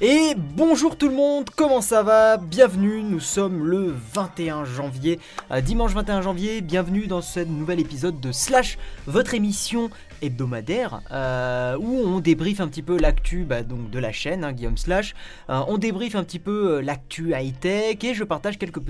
Et 0.00 0.34
bonjour 0.36 0.98
tout 0.98 1.08
le 1.08 1.14
monde, 1.14 1.50
comment 1.54 1.80
ça 1.80 2.02
va? 2.02 2.36
Bienvenue, 2.36 3.04
nous 3.04 3.20
sommes 3.20 3.64
le 3.64 3.94
21 4.12 4.64
janvier, 4.64 5.20
euh, 5.52 5.60
dimanche 5.60 5.92
21 5.92 6.20
janvier, 6.20 6.62
bienvenue 6.62 7.06
dans 7.06 7.22
ce 7.22 7.38
nouvel 7.38 7.78
épisode 7.78 8.18
de 8.18 8.32
Slash, 8.32 8.76
votre 9.06 9.34
émission 9.34 9.90
hebdomadaire 10.20 11.00
euh, 11.12 11.76
où 11.78 11.96
on 11.96 12.18
débriefe 12.18 12.60
un 12.60 12.66
petit 12.66 12.82
peu 12.82 12.98
l'actu 12.98 13.44
bah, 13.44 13.62
de 13.62 13.98
la 14.00 14.10
chaîne 14.10 14.42
hein, 14.42 14.52
Guillaume 14.52 14.76
Slash, 14.76 15.14
Euh, 15.48 15.60
on 15.68 15.78
débriefe 15.78 16.16
un 16.16 16.24
petit 16.24 16.40
peu 16.40 16.80
l'actu 16.80 17.32
high-tech 17.32 18.02
et 18.02 18.14
je 18.14 18.24
partage 18.24 18.58
quelques, 18.58 18.82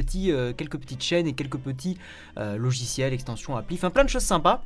quelques 0.56 0.78
petites 0.78 1.02
chaînes 1.02 1.26
et 1.26 1.34
quelques 1.34 1.58
petits 1.58 1.98
logiciels, 2.36 3.12
extensions, 3.12 3.56
applis, 3.56 3.76
enfin 3.76 3.90
plein 3.90 4.04
de 4.04 4.08
choses 4.08 4.22
sympas 4.22 4.64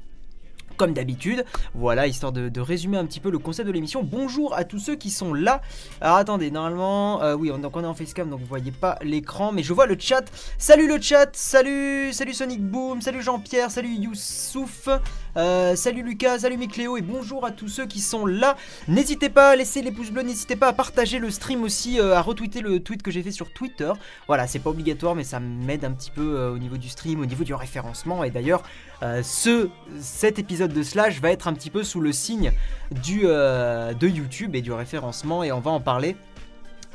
comme 0.79 0.95
d'habitude. 0.95 1.45
Voilà, 1.75 2.07
histoire 2.07 2.33
de, 2.33 2.61
résumer 2.61 2.97
un 2.97 3.05
petit 3.05 3.21
peu 3.21 3.31
le 3.31 3.39
concept 3.39 3.67
de 3.67 3.73
l'émission. 3.73 4.03
Bonjour 4.03 4.55
à 4.55 4.65
tous 4.65 4.79
ceux 4.79 4.95
qui 4.97 5.11
sont 5.11 5.35
là. 5.35 5.61
Alors 6.01 6.17
attendez, 6.17 6.51
normalement, 6.51 7.23
euh, 7.23 7.35
oui, 7.35 7.51
on, 7.53 7.59
donc 7.59 7.77
on 7.77 7.83
est 7.83 7.87
en 7.87 7.95
facecam, 7.95 8.31
donc 8.31 8.41
vous 8.41 8.47
voyez 8.47 8.71
pas 8.71 8.99
l'écran, 9.03 9.53
mais 9.53 9.63
je 9.63 9.73
vois 9.73 9.87
le 9.87 9.97
chat. 9.99 10.25
Salut 10.57 10.89
le 10.89 11.01
chat, 11.01 11.31
salut, 11.35 12.13
salut 12.13 12.33
Sonic 12.33 12.63
Boom, 12.63 13.03
salut 13.03 13.23
Jean-Pierre, 13.23 13.71
salut 13.71 13.91
Youssouf, 13.91 14.89
euh, 15.37 15.77
salut 15.77 16.03
Lucas, 16.03 16.41
salut 16.41 16.57
Micléo, 16.57 16.97
et 16.97 17.03
bonjour 17.03 17.45
à 17.45 17.51
tous 17.51 17.69
ceux 17.69 17.87
qui 17.87 18.01
sont 18.01 18.25
là. 18.25 18.57
N'hésitez 18.87 19.29
pas 19.29 19.51
à 19.51 19.57
laisser 19.57 19.83
les 19.83 19.91
pouces 19.91 20.11
bleus, 20.11 20.23
n'hésitez 20.23 20.57
pas 20.57 20.69
à 20.69 20.73
partager 20.73 21.19
le 21.19 21.31
stream 21.31 21.65
aussi, 21.65 22.01
euh, 22.01 22.15
à 22.15 22.23
retweeter 22.23 22.61
le 22.61 22.81
tweet 22.81 23.03
que 23.03 23.11
j'ai 23.11 23.23
fait 23.23 23.33
sur 23.33 23.53
Twitter. 23.53 23.93
Voilà, 24.29 24.47
c'est 24.47 24.61
pas 24.61 24.71
obligatoire, 24.71 25.17
mais 25.17 25.25
ça 25.25 25.41
m'aide 25.41 25.85
un 25.85 25.93
petit 25.93 26.11
peu 26.11 26.49
au 26.49 26.59
niveau 26.59 26.77
du 26.77 26.89
stream, 26.89 27.21
au 27.21 27.27
niveau 27.27 27.45
du 27.45 27.55
référencement, 27.55 28.23
et 28.23 28.31
d'ailleurs, 28.31 28.63
euh, 29.03 29.23
ce, 29.23 29.69
cet 30.01 30.39
épisode 30.39 30.73
de 30.73 30.83
Slash 30.83 31.21
va 31.21 31.31
être 31.31 31.47
un 31.47 31.53
petit 31.53 31.71
peu 31.71 31.85
sous 31.85 32.01
le 32.01 32.13
signe 32.13 32.53
du, 32.91 33.23
euh, 33.25 33.95
de 33.95 34.09
YouTube 34.09 34.57
et 34.57 34.61
du 34.61 34.73
référencement 34.73 35.45
et 35.45 35.53
on 35.53 35.61
va 35.61 35.71
en 35.71 35.81
parler 35.81 36.17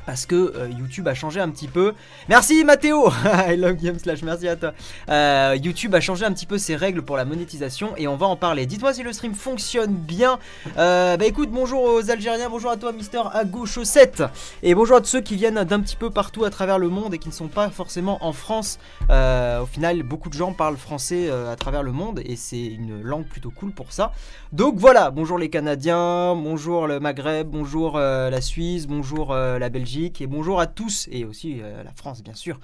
parce 0.06 0.26
que 0.26 0.54
euh, 0.56 0.70
YouTube 0.70 1.08
a 1.08 1.14
changé 1.14 1.40
un 1.40 1.50
petit 1.50 1.68
peu. 1.68 1.94
Merci 2.30 2.64
Mathéo 2.64 3.10
I 3.48 3.56
love 3.56 3.76
Game 3.76 3.98
Slash, 4.00 4.22
merci 4.24 4.48
à 4.48 4.56
toi. 4.56 4.74
Euh, 5.10 5.58
YouTube 5.62 5.96
a 5.96 6.02
changé 6.02 6.26
un 6.26 6.34
petit 6.34 6.46
peu 6.46 6.58
ses 6.58 6.76
règles 6.76 7.02
pour 7.02 7.18
la 7.18 7.26
monétisation 7.26 7.96
et 7.98 8.08
on 8.08 8.16
va 8.16 8.28
en 8.28 8.36
parler. 8.36 8.66
Dites-moi 8.66 8.94
si 8.94 9.04
le 9.04 9.14
stream 9.14 9.34
fonctionne 9.34 9.94
bien. 9.94 10.40
Euh, 10.78 11.18
bah 11.18 11.26
écoute, 11.26 11.50
bonjour 11.52 11.84
aux 11.84 12.10
Algériens, 12.10 12.50
bonjour 12.50 12.72
à 12.72 12.78
toi 12.78 12.92
Mister 12.92 13.22
Ago 13.34 13.66
Chaussette 13.66 14.24
et 14.62 14.76
bonjour 14.76 14.98
à 14.98 15.02
tous 15.02 15.08
ceux 15.08 15.22
qui 15.22 15.36
viennent 15.36 15.64
d'un 15.64 15.80
petit 15.80 15.96
peu 15.96 16.10
partout 16.10 16.44
à 16.44 16.50
travers 16.50 16.80
le 16.80 16.90
monde 16.90 17.14
et 17.14 17.20
qui 17.20 17.30
ne 17.30 17.34
sont 17.34 17.48
pas 17.48 17.70
forcément 17.70 18.24
en 18.26 18.34
France. 18.34 18.80
Au 19.10 19.66
final, 19.66 20.04
beaucoup 20.04 20.30
de 20.30 20.34
gens 20.34 20.54
parlent 20.54 20.78
français 20.78 21.30
à 21.30 21.56
travers 21.56 21.84
le 21.84 21.92
monde 21.92 22.22
et 22.26 22.36
c'est 22.36 22.64
une 22.66 23.02
langue 23.02 23.26
plutôt 23.26 23.52
cool 23.52 23.72
pour 23.72 23.92
ça. 23.92 24.12
Donc 24.52 24.76
voilà, 24.78 25.12
bonjour 25.12 25.38
les 25.38 25.50
Canadiens, 25.50 26.36
bonjour 26.36 26.88
le 26.88 27.00
Maghreb, 27.00 27.48
bonjour 27.48 27.98
la 27.98 28.42
Suisse, 28.42 28.88
bonjour 28.88 29.34
la 29.34 29.70
Belgique 29.70 29.93
et 29.96 30.28
bonjour 30.28 30.60
à 30.60 30.66
tous 30.66 31.08
et 31.12 31.24
aussi 31.24 31.60
euh, 31.62 31.84
la 31.84 31.92
France 31.92 32.24
bien 32.24 32.34
sûr. 32.34 32.60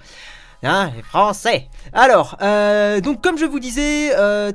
Hein, 0.62 0.90
les 0.94 1.02
Français. 1.02 1.68
Alors, 1.92 2.36
euh, 2.42 3.00
donc 3.00 3.22
comme 3.22 3.38
je 3.38 3.46
vous 3.46 3.60
disais, 3.60 4.10
euh, 4.14 4.52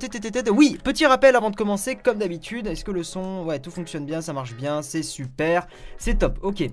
oui, 0.52 0.78
petit 0.84 1.06
rappel 1.06 1.36
avant 1.36 1.50
de 1.50 1.56
commencer, 1.56 1.96
comme 1.96 2.20
d'habitude, 2.20 2.68
est-ce 2.68 2.84
que 2.84 2.92
le 2.92 3.04
son, 3.04 3.44
ouais, 3.44 3.60
tout 3.60 3.72
fonctionne 3.72 4.06
bien, 4.06 4.22
ça 4.22 4.34
marche 4.34 4.54
bien, 4.56 4.82
c'est 4.82 5.04
super, 5.04 5.68
c'est 5.98 6.20
top, 6.20 6.38
ok. 6.44 6.70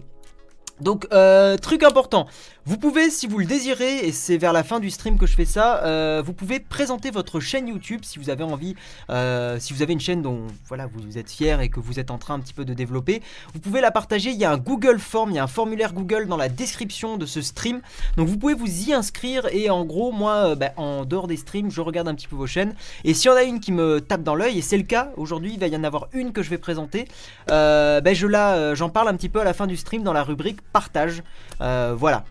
Donc, 0.81 1.07
euh, 1.13 1.57
truc 1.57 1.85
important, 1.85 2.27
vous 2.65 2.79
pouvez, 2.79 3.11
si 3.11 3.27
vous 3.27 3.39
le 3.39 3.45
désirez, 3.45 4.07
et 4.07 4.13
c'est 4.13 4.37
vers 4.37 4.53
la 4.53 4.63
fin 4.63 4.79
du 4.79 4.89
stream 4.89 5.19
que 5.19 5.27
je 5.27 5.35
fais 5.35 5.45
ça, 5.45 5.83
euh, 5.83 6.23
vous 6.25 6.33
pouvez 6.33 6.61
présenter 6.61 7.11
votre 7.11 7.41
chaîne 7.41 7.67
YouTube 7.67 8.03
si 8.05 8.21
vous 8.21 8.31
avez 8.31 8.45
envie, 8.45 8.77
euh, 9.11 9.59
si 9.59 9.73
vous 9.73 9.83
avez 9.83 9.93
une 9.93 10.01
chaîne 10.01 10.23
dont 10.23 10.47
voilà, 10.69 10.87
vous 10.87 11.19
êtes 11.19 11.29
fier 11.29 11.61
et 11.61 11.69
que 11.71 11.81
vous 11.81 11.99
êtes 11.99 12.13
en 12.13 12.19
train 12.19 12.35
un 12.35 12.39
petit 12.39 12.55
peu 12.55 12.65
de 12.65 12.73
développer, 12.73 13.21
vous 13.53 13.59
pouvez 13.59 13.81
la 13.81 13.91
partager. 13.91 14.31
Il 14.31 14.37
y 14.37 14.45
a 14.45 14.53
un 14.53 14.59
Google 14.59 15.01
Form, 15.01 15.31
il 15.31 15.37
y 15.37 15.39
a 15.41 15.43
un 15.43 15.49
formulaire 15.49 15.93
Google 15.93 16.29
dans 16.29 16.37
la 16.37 16.49
description 16.49 17.17
de 17.17 17.27
ce 17.27 17.43
stream. 17.43 17.81
Donc 18.17 18.29
vous 18.29 18.39
pouvez 18.39 18.55
vous 18.55 18.89
y 18.89 18.93
inscrire 18.93 19.49
et 19.51 19.69
en 19.69 19.85
gros, 19.85 20.13
moi, 20.13 20.51
euh, 20.51 20.55
bah, 20.55 20.71
en 20.77 21.05
dehors 21.05 21.27
des 21.27 21.39
streams, 21.39 21.69
je 21.69 21.81
regarde 21.81 22.07
un 22.07 22.15
petit 22.15 22.29
peu 22.29 22.37
vos 22.37 22.47
chaînes. 22.47 22.77
Et 23.03 23.13
s'il 23.13 23.29
y 23.29 23.35
en 23.35 23.37
a 23.37 23.43
une 23.43 23.59
qui 23.59 23.73
me 23.73 24.01
tape 24.01 24.23
dans 24.23 24.37
l'œil, 24.37 24.59
et 24.59 24.63
c'est 24.63 24.79
le 24.79 24.85
cas, 24.85 25.11
aujourd'hui, 25.17 25.55
il 25.55 25.59
va 25.59 25.67
y 25.67 25.75
en 25.75 25.83
avoir 25.83 26.07
une 26.13 26.33
que 26.33 26.45
je 26.45 26.51
vais 26.51 26.59
présenter, 26.59 27.09
bah, 27.49 28.15
je 28.15 28.73
j'en 28.75 28.89
parle 28.89 29.09
un 29.09 29.17
petit 29.17 29.29
peu 29.29 29.41
à 29.41 29.45
la 29.45 29.53
fin 29.53 29.67
du 29.67 29.77
stream 29.77 30.05
dans 30.05 30.13
la 30.13 30.23
rubrique 30.23 30.61
partage. 30.73 31.25
Voilà. 31.59 32.25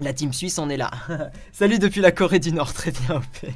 La 0.00 0.12
team 0.12 0.32
suisse 0.32 0.58
en 0.58 0.68
est 0.68 0.76
là. 0.76 0.90
Salut 1.52 1.78
depuis 1.78 2.00
la 2.00 2.12
Corée 2.12 2.38
du 2.38 2.52
Nord, 2.52 2.72
très 2.72 2.92
bien. 2.92 3.16
OP. 3.16 3.50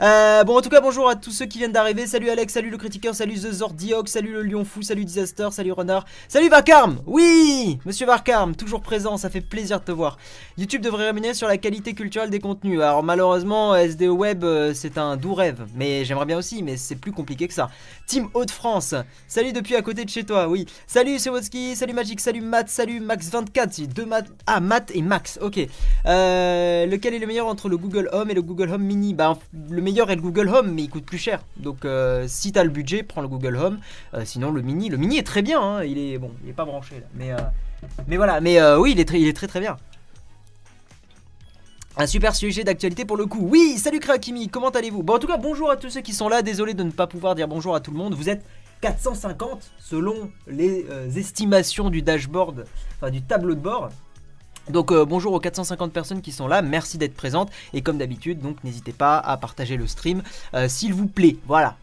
Euh, 0.00 0.42
bon, 0.42 0.58
en 0.58 0.60
tout 0.60 0.70
cas, 0.70 0.80
bonjour 0.80 1.08
à 1.08 1.14
tous 1.14 1.30
ceux 1.30 1.46
qui 1.46 1.58
viennent 1.58 1.72
d'arriver. 1.72 2.06
Salut 2.06 2.28
Alex, 2.28 2.52
salut 2.52 2.70
le 2.70 2.76
critiqueur, 2.78 3.14
salut 3.14 3.34
The 3.34 3.52
Zordioc, 3.52 4.08
salut 4.08 4.32
le 4.32 4.42
Lion 4.42 4.64
Fou, 4.64 4.82
salut 4.82 5.04
Disaster, 5.04 5.48
salut 5.52 5.70
Renard, 5.70 6.04
salut 6.26 6.48
Vacarme 6.48 6.98
Oui 7.06 7.78
Monsieur 7.84 8.06
Vacarme, 8.06 8.56
toujours 8.56 8.80
présent, 8.80 9.16
ça 9.16 9.30
fait 9.30 9.40
plaisir 9.40 9.78
de 9.78 9.84
te 9.84 9.92
voir. 9.92 10.18
YouTube 10.58 10.82
devrait 10.82 11.06
rémunérer 11.06 11.34
sur 11.34 11.46
la 11.46 11.58
qualité 11.58 11.94
culturelle 11.94 12.30
des 12.30 12.40
contenus. 12.40 12.80
Alors, 12.80 13.04
malheureusement, 13.04 13.76
SDO 13.76 14.14
Web, 14.14 14.42
euh, 14.42 14.74
c'est 14.74 14.98
un 14.98 15.16
doux 15.16 15.34
rêve. 15.34 15.64
Mais 15.76 16.04
j'aimerais 16.04 16.26
bien 16.26 16.38
aussi, 16.38 16.62
mais 16.64 16.76
c'est 16.76 16.96
plus 16.96 17.12
compliqué 17.12 17.46
que 17.46 17.54
ça. 17.54 17.70
Team 18.06 18.28
Hauts-de-France, 18.34 18.96
salut 19.28 19.52
depuis 19.52 19.76
à 19.76 19.82
côté 19.82 20.04
de 20.04 20.10
chez 20.10 20.24
toi, 20.24 20.48
oui. 20.48 20.66
Salut 20.88 21.20
Sewotski, 21.20 21.76
salut 21.76 21.92
Magic, 21.92 22.20
salut 22.20 22.40
Matt, 22.40 22.68
salut 22.68 23.00
Max24, 23.00 23.68
c'est 23.70 23.86
deux 23.86 24.06
Matt. 24.06 24.26
Ah, 24.46 24.58
Matt 24.58 24.90
et 24.92 25.02
Max, 25.02 25.38
ok. 25.40 25.60
Euh, 26.06 26.86
lequel 26.86 27.14
est 27.14 27.20
le 27.20 27.26
meilleur 27.28 27.46
entre 27.46 27.68
le 27.68 27.76
Google 27.76 28.08
Home 28.12 28.30
et 28.30 28.34
le 28.34 28.42
Google 28.42 28.70
Home 28.70 28.82
Mini? 28.82 29.14
Bah, 29.14 29.38
meilleur 29.84 30.10
est 30.10 30.16
le 30.16 30.22
Google 30.22 30.48
Home, 30.48 30.72
mais 30.72 30.82
il 30.82 30.90
coûte 30.90 31.04
plus 31.04 31.18
cher. 31.18 31.44
Donc, 31.56 31.84
euh, 31.84 32.24
si 32.26 32.50
t'as 32.50 32.64
le 32.64 32.70
budget, 32.70 33.04
prends 33.04 33.20
le 33.22 33.28
Google 33.28 33.56
Home. 33.56 33.78
Euh, 34.14 34.22
sinon, 34.24 34.50
le 34.50 34.62
Mini, 34.62 34.88
le 34.88 34.96
Mini 34.96 35.18
est 35.18 35.22
très 35.22 35.42
bien. 35.42 35.60
hein, 35.62 35.84
Il 35.84 35.98
est 35.98 36.18
bon, 36.18 36.32
il 36.42 36.50
est 36.50 36.54
pas 36.54 36.64
branché 36.64 37.02
mais 37.14 37.30
euh, 37.32 37.36
mais 38.08 38.16
voilà. 38.16 38.40
Mais 38.40 38.60
oui, 38.76 38.92
il 38.92 39.00
est 39.00 39.04
très, 39.04 39.20
il 39.20 39.28
est 39.28 39.32
très 39.34 39.60
bien. 39.60 39.76
Un 41.96 42.08
super 42.08 42.34
sujet 42.34 42.64
d'actualité 42.64 43.04
pour 43.04 43.16
le 43.16 43.26
coup. 43.26 43.46
Oui, 43.48 43.78
salut 43.78 44.00
Krakimi, 44.00 44.48
comment 44.48 44.70
allez-vous? 44.70 45.04
Bon, 45.04 45.14
en 45.14 45.18
tout 45.20 45.28
cas, 45.28 45.36
bonjour 45.36 45.70
à 45.70 45.76
tous 45.76 45.90
ceux 45.90 46.00
qui 46.00 46.12
sont 46.12 46.28
là. 46.28 46.42
Désolé 46.42 46.74
de 46.74 46.82
ne 46.82 46.90
pas 46.90 47.06
pouvoir 47.06 47.36
dire 47.36 47.46
bonjour 47.46 47.76
à 47.76 47.80
tout 47.80 47.92
le 47.92 47.98
monde. 47.98 48.14
Vous 48.14 48.28
êtes 48.28 48.44
450 48.80 49.70
selon 49.78 50.30
les 50.48 50.86
estimations 51.16 51.90
du 51.90 52.02
dashboard, 52.02 52.64
enfin 52.96 53.10
du 53.10 53.22
tableau 53.22 53.54
de 53.54 53.60
bord. 53.60 53.90
Donc 54.68 54.92
euh, 54.92 55.04
bonjour 55.04 55.32
aux 55.32 55.40
450 55.40 55.92
personnes 55.92 56.22
qui 56.22 56.32
sont 56.32 56.48
là, 56.48 56.62
merci 56.62 56.98
d'être 56.98 57.14
présentes. 57.14 57.50
Et 57.72 57.82
comme 57.82 57.98
d'habitude 57.98 58.40
donc 58.40 58.62
n'hésitez 58.64 58.92
pas 58.92 59.18
à 59.18 59.36
partager 59.36 59.76
le 59.76 59.86
stream 59.86 60.22
euh, 60.54 60.68
s'il 60.68 60.94
vous 60.94 61.06
plaît, 61.06 61.36
voilà. 61.46 61.76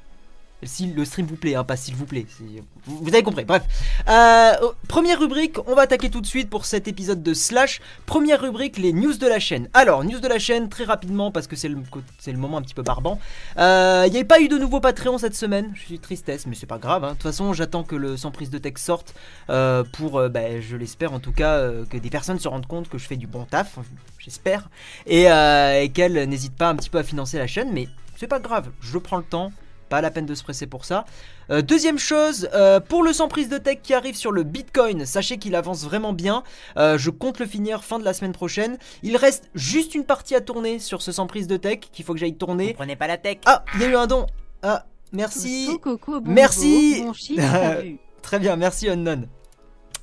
Si 0.64 0.88
le 0.88 1.06
stream 1.06 1.26
vous 1.26 1.36
plaît, 1.38 1.56
hein, 1.56 1.64
pas 1.64 1.76
s'il 1.76 1.96
vous 1.96 2.06
plaît. 2.06 2.26
c'est- 2.38 2.64
Vous, 2.86 3.08
avez 3.10 3.24
compris. 3.24 3.46
Bref. 3.46 3.64
Euh, 4.08 4.54
oh, 4.62 4.74
première 4.88 5.20
rubrique, 5.20 5.58
on 5.68 5.74
va 5.76 5.84
attaquer 5.84 6.10
tout 6.10 6.22
de 6.22 6.26
suite 6.28 6.50
pour 6.50 6.66
cet 6.66 6.88
épisode 6.88 7.24
de 7.24 7.34
Slash. 7.34 7.82
Première 8.06 8.42
rubrique, 8.42 8.78
les 8.78 8.94
news 8.94 9.14
de 9.18 9.28
la 9.28 9.40
chaîne. 9.40 9.70
Alors, 9.74 10.04
news 10.04 10.20
de 10.20 10.28
la 10.28 10.38
chaîne, 10.40 10.70
très 10.70 10.84
rapidement, 10.84 11.32
parce 11.32 11.48
que 11.48 11.56
c'est 11.56 11.68
le, 11.70 11.78
moment 12.38 12.58
un 12.58 12.62
petit 12.62 12.74
peu 12.76 12.84
barbant. 12.84 13.20
Euh, 13.58 14.04
Il 14.08 14.12
n'y 14.12 14.18
avait 14.18 14.26
pas 14.26 14.40
eu 14.42 14.48
de 14.50 14.58
nouveau 14.58 14.80
Patreon 14.80 15.18
cette 15.18 15.36
semaine. 15.36 15.72
Je 15.76 15.82
suis 15.82 16.00
tristesse, 16.00 16.46
mais 16.46 16.56
c'est 16.56 16.66
pas 16.68 16.78
grave. 16.78 17.04
hein. 17.04 17.10
De 17.10 17.14
toute 17.14 17.24
façon, 17.24 17.54
j'attends 17.54 17.84
que 17.84 17.96
le 17.96 18.16
sans 18.18 18.32
prise 18.32 18.50
de 18.50 18.58
texte 18.58 18.86
sorte 18.86 19.14
euh, 19.50 19.84
pour, 19.94 20.18
euh, 20.20 20.30
bah, 20.30 20.60
je 20.62 20.76
l'espère 20.78 21.14
en 21.14 21.20
tout 21.20 21.32
cas, 21.34 21.56
euh, 21.58 21.86
que 21.86 21.98
des 21.98 22.10
personnes 22.10 22.40
se 22.40 22.48
rendent 22.48 22.68
compte 22.68 22.88
que 22.90 22.98
je 22.98 23.08
fais 23.08 23.18
du 23.18 23.28
bon 23.28 23.46
taf. 23.46 23.78
J'espère. 24.20 24.70
Et, 25.08 25.32
euh, 25.32 25.82
et 25.82 25.90
qu'elles 25.90 26.28
n'hésitent 26.30 26.56
pas 26.58 26.70
un 26.70 26.76
petit 26.76 26.90
peu 26.90 27.00
à 27.00 27.04
financer 27.04 27.38
la 27.40 27.48
chaîne, 27.48 27.72
mais 27.74 27.88
c'est 28.16 28.28
pas 28.28 28.40
grave. 28.40 28.70
Je 28.82 28.98
prends 29.00 29.18
le 29.18 29.24
temps. 29.24 29.52
Pas 29.92 30.00
la 30.00 30.10
peine 30.10 30.26
de 30.26 30.36
se 30.36 30.44
presser 30.44 30.68
pour 30.68 30.86
ça. 30.86 31.04
Euh, 31.50 31.62
deuxième 31.62 32.00
chose, 32.00 32.48
euh, 32.54 32.80
pour 32.80 33.04
le 33.04 33.12
sans 33.12 33.28
prise 33.28 33.50
de 33.50 33.58
tech 33.58 33.80
qui 33.84 33.94
arrive 33.94 34.16
sur 34.16 34.32
le 34.32 34.44
Bitcoin, 34.44 35.06
sachez 35.06 35.38
qu'il 35.38 35.54
avance 35.54 35.84
vraiment 35.84 36.14
bien. 36.14 36.44
Euh, 36.78 36.98
je 36.98 37.10
compte 37.10 37.40
le 37.40 37.46
finir 37.46 37.84
fin 37.84 38.00
de 38.00 38.06
la 38.06 38.14
semaine 38.14 38.32
prochaine. 38.32 38.78
Il 39.04 39.18
reste 39.18 39.50
juste 39.54 39.94
une 39.94 40.06
partie 40.06 40.34
à 40.34 40.40
tourner 40.40 40.80
sur 40.80 41.02
ce 41.02 41.12
sans 41.12 41.28
prise 41.28 41.46
de 41.48 41.58
tech 41.58 41.80
qu'il 41.92 42.06
faut 42.06 42.14
que 42.14 42.20
j'aille 42.22 42.38
tourner. 42.38 42.74
Prenez 42.74 42.96
pas 42.96 43.08
la 43.08 43.18
tech. 43.18 43.40
Ah, 43.46 43.66
il 43.76 43.82
y 43.82 43.84
a 43.84 43.90
eu 43.90 43.98
un 43.98 44.08
don. 44.08 44.28
Ah, 44.64 44.86
merci. 45.12 45.78
Coucou, 45.84 46.22
Merci. 46.24 47.04
Chiffre. 47.14 47.84
Très 48.22 48.40
bien, 48.40 48.56
merci 48.56 48.88
Unknown. 48.88 49.28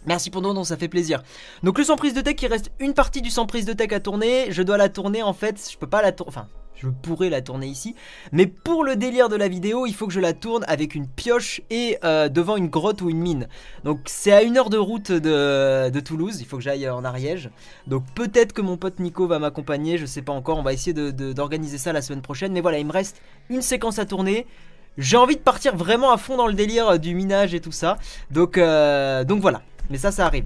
Merci 0.05 0.29
pour 0.29 0.43
ton 0.43 0.53
don, 0.53 0.65
ça 0.65 0.77
fait 0.77 0.89
plaisir. 0.89 1.23
Donc 1.63 1.79
le 1.79 1.85
sans 1.85 1.97
prise 1.97 2.13
de 2.13 2.21
tech, 2.21 2.37
il 2.43 2.49
reste 2.49 2.73
une 2.79 2.93
partie 2.93 3.23
du 3.23 3.31
sans 3.31 3.47
prise 3.47 3.65
de 3.65 3.73
tech 3.73 3.91
à 3.93 4.01
tourner. 4.01 4.49
Je 4.51 4.63
dois 4.63 4.77
la 4.77 4.91
tourner 4.91 5.23
en 5.23 5.33
fait, 5.33 5.71
je 5.73 5.79
peux 5.79 5.89
pas 5.89 6.03
la 6.03 6.13
tourner. 6.13 6.29
Enfin, 6.29 6.47
je 6.79 6.89
pourrais 6.89 7.29
la 7.29 7.43
tourner 7.43 7.67
ici. 7.67 7.95
Mais 8.33 8.47
pour 8.47 8.85
le 8.85 8.97
délire 8.97 9.29
de 9.29 9.37
la 9.37 9.49
vidéo, 9.49 9.87
il 9.87 9.95
faut 9.95 10.07
que 10.07 10.13
je 10.13 10.21
la 10.21 10.33
tourne 10.33 10.65
avec 10.69 10.95
une 10.95 11.07
pioche 11.07 11.61
et 11.71 11.99
euh, 12.05 12.29
devant 12.29 12.57
une 12.57 12.69
grotte 12.69 13.03
ou 13.03 13.11
une 13.11 13.19
mine. 13.19 13.49
Donc 13.85 14.01
c'est 14.07 14.33
à 14.33 14.43
une 14.43 14.57
heure 14.57 14.71
de 14.71 14.79
route 14.79 15.11
de, 15.13 16.01
Toulouse, 16.01 16.41
il 16.41 16.47
faut 16.47 16.57
que 16.57 16.63
j'aille 16.63 16.89
en 16.89 17.05
Ariège. 17.05 17.51
Donc 17.87 18.05
peut-être 18.15 18.53
que 18.53 18.63
mon 18.63 18.77
pote 18.77 19.01
Nico 19.01 19.27
va 19.27 19.39
m'accompagner, 19.39 19.99
je 19.99 20.07
sais 20.07 20.23
pas 20.23 20.33
encore. 20.33 20.59
On 20.59 20.63
va 20.63 20.73
essayer 20.73 20.95
d'organiser 20.95 21.79
ça 21.79 21.93
la 21.93 22.03
semaine 22.03 22.23
prochaine. 22.23 22.53
Mais 22.53 22.61
voilà, 22.61 22.79
il 22.79 22.87
me 22.87 22.93
reste 22.93 23.21
une 23.51 23.63
séquence 23.63 23.99
à 23.99 24.07
tourner. 24.07 24.47
J'ai 24.97 25.17
envie 25.17 25.37
de 25.37 25.41
partir 25.41 25.77
vraiment 25.77 26.11
à 26.13 26.17
fond 26.17 26.37
dans 26.37 26.47
le 26.47 26.55
délire 26.55 26.89
euh, 26.89 26.99
du 26.99 27.15
minage 27.15 27.55
et 27.55 27.61
tout 27.61 27.73
ça. 27.73 27.99
Donc, 28.31 28.59
euh, 28.59 29.25
donc 29.25 29.41
voilà. 29.41 29.63
Mais 29.91 29.99
ça, 29.99 30.11
ça 30.11 30.27
arrive. 30.27 30.45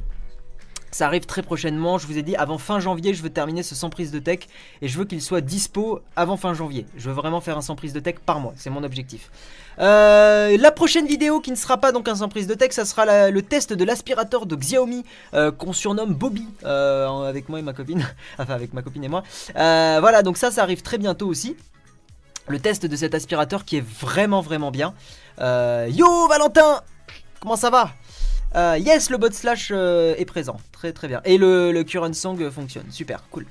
Ça 0.93 1.07
arrive 1.07 1.25
très 1.25 1.41
prochainement, 1.41 1.97
je 1.97 2.07
vous 2.07 2.19
ai 2.19 2.23
dit 2.23 2.37
avant 2.37 2.59
fin 2.59 2.79
janvier 2.79 3.15
je 3.15 3.23
veux 3.23 3.31
terminer 3.31 3.63
ce 3.63 3.75
sans 3.75 3.89
prise 3.89 4.11
de 4.11 4.19
tech 4.19 4.41
et 4.83 4.89
je 4.89 4.99
veux 4.99 5.07
qu'il 5.07 5.23
soit 5.23 5.41
dispo 5.41 6.01
avant 6.17 6.37
fin 6.37 6.53
janvier. 6.53 6.85
Je 6.99 7.09
veux 7.09 7.15
vraiment 7.15 7.41
faire 7.41 7.57
un 7.57 7.63
sans 7.63 7.77
prise 7.77 7.95
de 7.95 8.01
tech 8.01 8.17
par 8.27 8.41
mois, 8.41 8.53
c'est 8.57 8.69
mon 8.69 8.85
objectif. 8.85 9.31
Euh, 9.79 10.55
la 10.59 10.71
prochaine 10.71 11.07
vidéo 11.07 11.41
qui 11.41 11.51
ne 11.51 11.57
sera 11.57 11.79
pas 11.79 11.93
donc 11.93 12.09
un 12.09 12.17
sans 12.17 12.29
prise 12.29 12.47
de 12.47 12.53
tech, 12.53 12.73
ça 12.73 12.85
sera 12.85 13.31
le 13.31 13.43
test 13.43 13.73
de 13.73 13.85
l'aspirateur 13.85 14.45
de 14.45 14.55
Xiaomi 14.55 15.03
euh, 15.33 15.51
qu'on 15.51 15.73
surnomme 15.73 16.13
Bobby 16.13 16.47
euh, 16.65 17.23
avec 17.27 17.49
moi 17.49 17.59
et 17.59 17.63
ma 17.63 17.73
copine, 17.73 18.07
enfin 18.39 18.53
avec 18.53 18.75
ma 18.75 18.83
copine 18.83 19.05
et 19.05 19.09
moi. 19.09 19.23
voilà 19.55 20.23
donc 20.23 20.37
ça 20.37 20.51
ça 20.51 20.63
arrive 20.63 20.83
très 20.83 20.99
bientôt 20.99 21.27
aussi. 21.27 21.57
Le 22.49 22.59
test 22.61 22.85
de 22.85 22.97
cet 22.97 23.15
aspirateur 23.15 23.65
qui 23.65 23.79
est 23.79 23.87
vraiment 24.01 24.43
vraiment 24.43 24.71
bien. 24.71 24.93
yo 25.39 26.29
Valentin 26.29 26.83
Comment 27.43 27.57
ça 27.57 27.71
va? 27.71 27.91
Euh, 28.55 28.79
yes, 28.79 29.11
le 29.11 29.19
bot 29.19 29.31
slash 29.33 29.71
euh, 29.73 30.15
est 30.19 30.25
présent. 30.25 30.57
Très 30.73 30.93
très 30.93 31.09
bien. 31.09 31.21
Et 31.25 31.39
le, 31.39 31.83
current 31.83 32.13
song 32.15 32.51
fonctionne. 32.51 32.91
Super, 32.91 33.25
cool. 33.31 33.47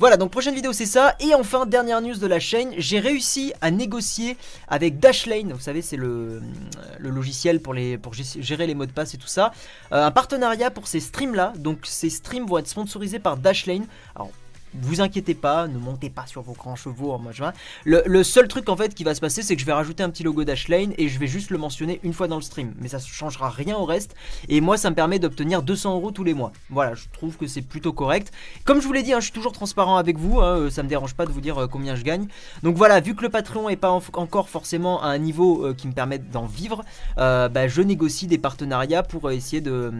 Voilà, 0.00 0.16
donc 0.16 0.30
prochaine 0.30 0.54
vidéo 0.54 0.72
c'est 0.72 0.86
ça. 0.86 1.16
Et 1.18 1.34
enfin, 1.34 1.66
dernière 1.66 2.00
news 2.00 2.14
de 2.14 2.26
la 2.28 2.38
chaîne, 2.38 2.72
j'ai 2.78 3.00
réussi 3.00 3.52
à 3.60 3.72
négocier 3.72 4.36
avec 4.68 5.00
Dashlane, 5.00 5.52
vous 5.52 5.58
savez 5.58 5.82
c'est 5.82 5.96
le, 5.96 6.40
le, 6.98 7.10
logiciel 7.10 7.60
pour, 7.60 7.74
les, 7.74 7.98
pour 7.98 8.14
gérer 8.14 8.68
les 8.68 8.76
mots 8.76 8.86
de 8.86 8.92
passe 8.92 9.14
et 9.14 9.18
tout 9.18 9.26
ça, 9.26 9.52
euh, 9.90 10.06
un 10.06 10.12
partenariat 10.12 10.70
pour 10.70 10.86
ces 10.86 11.00
streams 11.00 11.34
là. 11.34 11.52
Donc 11.56 11.80
ces 11.82 12.10
streams 12.10 12.46
vont 12.46 12.58
être 12.58 12.68
sponsorisés 12.68 13.18
par 13.18 13.38
Dashlane. 13.38 13.86
Vous 14.74 15.00
inquiétez 15.00 15.34
pas, 15.34 15.66
ne 15.68 15.78
montez 15.78 16.10
pas 16.10 16.26
sur 16.26 16.42
vos 16.42 16.52
grands 16.52 16.76
chevaux 16.76 17.12
en 17.12 17.32
juin. 17.32 17.52
Le, 17.84 18.02
le, 18.06 18.24
seul 18.24 18.48
truc 18.48 18.68
en 18.68 18.76
fait 18.76 18.94
qui 18.94 19.04
va 19.04 19.14
se 19.14 19.20
passer, 19.20 19.42
c'est 19.42 19.54
que 19.54 19.60
je 19.60 19.66
vais 19.66 19.72
rajouter 19.72 20.02
un 20.02 20.10
petit 20.10 20.22
logo 20.22 20.44
Dashlane 20.44 20.92
et 20.98 21.08
je 21.08 21.18
vais 21.18 21.26
juste 21.26 21.50
le 21.50 21.58
mentionner 21.58 22.00
une 22.02 22.12
fois 22.12 22.28
dans 22.28 22.36
le 22.36 22.42
stream. 22.42 22.74
Mais 22.78 22.88
ça 22.88 22.98
ne 22.98 23.02
changera 23.02 23.50
rien 23.50 23.76
au 23.76 23.84
reste. 23.84 24.14
Et 24.48 24.60
moi, 24.60 24.76
ça 24.76 24.90
me 24.90 24.94
permet 24.94 25.18
d'obtenir 25.18 25.62
200 25.62 25.94
euros 25.94 26.10
tous 26.10 26.24
les 26.24 26.34
mois. 26.34 26.52
Voilà, 26.70 26.94
je 26.94 27.04
trouve 27.12 27.36
que 27.36 27.46
c'est 27.46 27.62
plutôt 27.62 27.92
correct. 27.92 28.32
Comme 28.64 28.80
je 28.80 28.86
vous 28.86 28.92
l'ai 28.92 29.02
dit, 29.02 29.12
hein, 29.12 29.20
je 29.20 29.24
suis 29.24 29.32
toujours 29.32 29.52
transparent 29.52 29.96
avec 29.96 30.18
vous. 30.18 30.40
Hein, 30.40 30.58
euh, 30.58 30.70
ça 30.70 30.82
me 30.82 30.88
dérange 30.88 31.14
pas 31.14 31.26
de 31.26 31.32
vous 31.32 31.40
dire 31.40 31.58
euh, 31.58 31.66
combien 31.66 31.94
je 31.94 32.02
gagne. 32.02 32.28
Donc 32.62 32.76
voilà, 32.76 33.00
vu 33.00 33.14
que 33.14 33.22
le 33.22 33.28
Patreon 33.28 33.68
est 33.68 33.76
pas 33.76 33.90
encore 33.90 34.48
forcément 34.48 35.02
à 35.02 35.08
un 35.08 35.18
niveau 35.18 35.66
euh, 35.66 35.74
qui 35.74 35.88
me 35.88 35.92
permette 35.92 36.30
d'en 36.30 36.46
vivre, 36.46 36.84
bah, 37.16 37.68
je 37.68 37.82
négocie 37.82 38.26
des 38.26 38.38
partenariats 38.38 39.02
pour 39.02 39.30
essayer 39.30 39.60
de 39.60 39.92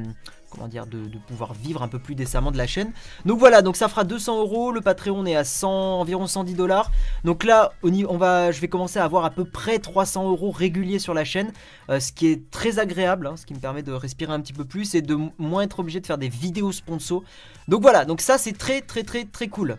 comment 0.50 0.68
dire, 0.68 0.86
de, 0.86 0.98
pouvoir 1.26 1.54
vivre 1.54 1.82
un 1.82 1.88
peu 1.88 1.98
plus 1.98 2.14
décemment 2.14 2.50
de 2.50 2.58
la 2.58 2.66
chaîne. 2.66 2.92
Donc 3.24 3.38
voilà, 3.38 3.62
donc 3.62 3.76
ça 3.76 3.88
fera 3.88 4.04
200 4.04 4.40
euros. 4.40 4.72
Le 4.72 4.80
Patreon 4.80 5.26
est 5.26 5.36
à 5.36 5.44
100, 5.44 6.00
environ 6.00 6.26
110 6.26 6.54
dollars. 6.54 6.90
Donc 7.24 7.44
là, 7.44 7.72
on 7.82 8.16
va, 8.16 8.50
je 8.50 8.60
vais 8.60 8.68
commencer 8.68 8.98
à 8.98 9.04
avoir 9.04 9.24
à 9.24 9.30
peu 9.30 9.44
près 9.44 9.78
300 9.78 10.28
euros 10.30 10.50
réguliers 10.50 10.98
sur 10.98 11.14
la 11.14 11.24
chaîne, 11.24 11.52
euh, 11.90 12.00
ce 12.00 12.12
qui 12.12 12.28
est 12.28 12.50
très 12.50 12.78
agréable, 12.78 13.26
hein, 13.26 13.36
ce 13.36 13.46
qui 13.46 13.54
me 13.54 13.60
permet 13.60 13.82
de 13.82 13.92
respirer 13.92 14.32
un 14.32 14.40
petit 14.40 14.52
peu 14.52 14.64
plus 14.64 14.94
et 14.94 15.02
de 15.02 15.18
moins 15.38 15.62
être 15.62 15.80
obligé 15.80 16.00
de 16.00 16.06
faire 16.06 16.18
des 16.18 16.28
vidéos 16.28 16.72
sponsor. 16.72 17.22
Donc 17.68 17.82
voilà, 17.82 18.04
donc 18.04 18.20
ça 18.20 18.38
c'est 18.38 18.56
très 18.56 18.80
très 18.80 19.02
très 19.02 19.24
très 19.24 19.48
cool. 19.48 19.78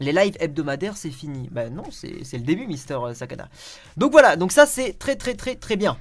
Les 0.00 0.12
lives 0.12 0.36
hebdomadaires, 0.38 0.96
c'est 0.96 1.10
fini. 1.10 1.48
Bah 1.50 1.70
non, 1.70 1.82
c'est 1.90 2.32
le 2.32 2.44
début, 2.44 2.66
Mister 2.66 2.98
Sakada. 3.14 3.48
Donc 3.96 4.12
voilà, 4.12 4.36
donc 4.36 4.52
ça 4.52 4.64
c'est 4.64 4.96
très 4.96 5.16
très 5.16 5.34
très 5.34 5.56
très 5.56 5.76
bien. 5.76 5.98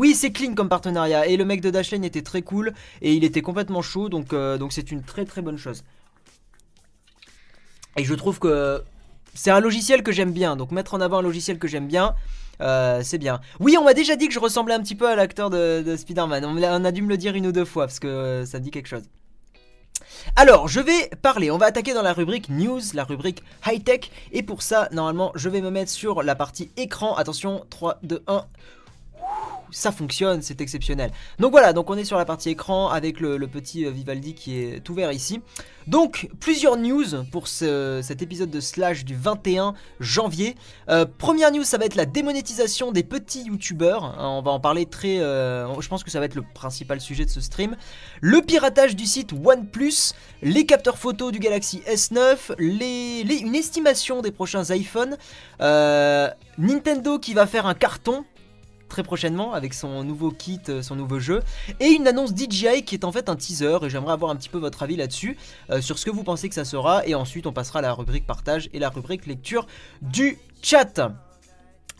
Oui, 0.00 0.14
c'est 0.14 0.32
clean 0.32 0.54
comme 0.54 0.70
partenariat. 0.70 1.26
Et 1.26 1.36
le 1.36 1.44
mec 1.44 1.60
de 1.60 1.68
Dashlane 1.68 2.04
était 2.04 2.22
très 2.22 2.40
cool. 2.40 2.72
Et 3.02 3.12
il 3.12 3.22
était 3.22 3.42
complètement 3.42 3.82
chaud. 3.82 4.08
Donc 4.08 4.32
euh, 4.32 4.56
donc 4.56 4.72
c'est 4.72 4.90
une 4.90 5.02
très 5.02 5.26
très 5.26 5.42
bonne 5.42 5.58
chose. 5.58 5.84
Et 7.98 8.04
je 8.04 8.14
trouve 8.14 8.38
que 8.38 8.82
c'est 9.34 9.50
un 9.50 9.60
logiciel 9.60 10.02
que 10.02 10.10
j'aime 10.10 10.32
bien. 10.32 10.56
Donc 10.56 10.70
mettre 10.70 10.94
en 10.94 11.02
avant 11.02 11.18
un 11.18 11.22
logiciel 11.22 11.58
que 11.58 11.68
j'aime 11.68 11.86
bien, 11.86 12.14
euh, 12.62 13.02
c'est 13.04 13.18
bien. 13.18 13.42
Oui, 13.58 13.76
on 13.78 13.84
m'a 13.84 13.92
déjà 13.92 14.16
dit 14.16 14.26
que 14.26 14.32
je 14.32 14.38
ressemblais 14.38 14.72
un 14.72 14.80
petit 14.80 14.94
peu 14.94 15.06
à 15.06 15.14
l'acteur 15.16 15.50
de, 15.50 15.94
Spider-Man. 15.94 16.46
On, 16.46 16.84
a 16.86 16.92
dû 16.92 17.02
me 17.02 17.08
le 17.10 17.18
dire 17.18 17.34
une 17.34 17.46
ou 17.46 17.52
deux 17.52 17.66
fois 17.66 17.84
parce 17.84 18.00
que 18.00 18.08
euh, 18.08 18.46
ça 18.46 18.58
dit 18.58 18.70
quelque 18.70 18.88
chose. 18.88 19.04
Alors, 20.34 20.66
je 20.66 20.80
vais 20.80 21.10
parler, 21.20 21.50
on 21.50 21.58
va 21.58 21.66
attaquer 21.66 21.92
dans 21.92 22.00
la 22.00 22.14
rubrique 22.14 22.48
news, 22.48 22.80
la 22.94 23.04
rubrique 23.04 23.42
high-tech. 23.66 24.10
Et 24.32 24.42
pour 24.42 24.62
ça, 24.62 24.88
normalement, 24.92 25.30
je 25.34 25.50
vais 25.50 25.60
me 25.60 25.70
mettre 25.70 25.90
sur 25.90 26.22
la 26.22 26.34
partie 26.34 26.70
écran. 26.78 27.16
Attention, 27.16 27.66
3, 27.68 27.98
2, 28.02 28.22
1 28.26 28.46
ça 29.70 29.92
fonctionne, 29.92 30.42
c'est 30.42 30.60
exceptionnel. 30.60 31.10
Donc 31.38 31.52
voilà, 31.52 31.72
donc 31.72 31.90
on 31.90 31.96
est 31.96 32.04
sur 32.04 32.16
la 32.16 32.24
partie 32.24 32.50
écran 32.50 32.88
avec 32.88 33.20
le, 33.20 33.38
petit 33.46 33.84
euh, 33.84 33.90
Vivaldi 33.90 34.34
qui 34.34 34.58
est 34.58 34.88
ouvert 34.88 35.12
ici. 35.12 35.40
Donc 35.86 36.28
plusieurs 36.38 36.76
news 36.76 37.24
pour 37.32 37.48
cet 37.48 38.22
épisode 38.22 38.50
de 38.50 38.60
Slash 38.60 39.04
du 39.04 39.16
21 39.16 39.74
janvier. 39.98 40.54
Euh, 40.88 41.04
première 41.18 41.50
news, 41.50 41.64
ça 41.64 41.78
va 41.78 41.86
être 41.86 41.94
la 41.94 42.06
démonétisation 42.06 42.92
des 42.92 43.02
petits 43.02 43.44
youtubeurs. 43.44 44.04
Hein, 44.04 44.28
on 44.38 44.42
va 44.42 44.50
en 44.52 44.60
parler 44.60 44.86
très... 44.86 45.18
Euh, 45.18 45.80
je 45.80 45.88
pense 45.88 46.04
que 46.04 46.10
ça 46.10 46.20
va 46.20 46.26
être 46.26 46.34
le 46.34 46.44
principal 46.54 47.00
sujet 47.00 47.24
de 47.24 47.30
ce 47.30 47.40
stream. 47.40 47.76
Le 48.20 48.40
piratage 48.42 48.94
du 48.94 49.06
site 49.06 49.32
OnePlus, 49.32 50.12
les 50.42 50.66
capteurs 50.66 50.98
photos 50.98 51.32
du 51.32 51.38
Galaxy 51.38 51.82
S9, 51.88 52.54
une 52.58 53.54
estimation 53.54 54.20
des 54.22 54.30
prochains 54.30 54.64
iPhones, 54.64 55.16
Nintendo 56.58 57.18
qui 57.18 57.34
va 57.34 57.46
faire 57.46 57.66
un 57.66 57.74
carton 57.74 58.24
très 58.90 59.02
prochainement 59.02 59.54
avec 59.54 59.72
son 59.72 60.04
nouveau 60.04 60.30
kit, 60.30 60.60
euh, 60.68 60.82
son 60.82 60.96
nouveau 60.96 61.18
jeu, 61.18 61.42
et 61.78 61.86
une 61.86 62.06
annonce 62.06 62.34
DJI 62.36 62.84
qui 62.84 62.94
est 62.94 63.04
en 63.04 63.12
fait 63.12 63.30
un 63.30 63.36
teaser, 63.36 63.78
et 63.82 63.88
j'aimerais 63.88 64.12
avoir 64.12 64.30
un 64.30 64.36
petit 64.36 64.50
peu 64.50 64.58
votre 64.58 64.82
avis 64.82 64.96
là-dessus, 64.96 65.38
euh, 65.70 65.80
sur 65.80 65.98
ce 65.98 66.04
que 66.04 66.10
vous 66.10 66.24
pensez 66.24 66.50
que 66.50 66.54
ça 66.54 66.66
sera, 66.66 67.06
et 67.06 67.14
ensuite 67.14 67.46
on 67.46 67.52
passera 67.52 67.78
à 67.78 67.82
la 67.82 67.94
rubrique 67.94 68.26
partage 68.26 68.68
et 68.74 68.78
la 68.78 68.90
rubrique 68.90 69.24
lecture 69.24 69.66
du 70.02 70.36
chat. 70.60 71.10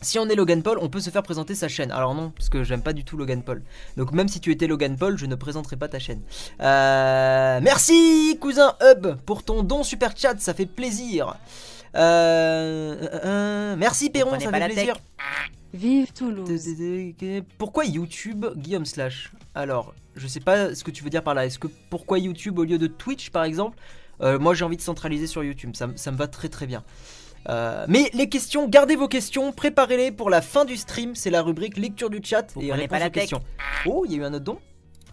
Si 0.03 0.19
on 0.19 0.29
est 0.29 0.35
Logan 0.35 0.63
Paul, 0.63 0.79
on 0.81 0.89
peut 0.89 1.01
se 1.01 1.11
faire 1.11 1.23
présenter 1.23 1.55
sa 1.55 1.69
chaîne. 1.69 1.93
Alors 1.93 2.15
non, 2.15 2.31
parce 2.31 2.49
que 2.49 2.65
j'aime 2.65 2.83
pas 2.83 2.95
du 2.95 3.05
tout 3.05 3.19
Logan 3.19 3.43
Paul. 3.43 3.63
Donc 3.99 4.13
même 4.13 4.29
si 4.29 4.41
tu 4.41 4.51
étais 4.51 4.67
Logan 4.67 4.97
Paul, 4.97 5.19
je 5.19 5.27
ne 5.27 5.35
présenterai 5.35 5.77
pas 5.77 5.89
ta 5.89 5.99
chaîne. 5.99 6.23
Euh, 6.63 7.61
merci 7.63 8.39
cousin 8.41 8.77
Hub 8.83 9.17
pour 9.27 9.43
ton 9.43 9.63
don 9.63 9.83
super 9.83 10.17
chat, 10.17 10.37
ça 10.39 10.55
fait 10.55 10.65
plaisir. 10.65 11.37
merci 11.95 12.09
Perron, 14.09 14.41
ça 14.41 14.51
fait 14.51 14.69
plaisir. 14.69 14.97
Vive 15.73 16.13
Toulouse. 16.13 16.69
Pourquoi 17.59 17.85
YouTube, 17.85 18.47
Guillaume 18.57 18.85
Slash? 18.85 19.33
Alors, 19.55 19.95
je 20.17 20.27
sais 20.27 20.41
pas 20.41 20.75
ce 20.75 20.83
que 20.85 20.91
tu 20.91 21.05
veux 21.05 21.11
dire 21.11 21.23
par 21.23 21.35
là. 21.35 21.47
Est-ce 21.47 21.59
que 21.59 21.69
pourquoi 21.91 22.19
YouTube 22.19 22.59
au 22.59 22.65
lieu 22.65 22.79
de 22.79 22.87
Twitch 22.87 23.31
par 23.31 23.45
exemple? 23.45 23.79
Euh, 24.21 24.39
Moi 24.39 24.55
j'ai 24.55 24.65
envie 24.65 24.77
de 24.77 24.83
centraliser 24.83 25.27
sur 25.27 25.45
YouTube, 25.45 25.75
ça, 25.75 25.87
me 25.87 26.17
va 26.17 26.27
très 26.27 26.49
très 26.49 26.67
bien. 26.67 26.85
Euh, 27.49 27.87
mais 27.89 28.11
les 28.13 28.29
questions, 28.29 28.69
gardez 28.69 28.97
vos 28.97 29.09
questions, 29.09 29.53
préparez-les 29.53 30.13
pour 30.13 30.29
la 30.29 30.43
fin 30.43 30.65
du 30.65 30.77
stream. 30.77 31.15
C'est 31.15 31.31
la 31.31 31.41
rubrique 31.41 31.79
lecture 31.79 32.11
du 32.11 32.21
chat 32.23 32.55
et 32.61 32.73
réponse 32.73 32.89
pas 32.89 32.99
la 32.99 33.07
aux 33.07 33.11
questions. 33.11 33.43
Oh, 33.87 34.05
il 34.07 34.13
y 34.13 34.15
a 34.17 34.19
eu 34.19 34.25
un 34.25 34.35
autre 34.35 34.45
don 34.45 34.59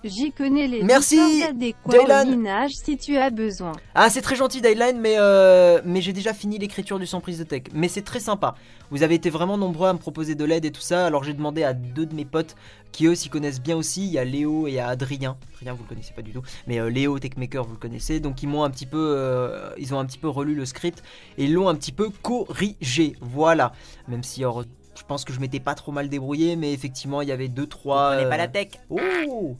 J'y 0.07 0.31
connais 0.31 0.67
les 0.67 0.83
Merci, 0.83 1.43
adéquats 1.43 2.25
au 2.25 2.69
si 2.69 2.97
tu 2.97 3.17
as 3.17 3.29
besoin. 3.29 3.73
Ah, 3.95 4.09
c'est 4.09 4.21
très 4.21 4.35
gentil, 4.35 4.61
Dayline, 4.61 4.99
mais, 4.99 5.15
euh, 5.17 5.81
mais 5.85 6.01
j'ai 6.01 6.13
déjà 6.13 6.33
fini 6.33 6.57
l'écriture 6.57 6.99
du 6.99 7.05
sans 7.05 7.21
prise 7.21 7.39
de 7.39 7.43
tech. 7.43 7.63
Mais 7.73 7.87
c'est 7.87 8.01
très 8.01 8.19
sympa. 8.19 8.55
Vous 8.89 9.03
avez 9.03 9.15
été 9.15 9.29
vraiment 9.29 9.57
nombreux 9.57 9.89
à 9.89 9.93
me 9.93 9.97
proposer 9.97 10.35
de 10.35 10.45
l'aide 10.45 10.65
et 10.65 10.71
tout 10.71 10.81
ça. 10.81 11.05
Alors 11.05 11.23
j'ai 11.23 11.33
demandé 11.33 11.63
à 11.63 11.73
deux 11.73 12.05
de 12.05 12.15
mes 12.15 12.25
potes 12.25 12.55
qui 12.91 13.05
eux 13.05 13.15
s'y 13.15 13.29
connaissent 13.29 13.61
bien 13.61 13.75
aussi. 13.75 14.05
Il 14.05 14.11
y 14.11 14.17
a 14.17 14.23
Léo 14.23 14.67
et 14.67 14.71
il 14.71 14.73
y 14.75 14.79
a 14.79 14.87
Adrien. 14.87 15.37
Adrien, 15.55 15.73
vous 15.73 15.83
le 15.83 15.89
connaissez 15.89 16.13
pas 16.13 16.21
du 16.21 16.31
tout, 16.31 16.41
mais 16.67 16.79
euh, 16.79 16.89
Léo 16.89 17.19
Techmaker, 17.19 17.63
vous 17.65 17.73
le 17.73 17.79
connaissez. 17.79 18.19
Donc 18.19 18.41
ils 18.43 18.47
m'ont 18.47 18.63
un 18.63 18.69
petit 18.69 18.85
peu, 18.85 19.13
euh, 19.17 19.71
ils 19.77 19.93
ont 19.93 19.99
un 19.99 20.05
petit 20.05 20.17
peu 20.19 20.29
relu 20.29 20.55
le 20.55 20.65
script 20.65 21.03
et 21.37 21.47
l'ont 21.47 21.67
un 21.67 21.75
petit 21.75 21.91
peu 21.91 22.09
corrigé. 22.21 23.15
Voilà. 23.21 23.73
Même 24.07 24.23
si 24.23 24.41
je 24.41 25.03
pense 25.05 25.25
que 25.25 25.33
je 25.33 25.39
m'étais 25.39 25.59
pas 25.59 25.75
trop 25.75 25.91
mal 25.91 26.07
débrouillé, 26.07 26.55
mais 26.55 26.71
effectivement 26.71 27.21
il 27.21 27.27
y 27.27 27.33
avait 27.33 27.49
deux 27.49 27.67
trois. 27.67 28.13
On 28.13 28.23
n'est 28.23 28.29
pas 28.29 28.37
la 28.37 28.47
tech. 28.47 28.69
Oh. 28.89 29.57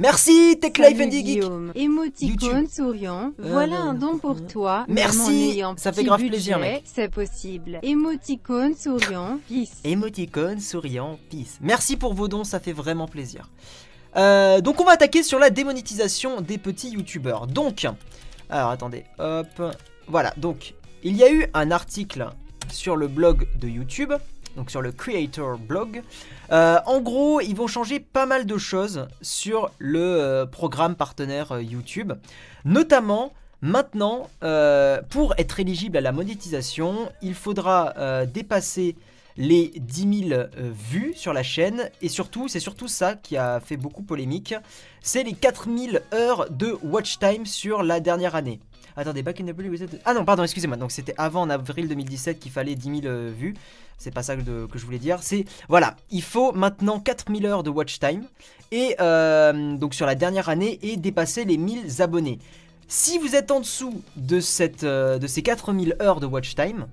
Merci 0.00 0.58
Tech 0.58 0.78
Life 0.78 0.98
and 0.98 1.10
Geek. 1.10 1.44
Émoticône 1.74 2.66
souriant. 2.66 3.34
Euh, 3.38 3.50
voilà 3.50 3.80
un 3.80 3.92
don 3.92 4.16
pour 4.16 4.46
toi. 4.46 4.86
Merci. 4.88 5.60
Ça 5.76 5.92
fait 5.92 6.04
grave 6.04 6.26
plaisir, 6.26 6.58
mec. 6.58 6.84
C'est 6.86 7.10
possible. 7.10 7.78
Émoticône 7.82 8.74
souriant. 8.74 9.38
Peace. 9.46 9.82
Émoticône 9.84 10.58
souriant. 10.58 11.18
Peace. 11.28 11.58
Merci 11.60 11.98
pour 11.98 12.14
vos 12.14 12.28
dons, 12.28 12.44
ça 12.44 12.60
fait 12.60 12.72
vraiment 12.72 13.08
plaisir. 13.08 13.50
Euh, 14.16 14.62
donc 14.62 14.80
on 14.80 14.84
va 14.84 14.92
attaquer 14.92 15.22
sur 15.22 15.38
la 15.38 15.50
démonétisation 15.50 16.40
des 16.40 16.56
petits 16.56 16.92
youtubeurs. 16.92 17.46
Donc, 17.46 17.86
alors 18.48 18.70
attendez, 18.70 19.04
hop, 19.18 19.62
voilà. 20.08 20.32
Donc, 20.38 20.76
il 21.02 21.14
y 21.14 21.24
a 21.24 21.30
eu 21.30 21.46
un 21.52 21.70
article 21.70 22.30
sur 22.70 22.96
le 22.96 23.06
blog 23.06 23.46
de 23.60 23.68
YouTube 23.68 24.14
donc 24.56 24.70
sur 24.70 24.82
le 24.82 24.92
Creator 24.92 25.58
Blog. 25.58 26.02
Euh, 26.52 26.78
en 26.86 27.00
gros, 27.00 27.40
ils 27.40 27.54
vont 27.54 27.66
changer 27.66 28.00
pas 28.00 28.26
mal 28.26 28.46
de 28.46 28.58
choses 28.58 29.06
sur 29.22 29.70
le 29.78 30.00
euh, 30.00 30.46
programme 30.46 30.96
partenaire 30.96 31.52
euh, 31.52 31.62
YouTube. 31.62 32.12
Notamment, 32.64 33.32
maintenant, 33.62 34.28
pour 35.10 35.34
être 35.38 35.60
éligible 35.60 35.96
à 35.96 36.00
la 36.00 36.12
monétisation, 36.12 37.10
il 37.22 37.34
faudra 37.34 38.26
dépasser 38.26 38.96
les 39.38 39.72
10 39.76 40.28
000 40.28 40.42
vues 40.56 41.14
sur 41.14 41.32
la 41.32 41.42
chaîne. 41.42 41.88
Et 42.02 42.08
surtout, 42.08 42.48
c'est 42.48 42.60
surtout 42.60 42.88
ça 42.88 43.14
qui 43.14 43.38
a 43.38 43.60
fait 43.60 43.78
beaucoup 43.78 44.02
polémique, 44.02 44.54
c'est 45.00 45.22
les 45.22 45.32
4000 45.32 46.02
heures 46.12 46.50
de 46.50 46.76
watch 46.82 47.18
time 47.18 47.46
sur 47.46 47.82
la 47.82 48.00
dernière 48.00 48.34
année. 48.34 48.60
Attendez, 49.00 49.22
back 49.22 49.40
in 49.40 49.46
the 49.46 49.52
blue, 49.52 49.74
Ah 50.04 50.12
non, 50.12 50.26
pardon, 50.26 50.42
excusez-moi. 50.42 50.76
Donc 50.76 50.90
c'était 50.90 51.14
avant 51.16 51.40
en 51.40 51.48
avril 51.48 51.88
2017 51.88 52.38
qu'il 52.38 52.52
fallait 52.52 52.74
10 52.74 53.00
000 53.00 53.06
euh, 53.06 53.32
vues. 53.34 53.54
C'est 53.96 54.10
pas 54.10 54.22
ça 54.22 54.36
que, 54.36 54.42
je 54.74 54.84
voulais 54.84 54.98
dire. 54.98 55.22
C'est 55.22 55.46
voilà, 55.70 55.96
il 56.10 56.22
faut 56.22 56.52
maintenant 56.52 57.00
4000 57.00 57.46
heures 57.46 57.62
de 57.62 57.70
watch 57.70 57.98
time 57.98 58.24
et 58.70 58.96
euh, 59.00 59.74
donc 59.78 59.94
sur 59.94 60.04
la 60.04 60.14
dernière 60.14 60.50
année 60.50 60.78
et 60.82 60.98
dépasser 60.98 61.46
les 61.46 61.56
1000 61.56 62.02
abonnés. 62.02 62.40
Si 62.88 63.16
vous 63.16 63.34
êtes 63.34 63.50
en 63.50 63.60
dessous 63.60 64.02
de, 64.16 64.38
cette, 64.38 64.84
euh, 64.84 65.18
de 65.18 65.26
ces 65.26 65.40
4000 65.40 65.96
heures 66.02 66.20
de 66.20 66.26
watch 66.26 66.54
time, 66.54 66.86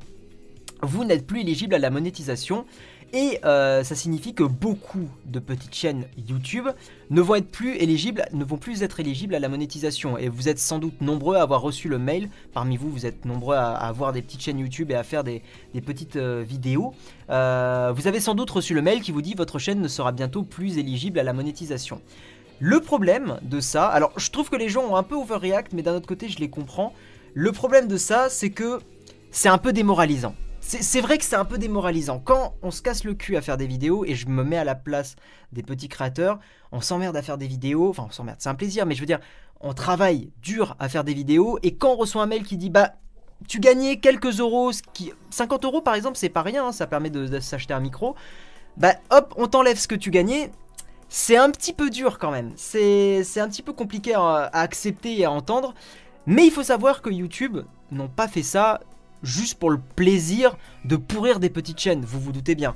vous 0.81 1.03
n'êtes 1.03 1.27
plus 1.27 1.41
éligible 1.41 1.75
à 1.75 1.79
la 1.79 1.89
monétisation. 1.89 2.65
Et 3.13 3.39
euh, 3.45 3.83
ça 3.83 3.95
signifie 3.95 4.33
que 4.33 4.43
beaucoup 4.43 5.09
de 5.25 5.39
petites 5.39 5.73
chaînes 5.73 6.05
YouTube 6.27 6.67
ne 7.09 7.21
vont 7.21 7.35
être 7.35 7.49
plus 7.49 7.75
éligibles, 7.77 8.25
ne 8.33 8.43
vont 8.43 8.57
plus 8.57 8.83
être 8.83 8.99
éligibles 8.99 9.33
à 9.33 9.39
la 9.39 9.47
monétisation. 9.47 10.17
Et 10.17 10.27
vous 10.27 10.49
êtes 10.49 10.59
sans 10.59 10.77
doute 10.77 10.99
nombreux 10.99 11.37
à 11.37 11.41
avoir 11.41 11.61
reçu 11.61 11.87
le 11.87 11.99
mail. 11.99 12.29
Parmi 12.53 12.75
vous, 12.75 12.89
vous 12.89 13.05
êtes 13.05 13.23
nombreux 13.23 13.55
à, 13.55 13.71
avoir 13.75 14.11
des 14.11 14.21
petites 14.21 14.41
chaînes 14.41 14.59
YouTube 14.59 14.91
et 14.91 14.95
à 14.95 15.03
faire 15.03 15.23
des, 15.23 15.41
petites 15.85 16.17
euh, 16.17 16.43
vidéos. 16.45 16.93
Euh, 17.29 17.93
vous 17.95 18.07
avez 18.07 18.19
sans 18.19 18.35
doute 18.35 18.49
reçu 18.49 18.73
le 18.73 18.81
mail 18.81 19.01
qui 19.01 19.11
vous 19.11 19.21
dit 19.21 19.35
votre 19.35 19.57
chaîne 19.57 19.79
ne 19.79 19.87
sera 19.87 20.11
bientôt 20.11 20.43
plus 20.43 20.77
éligible 20.77 21.17
à 21.17 21.23
la 21.23 21.31
monétisation. 21.31 22.01
Le 22.59 22.81
problème 22.81 23.39
de 23.43 23.61
ça, 23.61 23.87
alors 23.87 24.11
je 24.17 24.31
trouve 24.31 24.49
que 24.49 24.55
les 24.55 24.67
gens 24.67 24.83
ont 24.83 24.95
un 24.95 25.03
peu 25.03 25.15
overreact, 25.15 25.71
mais 25.73 25.83
d'un 25.83 25.95
autre 25.95 26.07
côté, 26.07 26.27
je 26.27 26.39
les 26.39 26.49
comprends. 26.49 26.93
Le 27.33 27.51
problème 27.51 27.87
de 27.87 27.97
ça, 27.97 28.29
c'est 28.29 28.49
que 28.49 28.79
c'est 29.31 29.49
un 29.49 29.59
peu 29.59 29.71
démoralisant. 29.71 30.35
C'est 30.67 30.99
vrai 30.99 31.17
que 31.17 31.23
c'est 31.23 31.37
un 31.37 31.45
peu 31.45 31.57
démoralisant. 31.57 32.19
Quand 32.19 32.55
on 32.61 32.71
se 32.71 32.81
casse 32.81 33.05
le 33.05 33.13
cul 33.13 33.37
à 33.37 33.41
faire 33.41 33.55
des 33.55 33.67
vidéos, 33.67 34.03
et 34.03 34.15
je 34.15 34.27
me 34.27 34.43
mets 34.43 34.57
à 34.57 34.65
la 34.65 34.75
place 34.75 35.15
des 35.53 35.63
petits 35.63 35.87
créateurs, 35.87 36.39
on 36.73 36.81
s'emmerde 36.81 37.15
à 37.15 37.21
faire 37.21 37.37
des 37.37 37.47
vidéos, 37.47 37.89
enfin 37.89 38.07
on 38.09 38.11
s'emmerde, 38.11 38.35
c'est 38.39 38.49
un 38.49 38.55
plaisir, 38.55 38.85
mais 38.85 38.93
je 38.93 38.99
veux 38.99 39.05
dire, 39.05 39.21
on 39.61 39.73
travaille 39.73 40.29
dur 40.41 40.75
à 40.79 40.89
faire 40.89 41.05
des 41.05 41.13
vidéos, 41.13 41.57
et 41.63 41.75
quand 41.75 41.93
on 41.93 41.95
reçoit 41.95 42.21
un 42.21 42.25
mail 42.25 42.43
qui 42.43 42.57
dit, 42.57 42.69
bah, 42.69 42.95
tu 43.47 43.61
gagnais 43.61 44.01
quelques 44.01 44.41
euros, 44.41 44.71
qui... 44.91 45.13
50 45.29 45.63
euros 45.63 45.81
par 45.81 45.95
exemple, 45.95 46.17
c'est 46.17 46.27
pas 46.27 46.41
rien, 46.41 46.67
hein, 46.67 46.71
ça 46.73 46.85
permet 46.85 47.09
de, 47.09 47.39
s'acheter 47.39 47.73
un 47.73 47.79
micro, 47.79 48.15
bah 48.75 48.95
hop, 49.09 49.33
on 49.37 49.47
t'enlève 49.47 49.77
ce 49.77 49.87
que 49.87 49.95
tu 49.95 50.11
gagnais, 50.11 50.51
c'est 51.07 51.37
un 51.37 51.49
petit 51.49 51.71
peu 51.71 51.89
dur 51.89 52.19
quand 52.19 52.31
même, 52.31 52.51
c'est 52.57 53.21
un 53.37 53.47
petit 53.47 53.63
peu 53.63 53.71
compliqué 53.71 54.15
à 54.15 54.49
accepter 54.51 55.17
et 55.17 55.23
à 55.23 55.31
entendre, 55.31 55.73
mais 56.25 56.45
il 56.45 56.51
faut 56.51 56.63
savoir 56.63 57.01
que 57.01 57.09
YouTube 57.09 57.59
n'ont 57.89 58.09
pas 58.09 58.27
fait 58.27 58.43
ça 58.43 58.81
juste 59.23 59.59
pour 59.59 59.69
le 59.69 59.79
plaisir 59.95 60.57
de 60.85 60.95
pourrir 60.95 61.39
des 61.39 61.49
petites 61.49 61.79
chaînes, 61.79 62.03
vous 62.05 62.19
vous 62.19 62.31
doutez 62.31 62.55
bien. 62.55 62.75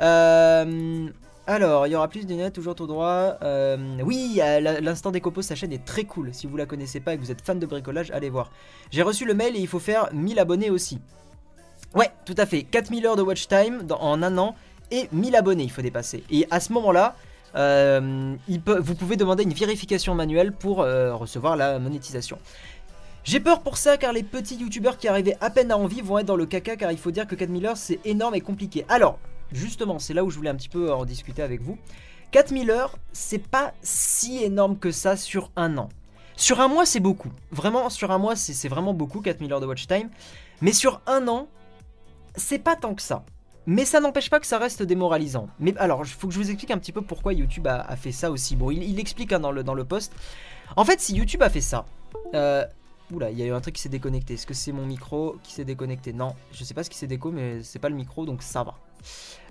Euh, 0.00 1.08
alors, 1.46 1.86
il 1.86 1.92
y 1.92 1.96
aura 1.96 2.08
plus 2.08 2.26
de 2.26 2.34
net, 2.34 2.52
toujours 2.52 2.74
tout 2.74 2.86
droit. 2.86 3.36
Euh, 3.42 3.98
oui, 4.04 4.40
l'instant 4.82 5.10
des 5.10 5.22
sa 5.40 5.54
chaîne 5.54 5.72
est 5.72 5.84
très 5.84 6.04
cool. 6.04 6.32
Si 6.32 6.46
vous 6.46 6.56
la 6.56 6.66
connaissez 6.66 7.00
pas 7.00 7.14
et 7.14 7.16
que 7.16 7.22
vous 7.22 7.30
êtes 7.30 7.42
fan 7.42 7.58
de 7.58 7.66
bricolage, 7.66 8.10
allez 8.12 8.30
voir. 8.30 8.50
J'ai 8.90 9.02
reçu 9.02 9.24
le 9.24 9.34
mail 9.34 9.56
et 9.56 9.60
il 9.60 9.68
faut 9.68 9.80
faire 9.80 10.08
1000 10.12 10.38
abonnés 10.38 10.70
aussi. 10.70 11.00
Ouais, 11.94 12.10
tout 12.24 12.36
à 12.38 12.46
fait. 12.46 12.62
4000 12.62 13.06
heures 13.06 13.16
de 13.16 13.22
watch 13.22 13.48
time 13.48 13.84
en 13.98 14.22
un 14.22 14.38
an 14.38 14.54
et 14.92 15.08
1000 15.12 15.34
abonnés 15.34 15.64
il 15.64 15.70
faut 15.70 15.82
dépasser. 15.82 16.22
Et 16.30 16.46
à 16.50 16.60
ce 16.60 16.72
moment-là, 16.72 17.16
euh, 17.56 18.36
vous 18.46 18.94
pouvez 18.94 19.16
demander 19.16 19.42
une 19.42 19.52
vérification 19.52 20.14
manuelle 20.14 20.52
pour 20.52 20.76
recevoir 20.78 21.56
la 21.56 21.80
monétisation. 21.80 22.38
J'ai 23.22 23.40
peur 23.40 23.60
pour 23.62 23.76
ça 23.76 23.96
car 23.96 24.12
les 24.12 24.22
petits 24.22 24.56
youtubeurs 24.56 24.96
qui 24.96 25.06
arrivaient 25.06 25.36
à 25.40 25.50
peine 25.50 25.70
à 25.70 25.76
envie 25.76 26.00
vont 26.00 26.18
être 26.18 26.26
dans 26.26 26.36
le 26.36 26.46
caca 26.46 26.76
car 26.76 26.90
il 26.90 26.98
faut 26.98 27.10
dire 27.10 27.26
que 27.26 27.34
4000 27.34 27.66
heures 27.66 27.76
c'est 27.76 28.00
énorme 28.04 28.34
et 28.34 28.40
compliqué. 28.40 28.84
Alors, 28.88 29.18
justement, 29.52 29.98
c'est 29.98 30.14
là 30.14 30.24
où 30.24 30.30
je 30.30 30.36
voulais 30.36 30.50
un 30.50 30.56
petit 30.56 30.68
peu 30.68 30.92
en 30.92 31.04
discuter 31.04 31.42
avec 31.42 31.60
vous. 31.60 31.78
4000 32.30 32.70
heures, 32.70 32.96
c'est 33.12 33.46
pas 33.46 33.72
si 33.82 34.42
énorme 34.42 34.78
que 34.78 34.90
ça 34.90 35.16
sur 35.16 35.50
un 35.56 35.76
an. 35.78 35.88
Sur 36.36 36.60
un 36.60 36.68
mois, 36.68 36.86
c'est 36.86 37.00
beaucoup. 37.00 37.30
Vraiment, 37.50 37.90
sur 37.90 38.10
un 38.12 38.18
mois, 38.18 38.36
c'est 38.36 38.68
vraiment 38.68 38.94
beaucoup, 38.94 39.20
4000 39.20 39.52
heures 39.52 39.60
de 39.60 39.66
watch 39.66 39.86
time. 39.86 40.08
Mais 40.62 40.72
sur 40.72 41.02
un 41.06 41.28
an, 41.28 41.48
c'est 42.36 42.58
pas 42.58 42.76
tant 42.76 42.94
que 42.94 43.02
ça. 43.02 43.24
Mais 43.66 43.84
ça 43.84 44.00
n'empêche 44.00 44.30
pas 44.30 44.40
que 44.40 44.46
ça 44.46 44.58
reste 44.58 44.82
démoralisant. 44.82 45.48
Mais 45.58 45.76
alors, 45.76 46.02
il 46.04 46.08
faut 46.08 46.28
que 46.28 46.32
je 46.32 46.38
vous 46.38 46.50
explique 46.50 46.70
un 46.70 46.78
petit 46.78 46.92
peu 46.92 47.02
pourquoi 47.02 47.34
YouTube 47.34 47.66
a, 47.66 47.94
fait 47.96 48.12
ça 48.12 48.30
aussi. 48.30 48.56
Bon, 48.56 48.70
il, 48.70 48.98
explique 48.98 49.32
hein, 49.32 49.40
dans, 49.40 49.52
le, 49.52 49.62
dans 49.62 49.74
le 49.74 49.84
post. 49.84 50.14
En 50.76 50.84
fait, 50.84 51.00
si 51.00 51.14
YouTube 51.14 51.42
a 51.42 51.50
fait 51.50 51.60
ça, 51.60 51.84
euh, 52.34 52.64
Oula, 53.12 53.30
il 53.30 53.38
y 53.38 53.42
a 53.42 53.46
eu 53.46 53.52
un 53.52 53.60
truc 53.60 53.74
qui 53.74 53.82
s'est 53.82 53.88
déconnecté. 53.88 54.34
Est-ce 54.34 54.46
que 54.46 54.54
c'est 54.54 54.72
mon 54.72 54.86
micro 54.86 55.36
qui 55.42 55.52
s'est 55.52 55.64
déconnecté? 55.64 56.12
Non, 56.12 56.34
je 56.52 56.64
sais 56.64 56.74
pas 56.74 56.84
ce 56.84 56.90
qui 56.90 56.96
s'est 56.96 57.06
déco, 57.06 57.30
mais 57.30 57.62
c'est 57.62 57.78
pas 57.78 57.88
le 57.88 57.96
micro, 57.96 58.26
donc 58.26 58.42
ça 58.42 58.62
va. 58.62 58.78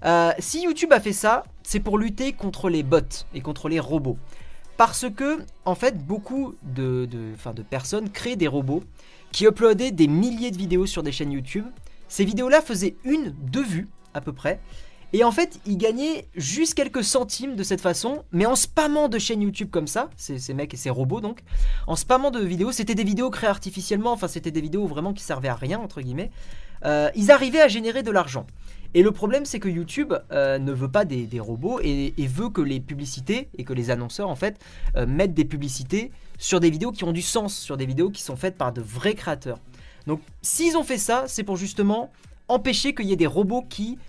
Euh, 0.06 0.32
si 0.39 0.63
YouTube 0.63 0.94
a 0.94 1.00
fait 1.00 1.13
ça, 1.13 1.44
c'est 1.63 1.80
pour 1.80 1.98
lutter 1.98 2.34
contre 2.34 2.70
les 2.70 2.84
bots 2.84 3.25
et 3.34 3.42
contre 3.42 3.70
les 3.70 3.80
robots. 3.80 4.18
Parce 4.78 5.10
que, 5.10 5.39
en 5.66 5.75
fait, 5.75 5.98
beaucoup 6.06 6.56
de, 6.63 7.06
de, 7.06 7.51
de 7.54 7.62
personnes 7.63 8.10
créent 8.10 8.38
des 8.38 8.48
robots 8.48 8.84
qui 9.32 9.46
uploadaient 9.46 9.92
des 9.92 10.08
milliers 10.08 10.51
de 10.51 10.58
vidéos 10.58 10.86
sur 10.86 11.04
des 11.04 11.12
chaînes 11.12 11.32
YouTube. 11.32 11.66
Ces 12.08 12.24
vidéos-là 12.24 12.62
faisaient 12.62 12.96
une, 13.04 13.32
deux 13.32 13.63
vues 13.63 13.89
à 14.13 14.22
peu 14.22 14.32
près. 14.32 14.60
Et 15.12 15.24
en 15.24 15.32
fait, 15.32 15.60
ils 15.66 15.78
gagnaient 15.78 16.28
juste 16.36 16.75
quelques 16.75 17.04
centimes 17.04 17.56
de 17.56 17.63
cette 17.63 17.82
façon, 17.82 18.24
mais 18.32 18.46
en 18.46 18.56
spammant 18.56 19.10
de 19.10 19.18
chaînes 19.18 19.42
YouTube 19.42 19.70
comme 19.72 19.88
ça, 19.88 20.10
ces, 20.16 20.54
mecs 20.54 20.74
et 20.74 20.78
ces 20.78 20.92
robots 20.92 21.20
donc, 21.20 21.39
en 21.88 21.96
spammant 21.96 22.30
de 22.30 22.39
vidéos, 22.39 22.72
c'était 22.72 22.96
des 22.96 23.04
vidéos 23.04 23.32
créées 23.32 23.50
artificiellement, 23.50 24.12
enfin 24.12 24.28
c'était 24.28 24.51
des 24.51 24.62
vidéos 24.62 24.86
vraiment 24.86 25.13
qui 25.13 25.24
servaient 25.24 25.48
à 25.48 25.56
rien, 25.56 25.80
entre 25.80 26.01
guillemets, 26.01 26.30
euh, 26.86 27.10
ils 27.16 27.32
arrivaient 27.32 27.62
à 27.62 27.68
générer 27.68 28.04
de 28.04 28.12
l'argent. 28.12 28.46
Et 28.94 29.04
le 29.04 29.12
problème, 29.12 29.46
c'est 29.46 29.60
que 29.60 29.70
YouTube 29.70 30.13
euh, 30.32 30.58
ne 30.58 30.72
veut 30.72 30.89
pas 30.89 31.06
des, 31.06 31.28
robots 31.39 31.80
et, 31.84 32.13
veut 32.28 32.50
que 32.50 32.62
les 32.62 32.80
publicités 32.80 33.50
et 33.58 33.63
que 33.63 33.74
les 33.74 33.92
annonceurs, 33.92 34.30
en 34.30 34.36
fait, 34.36 34.60
euh, 34.96 35.06
mettent 35.06 35.36
des 35.36 35.46
publicités 35.46 36.12
sur 36.38 36.60
des 36.60 36.70
vidéos 36.70 36.92
qui 36.92 37.04
ont 37.04 37.12
du 37.12 37.22
sens, 37.22 37.56
sur 37.56 37.78
des 37.78 37.86
vidéos 37.86 38.10
qui 38.10 38.24
sont 38.24 38.36
faites 38.36 38.58
par 38.58 38.74
de 38.74 38.82
vrais 38.82 39.13
créateurs. 39.13 39.60
Donc, 40.08 40.22
s'ils 40.42 40.75
ont 40.75 40.84
fait 40.84 40.98
ça, 40.98 41.25
c'est 41.28 41.44
pour 41.44 41.56
justement 41.56 42.12
empêcher 42.48 42.96
qu'il 42.96 43.06
y 43.06 43.13
ait 43.13 43.18
des 43.18 43.28
robots 43.28 43.63
qui 43.70 44.00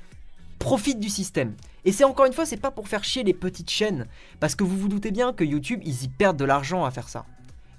profitent 0.60 1.00
du 1.00 1.08
système. 1.08 1.54
Et 1.84 1.90
c'est 1.90 2.04
encore 2.04 2.26
une 2.26 2.32
fois, 2.32 2.46
c'est 2.46 2.56
pas 2.56 2.70
pour 2.70 2.86
faire 2.86 3.02
chier 3.02 3.24
les 3.24 3.34
petites 3.34 3.70
chaînes, 3.70 4.06
parce 4.38 4.54
que 4.54 4.62
vous 4.62 4.78
vous 4.78 4.88
doutez 4.88 5.10
bien 5.10 5.32
que 5.32 5.42
YouTube, 5.42 5.80
ils 5.84 6.04
y 6.04 6.08
perdent 6.08 6.36
de 6.36 6.44
l'argent 6.44 6.84
à 6.84 6.92
faire 6.92 7.08
ça. 7.08 7.24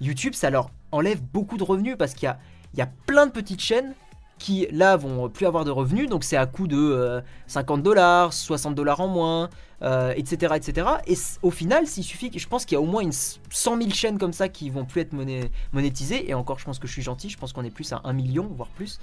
YouTube, 0.02 0.34
ça 0.34 0.50
leur 0.50 0.72
enlève 0.92 1.22
beaucoup 1.22 1.58
de 1.58 1.64
revenus, 1.64 1.96
parce 1.98 2.14
qu'il 2.14 2.28
y 2.76 2.78
y 2.78 2.82
a 2.82 2.90
plein 3.06 3.28
de 3.28 3.32
petites 3.32 3.62
chaînes 3.62 3.94
qui 4.40 4.68
là 4.72 4.98
vont 4.98 5.30
plus 5.30 5.46
avoir 5.46 5.64
de 5.64 5.72
revenus, 5.72 6.10
donc 6.10 6.24
c'est 6.24 6.36
à 6.36 6.48
coût 6.48 6.68
de 6.68 7.22
50 7.46 7.80
euh, 7.80 7.82
dollars, 7.84 8.34
60 8.34 8.74
dollars 8.74 9.00
en 9.00 9.08
moins, 9.08 9.50
etc., 10.16 10.48
euh, 10.50 10.56
etc. 10.56 10.88
Et 11.06 11.16
au 11.44 11.52
final, 11.52 11.86
s'il 11.86 12.04
suffit, 12.04 12.32
je 12.36 12.48
pense 12.48 12.66
qu'il 12.66 12.76
y 12.76 12.80
a 12.80 12.82
au 12.82 12.88
moins 12.88 13.04
une 13.04 13.12
100 13.12 13.78
000 13.78 13.90
chaînes 13.92 14.18
comme 14.18 14.34
ça 14.34 14.50
qui 14.50 14.72
vont 14.72 14.86
plus 14.86 15.02
être 15.02 15.14
monétisées, 15.72 16.28
et 16.28 16.34
encore 16.34 16.58
je 16.58 16.66
pense 16.66 16.80
que 16.80 16.88
je 16.88 16.94
suis 16.94 17.04
gentil, 17.04 17.30
je 17.30 17.38
pense 17.38 17.54
qu'on 17.54 17.64
est 17.64 17.70
plus 17.70 17.94
à 17.94 18.02
1 18.04 18.14
million, 18.14 18.50
voire 18.56 18.70
plus. 18.70 19.00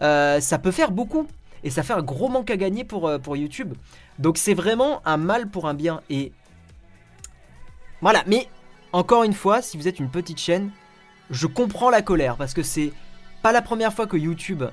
Euh, 0.00 0.40
ça 0.40 0.58
peut 0.58 0.70
faire 0.70 0.90
beaucoup 0.90 1.26
et 1.64 1.70
ça 1.70 1.82
fait 1.82 1.92
un 1.92 2.02
gros 2.02 2.28
manque 2.28 2.50
à 2.50 2.56
gagner 2.56 2.84
pour, 2.84 3.08
euh, 3.08 3.18
pour 3.18 3.36
YouTube. 3.36 3.74
Donc 4.18 4.38
c'est 4.38 4.54
vraiment 4.54 5.02
un 5.04 5.16
mal 5.16 5.48
pour 5.48 5.66
un 5.68 5.74
bien. 5.74 6.00
Et 6.10 6.32
voilà, 8.00 8.22
mais 8.26 8.48
encore 8.92 9.24
une 9.24 9.34
fois, 9.34 9.62
si 9.62 9.76
vous 9.76 9.88
êtes 9.88 9.98
une 9.98 10.10
petite 10.10 10.38
chaîne, 10.38 10.70
je 11.30 11.46
comprends 11.46 11.90
la 11.90 12.02
colère 12.02 12.36
parce 12.36 12.54
que 12.54 12.62
c'est 12.62 12.92
pas 13.42 13.52
la 13.52 13.62
première 13.62 13.92
fois 13.92 14.06
que 14.06 14.16
YouTube 14.16 14.64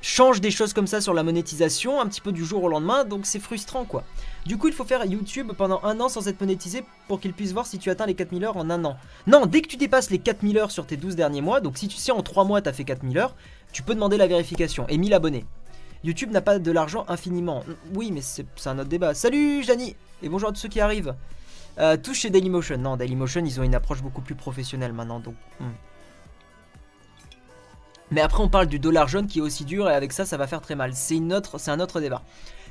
change 0.00 0.40
des 0.40 0.50
choses 0.50 0.72
comme 0.72 0.86
ça 0.86 1.00
sur 1.00 1.14
la 1.14 1.22
monétisation, 1.22 2.00
un 2.00 2.06
petit 2.06 2.20
peu 2.20 2.32
du 2.32 2.44
jour 2.44 2.62
au 2.62 2.68
lendemain, 2.68 3.04
donc 3.04 3.26
c'est 3.26 3.40
frustrant 3.40 3.84
quoi. 3.84 4.04
Du 4.46 4.56
coup, 4.56 4.68
il 4.68 4.74
faut 4.74 4.84
faire 4.84 5.04
YouTube 5.04 5.52
pendant 5.56 5.80
un 5.82 5.98
an 6.00 6.08
sans 6.08 6.28
être 6.28 6.40
monétisé 6.40 6.84
pour 7.08 7.20
qu'il 7.20 7.32
puisse 7.32 7.52
voir 7.52 7.66
si 7.66 7.78
tu 7.78 7.90
atteins 7.90 8.06
les 8.06 8.14
4000 8.14 8.44
heures 8.44 8.56
en 8.56 8.70
un 8.70 8.84
an. 8.84 8.96
Non, 9.26 9.46
dès 9.46 9.60
que 9.60 9.68
tu 9.68 9.76
dépasses 9.76 10.10
les 10.10 10.18
4000 10.18 10.58
heures 10.58 10.70
sur 10.70 10.86
tes 10.86 10.96
12 10.96 11.16
derniers 11.16 11.40
mois, 11.40 11.60
donc 11.60 11.78
si 11.78 11.88
tu 11.88 11.96
sais 11.96 12.12
en 12.12 12.22
3 12.22 12.44
mois 12.44 12.62
tu 12.62 12.68
as 12.68 12.72
fait 12.72 12.84
4000 12.84 13.18
heures, 13.18 13.34
tu 13.72 13.82
peux 13.82 13.94
demander 13.94 14.16
la 14.16 14.26
vérification 14.26 14.86
et 14.88 14.98
1000 14.98 15.14
abonnés. 15.14 15.44
YouTube 16.04 16.30
n'a 16.30 16.40
pas 16.40 16.58
de 16.58 16.70
l'argent 16.70 17.04
infiniment. 17.08 17.64
Oui, 17.94 18.12
mais 18.12 18.20
c'est 18.20 18.46
un 18.66 18.78
autre 18.78 18.88
débat. 18.88 19.14
Salut 19.14 19.62
Jani 19.62 19.96
Et 20.22 20.28
bonjour 20.28 20.48
à 20.48 20.52
tous 20.52 20.60
ceux 20.60 20.68
qui 20.68 20.80
arrivent. 20.80 21.14
Euh, 21.78 21.96
chez 22.12 22.30
Dailymotion. 22.30 22.78
Non, 22.78 22.96
Dailymotion, 22.96 23.44
ils 23.44 23.60
ont 23.60 23.62
une 23.62 23.74
approche 23.74 24.02
beaucoup 24.02 24.20
plus 24.20 24.34
professionnelle 24.34 24.92
maintenant. 24.92 25.20
Donc, 25.20 25.34
hmm. 25.60 25.66
Mais 28.10 28.20
après, 28.20 28.42
on 28.42 28.48
parle 28.48 28.66
du 28.66 28.78
dollar 28.78 29.06
jaune 29.08 29.26
qui 29.26 29.38
est 29.38 29.42
aussi 29.42 29.64
dur 29.64 29.88
et 29.88 29.94
avec 29.94 30.12
ça, 30.12 30.24
ça 30.24 30.36
va 30.36 30.46
faire 30.46 30.60
très 30.60 30.74
mal. 30.74 30.92
C'est 30.94 31.18
un 31.18 31.80
autre 31.80 32.00
débat. 32.00 32.22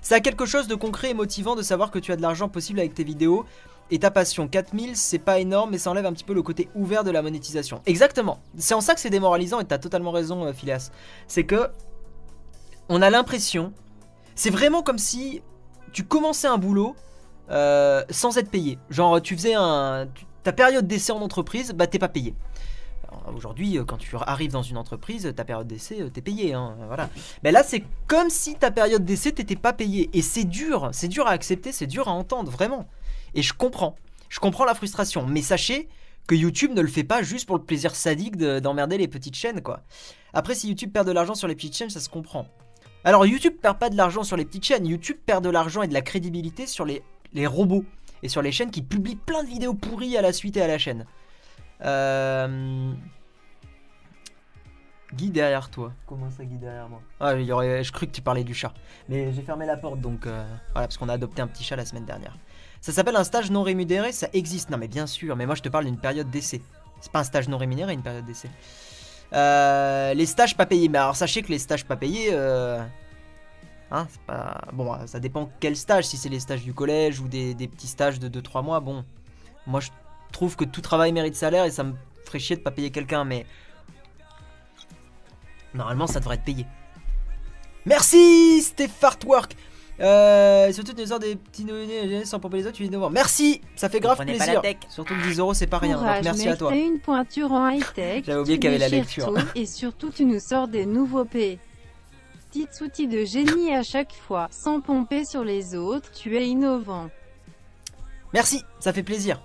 Ça 0.01 0.15
a 0.15 0.19
quelque 0.19 0.45
chose 0.45 0.67
de 0.67 0.75
concret 0.75 1.11
et 1.11 1.13
motivant 1.13 1.55
de 1.55 1.61
savoir 1.61 1.91
que 1.91 1.99
tu 1.99 2.11
as 2.11 2.15
de 2.15 2.21
l'argent 2.21 2.49
possible 2.49 2.79
avec 2.79 2.93
tes 2.93 3.03
vidéos 3.03 3.45
et 3.91 3.99
ta 3.99 4.11
passion. 4.11 4.47
4000, 4.47 4.95
c'est 4.95 5.19
pas 5.19 5.39
énorme, 5.39 5.71
mais 5.71 5.77
ça 5.77 5.91
enlève 5.91 6.05
un 6.05 6.13
petit 6.13 6.23
peu 6.23 6.33
le 6.33 6.41
côté 6.41 6.69
ouvert 6.75 7.03
de 7.03 7.11
la 7.11 7.21
monétisation. 7.21 7.81
Exactement. 7.85 8.39
C'est 8.57 8.73
en 8.73 8.81
ça 8.81 8.93
que 8.93 8.99
c'est 8.99 9.09
démoralisant 9.09 9.59
et 9.59 9.65
t'as 9.65 9.77
totalement 9.77 10.11
raison, 10.11 10.45
euh, 10.45 10.53
Phileas. 10.53 10.91
C'est 11.27 11.45
que 11.45 11.69
on 12.89 13.01
a 13.01 13.09
l'impression, 13.09 13.73
c'est 14.35 14.49
vraiment 14.49 14.83
comme 14.83 14.97
si 14.97 15.41
tu 15.91 16.03
commençais 16.03 16.47
un 16.47 16.57
boulot 16.57 16.95
euh, 17.49 18.03
sans 18.09 18.37
être 18.37 18.49
payé. 18.49 18.77
Genre, 18.89 19.21
tu 19.21 19.35
faisais 19.35 19.53
un, 19.55 20.07
ta 20.43 20.53
période 20.53 20.87
d'essai 20.87 21.11
en 21.11 21.21
entreprise, 21.21 21.73
bah 21.73 21.87
t'es 21.87 21.99
pas 21.99 22.09
payé. 22.09 22.35
Aujourd'hui, 23.33 23.77
euh, 23.77 23.83
quand 23.83 23.97
tu 23.97 24.15
arrives 24.15 24.51
dans 24.51 24.61
une 24.61 24.77
entreprise, 24.77 25.33
ta 25.35 25.43
période 25.43 25.67
d'essai, 25.67 26.01
euh, 26.01 26.09
t'es 26.09 26.21
payé. 26.21 26.53
Hein, 26.53 26.75
voilà. 26.87 27.09
Mais 27.43 27.51
là, 27.51 27.63
c'est 27.63 27.83
comme 28.07 28.29
si 28.29 28.55
ta 28.55 28.69
période 28.71 29.05
d'essai, 29.05 29.31
t'étais 29.31 29.55
pas 29.55 29.73
payé. 29.73 30.09
Et 30.13 30.21
c'est 30.21 30.43
dur, 30.43 30.89
c'est 30.91 31.07
dur 31.07 31.27
à 31.27 31.31
accepter, 31.31 31.71
c'est 31.71 31.87
dur 31.87 32.07
à 32.07 32.11
entendre, 32.11 32.51
vraiment. 32.51 32.85
Et 33.33 33.41
je 33.41 33.53
comprends. 33.53 33.95
Je 34.29 34.39
comprends 34.39 34.65
la 34.65 34.75
frustration. 34.75 35.25
Mais 35.25 35.41
sachez 35.41 35.87
que 36.27 36.35
YouTube 36.35 36.73
ne 36.73 36.81
le 36.81 36.87
fait 36.87 37.05
pas 37.05 37.23
juste 37.23 37.45
pour 37.45 37.57
le 37.57 37.63
plaisir 37.63 37.95
sadique 37.95 38.37
d'emmerder 38.37 38.97
les 38.97 39.07
petites 39.07 39.35
chaînes, 39.35 39.61
quoi. 39.61 39.81
Après, 40.33 40.55
si 40.55 40.67
YouTube 40.67 40.91
perd 40.91 41.07
de 41.07 41.13
l'argent 41.13 41.35
sur 41.35 41.47
les 41.47 41.55
petites 41.55 41.75
chaînes, 41.75 41.89
ça 41.89 42.01
se 42.01 42.09
comprend. 42.09 42.47
Alors, 43.07 43.25
YouTube 43.25 43.53
perd 43.61 43.77
pas 43.77 43.89
de 43.89 43.95
l'argent 43.95 44.23
sur 44.23 44.35
les 44.35 44.43
petites 44.43 44.65
chaînes. 44.65 44.85
YouTube 44.85 45.15
perd 45.25 45.41
de 45.41 45.49
l'argent 45.49 45.81
et 45.81 45.87
de 45.87 45.93
la 45.93 46.01
crédibilité 46.01 46.67
sur 46.67 46.83
les, 46.83 47.01
les 47.31 47.47
robots 47.47 47.85
et 48.21 48.27
sur 48.27 48.41
les 48.41 48.51
chaînes 48.51 48.69
qui 48.69 48.81
publient 48.81 49.15
plein 49.15 49.45
de 49.45 49.47
vidéos 49.47 49.73
pourries 49.73 50.17
à 50.17 50.21
la 50.21 50.33
suite 50.33 50.57
et 50.57 50.61
à 50.61 50.67
la 50.67 50.77
chaîne. 50.77 51.05
Euh... 51.85 52.91
Guy 55.13 55.29
derrière 55.29 55.69
toi. 55.69 55.93
Comment 56.05 56.29
ça, 56.29 56.43
Guy 56.43 56.57
derrière 56.57 56.89
moi? 56.89 57.01
Ah, 57.21 57.35
il 57.35 57.45
y 57.45 57.53
aurait... 57.53 57.81
je 57.81 57.93
crus 57.93 58.09
que 58.09 58.13
tu 58.13 58.21
parlais 58.21 58.43
du 58.43 58.53
chat. 58.53 58.73
Mais 59.07 59.31
j'ai 59.31 59.41
fermé 59.41 59.65
la 59.65 59.77
porte, 59.77 60.01
donc 60.01 60.27
euh, 60.27 60.43
voilà, 60.73 60.87
parce 60.87 60.97
qu'on 60.97 61.07
a 61.07 61.13
adopté 61.13 61.41
un 61.41 61.47
petit 61.47 61.63
chat 61.63 61.77
la 61.77 61.85
semaine 61.85 62.03
dernière. 62.03 62.37
Ça 62.81 62.91
s'appelle 62.91 63.15
un 63.15 63.23
stage 63.23 63.49
non 63.51 63.63
rémunéré, 63.63 64.11
ça 64.11 64.27
existe. 64.33 64.69
Non, 64.69 64.77
mais 64.77 64.89
bien 64.89 65.07
sûr, 65.07 65.37
mais 65.37 65.45
moi 65.45 65.55
je 65.55 65.61
te 65.61 65.69
parle 65.69 65.85
d'une 65.85 65.97
période 65.97 66.29
d'essai. 66.29 66.61
C'est 66.99 67.13
pas 67.13 67.19
un 67.19 67.23
stage 67.23 67.47
non 67.47 67.57
rémunéré, 67.57 67.93
une 67.93 68.03
période 68.03 68.25
d'essai. 68.25 68.49
Euh, 69.33 70.13
les 70.13 70.25
stages 70.25 70.55
pas 70.55 70.65
payés. 70.65 70.89
Mais 70.89 70.97
alors 70.97 71.15
sachez 71.15 71.41
que 71.41 71.49
les 71.49 71.59
stages 71.59 71.85
pas 71.85 71.95
payés, 71.95 72.29
euh, 72.31 72.81
hein, 73.91 74.07
bon. 74.73 74.95
Ça 75.07 75.19
dépend 75.19 75.49
quel 75.59 75.75
stage. 75.75 76.05
Si 76.05 76.17
c'est 76.17 76.29
les 76.29 76.39
stages 76.39 76.63
du 76.63 76.73
collège 76.73 77.19
ou 77.19 77.27
des, 77.27 77.55
petits 77.55 77.87
stages 77.87 78.19
de 78.19 78.29
2-3 78.29 78.63
mois, 78.63 78.79
bon. 78.79 79.03
Moi 79.65 79.79
je 79.79 79.89
trouve 80.31 80.55
que 80.55 80.63
tout 80.63 80.81
travail 80.81 81.11
mérite 81.11 81.35
salaire 81.35 81.65
et 81.65 81.71
ça 81.71 81.83
me 81.83 81.93
ferait 82.25 82.39
chier 82.39 82.55
de 82.55 82.61
pas 82.61 82.71
payer 82.71 82.91
quelqu'un, 82.91 83.25
mais 83.25 83.45
normalement 85.73 86.07
ça 86.07 86.19
devrait 86.19 86.35
être 86.35 86.43
payé. 86.43 86.65
Merci 87.85 88.61
Stephartwork 88.61 89.55
euh, 89.99 90.71
surtout 90.71 90.93
des 90.93 91.11
heures 91.11 91.19
des 91.19 91.35
petits 91.35 91.65
sans 92.25 92.39
pomper 92.39 92.57
les 92.57 92.67
autres, 92.67 92.75
tu 92.75 92.83
viens 92.83 92.91
de 92.91 92.97
voir. 92.97 93.09
Merci, 93.09 93.61
ça 93.75 93.89
fait 93.89 93.99
grave 93.99 94.17
plaisir. 94.17 94.61
Surtout 94.89 95.15
que 95.15 95.27
10 95.27 95.39
euros 95.39 95.53
c'est 95.53 95.67
pas 95.67 95.79
rien, 95.79 95.97
donc 95.97 96.23
merci 96.23 96.47
à 96.47 96.55
toi. 96.55 96.75
une 96.75 96.99
pointure 96.99 97.51
en 97.51 97.69
high 97.69 97.83
tech. 97.93 98.23
J'avais 98.25 98.39
oublié 98.39 98.59
qu'il 98.59 98.71
y 98.71 98.75
avait 98.75 98.77
la 98.77 98.89
lecture. 98.89 99.33
et 99.55 99.65
surtout 99.65 100.09
tu 100.09 100.25
nous 100.25 100.39
sors 100.39 100.67
des 100.67 100.85
nouveaux 100.85 101.25
P. 101.25 101.59
Petit 102.51 102.67
outil 102.81 103.07
de 103.07 103.25
génie 103.25 103.73
à 103.73 103.83
chaque 103.83 104.13
fois, 104.13 104.47
sans 104.51 104.79
pomper 104.79 105.25
sur 105.25 105.43
les 105.43 105.75
autres, 105.75 106.09
tu 106.11 106.37
es 106.37 106.47
innovant. 106.47 107.09
Merci, 108.33 108.63
ça 108.79 108.93
fait 108.93 109.03
plaisir. 109.03 109.41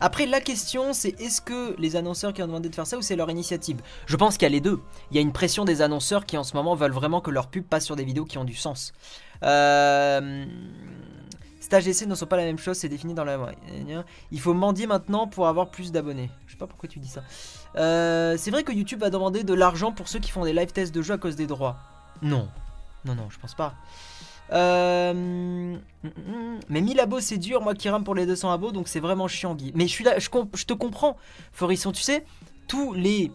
Après, 0.00 0.26
la 0.26 0.40
question, 0.40 0.92
c'est 0.92 1.20
est-ce 1.20 1.40
que 1.40 1.74
les 1.78 1.96
annonceurs 1.96 2.32
qui 2.32 2.42
ont 2.42 2.46
demandé 2.46 2.68
de 2.68 2.74
faire 2.74 2.86
ça 2.86 2.98
ou 2.98 3.02
c'est 3.02 3.16
leur 3.16 3.30
initiative? 3.30 3.80
Je 4.06 4.16
pense 4.16 4.36
qu'il 4.36 4.42
y 4.42 4.46
a 4.46 4.50
les 4.50 4.60
deux. 4.60 4.80
Il 5.10 5.16
y 5.16 5.18
a 5.18 5.22
une 5.22 5.32
pression 5.32 5.64
des 5.64 5.82
annonceurs 5.82 6.26
qui 6.26 6.36
en 6.36 6.44
ce 6.44 6.54
moment 6.56 6.74
veulent 6.74 6.92
vraiment 6.92 7.20
que 7.20 7.30
leur 7.30 7.48
pub 7.48 7.64
passe 7.64 7.84
sur 7.84 7.96
des 7.96 8.04
vidéos 8.04 8.24
qui 8.24 8.38
ont 8.38 8.44
du 8.44 8.54
sens. 8.54 8.92
Euh... 9.44 10.44
Stage 11.64 11.88
essai 11.88 12.04
ne 12.04 12.14
sont 12.14 12.26
pas 12.26 12.36
la 12.36 12.44
même 12.44 12.58
chose, 12.58 12.76
c'est 12.76 12.90
défini 12.90 13.14
dans 13.14 13.24
la. 13.24 13.38
Il 14.30 14.38
faut 14.38 14.52
mendier 14.52 14.86
maintenant 14.86 15.26
pour 15.26 15.48
avoir 15.48 15.70
plus 15.70 15.92
d'abonnés. 15.92 16.30
Je 16.46 16.52
sais 16.52 16.58
pas 16.58 16.66
pourquoi 16.66 16.90
tu 16.90 16.98
dis 16.98 17.08
ça. 17.08 17.22
Euh, 17.76 18.36
c'est 18.36 18.50
vrai 18.50 18.64
que 18.64 18.72
YouTube 18.72 19.00
va 19.00 19.08
demander 19.08 19.44
de 19.44 19.54
l'argent 19.54 19.90
pour 19.90 20.08
ceux 20.08 20.18
qui 20.18 20.30
font 20.30 20.44
des 20.44 20.52
live 20.52 20.72
tests 20.72 20.94
de 20.94 21.00
jeux 21.00 21.14
à 21.14 21.18
cause 21.18 21.36
des 21.36 21.46
droits. 21.46 21.78
Non. 22.20 22.48
Non, 23.06 23.14
non, 23.14 23.28
je 23.30 23.38
pense 23.38 23.54
pas. 23.54 23.74
Euh... 24.52 25.76
Mais 26.68 26.80
1000 26.82 27.00
abos 27.00 27.20
c'est 27.20 27.38
dur, 27.38 27.62
moi 27.62 27.74
qui 27.74 27.88
rame 27.88 28.04
pour 28.04 28.14
les 28.14 28.26
200 28.26 28.52
abos, 28.52 28.72
donc 28.72 28.86
c'est 28.86 29.00
vraiment 29.00 29.26
chiant 29.26 29.54
Guy. 29.54 29.72
Mais 29.74 29.86
je 29.86 29.92
suis 29.92 30.04
là, 30.04 30.18
je, 30.18 30.28
je 30.54 30.64
te 30.66 30.74
comprends, 30.74 31.16
Forisson, 31.52 31.92
tu 31.92 32.02
sais, 32.02 32.26
tous 32.68 32.92
les 32.92 33.32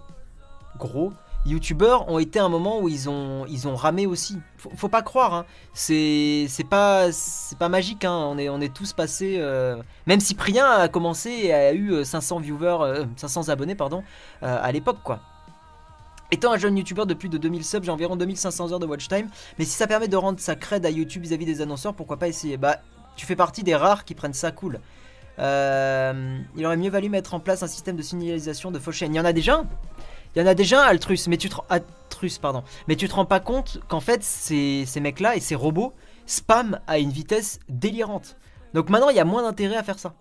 gros 0.78 1.12
youtubeurs 1.46 2.10
ont 2.10 2.20
été 2.20 2.40
un 2.40 2.50
moment 2.50 2.80
où 2.80 2.90
ils 2.90 3.10
ont, 3.10 3.46
ils 3.48 3.68
ont 3.68 3.76
ramé 3.76 4.06
aussi. 4.06 4.38
Faut, 4.58 4.90
pas 4.90 5.02
croire, 5.02 5.34
hein. 5.34 5.46
c'est 5.74 6.48
pas, 6.70 7.08
pas 7.58 7.70
magique, 7.70 8.04
hein. 8.04 8.28
on, 8.30 8.38
est, 8.38 8.50
on 8.50 8.60
est 8.60 8.74
tous 8.74 8.94
passés. 8.94 9.38
Euh, 9.40 9.82
même 10.06 10.20
Cyprien 10.20 10.70
a 10.70 10.88
commencé 10.90 11.30
et 11.30 11.54
a 11.54 11.74
eu 11.74 12.04
500 12.04 12.38
euh, 12.38 12.42
viewers, 12.42 13.06
500 13.16 13.48
euh, 13.48 13.52
abonnés 13.54 13.76
pardon, 13.76 14.04
à 14.42 14.72
l'époque 14.72 15.00
quoi. 15.04 15.20
Étant 16.32 16.52
un 16.52 16.58
jeune 16.58 16.78
youtubeur 16.78 17.08
de 17.08 17.16
plus 17.16 17.30
de 17.30 17.40
2000 17.40 17.66
subs, 17.66 17.84
j'ai 17.84 17.92
environ 17.92 18.16
2500 18.16 18.72
heures 18.72 18.80
de 18.80 18.86
watch 18.86 19.08
time. 19.08 19.30
Mais 19.58 19.66
si 19.66 19.72
ça 19.72 19.88
permet 19.88 20.08
de 20.08 20.16
rendre 20.16 20.40
sa 20.40 20.56
cred 20.56 20.86
à 20.86 20.92
YouTube 20.92 21.24
vis-à-vis 21.24 21.46
des 21.46 21.62
annonceurs, 21.62 21.96
pourquoi 21.96 22.18
pas 22.18 22.28
essayer? 22.28 22.58
Bah, 22.58 22.78
tu 23.16 23.26
fais 23.26 23.36
partie 23.36 23.64
des 23.64 23.76
rares 23.76 24.06
qui 24.06 24.14
prennent 24.14 24.34
ça 24.34 24.52
cool. 24.52 24.80
il 25.40 26.66
aurait 26.66 26.78
mieux 26.78 26.92
valu 26.92 27.10
mettre 27.10 27.34
en 27.34 27.40
place 27.40 27.64
un 27.64 27.68
système 27.68 27.96
de 27.96 28.04
signalisation 28.04 28.70
de 28.70 28.78
faux 28.78 28.92
chaînes. 28.92 29.16
Il 29.16 29.18
y 29.18 29.20
en 29.20 29.26
a 29.26 29.34
déjà 29.34 29.64
il 30.36 30.40
y 30.40 30.42
en 30.42 30.48
a 30.48 30.54
déjà 30.54 30.84
un 30.84 30.88
Altrus, 30.88 31.28
mais 31.28 31.38
tu 31.38 31.50
te, 31.50 31.56
Altrus. 31.70 32.40
Mais 32.88 32.96
tu 32.96 33.08
te 33.08 33.14
rends 33.14 33.26
pas 33.26 33.40
compte 33.40 33.80
qu'en 33.88 34.00
fait, 34.00 34.24
ces, 34.24 34.86
ces 34.86 35.00
mecs-là 35.00 35.36
et 35.36 35.40
ces 35.40 35.56
robots 35.56 35.94
spam 36.26 36.80
à 36.88 37.00
une 37.00 37.10
vitesse 37.10 37.60
délirante. 37.70 38.38
Donc 38.74 38.90
maintenant, 38.90 39.10
il 39.10 39.16
y 39.16 39.20
a 39.20 39.26
moins 39.26 39.42
d'intérêt 39.42 39.78
à 39.78 39.84
faire 39.84 39.98
ça. 39.98 40.14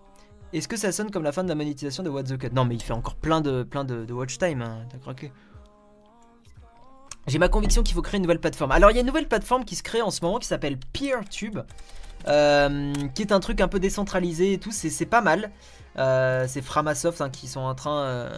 Est-ce 0.51 0.67
que 0.67 0.77
ça 0.77 0.91
sonne 0.91 1.11
comme 1.11 1.23
la 1.23 1.31
fin 1.31 1.43
de 1.43 1.49
la 1.49 1.55
monétisation 1.55 2.01
de 2.01 2.09
What 2.09 2.23
the 2.23 2.37
Cut? 2.37 2.49
Non, 2.53 2.65
mais 2.65 2.75
il 2.75 2.81
fait 2.81 2.93
encore 2.93 3.15
plein 3.15 3.41
de, 3.41 3.61
plein 3.63 3.83
de, 3.83 4.11
watch 4.11 4.39
time. 4.39 4.63
Hein, 4.63 4.85
t'as 4.89 4.97
craqué. 4.97 5.31
J'ai 7.27 7.37
ma 7.37 7.49
conviction 7.49 7.83
qu'il 7.83 7.93
faut 7.93 8.01
créer 8.01 8.17
une 8.17 8.23
nouvelle 8.23 8.39
plateforme. 8.39 8.71
Alors, 8.71 8.89
il 8.89 8.95
y 8.95 8.97
a 8.97 9.01
une 9.01 9.07
nouvelle 9.07 9.27
plateforme 9.27 9.63
qui 9.63 9.75
se 9.75 9.83
crée 9.83 10.01
en 10.01 10.09
ce 10.09 10.25
moment 10.25 10.39
qui 10.39 10.47
s'appelle 10.47 10.79
PeerTube. 10.93 11.59
Euh, 12.27 12.93
qui 13.15 13.21
est 13.21 13.31
un 13.31 13.39
truc 13.39 13.61
un 13.61 13.69
peu 13.69 13.79
décentralisé 13.79 14.53
et 14.53 14.57
tout, 14.57 14.71
c'est 14.71 15.05
pas 15.05 15.21
mal. 15.21 15.51
Euh, 15.99 16.45
c'est 16.47 16.61
Framasoft 16.61 17.19
hein, 17.19 17.29
qui 17.29 17.47
sont 17.47 17.59
en 17.59 17.75
train, 17.75 18.03
euh, 18.03 18.29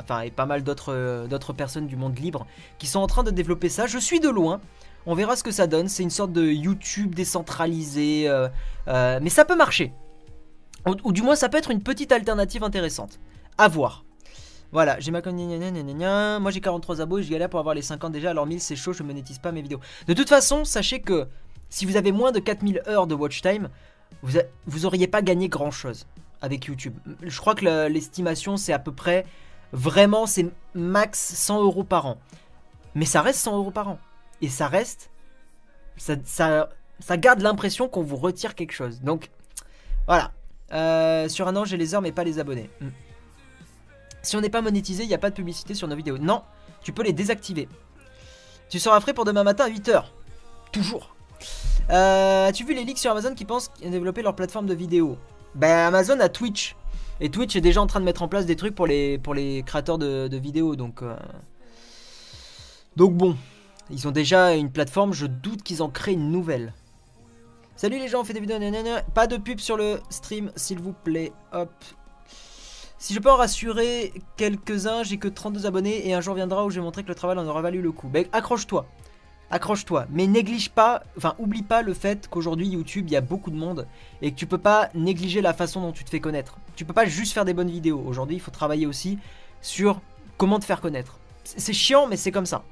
enfin 0.00 0.22
et 0.22 0.30
pas 0.30 0.46
mal 0.46 0.64
d'autres 0.64 1.26
d'autres 1.30 1.52
personnes 1.52 1.86
du 1.86 1.96
monde 1.96 2.18
libre 2.18 2.44
qui 2.78 2.88
sont 2.88 2.98
en 2.98 3.06
train 3.06 3.22
de 3.22 3.30
développer 3.30 3.68
ça. 3.68 3.86
Je 3.86 3.98
suis 3.98 4.20
de 4.20 4.28
loin. 4.28 4.60
On 5.06 5.14
verra 5.14 5.36
ce 5.36 5.44
que 5.44 5.52
ça 5.52 5.66
donne. 5.66 5.88
C'est 5.88 6.02
une 6.02 6.10
sorte 6.10 6.32
de 6.32 6.44
YouTube 6.44 7.14
décentralisé, 7.14 8.28
mais 8.86 9.30
ça 9.30 9.44
peut 9.44 9.56
marcher. 9.56 9.92
Ou, 10.86 11.12
du 11.12 11.22
moins 11.22 11.36
ça 11.36 11.48
peut 11.48 11.58
être 11.58 11.70
une 11.70 11.82
petite 11.82 12.12
alternative 12.12 12.64
intéressante. 12.64 13.18
À 13.58 13.68
voir. 13.68 14.04
Voilà, 14.72 14.98
j'ai 14.98 15.12
ma 15.12 15.22
Moi 15.22 16.50
j'ai 16.50 16.60
43 16.60 17.00
abos 17.00 17.18
et 17.18 17.22
je 17.22 17.30
galère 17.30 17.48
pour 17.48 17.60
avoir 17.60 17.76
les 17.76 17.82
50 17.82 18.12
déjà. 18.12 18.30
Alors 18.30 18.46
1000 18.46 18.60
c'est 18.60 18.76
chaud, 18.76 18.92
je 18.92 19.04
monétise 19.04 19.38
pas 19.38 19.52
mes 19.52 19.62
vidéos. 19.62 19.80
De 20.08 20.14
toute 20.14 20.28
façon, 20.28 20.64
sachez 20.64 21.00
que 21.00 21.28
si 21.70 21.86
vous 21.86 21.96
avez 21.96 22.10
moins 22.10 22.32
de 22.32 22.40
4000 22.40 22.82
heures 22.88 23.06
de 23.06 23.14
watch 23.14 23.40
time, 23.40 23.68
vous, 24.22 24.38
vous 24.66 24.84
auriez 24.84 25.06
pas 25.06 25.22
gagné 25.22 25.48
grand 25.48 25.70
chose 25.70 26.06
avec 26.44 26.66
YouTube. 26.66 26.94
Je 27.22 27.40
crois 27.40 27.54
que 27.54 27.88
l'estimation 27.88 28.56
c'est 28.56 28.72
à 28.72 28.78
peu 28.78 28.92
près, 28.92 29.24
vraiment 29.72 30.26
c'est 30.26 30.46
max 30.74 31.18
100 31.18 31.62
euros 31.62 31.84
par 31.84 32.06
an. 32.06 32.18
Mais 32.94 33.06
ça 33.06 33.22
reste 33.22 33.40
100 33.40 33.56
euros 33.56 33.70
par 33.70 33.88
an. 33.88 33.98
Et 34.42 34.48
ça 34.48 34.68
reste, 34.68 35.10
ça, 35.96 36.16
ça, 37.00 37.16
garde 37.16 37.40
l'impression 37.40 37.88
qu'on 37.88 38.02
vous 38.02 38.16
retire 38.16 38.54
quelque 38.54 38.72
chose. 38.72 39.00
Donc 39.00 39.30
voilà. 40.06 40.32
Euh, 40.72 41.28
sur 41.28 41.48
un 41.48 41.56
an 41.56 41.64
j'ai 41.64 41.76
les 41.76 41.94
heures 41.94 42.02
mais 42.02 42.12
pas 42.12 42.24
les 42.24 42.38
abonnés. 42.38 42.68
Hmm. 42.80 42.88
Si 44.22 44.36
on 44.36 44.40
n'est 44.40 44.50
pas 44.50 44.62
monétisé, 44.62 45.02
il 45.02 45.08
n'y 45.08 45.14
a 45.14 45.18
pas 45.18 45.30
de 45.30 45.34
publicité 45.34 45.74
sur 45.74 45.88
nos 45.88 45.96
vidéos. 45.96 46.18
Non, 46.18 46.42
tu 46.82 46.92
peux 46.92 47.02
les 47.02 47.12
désactiver. 47.12 47.68
Tu 48.68 48.78
seras 48.78 49.00
frais 49.00 49.14
pour 49.14 49.24
demain 49.24 49.44
matin 49.44 49.64
à 49.64 49.70
8h. 49.70 50.04
Toujours. 50.72 51.14
Euh, 51.90 52.48
As-tu 52.48 52.64
vu 52.64 52.74
les 52.74 52.84
leaks 52.84 52.98
sur 52.98 53.10
Amazon 53.10 53.34
qui 53.34 53.44
pensent 53.44 53.70
développer 53.82 54.22
leur 54.22 54.34
plateforme 54.34 54.66
de 54.66 54.74
vidéo 54.74 55.18
Ben 55.54 55.86
Amazon 55.86 56.20
a 56.20 56.28
Twitch. 56.28 56.76
Et 57.20 57.30
Twitch 57.30 57.54
est 57.54 57.60
déjà 57.60 57.80
en 57.80 57.86
train 57.86 58.00
de 58.00 58.04
mettre 58.04 58.22
en 58.22 58.28
place 58.28 58.46
des 58.46 58.56
trucs 58.56 58.74
pour 58.74 58.86
les, 58.86 59.18
pour 59.18 59.34
les 59.34 59.62
créateurs 59.62 59.98
de, 59.98 60.36
vidéos. 60.36 60.76
Donc, 60.76 61.02
euh, 61.02 61.16
donc 62.96 63.14
bon, 63.14 63.36
ils 63.90 64.08
ont 64.08 64.10
déjà 64.10 64.54
une 64.54 64.70
plateforme. 64.70 65.12
Je 65.12 65.26
doute 65.26 65.62
qu'ils 65.62 65.82
en 65.82 65.88
créent 65.88 66.14
une 66.14 66.30
nouvelle. 66.30 66.72
Salut 67.76 67.98
les 67.98 68.08
gens, 68.08 68.20
on 68.20 68.24
fait 68.24 68.32
des 68.32 68.40
vidéos. 68.40 68.58
Pas 69.14 69.26
de 69.26 69.36
pub 69.36 69.60
sur 69.60 69.76
le 69.76 70.00
stream, 70.10 70.50
s'il 70.56 70.78
vous 70.80 70.92
plaît. 70.92 71.32
Hop. 71.52 71.72
Si 72.98 73.12
je 73.12 73.20
peux 73.20 73.30
en 73.30 73.36
rassurer 73.36 74.14
quelques-uns, 74.36 75.02
j'ai 75.02 75.18
que 75.18 75.28
32 75.28 75.66
abonnés 75.66 76.08
et 76.08 76.14
un 76.14 76.20
jour 76.20 76.34
viendra 76.34 76.64
où 76.64 76.70
je 76.70 76.76
vais 76.76 76.80
montrer 76.80 77.02
que 77.02 77.08
le 77.08 77.14
travail 77.14 77.36
en 77.36 77.46
aura 77.46 77.60
valu 77.60 77.82
le 77.82 77.92
coup. 77.92 78.08
Ben 78.08 78.24
accroche-toi 78.32 78.86
accroche-toi. 79.50 80.06
Mais 80.10 80.26
néglige 80.26 80.70
pas, 80.70 81.02
enfin 81.16 81.34
oublie 81.38 81.62
pas 81.62 81.82
le 81.82 81.94
fait 81.94 82.28
qu'aujourd'hui 82.28 82.68
YouTube, 82.68 83.06
il 83.08 83.12
y 83.12 83.16
a 83.16 83.20
beaucoup 83.20 83.50
de 83.50 83.56
monde 83.56 83.86
et 84.22 84.32
que 84.32 84.36
tu 84.36 84.46
peux 84.46 84.58
pas 84.58 84.88
négliger 84.94 85.40
la 85.40 85.54
façon 85.54 85.80
dont 85.80 85.92
tu 85.92 86.04
te 86.04 86.10
fais 86.10 86.20
connaître. 86.20 86.58
Tu 86.76 86.84
peux 86.84 86.92
pas 86.92 87.06
juste 87.06 87.32
faire 87.32 87.44
des 87.44 87.54
bonnes 87.54 87.70
vidéos. 87.70 88.02
Aujourd'hui, 88.06 88.36
il 88.36 88.40
faut 88.40 88.50
travailler 88.50 88.86
aussi 88.86 89.18
sur 89.60 90.00
comment 90.36 90.58
te 90.58 90.64
faire 90.64 90.80
connaître. 90.80 91.18
C'est 91.44 91.72
chiant, 91.72 92.06
mais 92.06 92.16
c'est 92.16 92.32
comme 92.32 92.46
ça. 92.46 92.64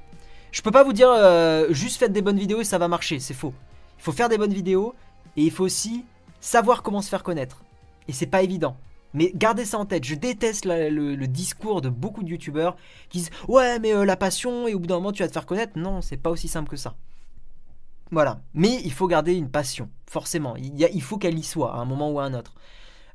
Je 0.51 0.61
peux 0.61 0.71
pas 0.71 0.83
vous 0.83 0.93
dire 0.93 1.09
euh, 1.09 1.67
juste 1.71 1.97
faites 1.97 2.13
des 2.13 2.21
bonnes 2.21 2.37
vidéos 2.37 2.61
et 2.61 2.63
ça 2.63 2.77
va 2.77 2.87
marcher, 2.87 3.19
c'est 3.19 3.33
faux. 3.33 3.53
Il 3.99 4.03
faut 4.03 4.11
faire 4.11 4.29
des 4.29 4.37
bonnes 4.37 4.53
vidéos 4.53 4.93
et 5.35 5.43
il 5.43 5.51
faut 5.51 5.63
aussi 5.63 6.05
savoir 6.41 6.83
comment 6.83 7.01
se 7.01 7.09
faire 7.09 7.23
connaître. 7.23 7.63
Et 8.07 8.13
c'est 8.13 8.27
pas 8.27 8.43
évident. 8.43 8.77
Mais 9.13 9.31
gardez 9.35 9.65
ça 9.65 9.77
en 9.77 9.85
tête, 9.85 10.03
je 10.03 10.15
déteste 10.15 10.65
le, 10.65 11.25
discours 11.27 11.81
de 11.81 11.89
beaucoup 11.89 12.23
de 12.23 12.29
youtubeurs 12.29 12.75
qui 13.09 13.19
disent 13.19 13.29
Ouais, 13.47 13.79
mais 13.79 13.93
euh, 13.93 14.05
la 14.05 14.17
passion, 14.17 14.67
et 14.67 14.73
au 14.73 14.79
bout 14.79 14.87
d'un 14.87 14.95
moment 14.95 15.11
tu 15.11 15.23
vas 15.23 15.27
te 15.27 15.33
faire 15.33 15.45
connaître. 15.45 15.73
Non, 15.77 16.01
c'est 16.01 16.17
pas 16.17 16.29
aussi 16.29 16.47
simple 16.47 16.69
que 16.69 16.77
ça. 16.77 16.95
Voilà. 18.11 18.41
Mais 18.53 18.81
il 18.83 18.91
faut 18.91 19.07
garder 19.07 19.35
une 19.35 19.49
passion, 19.49 19.89
forcément. 20.07 20.55
Il, 20.55 21.01
faut 21.01 21.17
qu'elle 21.17 21.37
y 21.37 21.43
soit 21.43 21.73
à 21.73 21.77
un 21.77 21.85
moment 21.85 22.11
ou 22.11 22.19
à 22.19 22.23
un 22.23 22.33
autre. 22.33 22.53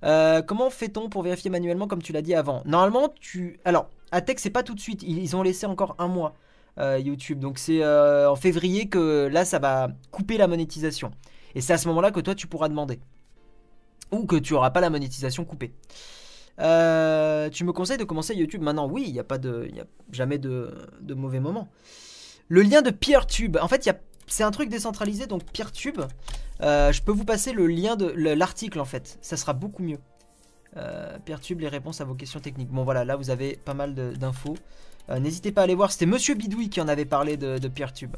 Euh, 0.04 0.42
comment 0.42 0.70
fait-on 0.70 1.08
pour 1.08 1.22
vérifier 1.22 1.50
manuellement 1.50 1.88
comme 1.88 2.02
tu 2.02 2.12
l'as 2.12 2.22
dit 2.22 2.34
avant? 2.34 2.62
Normalement, 2.64 3.08
tu. 3.20 3.60
Alors, 3.64 3.88
Atec, 4.12 4.38
c'est 4.40 4.50
pas 4.50 4.62
tout 4.62 4.74
de 4.74 4.80
suite. 4.80 5.02
Ils 5.02 5.36
ont 5.36 5.42
laissé 5.42 5.66
encore 5.66 5.94
un 5.98 6.08
mois 6.08 6.34
euh, 6.78 6.98
YouTube. 6.98 7.40
Donc, 7.40 7.58
c'est 7.58 7.84
en 7.84 8.36
février 8.36 8.88
que 8.88 9.28
là, 9.30 9.44
ça 9.44 9.58
va 9.58 9.88
couper 10.10 10.36
la 10.36 10.46
monétisation. 10.46 11.10
Et 11.54 11.60
c'est 11.60 11.72
à 11.72 11.78
ce 11.78 11.88
moment-là 11.88 12.10
que 12.10 12.20
toi, 12.20 12.34
tu 12.34 12.46
pourras 12.46 12.68
demander 12.68 13.00
ou 14.10 14.26
que 14.26 14.36
tu 14.36 14.54
auras 14.54 14.70
pas 14.70 14.80
la 14.80 14.90
monétisation 14.90 15.44
coupée. 15.44 15.72
Euh, 16.60 17.48
tu 17.50 17.64
me 17.64 17.72
conseilles 17.72 17.98
de 17.98 18.04
commencer 18.04 18.34
YouTube 18.34 18.62
maintenant 18.62 18.88
Oui, 18.88 19.04
il 19.06 19.12
n'y 19.12 19.20
a 19.20 19.24
pas 19.24 19.38
de, 19.38 19.70
a 19.80 19.84
jamais 20.12 20.38
de, 20.38 20.74
de 21.00 21.14
mauvais 21.14 21.40
moment. 21.40 21.68
Le 22.48 22.62
lien 22.62 22.82
de 22.82 22.90
PeerTube. 22.90 23.58
En 23.60 23.68
fait, 23.68 23.88
c'est 24.26 24.42
un 24.42 24.50
truc 24.50 24.68
décentralisé, 24.68 25.26
donc 25.26 25.44
PeerTube. 25.44 26.00
Euh, 26.62 26.92
je 26.92 27.02
peux 27.02 27.12
vous 27.12 27.24
passer 27.24 27.52
le 27.52 27.66
lien 27.66 27.96
de 27.96 28.06
l'article 28.06 28.80
en 28.80 28.84
fait. 28.84 29.18
Ça 29.20 29.36
sera 29.36 29.52
beaucoup 29.52 29.82
mieux. 29.82 29.98
Euh, 30.76 31.18
PeerTube, 31.24 31.60
les 31.60 31.68
réponses 31.68 32.00
à 32.00 32.04
vos 32.04 32.14
questions 32.14 32.40
techniques. 32.40 32.70
Bon 32.70 32.84
voilà, 32.84 33.04
là 33.04 33.16
vous 33.16 33.30
avez 33.30 33.56
pas 33.56 33.74
mal 33.74 33.94
d'infos. 33.94 34.56
Euh, 35.10 35.18
n'hésitez 35.18 35.52
pas 35.52 35.62
à 35.62 35.64
aller 35.64 35.74
voir. 35.74 35.92
C'était 35.92 36.06
Monsieur 36.06 36.34
Bidouille 36.34 36.68
qui 36.68 36.80
en 36.80 36.88
avait 36.88 37.04
parlé 37.04 37.36
de, 37.36 37.58
de 37.58 37.68
PeerTube. 37.68 38.16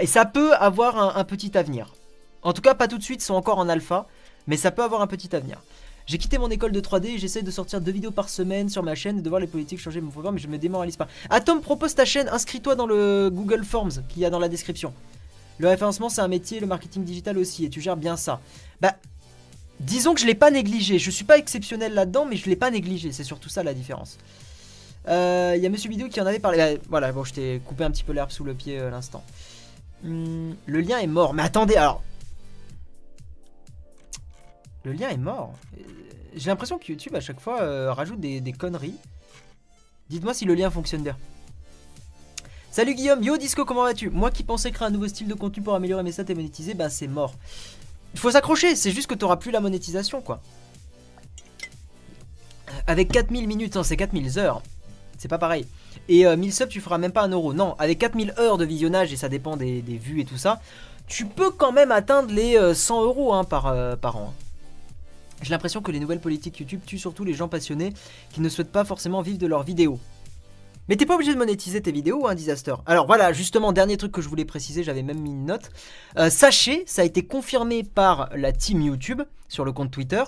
et 0.00 0.06
ça 0.06 0.24
peut 0.24 0.54
avoir 0.54 1.16
un, 1.16 1.24
petit 1.24 1.56
avenir. 1.56 1.94
En 2.42 2.52
tout 2.52 2.62
cas, 2.62 2.74
pas 2.74 2.88
tout 2.88 2.98
de 2.98 3.02
suite, 3.02 3.22
ils 3.22 3.26
sont 3.26 3.34
encore 3.34 3.58
en 3.58 3.68
alpha. 3.68 4.06
Mais 4.48 4.56
ça 4.56 4.72
peut 4.72 4.82
avoir 4.82 5.02
un 5.02 5.06
petit 5.06 5.36
avenir. 5.36 5.62
J'ai 6.06 6.16
quitté 6.16 6.38
mon 6.38 6.48
école 6.48 6.72
de 6.72 6.80
3D 6.80 7.06
et 7.08 7.18
j'essaie 7.18 7.42
de 7.42 7.50
sortir 7.50 7.82
deux 7.82 7.92
vidéos 7.92 8.10
par 8.10 8.30
semaine 8.30 8.70
sur 8.70 8.82
ma 8.82 8.94
chaîne 8.94 9.18
et 9.18 9.22
de 9.22 9.28
voir 9.28 9.40
les 9.40 9.46
politiques 9.46 9.78
changer 9.78 10.00
mon 10.00 10.10
pouvoir, 10.10 10.32
mais 10.32 10.40
je 10.40 10.48
me 10.48 10.56
démoralise 10.56 10.96
pas. 10.96 11.06
Atom, 11.28 11.60
propose 11.60 11.94
ta 11.94 12.06
chaîne, 12.06 12.28
inscris-toi 12.30 12.74
dans 12.74 12.86
le 12.86 13.28
Google 13.30 13.62
Forms 13.62 14.02
qu'il 14.08 14.22
y 14.22 14.24
a 14.24 14.30
dans 14.30 14.38
la 14.38 14.48
description. 14.48 14.94
Le 15.58 15.68
référencement, 15.68 16.08
c'est 16.08 16.22
un 16.22 16.28
métier, 16.28 16.60
le 16.60 16.66
marketing 16.66 17.04
digital 17.04 17.36
aussi, 17.36 17.66
et 17.66 17.68
tu 17.68 17.82
gères 17.82 17.98
bien 17.98 18.16
ça. 18.16 18.40
Bah, 18.80 18.94
disons 19.80 20.14
que 20.14 20.20
je 20.20 20.26
l'ai 20.26 20.34
pas 20.34 20.50
négligé. 20.50 20.98
Je 20.98 21.10
suis 21.10 21.24
pas 21.24 21.36
exceptionnel 21.36 21.92
là-dedans, 21.92 22.24
mais 22.24 22.36
je 22.36 22.48
l'ai 22.48 22.56
pas 22.56 22.70
négligé. 22.70 23.12
C'est 23.12 23.24
surtout 23.24 23.50
ça 23.50 23.62
la 23.62 23.74
différence. 23.74 24.16
Il 25.04 25.12
euh, 25.12 25.56
y 25.56 25.66
a 25.66 25.68
Monsieur 25.68 25.90
Vidéo 25.90 26.08
qui 26.08 26.22
en 26.22 26.26
avait 26.26 26.38
parlé. 26.38 26.56
Bah, 26.56 26.82
voilà, 26.88 27.12
bon, 27.12 27.24
je 27.24 27.34
t'ai 27.34 27.60
coupé 27.66 27.84
un 27.84 27.90
petit 27.90 28.04
peu 28.04 28.14
l'herbe 28.14 28.30
sous 28.30 28.44
le 28.44 28.54
pied 28.54 28.78
euh, 28.78 28.88
l'instant. 28.88 29.22
Hmm, 30.04 30.52
le 30.64 30.80
lien 30.80 30.98
est 30.98 31.06
mort. 31.06 31.34
Mais 31.34 31.42
attendez, 31.42 31.76
alors, 31.76 32.02
le 34.84 34.92
lien 34.92 35.08
est 35.08 35.16
mort. 35.16 35.54
J'ai 36.34 36.50
l'impression 36.50 36.78
que 36.78 36.90
YouTube 36.90 37.14
à 37.14 37.20
chaque 37.20 37.40
fois 37.40 37.62
euh, 37.62 37.92
rajoute 37.92 38.20
des, 38.20 38.52
conneries. 38.52 38.94
Dites-moi 40.08 40.34
si 40.34 40.44
le 40.44 40.54
lien 40.54 40.70
fonctionne 40.70 41.02
bien. 41.02 41.16
Salut 42.70 42.94
Guillaume, 42.94 43.22
yo 43.22 43.36
Disco, 43.36 43.64
comment 43.64 43.82
vas-tu? 43.82 44.10
Moi 44.10 44.30
qui 44.30 44.44
pensais 44.44 44.70
créer 44.70 44.88
un 44.88 44.90
nouveau 44.90 45.08
style 45.08 45.26
de 45.26 45.34
contenu 45.34 45.62
pour 45.62 45.74
améliorer 45.74 46.02
mes 46.02 46.12
stats 46.12 46.24
et 46.28 46.34
monétiser, 46.34 46.74
bah 46.74 46.90
c'est 46.90 47.08
mort. 47.08 47.34
Il 48.14 48.20
faut 48.20 48.30
s'accrocher, 48.30 48.76
c'est 48.76 48.92
juste 48.92 49.08
que 49.08 49.14
t'auras 49.14 49.36
plus 49.36 49.50
la 49.50 49.60
monétisation 49.60 50.20
quoi. 50.20 50.40
Avec 52.86 53.10
4000 53.10 53.46
minutes, 53.46 53.76
hein, 53.76 53.82
c'est 53.82 53.96
4000 53.96 54.38
heures. 54.38 54.62
C'est 55.18 55.28
pas 55.28 55.38
pareil. 55.38 55.66
Et 56.08 56.24
1000 56.24 56.48
euh, 56.48 56.52
subs, 56.52 56.68
tu 56.68 56.80
feras 56.80 56.96
même 56.96 57.12
pas 57.12 57.22
un 57.22 57.28
euro. 57.28 57.52
Non, 57.52 57.74
avec 57.78 57.98
4000 57.98 58.34
heures 58.38 58.56
de 58.56 58.64
visionnage, 58.64 59.12
et 59.12 59.16
ça 59.16 59.28
dépend 59.28 59.56
des, 59.56 59.82
vues 59.82 60.20
et 60.20 60.24
tout 60.24 60.38
ça, 60.38 60.60
tu 61.06 61.26
peux 61.26 61.50
quand 61.50 61.72
même 61.72 61.90
atteindre 61.90 62.32
les 62.32 62.56
100 62.74 63.00
euh, 63.00 63.04
euros 63.04 63.34
hein, 63.34 63.44
par, 63.44 63.66
an. 63.66 64.32
J'ai 65.42 65.50
l'impression 65.50 65.82
que 65.82 65.92
les 65.92 66.00
nouvelles 66.00 66.20
politiques 66.20 66.58
YouTube 66.58 66.80
tuent 66.84 66.98
surtout 66.98 67.24
les 67.24 67.34
gens 67.34 67.48
passionnés 67.48 67.92
qui 68.32 68.40
ne 68.40 68.48
souhaitent 68.48 68.72
pas 68.72 68.84
forcément 68.84 69.22
vivre 69.22 69.38
de 69.38 69.46
leurs 69.46 69.62
vidéos. 69.62 69.98
Mais 70.88 70.96
t'es 70.96 71.04
pas 71.04 71.14
obligé 71.14 71.34
de 71.34 71.38
monétiser 71.38 71.82
tes 71.82 71.92
vidéos, 71.92 72.26
hein, 72.26 72.34
Disaster. 72.34 72.74
Alors 72.86 73.06
voilà, 73.06 73.32
justement, 73.32 73.72
dernier 73.72 73.98
truc 73.98 74.10
que 74.10 74.22
je 74.22 74.28
voulais 74.28 74.46
préciser, 74.46 74.82
j'avais 74.82 75.02
même 75.02 75.20
mis 75.20 75.30
une 75.30 75.44
note. 75.44 75.70
Euh, 76.16 76.30
sachez, 76.30 76.82
ça 76.86 77.02
a 77.02 77.04
été 77.04 77.26
confirmé 77.26 77.84
par 77.84 78.30
la 78.34 78.52
team 78.52 78.80
YouTube 78.80 79.22
sur 79.48 79.66
le 79.66 79.72
compte 79.72 79.90
Twitter. 79.90 80.22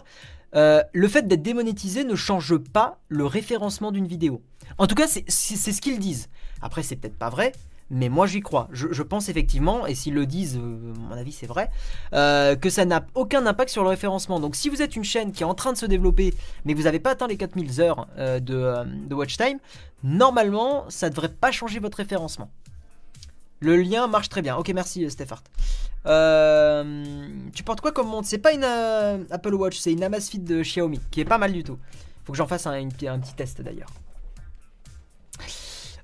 Euh, 0.54 0.82
le 0.92 1.08
fait 1.08 1.26
d'être 1.26 1.42
démonétisé 1.42 2.04
ne 2.04 2.14
change 2.14 2.56
pas 2.58 2.98
le 3.08 3.24
référencement 3.24 3.90
d'une 3.90 4.06
vidéo. 4.06 4.42
En 4.76 4.86
tout 4.86 4.94
cas, 4.94 5.06
c'est 5.06 5.24
ce 5.30 5.80
qu'ils 5.80 5.98
disent. 5.98 6.28
Après, 6.60 6.82
c'est 6.82 6.96
peut-être 6.96 7.16
pas 7.16 7.30
vrai, 7.30 7.52
mais 7.90 8.08
moi 8.08 8.26
j'y 8.26 8.40
crois. 8.40 8.68
Je, 8.72 9.02
pense 9.02 9.28
effectivement, 9.28 9.86
et 9.86 9.94
s'ils 9.94 10.14
le 10.14 10.26
disent, 10.26 10.56
euh, 10.56 10.94
mon 11.08 11.16
avis 11.16 11.32
c'est 11.32 11.46
vrai, 11.46 11.70
euh, 12.12 12.54
que 12.54 12.70
ça 12.70 12.84
n'a 12.84 13.04
aucun 13.14 13.44
impact 13.46 13.70
sur 13.70 13.82
le 13.82 13.88
référencement. 13.88 14.38
Donc 14.40 14.54
si 14.54 14.68
vous 14.68 14.80
êtes 14.80 14.96
une 14.96 15.04
chaîne 15.04 15.32
qui 15.32 15.42
est 15.42 15.46
en 15.46 15.54
train 15.54 15.72
de 15.72 15.78
se 15.78 15.86
développer, 15.86 16.32
mais 16.64 16.74
vous 16.74 16.84
n'avez 16.84 17.00
pas 17.00 17.10
atteint 17.10 17.26
les 17.26 17.36
4000 17.36 17.80
heures 17.80 18.06
euh, 18.18 18.38
de, 18.38 19.14
watch 19.14 19.36
time, 19.36 19.58
normalement 20.04 20.84
ça 20.88 21.08
ne 21.08 21.10
devrait 21.10 21.28
pas 21.28 21.50
changer 21.50 21.80
votre 21.80 21.96
référencement. 21.96 22.48
Le 23.58 23.76
lien 23.76 24.06
marche 24.06 24.30
très 24.30 24.40
bien. 24.40 24.56
Ok, 24.56 24.70
merci 24.70 25.10
Stephart. 25.10 25.42
tu 26.04 27.62
portes 27.64 27.80
quoi 27.80 27.92
comme 27.92 28.08
montre? 28.08 28.28
C'est 28.28 28.38
pas 28.38 28.52
une 28.52 28.64
Apple 28.64 29.54
Watch, 29.54 29.78
c'est 29.78 29.92
une 29.92 30.04
Amazfit 30.04 30.38
de 30.38 30.62
Xiaomi, 30.62 31.00
qui 31.10 31.20
est 31.20 31.26
pas 31.26 31.38
mal 31.38 31.52
du 31.52 31.64
tout. 31.64 31.78
Faut 32.24 32.32
que 32.32 32.38
j'en 32.38 32.46
fasse 32.46 32.66
un 32.66 32.88
petit 32.88 33.34
test 33.34 33.60
d'ailleurs. 33.60 33.90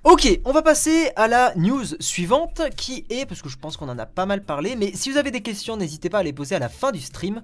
Ok, 0.09 0.39
on 0.45 0.53
va 0.53 0.63
passer 0.63 1.11
à 1.17 1.27
la 1.27 1.53
news 1.57 1.85
suivante 1.99 2.63
qui 2.77 3.05
est, 3.11 3.27
parce 3.27 3.43
que 3.43 3.49
je 3.49 3.59
pense 3.59 3.77
qu'on 3.77 3.89
en 3.89 3.99
a 3.99 4.07
pas 4.07 4.25
mal 4.25 4.41
parlé, 4.41 4.77
mais 4.77 4.93
si 4.95 5.11
vous 5.11 5.17
avez 5.17 5.33
des 5.33 5.41
questions, 5.41 5.77
n'hésitez 5.77 6.09
pas 6.09 6.21
à 6.21 6.23
les 6.23 6.33
poser 6.33 6.55
à 6.55 6.61
la 6.61 6.69
fin 6.69 6.93
du 6.93 7.01
stream. 7.01 7.43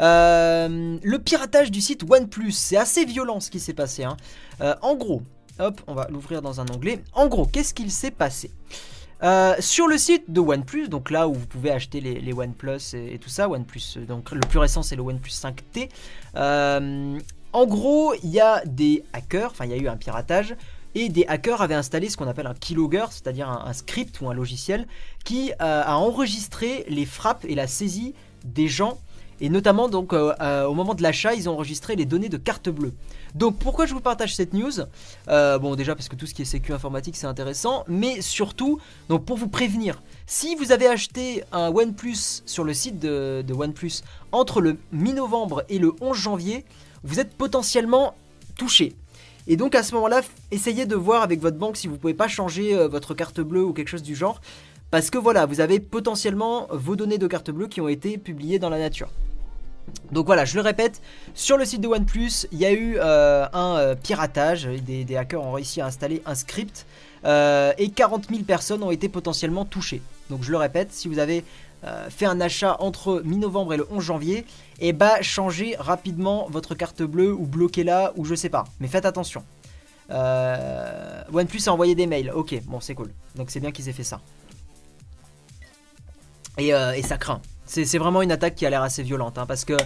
Euh, 0.00 0.98
le 1.00 1.18
piratage 1.20 1.70
du 1.70 1.80
site 1.80 2.02
OnePlus, 2.02 2.50
c'est 2.50 2.76
assez 2.76 3.04
violent 3.04 3.38
ce 3.38 3.48
qui 3.48 3.60
s'est 3.60 3.74
passé. 3.74 4.02
Hein. 4.02 4.16
Euh, 4.60 4.74
en 4.82 4.96
gros, 4.96 5.22
hop, 5.60 5.80
on 5.86 5.94
va 5.94 6.08
l'ouvrir 6.10 6.42
dans 6.42 6.60
un 6.60 6.66
onglet. 6.74 7.00
En 7.12 7.28
gros, 7.28 7.46
qu'est-ce 7.46 7.72
qu'il 7.72 7.92
s'est 7.92 8.10
passé? 8.10 8.50
Euh, 9.22 9.54
sur 9.60 9.86
le 9.86 9.96
site 9.96 10.32
de 10.32 10.40
OnePlus, 10.40 10.88
donc 10.88 11.12
là 11.12 11.28
où 11.28 11.34
vous 11.34 11.46
pouvez 11.46 11.70
acheter 11.70 12.00
les, 12.00 12.32
OnePlus 12.32 12.92
et, 12.92 13.20
tout 13.20 13.28
ça, 13.28 13.48
OnePlus, 13.48 14.04
donc 14.08 14.32
le 14.32 14.40
plus 14.40 14.58
récent 14.58 14.82
c'est 14.82 14.96
le 14.96 15.02
OnePlus 15.02 15.30
5T. 15.30 15.88
en 17.52 17.66
gros, 17.66 18.14
il 18.24 18.30
y 18.30 18.40
a 18.40 18.64
des 18.64 19.04
hackers, 19.12 19.52
enfin 19.52 19.66
il 19.66 19.70
y 19.70 19.74
a 19.74 19.76
eu 19.76 19.86
un 19.86 19.96
piratage 19.96 20.56
et 20.94 21.08
des 21.08 21.24
hackers 21.26 21.62
avaient 21.62 21.74
installé 21.74 22.08
ce 22.08 22.16
qu'on 22.16 22.26
appelle 22.26 22.46
un 22.46 22.54
keylogger, 22.54 23.06
c'est-à-dire 23.10 23.48
un, 23.48 23.72
script 23.72 24.20
ou 24.20 24.28
un 24.28 24.34
logiciel 24.34 24.86
qui 25.24 25.52
euh, 25.52 25.82
a 25.84 25.96
enregistré 25.96 26.84
les 26.88 27.06
frappes 27.06 27.44
et 27.48 27.54
la 27.54 27.66
saisie 27.66 28.14
des 28.44 28.68
gens. 28.68 28.98
Et 29.42 29.48
notamment 29.48 29.88
donc 29.88 30.12
euh, 30.12 30.34
euh, 30.42 30.66
au 30.66 30.74
moment 30.74 30.94
de 30.94 31.02
l'achat, 31.02 31.32
ils 31.32 31.48
ont 31.48 31.52
enregistré 31.52 31.96
les 31.96 32.04
données 32.04 32.28
de 32.28 32.36
carte 32.36 32.68
bleue. 32.68 32.92
Donc 33.34 33.58
pourquoi 33.58 33.86
je 33.86 33.94
vous 33.94 34.00
partage 34.00 34.34
cette 34.34 34.52
news? 34.52 34.72
Bon 35.26 35.76
déjà 35.76 35.94
parce 35.94 36.08
que 36.08 36.16
tout 36.16 36.26
ce 36.26 36.34
qui 36.34 36.42
est 36.42 36.46
sécu 36.46 36.74
informatique 36.74 37.16
c'est 37.16 37.26
intéressant, 37.26 37.84
mais 37.88 38.20
surtout 38.20 38.80
donc 39.08 39.24
pour 39.24 39.38
vous 39.38 39.48
prévenir. 39.48 40.02
Si 40.26 40.56
vous 40.56 40.72
avez 40.72 40.88
acheté 40.88 41.42
un 41.52 41.68
OnePlus 41.68 42.42
sur 42.44 42.64
le 42.64 42.74
site 42.74 42.98
de, 42.98 43.42
de 43.46 43.54
OnePlus 43.54 44.02
entre 44.32 44.60
le 44.60 44.76
mi-novembre 44.92 45.64
et 45.68 45.78
le 45.78 45.92
11 46.00 46.16
janvier, 46.16 46.64
vous 47.02 47.18
êtes 47.18 47.32
potentiellement 47.34 48.14
touché. 48.56 48.94
Et 49.50 49.56
donc 49.56 49.74
à 49.74 49.82
ce 49.82 49.96
moment-là, 49.96 50.20
essayez 50.52 50.86
de 50.86 50.94
voir 50.94 51.24
avec 51.24 51.40
votre 51.40 51.56
banque 51.56 51.76
si 51.76 51.88
vous 51.88 51.98
pouvez 51.98 52.14
pas 52.14 52.28
changer 52.28 52.72
euh, 52.72 52.86
votre 52.86 53.14
carte 53.14 53.40
bleue 53.40 53.64
ou 53.64 53.72
quelque 53.72 53.88
chose 53.88 54.04
du 54.04 54.14
genre. 54.14 54.40
Parce 54.92 55.10
que 55.10 55.18
voilà, 55.18 55.44
vous 55.44 55.60
avez 55.60 55.80
potentiellement 55.80 56.68
vos 56.70 56.94
données 56.94 57.18
de 57.18 57.26
carte 57.26 57.50
bleue 57.50 57.66
qui 57.66 57.80
ont 57.80 57.88
été 57.88 58.16
publiées 58.16 58.60
dans 58.60 58.70
la 58.70 58.78
nature. 58.78 59.08
Donc 60.12 60.26
voilà, 60.26 60.44
je 60.44 60.54
le 60.54 60.60
répète, 60.60 61.02
sur 61.34 61.56
le 61.56 61.64
site 61.64 61.80
de 61.80 61.88
OnePlus, 61.88 62.46
il 62.52 62.58
y 62.58 62.64
a 62.64 62.70
eu 62.70 62.96
euh, 62.98 63.44
un 63.52 63.76
euh, 63.76 63.94
piratage, 63.96 64.66
des, 64.66 65.16
hackers 65.16 65.42
ont 65.42 65.50
réussi 65.50 65.80
à 65.80 65.86
installer 65.86 66.22
un 66.26 66.36
script 66.36 66.86
et 67.24 67.90
40 67.90 68.28
000 68.30 68.44
personnes 68.44 68.84
ont 68.84 68.92
été 68.92 69.08
potentiellement 69.08 69.64
touchées. 69.64 70.00
Donc 70.30 70.44
je 70.44 70.52
le 70.52 70.58
répète, 70.58 70.92
si 70.92 71.08
vous 71.08 71.18
avez 71.18 71.44
euh, 71.84 72.10
fait 72.10 72.26
un 72.26 72.42
achat 72.42 72.76
entre 72.80 73.22
mi-novembre 73.24 73.72
et 73.72 73.78
le 73.78 73.86
11 73.90 74.04
janvier, 74.04 74.44
et 74.80 74.92
bah 74.92 75.22
changez 75.22 75.76
rapidement 75.78 76.46
votre 76.50 76.74
carte 76.74 77.02
bleue 77.02 77.32
ou 77.32 77.46
bloquez-la 77.46 78.12
ou 78.16 78.26
je 78.26 78.34
sais 78.34 78.50
pas. 78.50 78.64
Mais 78.80 78.88
faites 78.88 79.06
attention. 79.06 79.42
Euh, 80.10 81.22
OnePlus 81.32 81.62
a 81.66 81.72
envoyé 81.72 81.94
des 81.94 82.06
mails. 82.06 82.32
Ok, 82.34 82.54
bon 82.66 82.80
c'est 82.80 82.94
cool. 82.94 83.10
Donc 83.34 83.50
c'est 83.50 83.60
bien 83.60 83.70
qu'ils 83.70 83.88
aient 83.88 83.94
fait 83.94 84.04
ça. 84.04 84.20
Et, 86.58 86.74
euh, 86.74 87.00
ça 87.02 87.16
craint. 87.16 87.40
C'est 87.64 87.98
vraiment 87.98 88.20
une 88.20 88.32
attaque 88.32 88.56
qui 88.56 88.66
a 88.66 88.70
l'air 88.70 88.82
assez 88.82 89.02
violente. 89.02 89.38
Hein, 89.38 89.46
parce 89.46 89.64
que 89.64 89.76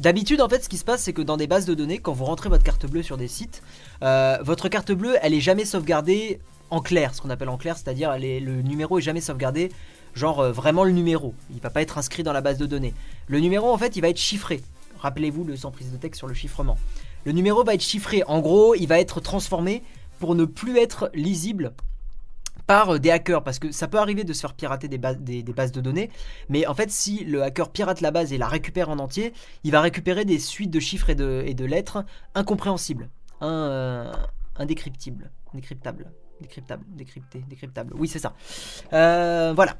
d'habitude 0.00 0.40
en 0.40 0.48
fait 0.48 0.64
ce 0.64 0.68
qui 0.68 0.78
se 0.78 0.84
passe 0.84 1.02
c'est 1.02 1.12
que 1.12 1.22
dans 1.22 1.36
des 1.36 1.46
bases 1.46 1.66
de 1.66 1.74
données, 1.74 1.98
quand 1.98 2.12
vous 2.12 2.24
rentrez 2.24 2.48
votre 2.48 2.64
carte 2.64 2.86
bleue 2.86 3.04
sur 3.04 3.16
des 3.16 3.28
sites, 3.28 3.62
votre 4.00 4.68
carte 4.68 4.90
bleue 4.90 5.16
elle 5.22 5.34
est 5.34 5.40
jamais 5.40 5.64
sauvegardée 5.64 6.40
en 6.70 6.80
clair, 6.80 7.14
ce 7.14 7.20
qu'on 7.20 7.30
appelle 7.30 7.48
en 7.48 7.56
clair, 7.58 7.76
c'est-à-dire 7.76 8.16
le 8.18 8.62
numéro 8.62 8.98
est 8.98 9.02
jamais 9.02 9.20
sauvegardé 9.20 9.70
genre 10.18 10.40
euh, 10.40 10.52
vraiment 10.52 10.84
le 10.84 10.92
numéro. 10.92 11.34
Il 11.50 11.60
va 11.60 11.70
pas 11.70 11.80
être 11.80 11.96
inscrit 11.96 12.22
dans 12.22 12.34
la 12.34 12.42
base 12.42 12.58
de 12.58 12.66
données. 12.66 12.92
Le 13.28 13.40
numéro 13.40 13.72
en 13.72 13.78
fait 13.78 13.96
il 13.96 14.02
va 14.02 14.08
être 14.08 14.18
chiffré. 14.18 14.60
Rappelez-vous 14.98 15.44
le 15.44 15.56
sans 15.56 15.70
prise 15.70 15.92
de 15.92 15.96
texte 15.96 16.18
sur 16.18 16.26
le 16.26 16.34
chiffrement. 16.34 16.76
Le 17.24 17.32
numéro 17.32 17.64
va 17.64 17.74
être 17.74 17.82
chiffré. 17.82 18.22
En 18.26 18.40
gros, 18.40 18.74
il 18.74 18.86
va 18.86 18.98
être 18.98 19.20
transformé 19.20 19.82
pour 20.18 20.34
ne 20.34 20.44
plus 20.44 20.78
être 20.78 21.10
lisible 21.14 21.72
par 22.66 22.94
euh, 22.94 22.98
des 22.98 23.10
hackers 23.10 23.42
parce 23.42 23.58
que 23.58 23.70
ça 23.70 23.88
peut 23.88 23.98
arriver 23.98 24.24
de 24.24 24.32
se 24.32 24.40
faire 24.40 24.54
pirater 24.54 24.88
des, 24.88 24.98
bases, 24.98 25.18
de 25.20 25.80
données 25.80 26.10
mais 26.48 26.66
en 26.66 26.74
fait 26.74 26.90
si 26.90 27.24
le 27.24 27.42
hacker 27.42 27.70
pirate 27.70 28.00
la 28.00 28.10
base 28.10 28.32
et 28.32 28.38
la 28.38 28.48
récupère 28.48 28.90
en 28.90 28.98
entier 28.98 29.32
il 29.64 29.70
va 29.70 29.80
récupérer 29.80 30.24
des 30.24 30.38
suites 30.38 30.70
de 30.70 30.80
chiffres 30.80 31.08
et 31.08 31.14
de, 31.14 31.44
et 31.46 31.54
de 31.54 31.64
lettres 31.64 32.04
incompréhensibles 32.34 33.08
euh, 33.42 34.12
indécryptibles 34.56 35.30
décryptable 35.54 36.10
décryptable 36.40 36.84
décrypté 36.88 37.44
décryptable 37.48 37.94
oui 37.96 38.08
c'est 38.08 38.18
ça 38.18 38.34
voilà 38.90 39.76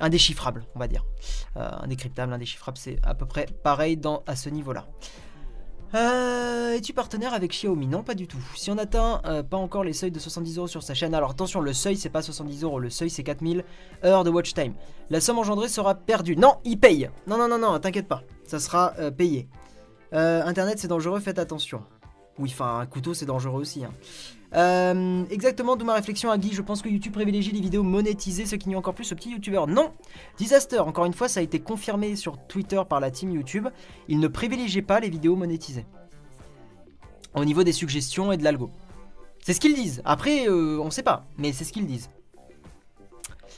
indéchiffrable, 0.00 0.64
on 0.74 0.78
va 0.78 0.88
dire. 0.88 1.04
Euh, 1.56 1.68
indécryptable, 1.82 2.32
indéchiffrable, 2.32 2.78
c'est 2.78 2.98
à 3.02 3.14
peu 3.14 3.26
près 3.26 3.46
pareil 3.62 3.96
dans, 3.96 4.22
à 4.26 4.36
ce 4.36 4.48
niveau-là. 4.48 4.86
Euh, 5.94 6.74
Es-tu 6.74 6.92
partenaire 6.92 7.32
avec 7.32 7.50
Xiaomi? 7.52 7.86
Non, 7.86 8.02
pas 8.02 8.14
du 8.14 8.26
tout. 8.26 8.42
Si 8.54 8.70
on 8.70 8.76
atteint 8.76 9.22
euh, 9.24 9.42
pas 9.42 9.56
encore 9.56 9.84
les 9.84 9.94
seuils 9.94 10.10
de 10.10 10.18
70 10.18 10.58
euros 10.58 10.66
sur 10.68 10.82
sa 10.82 10.92
chaîne, 10.94 11.14
alors 11.14 11.30
attention, 11.30 11.60
le 11.60 11.72
seuil 11.72 11.96
c'est 11.96 12.10
pas 12.10 12.20
70 12.20 12.62
euros, 12.62 12.78
le 12.78 12.90
seuil 12.90 13.08
c'est 13.08 13.22
4000 13.22 13.64
heures 14.04 14.24
de 14.24 14.30
watch 14.30 14.52
time. 14.52 14.74
La 15.08 15.20
somme 15.20 15.38
engendrée 15.38 15.68
sera 15.68 15.94
perdue. 15.94 16.36
Non, 16.36 16.56
il 16.64 16.78
paye. 16.78 17.08
Non, 17.26 17.38
non, 17.38 17.48
non, 17.48 17.58
non, 17.58 17.78
t'inquiète 17.78 18.06
pas, 18.06 18.22
ça 18.46 18.60
sera 18.60 18.92
payé. 19.16 19.48
Internet 20.12 20.78
c'est 20.78 20.88
dangereux, 20.88 21.20
faites 21.20 21.38
attention. 21.38 21.82
Oui, 22.38 22.50
enfin, 22.52 22.78
un 22.78 22.86
couteau, 22.86 23.14
c'est 23.14 23.26
dangereux 23.26 23.60
aussi. 23.60 23.84
Hein. 23.84 23.92
Euh, 24.54 25.24
exactement, 25.30 25.76
d'où 25.76 25.84
ma 25.84 25.94
réflexion 25.94 26.30
à 26.30 26.38
Guy. 26.38 26.52
Je 26.52 26.62
pense 26.62 26.82
que 26.82 26.88
YouTube 26.88 27.12
privilégie 27.12 27.52
les 27.52 27.60
vidéos 27.60 27.82
monétisées, 27.82 28.46
ce 28.46 28.56
qui 28.56 28.68
nuit 28.68 28.76
encore 28.76 28.94
plus 28.94 29.12
aux 29.12 29.14
petits 29.14 29.30
youtubeurs. 29.30 29.66
Non 29.66 29.92
Disaster, 30.38 30.78
encore 30.78 31.04
une 31.04 31.12
fois, 31.12 31.28
ça 31.28 31.40
a 31.40 31.42
été 31.42 31.60
confirmé 31.60 32.16
sur 32.16 32.38
Twitter 32.46 32.80
par 32.88 33.00
la 33.00 33.10
team 33.10 33.30
YouTube. 33.30 33.68
Ils 34.08 34.20
ne 34.20 34.28
privilégient 34.28 34.82
pas 34.82 35.00
les 35.00 35.10
vidéos 35.10 35.36
monétisées. 35.36 35.86
Au 37.34 37.44
niveau 37.44 37.62
des 37.62 37.72
suggestions 37.72 38.32
et 38.32 38.36
de 38.36 38.44
l'algo. 38.44 38.70
C'est 39.44 39.52
ce 39.52 39.60
qu'ils 39.60 39.74
disent. 39.74 40.02
Après, 40.04 40.48
euh, 40.48 40.78
on 40.80 40.90
sait 40.90 41.02
pas, 41.02 41.26
mais 41.36 41.52
c'est 41.52 41.64
ce 41.64 41.72
qu'ils 41.72 41.86
disent. 41.86 42.10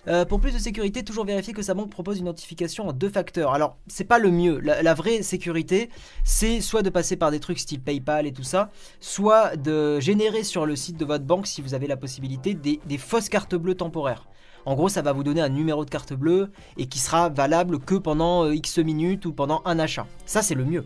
Euh, 0.08 0.24
pour 0.24 0.40
plus 0.40 0.52
de 0.52 0.58
sécurité, 0.58 1.02
toujours 1.02 1.24
vérifier 1.24 1.52
que 1.52 1.62
sa 1.62 1.74
banque 1.74 1.90
propose 1.90 2.18
une 2.18 2.24
notification 2.24 2.88
en 2.88 2.92
deux 2.92 3.10
facteurs. 3.10 3.52
Alors, 3.52 3.76
c'est 3.86 4.04
pas 4.04 4.18
le 4.18 4.30
mieux. 4.30 4.58
La, 4.60 4.94
vraie 4.94 5.22
sécurité, 5.22 5.90
c'est 6.24 6.60
soit 6.60 6.82
de 6.82 6.90
passer 6.90 7.16
par 7.16 7.30
des 7.30 7.40
trucs 7.40 7.58
style 7.58 7.80
PayPal 7.80 8.26
et 8.26 8.32
tout 8.32 8.42
ça, 8.42 8.70
soit 9.00 9.56
de 9.56 10.00
générer 10.00 10.42
sur 10.42 10.66
le 10.66 10.76
site 10.76 10.96
de 10.96 11.04
votre 11.04 11.24
banque, 11.24 11.46
si 11.46 11.60
vous 11.60 11.74
avez 11.74 11.86
la 11.86 11.96
possibilité, 11.96 12.54
des, 12.54 12.98
fausses 12.98 13.28
cartes 13.28 13.54
bleues 13.54 13.74
temporaires. 13.74 14.26
En 14.66 14.74
gros, 14.74 14.88
ça 14.88 15.02
va 15.02 15.12
vous 15.12 15.24
donner 15.24 15.40
un 15.40 15.48
numéro 15.48 15.84
de 15.84 15.90
carte 15.90 16.12
bleue 16.12 16.50
et 16.76 16.86
qui 16.86 16.98
sera 16.98 17.30
valable 17.30 17.78
que 17.78 17.94
pendant 17.94 18.44
euh, 18.44 18.54
X 18.54 18.78
minutes 18.78 19.24
ou 19.24 19.32
pendant 19.32 19.62
un 19.64 19.78
achat. 19.78 20.06
Ça, 20.26 20.42
c'est 20.42 20.54
le 20.54 20.64
mieux. 20.64 20.84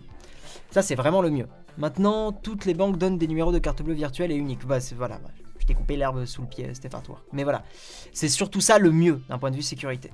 Ça, 0.70 0.82
c'est 0.82 0.94
vraiment 0.94 1.22
le 1.22 1.30
mieux. 1.30 1.46
Maintenant, 1.76 2.30
toutes 2.30 2.66
les 2.66 2.74
banques 2.74 2.98
donnent 2.98 3.18
des 3.18 3.26
numéros 3.26 3.50
de 3.50 3.58
carte 3.58 3.82
bleue 3.82 3.94
virtuels 3.94 4.30
et 4.30 4.36
uniques. 4.36 4.64
Bah, 4.64 4.78
voilà, 4.96 5.18
je 5.64 5.68
t'ai 5.68 5.74
coupé 5.74 5.96
l'herbe 5.96 6.26
sous 6.26 6.42
le 6.42 6.48
pied, 6.48 6.74
Stéphane, 6.74 7.02
toi. 7.02 7.22
Mais 7.32 7.42
voilà, 7.42 7.64
c'est 8.12 8.28
surtout 8.28 8.60
ça 8.60 8.78
le 8.78 8.90
mieux 8.90 9.22
d'un 9.30 9.38
point 9.38 9.50
de 9.50 9.56
vue 9.56 9.62
sécurité. 9.62 10.10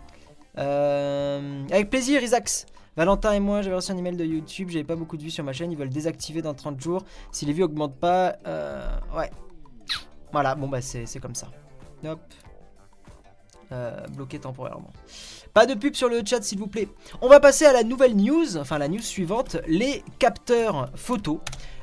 Euh, 0.58 1.64
avec 1.70 1.90
plaisir, 1.90 2.22
Isax. 2.22 2.66
Valentin 2.96 3.32
et 3.32 3.40
moi, 3.40 3.62
j'avais 3.62 3.74
reçu 3.74 3.90
un 3.90 3.96
email 3.96 4.16
de 4.16 4.24
YouTube, 4.24 4.68
j'avais 4.70 4.84
pas 4.84 4.94
beaucoup 4.94 5.16
de 5.16 5.22
vues 5.22 5.30
sur 5.30 5.42
ma 5.42 5.52
chaîne, 5.52 5.72
ils 5.72 5.78
veulent 5.78 5.88
désactiver 5.90 6.40
dans 6.40 6.54
30 6.54 6.80
jours. 6.80 7.04
Si 7.32 7.46
les 7.46 7.52
vues 7.52 7.64
augmentent 7.64 7.98
pas, 7.98 8.36
euh, 8.46 8.88
ouais. 9.16 9.30
Voilà, 10.32 10.54
bon 10.54 10.68
bah 10.68 10.80
c'est 10.80 11.18
comme 11.20 11.34
ça. 11.34 11.48
Hop. 12.04 12.20
Euh, 13.72 14.06
bloqué 14.08 14.38
temporairement. 14.38 14.92
Pas 15.52 15.66
de 15.66 15.74
pub 15.74 15.94
sur 15.94 16.08
le 16.08 16.22
chat 16.24 16.42
s'il 16.42 16.58
vous 16.58 16.68
plaît. 16.68 16.88
On 17.20 17.28
va 17.28 17.40
passer 17.40 17.64
à 17.64 17.72
la 17.72 17.82
nouvelle 17.82 18.16
news, 18.16 18.56
enfin 18.56 18.78
la 18.78 18.88
news 18.88 19.00
suivante, 19.00 19.56
les 19.66 20.04
capteurs 20.18 20.90
photos. 20.94 21.38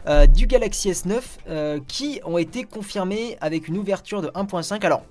Euh, 0.08 0.26
du 0.26 0.48
Galaxy 0.48 0.89
S9 0.89 1.22
euh, 1.50 1.80
qui 1.86 2.22
ont 2.24 2.38
été 2.38 2.63
confirmés 2.63 3.38
avec 3.41 3.67
une 3.67 3.78
ouverture 3.78 4.22
de 4.22 4.30
1.5. 4.30 4.86
Alors, 4.86 5.04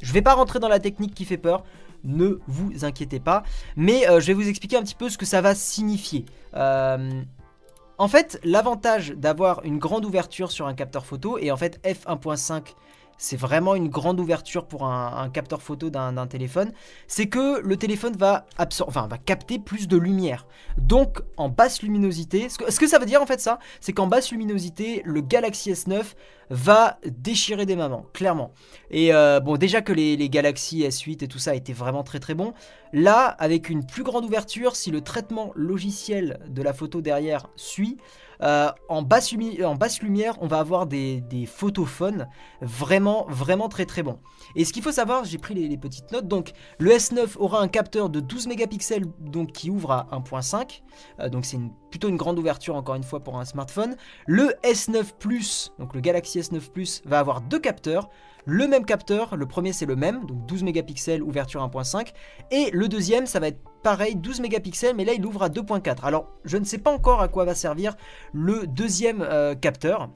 je 0.00 0.10
vais 0.12 0.22
pas 0.22 0.32
rentrer 0.32 0.58
dans 0.58 0.68
la 0.68 0.80
technique 0.80 1.14
qui 1.14 1.26
fait 1.26 1.36
peur, 1.36 1.64
ne 2.02 2.38
vous 2.46 2.84
inquiétez 2.84 3.20
pas, 3.20 3.42
mais 3.76 4.08
euh, 4.08 4.20
je 4.20 4.28
vais 4.28 4.32
vous 4.32 4.48
expliquer 4.48 4.78
un 4.78 4.82
petit 4.82 4.94
peu 4.94 5.10
ce 5.10 5.18
que 5.18 5.26
ça 5.26 5.42
va 5.42 5.54
signifier. 5.54 6.24
en 6.54 8.08
fait, 8.08 8.40
l'avantage 8.42 9.10
d'avoir 9.10 9.64
une 9.64 9.78
grande 9.78 10.06
ouverture 10.06 10.50
sur 10.50 10.66
un 10.66 10.74
capteur 10.74 11.04
photo, 11.04 11.36
et 11.38 11.50
en 11.50 11.56
fait 11.58 11.78
f1.5 11.84 12.74
c'est 13.18 13.36
vraiment 13.36 13.74
une 13.74 13.88
grande 13.88 14.20
ouverture 14.20 14.66
pour 14.66 14.84
un, 14.84 15.30
capteur 15.30 15.62
photo 15.62 15.90
d'un 15.90 16.26
téléphone, 16.26 16.72
c'est 17.06 17.26
que 17.26 17.60
le 17.60 17.76
téléphone 17.76 18.14
va, 18.16 18.46
enfin, 18.58 19.06
va 19.06 19.18
capter 19.18 19.58
plus 19.58 19.88
de 19.88 19.96
lumière. 19.96 20.46
Donc 20.78 21.22
en 21.36 21.48
basse 21.48 21.82
luminosité, 21.82 22.48
ce 22.48 22.58
que, 22.58 22.86
ça 22.86 22.98
veut 22.98 23.06
dire 23.06 23.22
en 23.22 23.26
fait 23.26 23.40
ça, 23.40 23.58
c'est 23.80 23.92
qu'en 23.92 24.06
basse 24.06 24.30
luminosité, 24.30 25.02
le 25.04 25.20
Galaxy 25.20 25.72
S9 25.72 26.02
va 26.50 26.98
déchirer 27.06 27.66
des 27.66 27.76
mamans, 27.76 28.06
clairement. 28.12 28.52
Et 28.90 29.14
euh, 29.14 29.40
bon, 29.40 29.56
déjà 29.56 29.82
que 29.82 29.92
les, 29.92 30.16
les, 30.16 30.28
Galaxy 30.28 30.82
S8 30.82 31.24
et 31.24 31.28
tout 31.28 31.38
ça 31.38 31.54
étaient 31.54 31.72
vraiment 31.72 32.02
très 32.02 32.20
très 32.20 32.34
bons, 32.34 32.52
là, 32.92 33.26
avec 33.38 33.68
une 33.68 33.86
plus 33.86 34.02
grande 34.02 34.24
ouverture, 34.24 34.76
si 34.76 34.90
le 34.90 35.00
traitement 35.00 35.52
logiciel 35.54 36.40
de 36.48 36.62
la 36.62 36.72
photo 36.72 37.00
derrière 37.00 37.48
suit, 37.56 37.98
euh, 38.42 38.70
en, 38.88 39.02
basse 39.02 39.32
lumière, 39.32 40.36
on 40.40 40.46
va 40.46 40.58
avoir 40.58 40.86
des, 40.86 41.22
photophones 41.46 42.28
vraiment, 42.60 43.26
vraiment 43.28 43.68
très 43.68 43.86
très 43.86 44.02
bons. 44.02 44.18
Et 44.56 44.64
ce 44.64 44.72
qu'il 44.72 44.82
faut 44.82 44.92
savoir, 44.92 45.24
j'ai 45.24 45.38
pris 45.38 45.54
les, 45.54 45.76
petites 45.76 46.10
notes. 46.12 46.26
Donc, 46.26 46.52
le 46.78 46.90
S9 46.90 47.36
aura 47.38 47.60
un 47.60 47.68
capteur 47.68 48.10
de 48.10 48.20
12 48.20 48.48
mégapixels 48.48 49.04
donc, 49.20 49.52
qui 49.52 49.70
ouvre 49.70 49.92
à 49.92 50.08
1.5. 50.12 50.82
Euh, 51.20 51.28
donc, 51.28 51.44
c'est 51.44 51.58
plutôt 51.92 52.08
une 52.08 52.16
grande 52.16 52.40
ouverture, 52.40 52.74
encore 52.74 52.96
une 52.96 53.04
fois, 53.04 53.20
pour 53.20 53.38
un 53.38 53.44
smartphone. 53.44 53.94
Le 54.26 54.54
S9 54.64 55.12
Plus, 55.20 55.72
donc 55.78 55.94
le 55.94 56.00
Galaxy 56.00 56.40
S9 56.40 56.70
Plus, 56.70 57.02
va 57.04 57.20
avoir 57.20 57.40
deux 57.42 57.60
capteurs 57.60 58.08
le 58.44 58.66
même 58.66 58.84
capteur, 58.84 59.36
le 59.36 59.46
premier 59.46 59.72
c'est 59.72 59.86
le 59.86 59.94
même, 59.94 60.24
donc 60.26 60.46
12 60.46 60.64
mégapixels, 60.64 61.22
ouverture 61.22 61.64
1.5, 61.64 62.12
et 62.50 62.70
le 62.72 62.88
deuxième 62.88 63.26
ça 63.26 63.38
va 63.38 63.48
être 63.48 63.60
pareil, 63.84 64.16
12 64.16 64.40
mégapixels, 64.40 64.96
mais 64.96 65.04
là 65.04 65.12
il 65.12 65.24
ouvre 65.24 65.44
à 65.44 65.48
2.4. 65.48 65.98
Alors 66.02 66.26
je 66.44 66.56
ne 66.56 66.64
sais 66.64 66.78
pas 66.78 66.90
encore 66.92 67.20
à 67.20 67.28
quoi 67.28 67.44
va 67.44 67.54
servir 67.54 67.94
le 68.32 68.66
deuxième 68.66 69.22
euh, 69.22 69.54
capteur. 69.54 70.10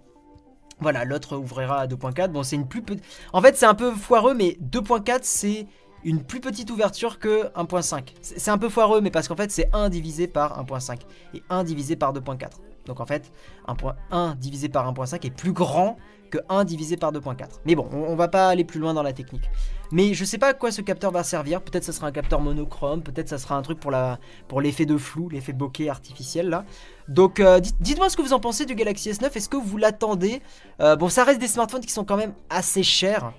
Voilà, 0.81 1.05
l'autre 1.05 1.37
ouvrira 1.37 1.81
à 1.81 1.87
2.4. 1.87 2.29
Bon, 2.29 2.43
c'est 2.43 2.57
une 2.57 2.69
plus 2.69 2.83
petite. 2.83 3.03
En 3.33 3.41
fait, 3.41 3.57
c'est 3.57 3.65
un 3.65 3.75
peu 3.75 3.93
foireux, 3.93 4.35
mais 4.35 4.59
2.4 4.61 5.21
c'est 5.23 5.67
une 6.05 6.23
plus 6.23 6.41
petite 6.41 6.71
ouverture 6.71 7.19
que 7.19 7.49
1.5. 7.55 8.15
C'est 8.21 8.51
un 8.51 8.59
peu 8.59 8.69
foireux, 8.69 9.01
mais 9.01 9.11
parce 9.11 9.29
qu'en 9.29 9.37
fait, 9.37 9.51
c'est 9.51 9.69
1 9.73 9.89
divisé 9.89 10.27
par 10.27 10.65
1.5 10.65 11.01
et 11.35 11.43
1 11.51 11.65
divisé 11.65 11.97
par 11.97 12.13
2.4. 12.13 12.49
Donc 12.87 13.01
en 13.01 13.07
fait, 13.07 13.33
1.1 13.69 14.37
divisé 14.37 14.69
par 14.69 14.91
1.5 14.93 15.27
est 15.27 15.31
plus 15.31 15.53
grand 15.53 15.97
que 16.31 16.39
1 16.49 16.65
divisé 16.65 16.97
par 16.97 17.13
2.4. 17.13 17.61
Mais 17.65 17.75
bon, 17.75 17.89
on, 17.93 18.17
va 18.17 18.29
pas 18.29 18.49
aller 18.49 18.65
plus 18.65 18.81
loin 18.81 18.95
dans 18.95 19.03
la 19.03 19.13
technique. 19.13 19.49
Mais 19.93 20.15
je 20.15 20.25
sais 20.25 20.39
pas 20.39 20.49
à 20.49 20.55
quoi 20.55 20.73
ce 20.73 20.81
capteur 20.83 21.13
va 21.13 21.23
servir. 21.23 21.63
Peut-être 21.63 21.85
ce 21.85 21.93
sera 21.93 22.09
un 22.09 22.13
capteur 22.13 22.41
monochrome, 22.41 23.03
peut-être 23.03 23.29
ça 23.29 23.39
sera 23.39 23.57
un 23.57 23.63
truc 23.63 23.79
pour 23.79 23.91
la 23.91 24.19
pour 24.49 24.61
l'effet 24.61 24.87
de 24.87 24.97
flou, 24.97 25.29
l'effet 25.29 25.53
bokeh 25.53 25.89
artificiel 25.89 26.49
là. 26.49 26.65
Donc 27.09 27.39
euh, 27.39 27.61
dites-moi 27.81 28.09
ce 28.09 28.17
que 28.17 28.23
vous 28.23 28.33
en 28.33 28.41
pensez 28.41 28.67
du 28.67 28.75
Galaxy 28.75 29.11
S9. 29.11 29.37
Est-ce 29.37 29.49
que 29.49 29.57
vous 29.57 29.77
l'attendez? 29.77 30.43
Euh, 30.81 30.97
Bon, 30.97 31.09
ça 31.09 31.25
reste 31.25 31.41
des 31.41 31.49
smartphones 31.49 31.83
qui 31.83 31.93
sont 31.93 32.05
quand 32.05 32.17
même 32.17 32.35
assez 32.51 32.83
chers. 32.83 33.33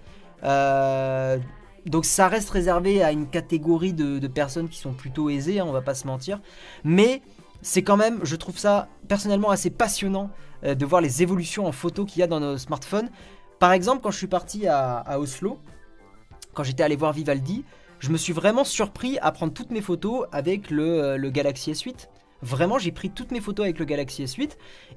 Euh, 0.44 1.38
donc 1.90 2.06
ça 2.06 2.28
reste 2.28 2.50
réservé 2.50 3.04
à 3.04 3.12
une 3.12 3.28
catégorie 3.28 3.94
de, 3.94 4.26
personnes 4.28 4.70
qui 4.70 4.80
sont 4.80 4.94
plutôt 4.94 5.30
aisées, 5.30 5.60
hein, 5.60 5.66
on 5.68 5.72
va 5.72 5.82
pas 5.82 5.96
se 5.96 6.06
mentir. 6.08 6.42
Mais 6.84 7.22
c'est 7.62 7.82
quand 7.82 7.98
même, 7.98 8.20
je 8.24 8.36
trouve 8.36 8.58
ça 8.58 8.88
personnellement 9.08 9.50
assez 9.50 9.70
passionnant 9.70 10.30
euh, 10.64 10.76
de 10.76 10.86
voir 10.86 11.02
les 11.02 11.24
évolutions 11.24 11.66
en 11.66 11.72
photo 11.72 12.06
qu'il 12.06 12.20
y 12.20 12.24
a 12.24 12.28
dans 12.28 12.40
nos 12.40 12.58
smartphones. 12.58 13.10
Par 13.60 13.72
exemple, 13.72 14.02
quand 14.04 14.12
je 14.12 14.18
suis 14.18 14.28
parti 14.28 14.68
à, 14.68 15.20
Oslo, 15.20 15.58
quand 16.54 16.64
j'étais 16.64 16.84
allé 16.84 16.96
voir 16.96 17.14
Vivaldi, 17.14 17.64
je 18.00 18.10
me 18.10 18.18
suis 18.18 18.34
vraiment 18.34 18.64
surpris 18.64 19.18
à 19.22 19.32
prendre 19.32 19.54
toutes 19.54 19.72
mes 19.72 19.82
photos 19.82 20.28
avec 20.32 20.70
le, 20.70 21.04
euh, 21.04 21.18
le 21.18 21.30
Galaxy 21.32 21.72
S8. 21.72 22.10
Vraiment, 22.44 22.78
j'ai 22.78 22.92
pris 22.92 23.10
toutes 23.10 23.32
mes 23.32 23.42
photos 23.42 23.64
avec 23.64 23.80
le 23.80 23.86
Galaxy 23.86 24.24
S8 24.24 24.52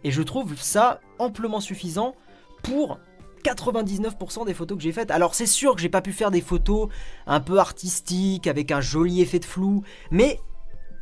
et 0.05 0.11
je 0.11 0.23
trouve 0.23 0.61
ça 0.61 1.01
amplement 1.19 1.61
suffisant 1.61 2.15
pour 2.63 2.99
99% 3.43 4.47
des 4.47 4.55
photos 4.55 4.77
que 4.79 4.83
j'ai 4.83 4.93
faites. 4.93 5.11
Alors 5.11 5.35
c'est 5.35 5.47
sûr 5.47 5.75
que 5.75 5.81
j'ai 5.81 5.89
pas 5.89 6.03
pu 6.03 6.13
faire 6.13 6.31
des 6.31 6.41
photos 6.41 6.89
un 7.27 7.41
peu 7.41 7.59
artistiques 7.59 8.47
avec 8.47 8.71
un 8.71 8.81
joli 8.81 9.21
effet 9.21 9.39
de 9.39 9.45
flou, 9.45 9.83
mais 10.11 10.41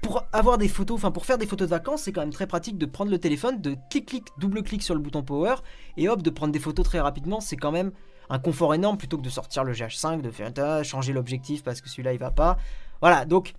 pour 0.03 0.24
avoir 0.33 0.59
des 0.59 0.68
photos, 0.68 0.96
enfin 0.96 1.11
pour 1.11 1.27
faire 1.27 1.38
des 1.38 1.46
photos 1.46 1.68
de 1.68 1.70
vacances, 1.70 2.03
c'est 2.03 2.12
quand 2.12 2.20
même 2.20 2.33
très 2.33 2.46
pratique 2.46 2.79
de 2.79 2.87
prendre 2.87 3.11
le 3.11 3.18
téléphone, 3.18 3.61
de 3.61 3.77
clic-clic, 3.90 4.24
double-clic 4.38 4.83
sur 4.83 4.94
le 4.94 5.01
bouton 5.01 5.22
power 5.22 5.57
et 5.96 6.09
hop, 6.09 6.22
de 6.22 6.31
prendre 6.31 6.53
des 6.53 6.61
photos 6.61 6.85
très 6.85 7.01
rapidement. 7.01 7.40
C'est 7.40 7.57
quand 7.57 7.72
même 7.72 7.92
un 8.31 8.38
confort 8.38 8.74
énorme 8.74 8.98
plutôt 8.98 9.16
que 9.16 9.22
de 9.22 9.31
sortir 9.31 9.64
le 9.64 9.72
GH5, 9.72 10.20
de 10.20 10.31
faire 10.31 10.85
changer 10.85 11.12
l'objectif 11.12 11.62
parce 11.62 11.81
que 11.81 11.88
celui-là 11.88 12.12
il 12.12 12.18
va 12.18 12.31
pas. 12.31 12.59
Voilà, 13.01 13.24
donc 13.24 13.55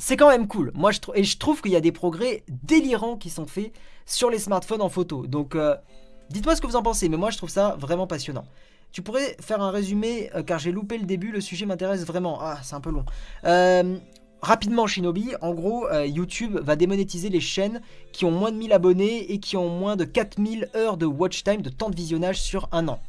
c'est 0.00 0.16
quand 0.16 0.28
même 0.28 0.48
cool. 0.48 0.72
Moi, 0.74 0.92
je 0.92 1.00
et 1.14 1.24
je 1.24 1.38
trouve 1.38 1.60
qu'il 1.60 1.72
y 1.72 1.76
a 1.76 1.80
des 1.80 1.92
progrès 1.92 2.42
délirants 2.48 3.16
qui 3.16 3.28
sont 3.28 3.46
faits 3.46 3.72
sur 4.06 4.30
les 4.30 4.38
smartphones 4.38 4.80
en 4.80 4.88
photo. 4.88 5.26
Donc, 5.26 5.54
euh, 5.54 5.76
dites-moi 6.30 6.56
ce 6.56 6.60
que 6.60 6.66
vous 6.66 6.76
en 6.76 6.82
pensez, 6.82 7.08
mais 7.08 7.16
moi, 7.16 7.30
je 7.30 7.36
trouve 7.36 7.50
ça 7.50 7.76
vraiment 7.78 8.06
passionnant. 8.06 8.44
Tu 8.92 9.02
pourrais 9.02 9.36
faire 9.40 9.60
un 9.60 9.70
résumé, 9.70 10.30
euh, 10.34 10.42
car 10.42 10.58
j'ai 10.58 10.72
loupé 10.72 10.98
le 10.98 11.04
début, 11.04 11.30
le 11.30 11.40
sujet 11.40 11.66
m'intéresse 11.66 12.04
vraiment. 12.04 12.38
Ah, 12.40 12.58
c'est 12.62 12.74
un 12.74 12.80
peu 12.80 12.90
long. 12.90 13.04
Euh, 13.44 13.98
Rapidement 14.42 14.86
Shinobi, 14.86 15.32
en 15.42 15.52
gros 15.52 15.86
euh, 15.88 16.06
YouTube 16.06 16.58
va 16.62 16.74
démonétiser 16.74 17.28
les 17.28 17.40
chaînes 17.40 17.82
qui 18.12 18.24
ont 18.24 18.30
moins 18.30 18.50
de 18.50 18.56
1000 18.56 18.72
abonnés 18.72 19.30
et 19.32 19.38
qui 19.38 19.58
ont 19.58 19.68
moins 19.68 19.96
de 19.96 20.04
4000 20.04 20.70
heures 20.74 20.96
de 20.96 21.04
watch 21.04 21.44
time, 21.44 21.60
de 21.60 21.68
temps 21.68 21.90
de 21.90 21.96
visionnage 21.96 22.40
sur 22.40 22.66
un 22.72 22.88
an. 22.88 23.00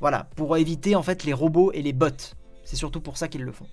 Voilà, 0.00 0.28
pour 0.36 0.58
éviter 0.58 0.94
en 0.94 1.02
fait 1.02 1.24
les 1.24 1.32
robots 1.32 1.72
et 1.72 1.80
les 1.80 1.94
bots. 1.94 2.34
C'est 2.64 2.76
surtout 2.76 3.00
pour 3.00 3.16
ça 3.16 3.28
qu'ils 3.28 3.44
le 3.44 3.52
font. 3.52 3.66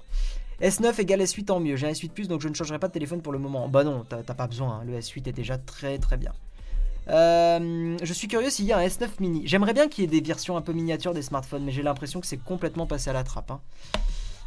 S9 0.61 1.01
égale 1.01 1.21
S8 1.21 1.51
en 1.51 1.59
mieux, 1.59 1.75
j'ai 1.75 1.87
un 1.87 1.91
S8 1.91 2.11
Plus 2.11 2.27
donc 2.29 2.39
je 2.39 2.47
ne 2.47 2.53
changerai 2.53 2.79
pas 2.79 2.87
de 2.87 2.93
téléphone 2.93 3.21
pour 3.21 3.33
le 3.33 3.39
moment. 3.39 3.67
Bah 3.67 3.83
non, 3.83 4.05
t'as 4.07 4.33
pas 4.33 4.47
besoin, 4.47 4.79
hein. 4.79 4.83
le 4.85 4.97
S8 4.97 5.27
est 5.27 5.33
déjà 5.33 5.57
très 5.57 5.97
très 5.97 6.15
bien. 6.15 6.31
Euh, 7.09 7.97
je 8.01 8.13
suis 8.13 8.27
curieux 8.27 8.49
s'il 8.49 8.65
y 8.65 8.71
a 8.71 8.77
un 8.77 8.85
S9 8.85 9.07
mini. 9.19 9.43
J'aimerais 9.45 9.73
bien 9.73 9.87
qu'il 9.87 10.03
y 10.03 10.05
ait 10.05 10.21
des 10.21 10.25
versions 10.25 10.57
un 10.57 10.61
peu 10.61 10.73
miniatures 10.73 11.13
des 11.13 11.21
smartphones, 11.21 11.63
mais 11.63 11.71
j'ai 11.71 11.83
l'impression 11.83 12.21
que 12.21 12.27
c'est 12.27 12.37
complètement 12.37 12.85
passé 12.85 13.09
à 13.09 13.13
la 13.13 13.23
trappe. 13.23 13.51
Hein. 13.51 13.61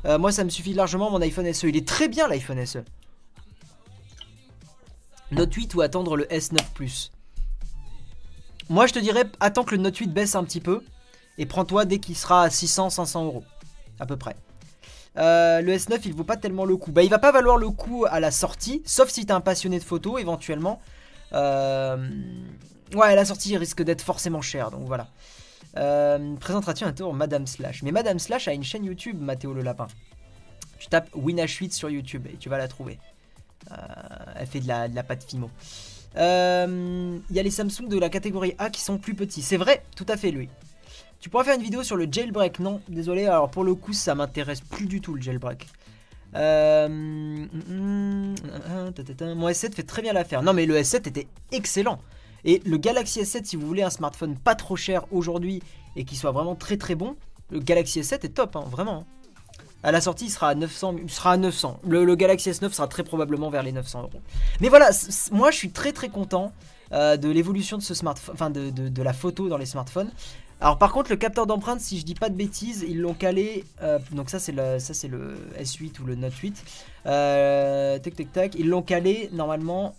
Euh, 0.07 0.19
moi, 0.19 0.33
ça 0.33 0.45
me 0.45 0.51
suffit 0.51 0.75
largement 0.75 1.11
mon 1.11 1.21
iPhone 1.21 1.53
SE. 1.53 1.67
Il 1.67 1.77
est 1.77 1.87
très 1.87 2.09
bien 2.09 2.29
l'iPhone 2.29 2.64
SE. 2.64 2.79
Note 5.33 5.53
8 5.53 5.75
ou 5.75 5.81
attendre 5.81 6.17
le 6.17 6.25
S9 6.25 6.59
Plus 6.75 7.11
Moi, 8.69 8.87
je 8.87 8.93
te 8.93 8.99
dirais, 8.99 9.25
attends 9.40 9.64
que 9.64 9.75
le 9.75 9.81
Note 9.81 9.97
8 9.97 10.09
baisse 10.09 10.35
un 10.35 10.45
petit 10.45 10.61
peu. 10.61 10.83
Et 11.38 11.47
prends-toi 11.47 11.85
dès 11.85 11.99
qu'il 11.99 12.17
sera 12.17 12.43
à 12.45 12.49
600-500 12.49 13.25
euros. 13.25 13.45
À 13.99 14.07
peu 14.07 14.17
près. 14.17 14.37
Euh, 15.17 15.61
le 15.61 15.73
S9, 15.73 16.01
il 16.05 16.14
vaut 16.14 16.25
pas 16.25 16.37
tellement 16.37 16.64
le 16.64 16.77
coup. 16.77 16.93
Bah, 16.93 17.03
il 17.03 17.11
va 17.11 17.19
pas 17.19 17.33
valoir 17.33 17.57
le 17.57 17.71
coup 17.71 18.05
à 18.09 18.21
la 18.21 18.31
sortie. 18.31 18.83
Sauf 18.85 19.09
si 19.09 19.27
t'es 19.27 19.33
un 19.33 19.40
passionné 19.40 19.79
de 19.79 19.85
photos, 19.85 20.21
éventuellement. 20.21 20.81
Euh, 21.35 22.09
Ouais, 22.94 23.16
la 23.16 23.25
sortie 23.25 23.57
risque 23.57 23.83
d'être 23.83 24.03
forcément 24.03 24.40
chère, 24.40 24.70
donc 24.70 24.87
voilà. 24.87 25.09
Euh, 25.77 26.37
Présentera-tu 26.37 26.85
un 26.85 26.92
tour 26.92 27.12
Madame 27.12 27.47
Slash? 27.47 27.83
Mais 27.83 27.90
Madame 27.90 28.20
Slash 28.20 28.47
a 28.47 28.53
une 28.53 28.62
chaîne 28.62 28.85
YouTube, 28.85 29.20
Mathéo 29.20 29.53
le 29.53 29.62
Lapin. 29.62 29.88
Tu 30.79 30.88
tapes 30.88 31.11
Winash8 31.16 31.73
sur 31.73 31.90
YouTube 31.90 32.27
et 32.33 32.37
tu 32.37 32.49
vas 32.49 32.59
la 32.59 32.68
trouver. 32.68 33.01
Euh, 33.73 33.77
elle 34.37 34.47
fait 34.47 34.61
de 34.61 34.68
la, 34.68 34.87
de 34.87 35.01
pâte 35.03 35.25
Fimo. 35.25 35.51
Il 36.16 36.20
y 37.31 37.40
a 37.40 37.42
les 37.42 37.51
Samsung 37.51 37.88
de 37.88 37.99
la 37.99 38.11
catégorie 38.11 38.55
A 38.59 38.70
qui 38.70 38.83
sont 38.83 38.99
plus 38.99 39.14
petits. 39.14 39.42
C'est 39.42 39.57
vrai, 39.57 39.83
tout 39.97 40.07
à 40.09 40.16
fait, 40.16 40.31
lui. 40.31 40.49
Tu 41.18 41.31
pourras 41.31 41.44
faire 41.44 41.57
une 41.57 41.62
vidéo 41.62 41.83
sur 41.83 41.97
le 41.97 42.07
jailbreak 42.09 42.61
Non, 42.61 42.81
désolé. 42.88 43.27
Alors 43.27 43.51
pour 43.51 43.64
le 43.64 43.75
coup, 43.75 43.92
ça 43.94 44.14
m'intéresse 44.14 44.61
plus 44.61 44.87
du 44.87 45.01
tout 45.01 45.14
le 45.14 45.23
jailbreak. 45.23 45.66
Euh, 46.37 46.88
mon 46.88 48.35
S7 49.49 49.75
fait 49.75 49.83
très 49.83 50.03
bien 50.03 50.12
l'affaire. 50.12 50.42
Non, 50.42 50.53
mais 50.53 50.66
le 50.66 50.77
S7 50.77 51.09
était 51.09 51.27
excellent. 51.53 51.99
Et 52.44 52.61
le 52.66 52.77
Galaxy 52.77 53.23
S7, 53.23 53.44
si 53.44 53.57
vous 53.57 53.66
voulez 53.66 53.83
un 53.83 53.90
smartphone 53.90 54.37
pas 54.37 54.55
trop 54.55 54.77
cher 54.77 55.05
aujourd'hui 55.11 55.62
et 55.97 56.05
qui 56.05 56.16
soit 56.16 56.33
vraiment 56.33 56.55
très 56.55 56.77
très 56.77 56.94
bon, 56.94 57.16
le 57.51 57.61
Galaxy 57.61 58.01
S7 58.01 58.25
est 58.25 58.35
top, 58.35 58.57
hein, 58.57 58.64
vraiment. 58.70 59.07
À 59.83 59.92
la 59.92 60.01
sortie, 60.01 60.27
il 60.27 60.31
sera 60.31 60.49
à 60.49 60.55
900. 60.55 60.97
sera 61.09 61.33
à 61.33 61.37
900. 61.37 61.81
Le, 61.87 62.14
Galaxy 62.14 62.51
S9 62.51 62.73
sera 62.73 62.88
très 62.88 63.05
probablement 63.05 63.51
vers 63.51 63.62
les 63.62 63.73
900 63.73 64.03
euros. 64.03 64.23
Mais 64.61 64.70
voilà, 64.70 64.90
moi 65.31 65.51
je 65.51 65.57
suis 65.57 65.70
très 65.70 65.92
très 65.92 66.09
content 66.09 66.53
euh, 66.92 67.18
de 67.18 67.29
l'évolution 67.29 67.77
de 67.77 67.83
ce 67.83 67.92
smartphone, 67.92 68.35
enfin 68.35 68.51
de, 68.51 69.03
la 69.03 69.12
photo 69.12 69.49
dans 69.49 69.59
les 69.59 69.66
smartphones. 69.66 70.11
Alors 70.64 70.79
par 70.79 70.92
contre, 70.92 71.11
le 71.11 71.16
capteur 71.16 71.46
d'empreinte, 71.46 71.83
si 71.83 71.98
je 71.98 72.07
dis 72.07 72.14
pas 72.14 72.31
de 72.31 72.37
bêtises, 72.37 72.87
ils 72.88 72.98
l'ont 72.98 73.12
calé. 73.12 73.66
Euh, 73.83 73.98
donc 74.12 74.31
ça 74.31 74.38
c'est 74.38 74.50
le, 74.50 74.79
ça 74.79 74.94
c'est 74.94 75.09
le 75.09 75.35
S8 75.61 76.00
ou 76.00 76.07
le 76.07 76.14
Note 76.14 76.35
8. 76.35 76.64
Euh, 77.05 77.98
tac 77.98 78.16
tac 78.16 78.33
tac. 78.33 78.55
Ils 78.55 78.70
l'ont 78.70 78.81
calé 78.81 79.29
normalement 79.31 79.94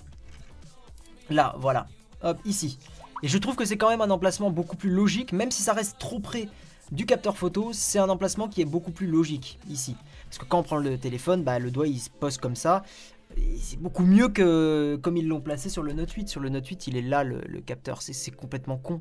là, 1.30 1.54
voilà. 1.60 1.86
Hop, 2.24 2.40
ici. 2.46 2.80
Et 3.22 3.28
je 3.28 3.38
trouve 3.38 3.56
que 3.56 3.64
c'est 3.64 3.78
quand 3.78 3.90
même 3.90 4.02
un 4.02 4.10
emplacement 4.10 4.50
beaucoup 4.50 4.76
plus 4.76 4.90
logique, 4.90 5.34
même 5.34 5.52
si 5.52 5.62
ça 5.62 5.74
reste 5.74 6.00
trop 6.00 6.20
près 6.20 6.50
du 6.92 7.06
capteur 7.06 7.38
photo, 7.38 7.70
c'est 7.72 8.00
un 8.00 8.10
emplacement 8.10 8.48
qui 8.48 8.62
est 8.62 8.66
beaucoup 8.66 8.92
plus 8.92 9.06
logique 9.06 9.60
ici. 9.70 9.96
Parce 10.30 10.40
que 10.40 10.46
quand 10.46 10.58
on 10.58 10.64
prend 10.64 10.78
le 10.78 10.98
téléphone, 10.98 11.44
bah, 11.44 11.60
le 11.60 11.70
doigt 11.70 11.88
il 11.88 12.00
se 12.00 12.10
pose 12.10 12.40
comme 12.40 12.56
ça. 12.56 12.82
C'est 13.62 13.80
beaucoup 13.80 14.04
mieux 14.04 14.30
que 14.30 14.98
comme 15.04 15.16
ils 15.16 15.28
l'ont 15.28 15.42
placé 15.42 15.70
sur 15.70 15.84
le 15.84 15.94
Note 15.94 16.10
8. 16.10 16.28
Sur 16.28 16.42
le 16.42 16.50
Note 16.50 16.66
8, 16.66 16.88
il 16.88 16.98
est 16.98 17.04
là 17.04 17.24
le 17.24 17.62
capteur. 17.62 18.02
C'est 18.02 18.32
complètement 18.32 18.78
con. 18.78 19.00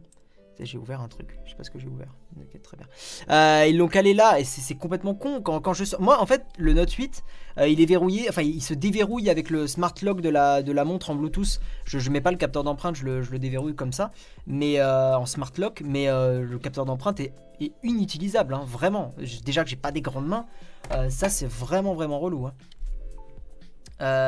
J'ai 0.60 0.78
ouvert 0.78 1.00
un 1.00 1.08
truc, 1.08 1.36
je 1.44 1.50
sais 1.50 1.56
pas 1.56 1.64
ce 1.64 1.70
que 1.70 1.78
j'ai 1.78 1.88
ouvert. 1.88 2.14
très 2.62 2.76
bien. 2.76 2.86
Euh, 3.30 3.66
ils 3.68 3.76
l'ont 3.76 3.88
calé 3.88 4.14
là 4.14 4.38
et 4.38 4.44
c'est 4.44 4.74
complètement 4.76 5.14
con. 5.14 5.40
Quand, 5.42 5.72
je 5.72 5.84
Moi, 5.98 6.20
en 6.20 6.26
fait, 6.26 6.44
le 6.58 6.72
Note 6.72 6.92
8, 6.92 7.24
euh, 7.58 7.68
il 7.68 7.80
est 7.80 7.86
verrouillé, 7.86 8.28
enfin, 8.28 8.42
il 8.42 8.62
se 8.62 8.72
déverrouille 8.72 9.30
avec 9.30 9.50
le 9.50 9.66
smart 9.66 9.94
lock 10.02 10.20
de 10.20 10.28
la, 10.28 10.62
de 10.62 10.70
la 10.70 10.84
montre 10.84 11.10
en 11.10 11.16
Bluetooth. 11.16 11.60
Je, 11.84 11.98
je 11.98 12.10
mets 12.10 12.20
pas 12.20 12.30
le 12.30 12.36
capteur 12.36 12.62
d'empreinte, 12.62 12.94
je 12.94 13.04
le, 13.04 13.38
déverrouille 13.38 13.74
comme 13.74 13.92
ça, 13.92 14.12
mais 14.46 14.78
euh, 14.78 15.16
en 15.16 15.26
smart 15.26 15.50
lock. 15.58 15.82
Mais 15.84 16.06
le 16.06 16.58
capteur 16.58 16.84
d'empreinte 16.84 17.18
est, 17.18 17.32
est, 17.60 17.72
inutilisable, 17.82 18.54
hein, 18.54 18.64
vraiment. 18.66 19.12
Déjà 19.44 19.64
que 19.64 19.70
j'ai 19.70 19.76
pas 19.76 19.90
des 19.90 20.02
grandes 20.02 20.28
mains, 20.28 20.46
ça 21.08 21.28
c'est 21.28 21.48
vraiment, 21.48 21.94
vraiment 21.94 22.20
relou. 22.20 22.46
Hein. 22.46 22.54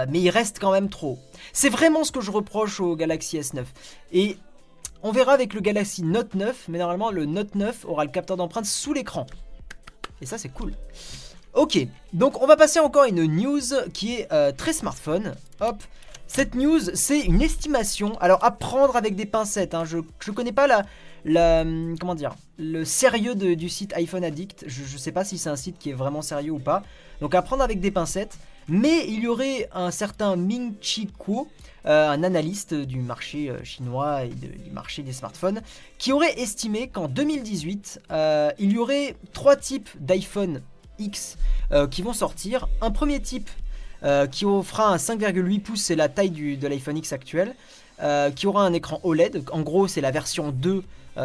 mais 0.08 0.20
il 0.20 0.30
reste 0.30 0.58
quand 0.58 0.72
même 0.72 0.88
trop. 0.88 1.20
C'est 1.52 1.70
vraiment 1.70 2.02
ce 2.02 2.10
que 2.10 2.20
je 2.20 2.32
reproche 2.32 2.80
au 2.80 2.96
Galaxy 2.96 3.38
S9. 3.38 3.64
Et 4.12 4.36
on 5.06 5.12
verra 5.12 5.34
avec 5.34 5.54
le 5.54 5.60
Galaxy 5.60 6.02
Note 6.02 6.34
9, 6.34 6.64
mais 6.66 6.78
normalement 6.78 7.12
le 7.12 7.26
Note 7.26 7.54
9 7.54 7.84
aura 7.84 8.04
le 8.04 8.10
capteur 8.10 8.36
d'empreinte 8.36 8.66
sous 8.66 8.92
l'écran. 8.92 9.24
Et 10.20 10.26
ça 10.26 10.36
c'est 10.36 10.48
cool. 10.48 10.72
Ok, 11.54 11.78
donc 12.12 12.42
on 12.42 12.46
va 12.48 12.56
passer 12.56 12.80
encore 12.80 13.04
à 13.04 13.08
une 13.08 13.24
news 13.24 13.62
qui 13.94 14.16
est 14.16 14.32
euh, 14.32 14.50
très 14.50 14.72
smartphone. 14.72 15.36
Hop, 15.60 15.80
cette 16.26 16.56
news 16.56 16.80
c'est 16.94 17.20
une 17.20 17.40
estimation. 17.40 18.18
Alors 18.18 18.44
à 18.44 18.50
prendre 18.50 18.96
avec 18.96 19.14
des 19.14 19.26
pincettes. 19.26 19.74
Hein. 19.74 19.84
Je 19.84 19.98
ne 19.98 20.32
connais 20.34 20.50
pas 20.50 20.66
la, 20.66 20.84
la, 21.24 21.62
comment 22.00 22.16
dire, 22.16 22.34
le 22.58 22.84
sérieux 22.84 23.36
du 23.36 23.68
site 23.68 23.92
iPhone 23.94 24.24
Addict. 24.24 24.64
Je 24.66 24.82
ne 24.82 24.98
sais 24.98 25.12
pas 25.12 25.22
si 25.22 25.38
c'est 25.38 25.50
un 25.50 25.56
site 25.56 25.78
qui 25.78 25.90
est 25.90 25.94
vraiment 25.94 26.20
sérieux 26.20 26.50
ou 26.50 26.58
pas. 26.58 26.82
Donc 27.20 27.36
à 27.36 27.42
prendre 27.42 27.62
avec 27.62 27.78
des 27.78 27.92
pincettes. 27.92 28.38
Mais 28.68 29.06
il 29.06 29.20
y 29.20 29.28
aurait 29.28 29.68
un 29.72 29.92
certain 29.92 30.34
Ming 30.34 30.74
Chi 30.80 31.06
un 31.86 32.22
analyste 32.22 32.74
du 32.74 33.00
marché 33.00 33.48
euh, 33.48 33.62
chinois 33.62 34.24
et 34.24 34.28
du 34.28 34.70
marché 34.72 35.02
des 35.02 35.12
smartphones, 35.12 35.62
qui 35.98 36.12
aurait 36.12 36.38
estimé 36.38 36.88
qu'en 36.88 37.08
2018, 37.08 38.00
euh, 38.10 38.50
il 38.58 38.72
y 38.72 38.78
aurait 38.78 39.14
trois 39.32 39.56
types 39.56 39.88
d'iPhone 40.00 40.62
X 40.98 41.36
qui 41.90 42.02
vont 42.02 42.12
sortir. 42.12 42.68
Un 42.80 42.90
premier 42.90 43.20
type 43.20 43.50
qui 44.30 44.44
offrira 44.44 44.92
un 44.92 44.96
5,8 44.96 45.60
pouces, 45.60 45.82
c'est 45.82 45.96
la 45.96 46.08
taille 46.08 46.56
de 46.56 46.68
l'iPhone 46.68 46.96
X 46.96 47.12
actuel, 47.12 47.54
qui 48.34 48.46
aura 48.46 48.64
un 48.64 48.72
écran 48.72 49.00
OLED. 49.02 49.42
En 49.50 49.60
gros, 49.60 49.88
c'est 49.88 50.00
la 50.00 50.10
version 50.10 50.52
2 50.52 50.84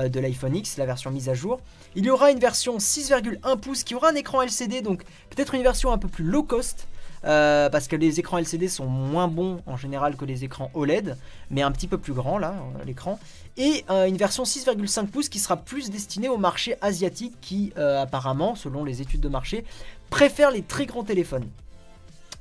de 0.10 0.19
l'iPhone 0.19 0.56
X, 0.56 0.78
la 0.78 0.86
version 0.86 1.12
mise 1.12 1.30
à 1.30 1.36
jour. 1.36 1.62
Il 1.95 2.06
y 2.06 2.10
aura 2.10 2.32
une 2.32 2.39
version 2.39 2.80
6,1 2.80 3.60
pouces 3.60 3.84
qui 3.84 3.95
aura 3.95 4.10
un 4.10 4.15
écran 4.15 4.41
LCD, 4.41 4.82
donc 4.82 5.04
peut-être 5.30 5.54
une 5.54 5.63
version 5.63 5.91
un 5.91 5.97
peu 5.97 6.08
plus 6.08 6.26
low 6.26 6.43
cost, 6.43 6.88
euh, 7.24 7.70
parce 7.70 7.88
que 7.88 7.96
les 7.96 8.20
écrans 8.20 8.40
LCD 8.40 8.68
sont 8.68 8.88
moins 8.88 9.28
bons 9.28 9.62
en 9.68 9.78
général 9.78 10.16
que 10.16 10.26
les 10.26 10.44
écrans 10.44 10.72
OLED, 10.74 11.18
mais 11.50 11.62
un 11.62 11.72
petit 11.72 11.88
peu 11.88 11.98
plus 11.98 12.14
grand 12.14 12.38
là, 12.38 12.56
euh, 12.80 12.84
l'écran. 12.84 13.20
Et 13.58 13.86
euh, 13.90 14.06
une 14.06 14.18
version 14.18 14.44
6,5 14.44 15.08
pouces 15.08 15.30
qui 15.30 15.40
sera 15.40 15.58
plus 15.58 15.90
destinée 15.92 16.30
au 16.30 16.38
marché 16.38 16.76
asiatique 16.82 17.36
qui 17.42 17.74
apparemment, 17.76 18.56
selon 18.56 18.84
les 18.84 19.02
études 19.02 19.22
de 19.22 19.30
marché, 19.30 19.64
préfère 20.10 20.52
les 20.52 20.62
très 20.62 20.86
grands 20.86 21.04
téléphones. 21.04 21.48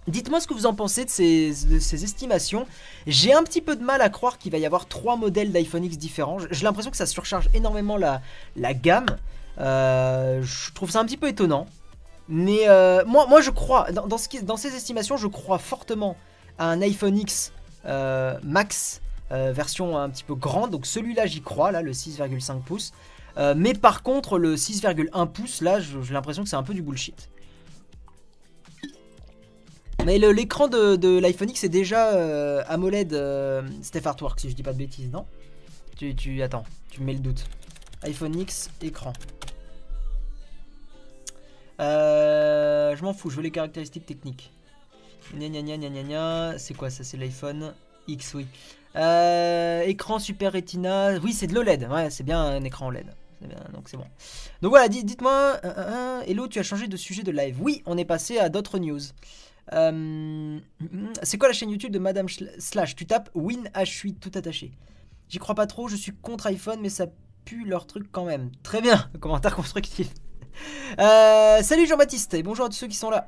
Dites-moi 0.09 0.40
ce 0.40 0.47
que 0.47 0.55
vous 0.55 0.66
en 0.66 0.75
pensez 0.75 1.05
de 1.05 1.11
ces, 1.11 2.05
estimations. 2.05 2.66
J'ai 3.07 3.33
un 3.33 3.43
petit 3.43 3.61
peu 3.61 3.77
de 3.77 3.85
mal 3.85 4.01
à 4.01 4.09
croire 4.09 4.38
qu'il 4.38 4.51
va 4.51 4.59
y 4.59 4.66
avoir 4.66 4.87
trois 4.87 5.16
modèles 5.16 5.53
d'iPhone 5.53 5.85
X 5.85 5.99
différents. 5.99 6.38
J'ai 6.51 6.64
l'impression 6.64 6.90
que 6.90 6.97
ça 6.97 7.07
surcharge 7.07 7.49
énormément 7.55 7.97
la, 7.97 8.23
la 8.57 8.75
gamme. 8.75 9.07
je 9.59 10.73
trouve 10.73 10.90
ça 10.90 11.01
un 11.01 11.05
petit 11.05 11.19
peu 11.19 11.29
étonnant. 11.29 11.66
Mais 12.31 12.69
euh, 12.69 13.05
moi, 13.07 13.40
je 13.40 13.51
crois, 13.51 13.90
dans, 13.90 14.16
ce 14.16 14.45
dans, 14.45 14.57
ces 14.57 14.75
estimations, 14.75 15.16
je 15.16 15.27
crois 15.27 15.59
fortement 15.59 16.16
à 16.59 16.71
un 16.71 16.81
iPhone 16.81 17.19
X 17.19 17.53
euh, 17.87 18.38
Max, 18.45 19.03
euh, 19.33 19.53
version 19.53 19.99
un 19.99 20.09
petit 20.09 20.23
peu 20.23 20.37
grande. 20.37 20.71
Donc 20.71 20.87
celui-là, 20.87 21.27
j'y 21.27 21.43
crois, 21.43 21.73
là, 21.73 21.83
le 21.83 21.90
6,5 21.90 22.62
pouces. 22.62 22.93
mais 23.57 23.75
par 23.75 24.05
contre, 24.05 24.38
le 24.38 24.55
6,1 24.55 25.27
pouces, 25.27 25.61
là, 25.61 25.81
j'ai 25.81 26.14
l'impression 26.14 26.45
que 26.45 26.49
c'est 26.49 26.57
un 26.57 26.62
peu 26.62 26.73
du 26.73 26.83
bullshit. 26.83 27.29
Mais 30.07 30.19
l'écran 30.19 30.69
de, 30.69 31.19
l'iPhone 31.19 31.51
X 31.51 31.64
est 31.64 31.69
déjà 31.69 32.62
AMOLED 32.69 33.11
Steph 33.83 34.07
Artwork, 34.07 34.38
si 34.38 34.51
je 34.51 34.55
dis 34.55 34.62
pas 34.62 34.73
de 34.73 34.79
bêtises, 34.79 35.11
non? 35.11 35.27
Tu, 35.97 36.43
Attends, 36.43 36.64
tu 36.90 37.03
mets 37.03 37.12
le 37.12 37.19
doute. 37.19 37.45
iPhone 38.05 38.38
X, 38.38 38.71
écran. 38.81 39.12
Euh, 41.81 42.95
je 42.95 43.03
m'en 43.03 43.12
fous, 43.12 43.31
je 43.31 43.37
veux 43.37 43.43
les 43.43 43.51
caractéristiques 43.51 44.07
techniques. 44.07 44.53
Gna 45.35 45.49
gna 45.49 45.62
gna 45.62 45.77
gna 45.77 46.03
gna 46.03 46.59
C'est 46.59 46.75
quoi 46.75 46.90
ça 46.90 47.05
C'est 47.05 47.16
l'iPhone 47.16 47.73
X, 48.09 48.35
oui. 48.35 48.47
Euh, 48.97 49.83
écran 49.83 50.19
Super 50.19 50.53
Retina. 50.53 51.14
Oui, 51.23 51.33
c'est 51.33 51.47
de 51.47 51.55
l'OLED. 51.55 51.88
Ouais, 51.90 52.11
c'est 52.11 52.25
bien 52.25 52.40
un 52.40 52.64
écran 52.64 52.88
OLED. 52.88 53.07
donc 53.73 53.88
c'est 53.88 53.97
bon. 53.97 54.07
Donc 54.61 54.71
voilà, 54.71 54.88
dites-moi, 54.88 55.59
euh, 55.64 56.21
Hello, 56.23 56.49
tu 56.49 56.59
as 56.59 56.62
changé 56.62 56.88
de 56.88 56.97
sujet 56.97 57.23
de 57.23 57.31
live. 57.31 57.57
Oui, 57.61 57.83
on 57.87 57.97
est 57.97 58.05
passé 58.05 58.38
à 58.38 58.49
d'autres 58.49 58.79
news. 58.79 59.01
c'est 61.23 61.38
quoi 61.38 61.49
la 61.49 61.55
chaîne 61.55 61.71
YouTube 61.71 61.93
de 61.93 61.99
Madame 61.99 62.27
Slash? 62.29 62.97
Tu 62.97 63.07
tapes 63.07 63.31
WinH8 63.35 64.19
tout 64.19 64.33
attaché. 64.35 64.73
J'y 65.29 65.38
crois 65.38 65.55
pas 65.55 65.69
trop, 65.69 65.87
je 65.87 65.95
suis 65.95 66.12
contre 66.12 66.49
iPhone, 66.49 66.81
mais 66.83 66.88
ça 66.88 67.07
pue 67.45 67.64
leur 67.64 67.87
truc 67.87 68.09
quand 68.11 68.25
même. 68.25 68.51
Très 68.64 68.83
bien, 68.83 69.09
commentaire 69.21 69.55
constructif. 69.55 70.12
Euh, 70.98 71.62
salut 71.62 71.86
Jean-Baptiste 71.86 72.34
et 72.34 72.42
bonjour 72.42 72.66
à 72.66 72.68
tous 72.68 72.76
ceux 72.76 72.88
qui 72.88 72.96
sont 72.96 73.10
là. 73.10 73.26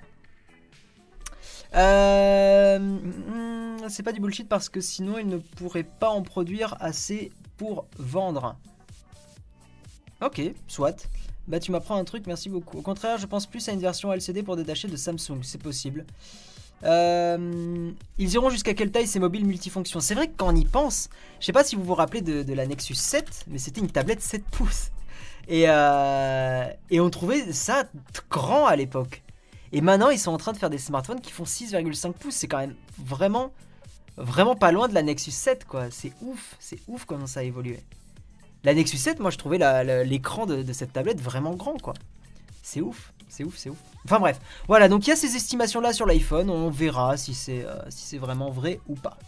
Euh, 1.74 2.98
c'est 3.88 4.02
pas 4.02 4.12
du 4.12 4.20
bullshit 4.20 4.48
parce 4.48 4.68
que 4.68 4.80
sinon 4.80 5.18
il 5.18 5.26
ne 5.26 5.38
pourrait 5.38 5.84
pas 5.84 6.10
en 6.10 6.22
produire 6.22 6.76
assez 6.80 7.32
pour 7.56 7.86
vendre. 7.98 8.56
Ok, 10.20 10.40
soit. 10.68 11.08
Bah 11.48 11.58
tu 11.58 11.72
m'apprends 11.72 11.96
un 11.96 12.04
truc, 12.04 12.26
merci 12.26 12.48
beaucoup. 12.48 12.78
Au 12.78 12.82
contraire, 12.82 13.18
je 13.18 13.26
pense 13.26 13.46
plus 13.46 13.68
à 13.68 13.72
une 13.72 13.80
version 13.80 14.12
LCD 14.12 14.42
pour 14.42 14.56
détacher 14.56 14.88
de 14.88 14.96
Samsung, 14.96 15.40
c'est 15.42 15.60
possible. 15.60 16.04
Euh, 16.84 17.90
ils 18.18 18.32
iront 18.32 18.50
jusqu'à 18.50 18.74
quelle 18.74 18.90
taille 18.90 19.06
ces 19.06 19.20
mobiles 19.20 19.46
multifonctions? 19.46 20.00
C'est 20.00 20.14
vrai 20.14 20.28
que 20.28 20.34
quand 20.36 20.52
on 20.52 20.56
y 20.56 20.64
pense, 20.64 21.08
je 21.40 21.46
sais 21.46 21.52
pas 21.52 21.64
si 21.64 21.76
vous 21.76 21.84
vous 21.84 21.94
rappelez 21.94 22.20
de 22.20 22.52
la 22.52 22.66
Nexus 22.66 22.94
7, 22.94 23.44
mais 23.48 23.58
c'était 23.58 23.80
une 23.80 23.90
tablette 23.90 24.20
7 24.20 24.44
pouces. 24.44 24.90
Euh, 25.50 26.70
et, 26.90 27.00
on 27.00 27.10
trouvait 27.10 27.52
ça 27.52 27.84
grand 28.30 28.66
à 28.66 28.76
l'époque. 28.76 29.22
Et 29.72 29.80
maintenant, 29.80 30.10
ils 30.10 30.18
sont 30.18 30.32
en 30.32 30.38
train 30.38 30.52
de 30.52 30.58
faire 30.58 30.70
des 30.70 30.78
smartphones 30.78 31.20
qui 31.20 31.32
font 31.32 31.44
6,5 31.44 32.12
pouces. 32.12 32.34
C'est 32.34 32.48
quand 32.48 32.58
même 32.58 32.74
vraiment, 32.98 33.52
vraiment 34.16 34.54
pas 34.54 34.70
loin 34.70 34.88
de 34.88 34.94
la 34.94 35.02
Nexus 35.02 35.30
7, 35.30 35.64
quoi. 35.64 35.90
C'est 35.90 36.12
ouf, 36.22 36.56
c'est 36.58 36.78
ouf 36.88 37.04
comment 37.04 37.26
ça 37.26 37.40
a 37.40 37.42
évolué. 37.42 37.80
La 38.64 38.74
Nexus 38.74 38.98
7, 38.98 39.18
moi, 39.18 39.30
je 39.30 39.38
trouvais 39.38 39.58
l'écran 40.04 40.46
de, 40.46 40.72
cette 40.72 40.92
tablette 40.92 41.20
vraiment 41.20 41.54
grand, 41.54 41.80
quoi. 41.80 41.94
C'est 42.62 42.80
ouf, 42.80 43.12
c'est 43.28 43.44
ouf, 43.44 43.56
c'est 43.56 43.70
ouf. 43.70 43.78
Enfin 44.04 44.20
bref, 44.20 44.40
voilà, 44.68 44.88
donc 44.88 45.06
il 45.06 45.10
y 45.10 45.12
a 45.12 45.16
ces 45.16 45.34
estimations-là 45.34 45.92
sur 45.92 46.06
l'iPhone. 46.06 46.48
On 46.48 46.70
verra 46.70 47.16
si 47.16 47.34
c'est 47.34 47.64
euh, 47.64 47.74
si 47.88 48.04
c'est 48.06 48.18
vraiment 48.18 48.50
vrai 48.50 48.78
ou 48.88 48.94
pas. 48.94 49.18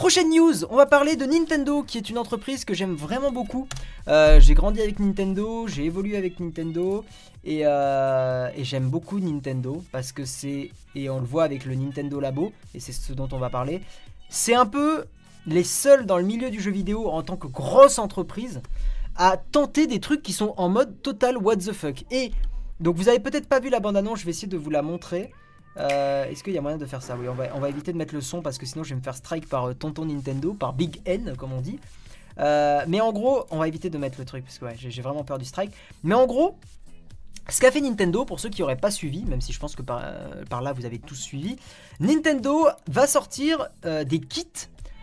Prochaine 0.00 0.30
news, 0.30 0.64
on 0.70 0.76
va 0.76 0.86
parler 0.86 1.14
de 1.14 1.26
Nintendo, 1.26 1.82
qui 1.82 1.98
est 1.98 2.08
une 2.08 2.16
entreprise 2.16 2.64
que 2.64 2.72
j'aime 2.72 2.94
vraiment 2.94 3.30
beaucoup. 3.30 3.68
Euh, 4.08 4.40
j'ai 4.40 4.54
grandi 4.54 4.80
avec 4.80 4.98
Nintendo, 4.98 5.66
j'ai 5.68 5.84
évolué 5.84 6.16
avec 6.16 6.40
Nintendo, 6.40 7.04
et, 7.44 7.66
euh, 7.66 8.48
et 8.56 8.64
j'aime 8.64 8.88
beaucoup 8.88 9.20
Nintendo, 9.20 9.84
parce 9.92 10.12
que 10.12 10.24
c'est, 10.24 10.70
et 10.94 11.10
on 11.10 11.20
le 11.20 11.26
voit 11.26 11.44
avec 11.44 11.66
le 11.66 11.74
Nintendo 11.74 12.18
Labo, 12.18 12.50
et 12.74 12.80
c'est 12.80 12.92
ce 12.92 13.12
dont 13.12 13.28
on 13.32 13.36
va 13.36 13.50
parler, 13.50 13.82
c'est 14.30 14.54
un 14.54 14.64
peu 14.64 15.04
les 15.46 15.64
seuls 15.64 16.06
dans 16.06 16.16
le 16.16 16.24
milieu 16.24 16.48
du 16.48 16.62
jeu 16.62 16.70
vidéo 16.70 17.10
en 17.10 17.22
tant 17.22 17.36
que 17.36 17.46
grosse 17.46 17.98
entreprise 17.98 18.62
à 19.16 19.36
tenter 19.36 19.86
des 19.86 20.00
trucs 20.00 20.22
qui 20.22 20.32
sont 20.32 20.54
en 20.56 20.70
mode 20.70 21.02
total 21.02 21.36
what 21.36 21.56
the 21.56 21.72
fuck. 21.72 22.06
Et 22.10 22.32
donc 22.80 22.96
vous 22.96 23.10
avez 23.10 23.18
peut-être 23.18 23.50
pas 23.50 23.60
vu 23.60 23.68
la 23.68 23.80
bande-annonce, 23.80 24.20
je 24.20 24.24
vais 24.24 24.30
essayer 24.30 24.48
de 24.48 24.56
vous 24.56 24.70
la 24.70 24.80
montrer. 24.80 25.30
Euh, 25.80 26.24
Est-ce 26.26 26.44
qu'il 26.44 26.52
y 26.52 26.58
a 26.58 26.60
moyen 26.60 26.76
de 26.76 26.86
faire 26.86 27.02
ça? 27.02 27.16
Oui, 27.16 27.26
on 27.28 27.34
va, 27.60 27.68
éviter 27.68 27.92
de 27.92 27.96
mettre 27.98 28.14
le 28.14 28.20
son 28.20 28.42
parce 28.42 28.58
que 28.58 28.66
sinon 28.66 28.84
je 28.84 28.90
vais 28.90 28.96
me 28.96 29.02
faire 29.02 29.16
strike 29.16 29.48
par 29.48 29.68
euh, 29.68 29.74
Tonton 29.74 30.04
Nintendo, 30.04 30.52
par 30.52 30.74
Big 30.74 31.00
N 31.06 31.34
comme 31.36 31.52
on 31.52 31.60
dit. 31.60 31.78
Euh, 32.38 32.84
mais 32.86 33.00
en 33.00 33.12
gros, 33.12 33.44
on 33.50 33.58
va 33.58 33.68
éviter 33.68 33.90
de 33.90 33.98
mettre 33.98 34.18
le 34.18 34.24
truc 34.24 34.44
parce 34.44 34.58
que 34.58 34.66
j'ai 34.76 35.02
vraiment 35.02 35.24
peur 35.24 35.38
du 35.38 35.44
strike. 35.44 35.72
Mais 36.04 36.14
en 36.14 36.26
gros, 36.26 36.58
ce 37.48 37.60
qu'a 37.60 37.70
fait 37.70 37.80
Nintendo, 37.80 38.24
pour 38.24 38.40
ceux 38.40 38.50
qui 38.50 38.60
n'auraient 38.60 38.76
pas 38.76 38.90
suivi, 38.90 39.24
même 39.24 39.40
si 39.40 39.52
je 39.52 39.58
pense 39.58 39.74
que 39.74 39.82
par, 39.82 40.62
là 40.62 40.72
vous 40.72 40.84
avez 40.84 40.98
tous 40.98 41.16
suivi, 41.16 41.56
Nintendo 41.98 42.68
va 42.86 43.06
sortir 43.06 43.68
des 43.82 44.20
kits 44.20 44.46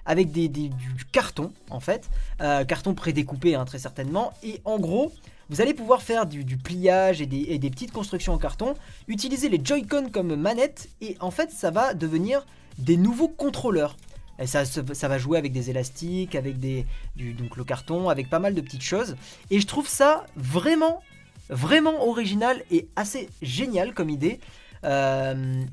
avec 0.05 0.31
des, 0.31 0.47
des- 0.47 0.69
du, 0.69 1.05
carton 1.11 1.51
en 1.69 1.81
fait, 1.81 2.09
carton 2.39 2.93
prédécoupé 2.93 3.55
hein, 3.55 3.65
très 3.65 3.79
certainement, 3.79 4.33
et 4.41 4.61
en 4.63 4.79
gros, 4.79 5.11
vous 5.49 5.61
allez 5.61 5.73
pouvoir 5.73 6.01
faire 6.01 6.25
du, 6.25 6.57
pliage 6.57 7.21
et 7.21 7.25
des, 7.25 7.45
et 7.49 7.59
des 7.59 7.69
petites 7.69 7.91
constructions 7.91 8.33
en 8.33 8.37
carton, 8.37 8.75
utiliser 9.07 9.49
les 9.49 9.59
Joy-Con 9.63 10.09
comme 10.11 10.35
manette, 10.35 10.89
et 11.01 11.17
en 11.19 11.31
fait 11.31 11.51
ça 11.51 11.71
va 11.71 11.93
devenir 11.93 12.45
des 12.77 12.97
nouveaux 12.97 13.29
contrôleurs. 13.29 13.97
Et 14.39 14.45
ça, 14.45 14.63
va 15.07 15.17
jouer 15.17 15.39
avec 15.39 15.51
des 15.51 15.71
élastiques, 15.71 16.35
avec 16.35 16.59
des, 16.59 16.85
du, 17.15 17.33
donc 17.33 17.57
le 17.57 17.63
carton, 17.63 18.09
avec 18.09 18.29
pas 18.29 18.37
mal 18.37 18.53
de 18.53 18.61
petites 18.61 18.83
choses. 18.83 19.15
Et 19.49 19.59
je 19.59 19.65
trouve 19.65 19.87
ça 19.87 20.27
vraiment, 20.35 21.01
vraiment 21.49 22.07
original 22.07 22.61
et 22.69 22.87
assez 22.95 23.29
génial 23.41 23.95
comme 23.95 24.11
idée. 24.11 24.39
Euh, 24.83 25.63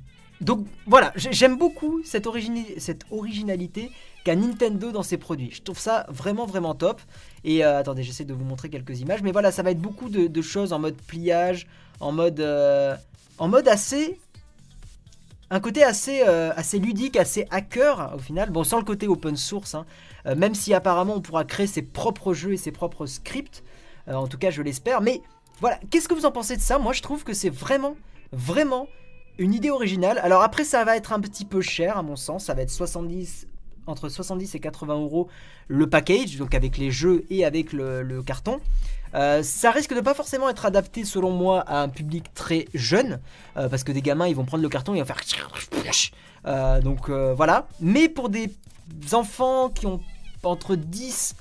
donc 0.40 0.66
voilà, 0.86 1.12
j'ai- 1.14 1.32
j'aime 1.32 1.58
beaucoup 1.58 2.02
cette, 2.04 2.26
cette 2.78 3.04
originalité 3.10 3.90
qu'a 4.24 4.34
Nintendo 4.34 4.92
dans 4.92 5.02
ses 5.02 5.18
produits. 5.18 5.50
Je 5.52 5.62
trouve 5.62 5.78
ça 5.78 6.06
vraiment, 6.08 6.46
vraiment 6.46 6.74
top. 6.74 7.02
Et 7.44 7.64
euh, 7.64 7.78
attendez, 7.78 8.02
j'essaie 8.02 8.24
de 8.24 8.32
vous 8.32 8.44
montrer 8.44 8.70
quelques 8.70 9.00
images. 9.00 9.22
Mais 9.22 9.32
voilà, 9.32 9.52
ça 9.52 9.62
va 9.62 9.70
être 9.70 9.80
beaucoup 9.80 10.08
de, 10.08 10.42
choses 10.42 10.72
en 10.72 10.78
mode 10.78 10.96
pliage, 10.96 11.66
en 12.00 12.10
mode, 12.10 12.40
euh, 12.40 12.96
en 13.38 13.48
mode 13.48 13.68
assez 13.68 14.18
un 15.50 15.60
côté 15.60 15.84
assez, 15.84 16.22
euh, 16.26 16.52
assez 16.56 16.78
ludique, 16.78 17.16
assez 17.16 17.46
hacker 17.50 18.14
au 18.16 18.18
final. 18.18 18.50
Bon, 18.50 18.64
sans 18.64 18.78
le 18.78 18.84
côté 18.84 19.06
open 19.06 19.36
source, 19.36 19.74
hein. 19.74 19.84
Même 20.36 20.54
si 20.54 20.72
apparemment 20.72 21.16
on 21.16 21.20
pourra 21.20 21.44
créer 21.44 21.66
ses 21.66 21.82
propres 21.82 22.32
jeux 22.32 22.54
et 22.54 22.56
ses 22.56 22.72
propres 22.72 23.04
scripts. 23.04 23.62
En 24.06 24.26
tout 24.26 24.38
cas, 24.38 24.50
je 24.50 24.62
l'espère. 24.62 25.02
Mais 25.02 25.20
voilà, 25.60 25.78
qu'est-ce 25.90 26.08
que 26.08 26.14
vous 26.14 26.24
en 26.24 26.32
pensez 26.32 26.56
de 26.56 26.62
ça? 26.62 26.78
Moi, 26.78 26.94
je 26.94 27.02
trouve 27.02 27.24
que 27.24 27.34
c'est 27.34 27.50
vraiment, 27.50 27.94
vraiment 28.32 28.88
une 29.38 29.52
idée 29.52 29.70
originale. 29.70 30.18
Alors 30.22 30.42
après, 30.42 30.64
ça 30.64 30.82
va 30.84 30.96
être 30.96 31.12
un 31.12 31.20
petit 31.20 31.44
peu 31.44 31.60
cher 31.60 31.98
à 31.98 32.02
mon 32.02 32.16
sens. 32.16 32.46
Ça 32.46 32.54
va 32.54 32.62
être 32.62 32.70
70, 32.70 33.46
entre 33.86 34.08
70 34.08 34.54
et 34.54 34.60
80 34.60 34.94
euros 34.94 35.28
le 35.68 35.88
package, 35.88 36.36
donc 36.36 36.54
avec 36.54 36.78
les 36.78 36.90
jeux 36.90 37.24
et 37.30 37.44
avec 37.44 37.72
le, 37.72 38.22
carton. 38.22 38.60
Euh, 39.14 39.42
ça 39.42 39.70
risque 39.70 39.94
de 39.94 40.00
pas 40.00 40.14
forcément 40.14 40.48
être 40.48 40.66
adapté 40.66 41.04
selon 41.04 41.30
moi 41.30 41.60
à 41.60 41.82
un 41.82 41.88
public 41.88 42.34
très 42.34 42.66
jeune 42.74 43.20
euh, 43.56 43.68
parce 43.68 43.84
que 43.84 43.92
des 43.92 44.02
gamins 44.02 44.26
ils 44.26 44.34
vont 44.34 44.44
prendre 44.44 44.62
le 44.64 44.68
carton 44.68 44.92
et 44.94 44.98
vont 44.98 45.04
faire 45.04 45.20
Euh, 46.46 46.80
donc 46.80 47.08
voilà 47.10 47.68
mais 47.80 48.08
pour 48.08 48.28
des 48.28 48.50
enfants 49.12 49.68
qui 49.68 49.86
ont 49.86 50.00
entre 50.42 50.74
10 50.74 51.36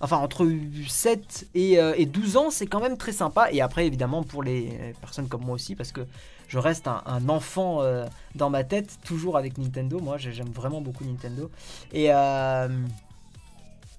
enfin 0.00 0.18
entre 0.18 0.46
7 0.88 1.46
et, 1.54 1.78
euh, 1.78 1.94
et 1.96 2.06
12 2.06 2.36
ans 2.36 2.50
c'est 2.50 2.66
quand 2.66 2.80
même 2.80 2.96
très 2.96 3.12
sympa. 3.12 3.50
Et 3.52 3.60
après 3.60 3.86
évidemment 3.86 4.22
pour 4.22 4.42
les 4.42 4.94
personnes 5.00 5.28
comme 5.28 5.42
moi 5.44 5.54
aussi 5.54 5.74
parce 5.74 5.92
que 5.92 6.02
je 6.48 6.58
reste 6.58 6.86
un, 6.88 7.28
enfant 7.28 7.82
euh, 7.82 8.06
dans 8.34 8.50
ma 8.50 8.62
tête 8.64 8.98
toujours 9.04 9.36
avec 9.36 9.58
Nintendo. 9.58 9.98
Moi 10.00 10.18
j'ai- 10.18 10.32
j'aime 10.32 10.50
vraiment 10.50 10.80
beaucoup 10.80 11.04
Nintendo. 11.04 11.50
Et 11.92 12.12
euh, 12.12 12.68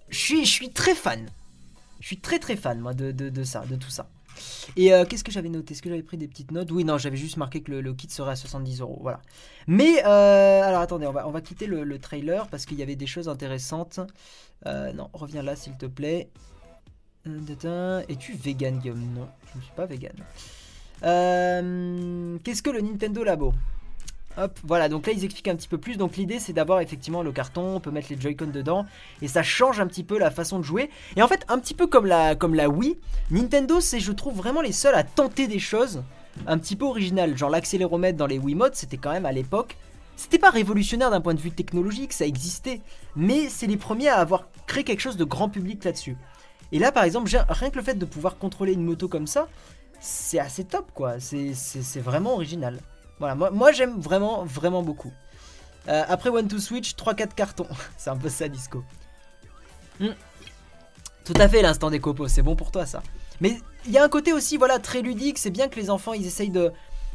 je 0.10 0.44
suis 0.46 0.70
très 0.72 0.96
fan. 0.96 1.26
Je 2.00 2.08
suis 2.08 2.18
très 2.20 2.40
très 2.40 2.56
fan 2.56 2.80
moi 2.80 2.94
de, 2.94 3.12
de 3.12 3.44
ça, 3.44 3.64
de 3.66 3.76
tout 3.76 3.90
ça. 3.90 4.08
Et 4.76 4.94
euh, 4.94 5.06
qu'est-ce 5.06 5.24
que 5.24 5.32
j'avais 5.32 5.50
noté? 5.50 5.74
Est-ce 5.74 5.82
que 5.82 5.90
j'avais 5.90 6.04
pris 6.04 6.18
des 6.18 6.28
petites 6.28 6.52
notes? 6.52 6.72
Oui, 6.72 6.84
non, 6.84 6.98
j'avais 6.98 7.18
juste 7.18 7.38
marqué 7.38 7.62
que 7.62 7.72
le, 7.72 7.94
kit 7.94 8.10
serait 8.10 8.32
à 8.32 8.36
70 8.36 8.82
euros. 8.82 9.00
Voilà. 9.02 9.22
Mais 9.68 10.04
euh, 10.06 10.64
alors 10.64 10.82
attendez, 10.82 11.08
on 11.08 11.12
va, 11.12 11.28
on 11.28 11.32
va 11.32 11.42
quitter 11.42 11.68
le, 11.68 11.84
le 11.84 12.00
trailer 12.00 12.48
parce 12.48 12.66
qu'il 12.66 12.78
y 12.78 12.84
avait 12.84 12.96
des 12.96 13.08
choses 13.08 13.30
intéressantes. 13.30 14.00
Euh, 14.66 14.94
non, 14.94 15.10
reviens 15.14 15.44
là 15.44 15.56
s'il 15.56 15.78
te 15.78 15.86
plaît. 15.86 16.30
Es-tu 18.08 18.34
vegan, 18.34 18.80
Guillaume? 18.80 19.06
Non, 19.14 19.28
je 19.52 19.58
ne 19.58 19.64
suis 19.64 19.74
pas 19.74 19.86
vegan. 19.86 20.16
Qu'est-ce 22.44 22.62
que 22.62 22.70
le 22.70 22.82
Nintendo 22.82 23.24
Labo? 23.24 23.54
Hop, 24.40 24.60
voilà, 24.64 24.88
donc 24.88 25.08
là 25.08 25.14
ils 25.14 25.26
expliquent 25.26 25.48
un 25.48 25.56
petit 25.56 25.68
peu 25.68 25.78
plus. 25.78 25.98
Donc 25.98 26.16
l'idée 26.16 26.40
c'est 26.40 26.54
d'avoir 26.54 26.80
effectivement 26.82 27.24
le 27.24 27.32
carton, 27.32 27.76
on 27.76 27.80
peut 27.80 27.90
mettre 27.92 28.08
les 28.12 28.22
Joy-Con 28.22 28.52
dedans 28.54 28.86
et 29.22 29.28
ça 29.28 29.42
change 29.42 29.80
un 29.80 29.88
petit 29.88 30.04
peu 30.04 30.20
la 30.20 30.30
façon 30.30 30.60
de 30.60 30.64
jouer. 30.64 30.92
Et 31.16 31.24
en 31.24 31.28
fait, 31.28 31.44
un 31.48 31.58
petit 31.58 31.74
peu 31.74 31.88
comme 31.88 32.06
la, 32.06 32.36
comme 32.36 32.54
la 32.54 32.70
Wii, 32.70 32.98
Nintendo 33.32 33.82
c'est 33.82 34.00
je 34.00 34.12
trouve 34.12 34.36
vraiment 34.36 34.62
les 34.62 34.72
seuls 34.72 34.96
à 34.96 35.04
tenter 35.04 35.48
des 35.48 35.60
choses 35.60 36.04
un 36.46 36.60
petit 36.60 36.76
peu 36.76 36.86
originales. 36.86 37.36
Genre 37.36 37.50
l'accéléromètre 37.50 38.18
dans 38.18 38.28
les 38.28 38.38
Wiimotes, 38.38 38.76
c'était 38.76 38.98
quand 38.98 39.12
même 39.12 39.26
à 39.26 39.32
l'époque. 39.32 39.76
C'était 40.16 40.40
pas 40.40 40.50
révolutionnaire 40.50 41.12
d'un 41.12 41.22
point 41.22 41.36
de 41.36 41.40
vue 41.40 41.52
technologique, 41.52 42.12
ça 42.12 42.26
existait, 42.26 42.82
mais 43.16 43.50
c'est 43.50 43.68
les 43.68 43.78
premiers 43.78 44.10
à 44.10 44.18
avoir 44.18 44.48
créé 44.66 44.84
quelque 44.84 45.00
chose 45.00 45.18
de 45.18 45.24
grand 45.24 45.48
public 45.48 45.84
là-dessus. 45.84 46.18
Et 46.72 46.80
là, 46.80 46.92
par 46.92 47.04
exemple, 47.04 47.30
rien 47.50 47.70
que 47.70 47.78
le 47.78 47.84
fait 47.84 47.94
de 47.94 48.06
pouvoir 48.06 48.38
contrôler 48.38 48.74
une 48.74 48.84
moto 48.84 49.08
comme 49.08 49.28
ça, 49.28 49.48
c'est 50.00 50.40
assez 50.40 50.64
top, 50.64 50.92
quoi. 50.94 51.20
C'est 51.20 52.00
vraiment 52.00 52.34
original. 52.34 52.80
Voilà, 53.20 53.36
moi, 53.36 53.52
moi 53.52 53.72
j'aime 53.72 54.00
vraiment, 54.00 54.46
vraiment 54.46 54.84
beaucoup. 54.84 55.12
Euh, 55.88 56.04
après 56.08 56.30
One 56.30 56.48
to 56.48 56.60
Switch, 56.60 56.96
3-4 56.96 57.34
cartons. 57.34 57.68
c'est 57.98 58.10
un 58.10 58.18
peu 58.18 58.30
ça, 58.30 58.48
Disco. 58.48 58.84
Hmm. 60.00 60.14
Tout 61.24 61.34
à 61.38 61.50
fait, 61.50 61.62
l'instant 61.62 61.90
des 61.90 62.00
copeaux, 62.00 62.28
c'est 62.28 62.42
bon 62.42 62.56
pour 62.56 62.72
toi, 62.72 62.86
ça. 62.86 63.02
Mais 63.42 63.60
il 63.86 63.92
y 63.92 63.98
a 63.98 64.04
un 64.04 64.10
côté 64.10 64.34
aussi, 64.34 64.58
voilà, 64.58 64.80
très 64.80 65.02
ludique. 65.02 65.38
C'est 65.38 65.52
bien 65.52 65.68
que 65.68 65.80
les 65.80 65.90
enfants, 65.90 66.14
ils 66.14 66.26
essayent 66.26 66.50
de, 66.50 66.72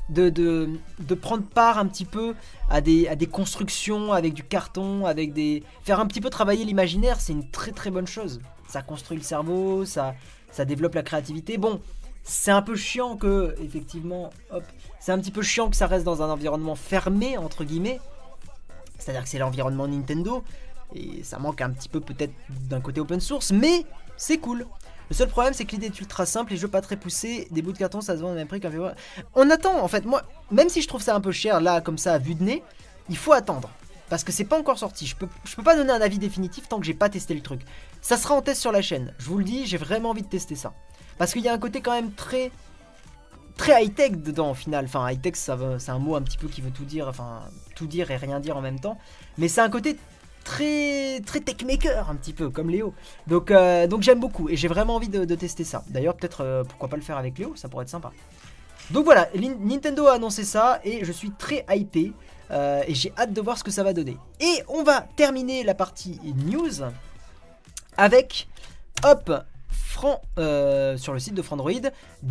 de, 0.09 0.29
de, 0.29 0.69
de 1.01 1.15
prendre 1.15 1.45
part 1.45 1.79
un 1.79 1.87
petit 1.87 2.05
peu 2.05 2.35
à 2.69 2.81
des, 2.81 3.09
à 3.09 3.17
des 3.17 3.27
constructions 3.27 4.13
avec 4.13 4.35
du 4.35 4.43
carton, 4.43 5.07
avec 5.07 5.33
des... 5.33 5.63
Faire 5.85 6.01
un 6.01 6.07
petit 6.07 6.21
peu 6.21 6.31
travailler 6.31 6.65
l'imaginaire, 6.65 7.21
c'est 7.21 7.33
une 7.33 7.51
très 7.51 7.73
très 7.73 7.91
bonne 7.91 8.07
chose. 8.07 8.41
Ça 8.69 8.83
construit 8.83 9.17
le 9.17 9.23
cerveau, 9.23 9.85
ça, 9.85 10.15
ça 10.51 10.65
développe 10.65 10.95
la 10.95 11.03
créativité. 11.03 11.59
Bon, 11.59 11.81
c'est 12.23 12.51
un 12.51 12.63
peu 12.63 12.77
chiant 12.77 13.17
que, 13.17 13.55
effectivement, 13.63 14.31
hop, 14.51 14.65
c'est 15.03 15.11
un 15.11 15.19
petit 15.19 15.33
peu 15.33 15.43
chiant 15.43 15.69
que 15.69 15.75
ça 15.75 15.89
reste 15.89 16.05
dans 16.05 16.23
un 16.23 16.31
environnement 16.31 16.77
fermé, 16.77 17.37
entre 17.37 17.65
guillemets. 17.65 17.99
C'est-à-dire 19.01 19.25
que 19.25 19.29
c'est 19.29 19.39
l'environnement 19.39 19.89
Nintendo, 19.89 20.45
et 20.95 21.25
ça 21.25 21.41
manque 21.41 21.61
un 21.61 21.71
petit 21.71 21.89
peu 21.89 21.99
peut-être 21.99 22.33
d'un 22.49 22.81
côté 22.81 23.01
open 23.01 23.21
source, 23.21 23.51
mais 23.51 23.85
c'est 24.17 24.39
cool. 24.39 24.65
Le 25.11 25.17
seul 25.17 25.29
problème, 25.29 25.55
c'est 25.55 25.65
que 25.65 25.73
l'idée 25.73 25.87
est 25.87 26.01
ultra 26.01 26.25
simple, 26.25 26.53
les 26.53 26.57
jeux 26.57 26.69
pas 26.69 26.81
très 26.81 26.97
poussés, 26.97 27.49
des 27.51 27.63
bouts 27.63 27.73
de 27.73 27.79
carton, 27.79 28.01
ça 28.01 28.17
se 28.17 28.23
vend 28.23 28.31
au 28.31 28.35
même 28.35 28.47
prix 28.47 28.61
qu'un 28.61 28.69
VO. 28.69 28.87
On 29.35 29.51
attend, 29.51 29.83
en 29.83 29.89
fait, 29.89 30.05
moi, 30.05 30.23
même 30.53 30.69
si 30.69 30.81
je 30.81 30.87
trouve 30.87 31.03
ça 31.03 31.17
un 31.17 31.21
peu 31.21 31.33
cher, 31.33 31.61
là, 31.61 31.81
comme 31.81 31.99
ça, 31.99 32.13
à 32.15 32.19
vue 32.19 32.37
de 32.37 32.45
nez, 32.45 32.63
il 33.09 33.17
faut 33.17 33.33
attendre. 33.33 33.71
Parce 34.09 34.23
que 34.23 34.31
c'est 34.31 34.45
pas 34.45 34.59
encore 34.59 34.79
sorti, 34.79 35.05
je 35.09 35.17
je 35.45 35.57
peux 35.57 35.65
pas 35.65 35.75
donner 35.75 35.91
un 35.91 36.01
avis 36.01 36.21
définitif 36.21 36.69
tant 36.69 36.79
que 36.79 36.87
j'ai 36.87 36.95
pas 36.95 37.09
testé 37.09 37.35
le 37.35 37.41
truc. 37.41 37.63
Ça 38.03 38.17
sera 38.17 38.37
en 38.37 38.43
test 38.43 38.61
sur 38.61 38.71
la 38.71 38.83
chaîne, 38.83 39.13
je 39.19 39.27
vous 39.27 39.39
le 39.39 39.45
dis, 39.45 39.67
j'ai 39.67 39.79
vraiment 39.79 40.11
envie 40.11 40.23
de 40.23 40.29
tester 40.29 40.55
ça. 40.55 40.73
Parce 41.19 41.33
qu'il 41.33 41.43
y 41.43 41.49
a 41.49 41.53
un 41.53 41.59
côté 41.59 41.81
quand 41.81 41.93
même 41.93 42.13
très 42.13 42.53
très 43.57 43.85
high 43.85 43.95
tech 43.95 44.13
dedans 44.13 44.51
au 44.51 44.55
final. 44.55 44.85
Enfin 44.85 45.11
high 45.11 45.21
tech 45.21 45.37
ça 45.37 45.59
c'est 45.79 45.91
un 45.91 45.99
mot 45.99 46.17
un 46.17 46.23
petit 46.23 46.39
peu 46.39 46.49
qui 46.49 46.61
veut 46.61 46.71
tout 46.71 46.85
dire, 46.85 47.09
enfin 47.09 47.43
tout 47.75 47.87
dire 47.87 48.11
et 48.11 48.17
rien 48.17 48.41
dire 48.41 48.57
en 48.57 48.61
même 48.61 48.81
temps. 48.81 48.99
Mais 49.39 49.49
c'est 49.49 49.61
un 49.61 49.71
côté 49.71 49.97
très 50.45 51.21
très 51.21 51.41
tech 51.41 51.65
maker 51.65 52.11
un 52.11 52.17
petit 52.17 52.33
peu 52.33 52.51
comme 52.51 52.71
Léo. 52.71 52.95
Donc 53.27 53.51
euh, 53.51 53.87
donc 53.87 54.03
j'aime 54.03 54.21
beaucoup 54.21 54.49
et 54.49 54.57
j'ai 54.57 54.69
vraiment 54.69 54.97
envie 54.97 55.09
de, 55.09 55.35
tester 55.35 55.65
ça. 55.65 55.85
D'ailleurs 55.89 56.17
peut-être 56.17 56.43
euh, 56.43 56.65
pourquoi 56.65 56.89
pas 56.89 56.97
le 56.97 57.03
faire 57.03 57.17
avec 57.17 57.39
Léo, 57.39 57.55
ça 57.57 57.69
pourrait 57.69 57.85
être 57.85 57.91
sympa. 57.91 58.13
Donc 58.91 59.05
voilà, 59.05 59.29
Nintendo 59.61 60.07
a 60.07 60.15
annoncé 60.15 60.45
ça 60.45 60.81
et 60.85 61.05
je 61.05 61.13
suis 61.13 61.31
très 61.31 61.65
hypé 61.71 62.13
euh, 62.51 62.83
et 62.87 62.95
j'ai 62.95 63.13
hâte 63.17 63.33
de 63.33 63.41
voir 63.41 63.57
ce 63.57 63.65
que 63.65 63.71
ça 63.71 63.85
va 63.85 63.93
donner. 63.93 64.17
Et 64.41 64.63
on 64.69 64.83
va 64.83 65.01
terminer 65.17 65.63
la 65.63 65.75
partie 65.75 66.21
news 66.25 66.83
avec 67.97 68.49
hop 69.05 69.31
Euh, 70.39 70.97
sur 70.97 71.13
le 71.13 71.19
site 71.19 71.35
de 71.35 71.43
Frandroid, 71.43 71.71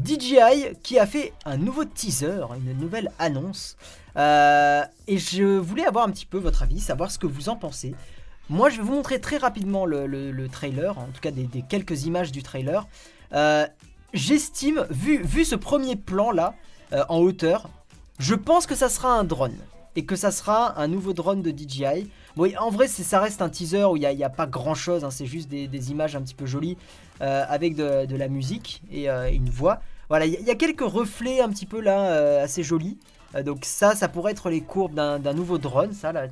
DJI 0.06 0.76
qui 0.84 1.00
a 1.00 1.06
fait 1.06 1.34
un 1.46 1.58
nouveau 1.58 1.86
teaser, 1.86 2.42
une 2.58 2.78
nouvelle 2.78 3.12
annonce. 3.20 3.78
Euh, 4.18 4.84
et 5.08 5.18
je 5.18 5.44
voulais 5.58 5.86
avoir 5.86 6.06
un 6.06 6.12
petit 6.12 6.26
peu 6.26 6.38
votre 6.38 6.64
avis, 6.64 6.80
savoir 6.80 7.12
ce 7.12 7.18
que 7.20 7.28
vous 7.28 7.50
en 7.50 7.56
pensez. 7.56 7.94
Moi, 8.50 8.70
je 8.70 8.78
vais 8.78 8.84
vous 8.84 8.94
montrer 8.96 9.22
très 9.22 9.38
rapidement 9.38 9.86
le, 9.86 10.06
le- 10.08 10.32
le 10.32 10.50
trailer, 10.50 10.98
en 10.98 11.06
tout 11.08 11.22
cas 11.22 11.32
des, 11.32 11.48
quelques 11.70 12.06
images 12.06 12.32
du 12.32 12.44
trailer. 12.44 12.88
Euh, 13.34 13.66
J'estime, 14.14 14.86
vu, 14.90 15.24
vu 15.24 15.46
ce 15.46 15.56
premier 15.56 15.96
plan 15.96 16.32
là, 16.32 16.54
en 17.08 17.20
hauteur, 17.20 17.70
je 18.20 18.36
pense 18.36 18.66
que 18.66 18.76
ça 18.76 18.90
sera 18.90 19.14
un 19.18 19.24
drone. 19.24 19.56
Et 19.96 20.06
que 20.06 20.16
ça 20.16 20.32
sera 20.32 20.80
un 20.80 20.88
nouveau 20.88 21.14
drone 21.14 21.42
de 21.42 21.52
DJI. 21.52 22.10
Bon, 22.36 22.50
en 22.60 22.70
vrai, 22.70 22.88
ça 22.88 23.20
reste 23.20 23.42
un 23.42 23.50
teaser 23.50 23.84
où 23.86 23.98
il 23.98 24.08
n'y 24.08 24.24
a, 24.24 24.30
pas 24.30 24.48
grand 24.48 24.76
chose, 24.76 25.04
hein, 25.04 25.12
c'est 25.12 25.26
juste 25.26 25.50
des, 25.50 25.92
images 25.92 26.16
un 26.16 26.22
petit 26.22 26.36
peu 26.36 26.46
jolies 26.46 26.78
euh, 27.22 27.44
avec 27.50 27.76
de, 27.76 28.16
la 28.16 28.28
musique 28.28 28.82
et 28.92 29.10
une 29.10 29.50
voix. 29.50 29.82
Voilà, 30.10 30.26
il 30.26 30.34
y, 30.34 30.52
a 30.52 30.56
quelques 30.56 30.82
reflets 30.82 31.42
un 31.42 31.50
petit 31.50 31.66
peu 31.66 31.82
là, 31.82 32.42
assez 32.42 32.64
jolis. 32.64 32.98
donc, 33.46 33.66
ça, 33.66 33.96
ça 33.96 34.08
pourrait 34.08 34.32
être 34.32 34.50
les 34.50 34.62
courbes 34.62 34.94
d'un 34.94 35.34
nouveau 35.34 35.58
drone, 35.58 35.94
ça 35.94 36.12
là. 36.12 36.28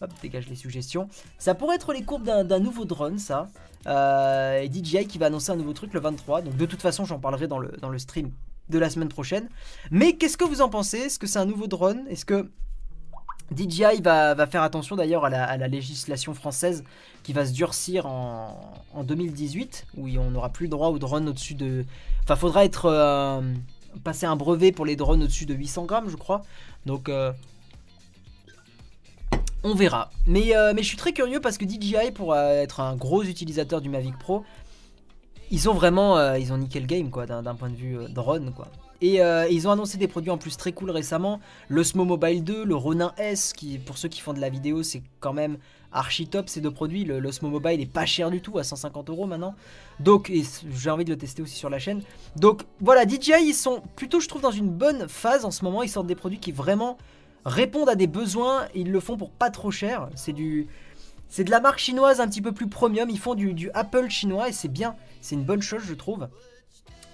Hop, 0.00 0.10
dégage 0.20 0.48
les 0.48 0.56
suggestions. 0.56 1.08
Ça 1.38 1.54
pourrait 1.54 1.76
être 1.76 1.92
les 1.92 2.02
courbes 2.02 2.24
d'un 2.24 2.58
nouveau 2.58 2.84
drone, 2.86 3.18
ça. 3.18 3.48
et 3.86 4.70
DJI 4.72 5.06
qui 5.06 5.18
va 5.18 5.26
annoncer 5.26 5.52
un 5.52 5.56
nouveau 5.56 5.74
truc 5.74 5.92
le 5.92 6.00
23. 6.00 6.42
Donc, 6.42 6.56
de 6.56 6.66
toute 6.66 6.80
façon, 6.80 7.04
j'en 7.04 7.18
parlerai 7.18 7.48
dans 7.48 7.58
le, 7.58 7.72
dans 7.80 7.90
le 7.90 7.98
stream 7.98 8.30
de 8.68 8.78
la 8.78 8.90
semaine 8.90 9.08
prochaine. 9.08 9.48
Mais 9.90 10.14
qu'est-ce 10.14 10.36
que 10.36 10.44
vous 10.44 10.60
en 10.60 10.68
pensez? 10.68 10.98
Est-ce 10.98 11.18
que 11.18 11.26
c'est 11.26 11.38
un 11.38 11.46
nouveau 11.46 11.66
drone? 11.66 12.04
Est-ce 12.08 12.24
que 12.24 12.50
DJI 13.54 14.00
va, 14.02 14.46
faire 14.46 14.62
attention 14.62 14.96
d'ailleurs 14.96 15.24
à 15.24 15.30
la, 15.30 15.68
législation 15.68 16.34
française 16.34 16.84
qui 17.22 17.32
va 17.32 17.46
se 17.46 17.52
durcir 17.52 18.06
en, 18.06 19.04
2018, 19.04 19.86
où 19.96 20.08
on 20.08 20.30
n'aura 20.30 20.48
plus 20.50 20.66
le 20.66 20.70
droit 20.70 20.88
aux 20.88 20.98
drones 20.98 21.28
au-dessus 21.28 21.54
de... 21.54 21.84
Enfin, 22.22 22.36
faudra 22.36 22.64
être... 22.64 22.86
Euh, 22.86 23.40
passer 24.04 24.24
un 24.24 24.36
brevet 24.36 24.72
pour 24.72 24.86
les 24.86 24.96
drones 24.96 25.22
au-dessus 25.22 25.44
de 25.44 25.54
800 25.54 25.84
grammes, 25.84 26.08
je 26.08 26.16
crois. 26.16 26.42
Donc... 26.86 27.08
Euh, 27.08 27.32
on 29.64 29.74
verra. 29.74 30.10
Mais, 30.26 30.56
euh, 30.56 30.72
mais 30.74 30.82
je 30.82 30.88
suis 30.88 30.96
très 30.96 31.12
curieux 31.12 31.40
parce 31.40 31.56
que 31.56 31.64
DJI, 31.64 32.10
pour 32.12 32.34
être 32.34 32.80
un 32.80 32.96
gros 32.96 33.22
utilisateur 33.22 33.80
du 33.80 33.88
Mavic 33.88 34.18
Pro, 34.18 34.44
ils 35.52 35.68
ont 35.68 35.74
vraiment, 35.74 36.34
ils 36.34 36.52
ont 36.52 36.58
niqué 36.58 36.80
le 36.80 36.86
game 36.86 37.10
quoi, 37.10 37.26
d'un 37.26 37.54
point 37.54 37.70
de 37.70 37.76
vue 37.76 37.96
drone 38.10 38.52
quoi. 38.52 38.66
Euh, 39.02 39.46
et 39.48 39.52
ils 39.52 39.66
ont 39.66 39.70
annoncé 39.70 39.98
des 39.98 40.08
produits 40.08 40.30
en 40.30 40.38
plus 40.38 40.56
très 40.56 40.72
cool 40.72 40.90
récemment. 40.90 41.40
L'Osmo 41.68 42.04
Mobile 42.04 42.44
2, 42.44 42.64
le 42.64 42.74
Ronin 42.74 43.12
S, 43.18 43.52
qui 43.52 43.78
pour 43.78 43.98
ceux 43.98 44.08
qui 44.08 44.20
font 44.20 44.32
de 44.32 44.40
la 44.40 44.48
vidéo, 44.48 44.82
c'est 44.82 45.02
quand 45.20 45.32
même 45.32 45.58
archi 45.92 46.26
top 46.26 46.48
ces 46.48 46.60
deux 46.60 46.70
produits. 46.70 47.04
L'Osmo 47.04 47.48
Mobile 47.48 47.80
est 47.80 47.92
pas 47.92 48.06
cher 48.06 48.30
du 48.30 48.40
tout, 48.40 48.58
à 48.58 48.64
150 48.64 49.10
euros 49.10 49.26
maintenant. 49.26 49.54
Donc, 50.00 50.32
j'ai 50.70 50.90
envie 50.90 51.04
de 51.04 51.10
le 51.10 51.18
tester 51.18 51.42
aussi 51.42 51.56
sur 51.56 51.68
la 51.68 51.78
chaîne. 51.78 52.02
Donc 52.36 52.62
voilà, 52.80 53.06
DJI, 53.06 53.32
ils 53.42 53.54
sont 53.54 53.82
plutôt, 53.96 54.20
je 54.20 54.28
trouve, 54.28 54.42
dans 54.42 54.50
une 54.50 54.70
bonne 54.70 55.08
phase 55.08 55.44
en 55.44 55.50
ce 55.50 55.64
moment. 55.64 55.82
Ils 55.82 55.88
sortent 55.88 56.06
des 56.06 56.14
produits 56.14 56.38
qui 56.38 56.52
vraiment 56.52 56.96
répondent 57.44 57.88
à 57.88 57.96
des 57.96 58.06
besoins. 58.06 58.66
ils 58.74 58.90
le 58.90 59.00
font 59.00 59.16
pour 59.16 59.30
pas 59.30 59.50
trop 59.50 59.70
cher. 59.70 60.08
C'est 60.14 60.32
du. 60.32 60.68
C'est 61.32 61.44
de 61.44 61.50
la 61.50 61.60
marque 61.60 61.78
chinoise 61.78 62.20
un 62.20 62.28
petit 62.28 62.42
peu 62.42 62.52
plus 62.52 62.68
premium. 62.68 63.08
Ils 63.08 63.18
font 63.18 63.34
du, 63.34 63.70
Apple 63.72 64.10
chinois 64.10 64.50
et 64.50 64.52
c'est 64.52 64.68
bien. 64.68 64.96
C'est 65.22 65.34
une 65.34 65.44
bonne 65.44 65.62
chose, 65.62 65.80
je 65.82 65.94
trouve. 65.94 66.28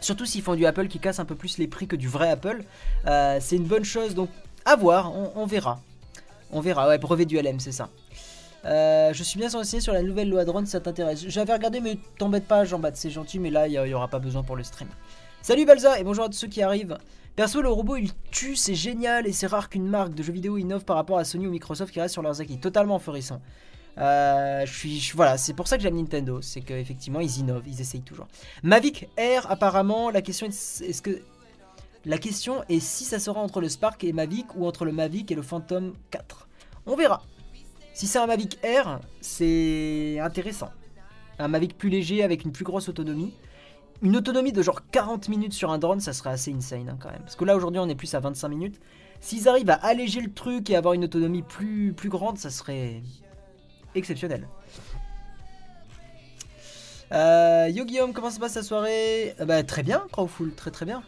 Surtout 0.01 0.27
s'ils 0.27 0.43
font 0.43 0.57
du 0.57 0.67
Apple 0.67 0.89
qui 0.89 0.99
casse 0.99 1.21
un 1.21 1.25
peu 1.25 1.37
plus 1.37 1.57
les 1.59 1.69
prix 1.69 1.87
que 1.87 1.95
du 1.95 2.09
vrai 2.09 2.29
Apple. 2.29 2.65
Euh, 3.07 3.39
c'est 3.41 3.55
une 3.55 3.67
bonne 3.67 3.85
chose, 3.85 4.17
donc 4.17 4.29
à 4.65 4.75
voir, 4.75 5.13
on, 5.15 5.47
verra. 5.47 5.79
On 6.51 6.61
verra, 6.61 6.89
ouais, 6.89 6.99
brevet 6.99 7.27
du 7.27 7.41
LM, 7.41 7.61
c'est 7.61 7.71
ça. 7.71 7.91
Euh, 8.65 9.13
je 9.13 9.23
suis 9.23 9.39
bien 9.39 9.51
renseigné 9.51 9.81
sur 9.81 9.93
la 9.93 10.03
nouvelle 10.03 10.29
loi 10.29 10.45
drone 10.45 10.67
si 10.67 10.73
ça 10.73 10.81
t'intéresse. 10.81 11.25
J'avais 11.29 11.53
regardé, 11.53 11.79
mais 11.79 11.97
t'embête 12.19 12.49
pas, 12.49 12.65
Jean-Baptiste, 12.65 13.03
c'est 13.05 13.11
gentil, 13.11 13.39
mais 13.39 13.51
là, 13.51 13.69
il 13.69 13.81
n'y 13.81 13.95
aura 13.95 14.09
pas 14.09 14.19
besoin 14.19 14.43
pour 14.43 14.57
le 14.57 14.65
stream. 14.65 14.89
Salut 15.43 15.65
Balza, 15.65 15.97
et 16.01 16.03
bonjour 16.03 16.25
à 16.25 16.29
tous 16.29 16.39
ceux 16.39 16.49
qui 16.49 16.61
arrivent. 16.61 16.99
Perso, 17.37 17.63
le 17.63 17.71
robot 17.71 17.95
il 17.95 18.11
tue, 18.33 18.57
c'est 18.57 18.75
génial, 18.75 19.29
et 19.29 19.33
c'est 19.33 19.47
rare 19.47 19.69
qu'une 19.69 19.87
marque 19.87 20.13
de 20.15 20.25
jeux 20.25 20.33
vidéo 20.33 20.59
innove 20.59 20.85
par 20.85 20.97
rapport 20.97 21.19
à 21.19 21.25
Sony 21.25 21.47
ou 21.47 21.53
Microsoft 21.53 21.93
qui 21.93 22.01
reste 22.01 22.15
sur 22.15 22.23
leurs 22.23 22.41
acquis. 22.41 22.59
Totalement 22.59 22.99
frisson. 22.99 23.41
Euh, 23.97 24.65
voilà, 25.15 25.39
c'est 25.39 25.55
pour 25.55 25.67
ça 25.67 25.77
que 25.77 25.83
j'aime 25.83 25.97
Nintendo, 25.97 26.41
c'est 26.41 26.61
qu'effectivement 26.61 27.21
ils 27.21 27.39
innovent, 27.39 27.67
ils 27.67 27.81
essayent 27.81 28.03
toujours. 28.03 28.29
Mavic 28.63 29.09
Air, 29.17 29.51
apparemment, 29.51 30.11
la 30.11 30.23
question 30.23 30.47
est, 30.47 30.83
est-ce 30.83 31.03
que 31.03 31.21
la 32.05 32.19
question 32.19 32.63
est 32.69 32.81
si 32.81 33.05
ça 33.05 33.19
sera 33.19 33.41
entre 33.41 33.61
le 33.61 33.69
Spark 33.69 34.03
et 34.05 34.13
Mavic 34.13 34.55
ou 34.57 34.67
entre 34.67 34.85
le 34.85 34.93
Mavic 34.93 35.31
et 35.33 35.35
le 35.35 35.43
Phantom 35.43 35.93
4. 36.11 36.49
On 36.87 36.97
verra. 36.97 37.23
Si 37.93 38.07
c'est 38.07 38.19
un 38.19 38.27
Mavic 38.27 38.59
Air, 38.63 39.01
c'est 39.21 40.19
intéressant. 40.21 40.71
Un 41.41 41.49
Mavic 41.49 41.77
plus 41.77 41.91
léger 41.91 42.23
avec 42.23 42.45
une 42.45 42.53
plus 42.53 42.65
grosse 42.65 42.89
autonomie. 42.89 43.35
Une 44.01 44.17
autonomie 44.17 44.53
de 44.53 44.63
genre 44.63 44.89
40 44.93 45.29
minutes 45.29 45.53
sur 45.53 45.73
un 45.73 45.79
drone, 45.79 45.99
ça 46.01 46.13
serait 46.13 46.31
assez 46.31 46.53
insane 46.53 46.89
hein, 46.89 46.97
quand 47.01 47.11
même. 47.11 47.23
Parce 47.23 47.35
que 47.35 47.45
là 47.45 47.57
aujourd'hui 47.57 47.81
on 47.81 47.89
est 47.89 47.97
plus 47.97 48.15
à 48.15 48.21
25 48.21 48.49
minutes. 48.49 48.81
S'ils 49.21 49.49
arrivent 49.49 49.71
à 49.71 49.75
alléger 49.75 50.21
le 50.21 50.33
truc 50.33 50.71
et 50.71 50.77
avoir 50.77 50.95
une 50.95 51.05
autonomie 51.05 51.43
plus, 51.43 51.93
plus 51.93 52.09
grande, 52.09 52.39
ça 52.39 52.51
serait 52.51 53.03
exceptionnel. 53.99 54.49
Euh, 57.13 57.71
Yo 57.73 57.85
Guillaume, 57.85 58.13
comment 58.13 58.31
se 58.31 58.39
passe 58.39 58.55
ta 58.55 58.63
soirée? 58.63 59.35
Euh, 59.41 59.45
bah, 59.45 59.63
Très 59.63 59.83
bien, 59.83 60.05
Crowful, 60.13 60.55
très 60.55 60.71
très 60.71 60.85
bien. 60.85 61.03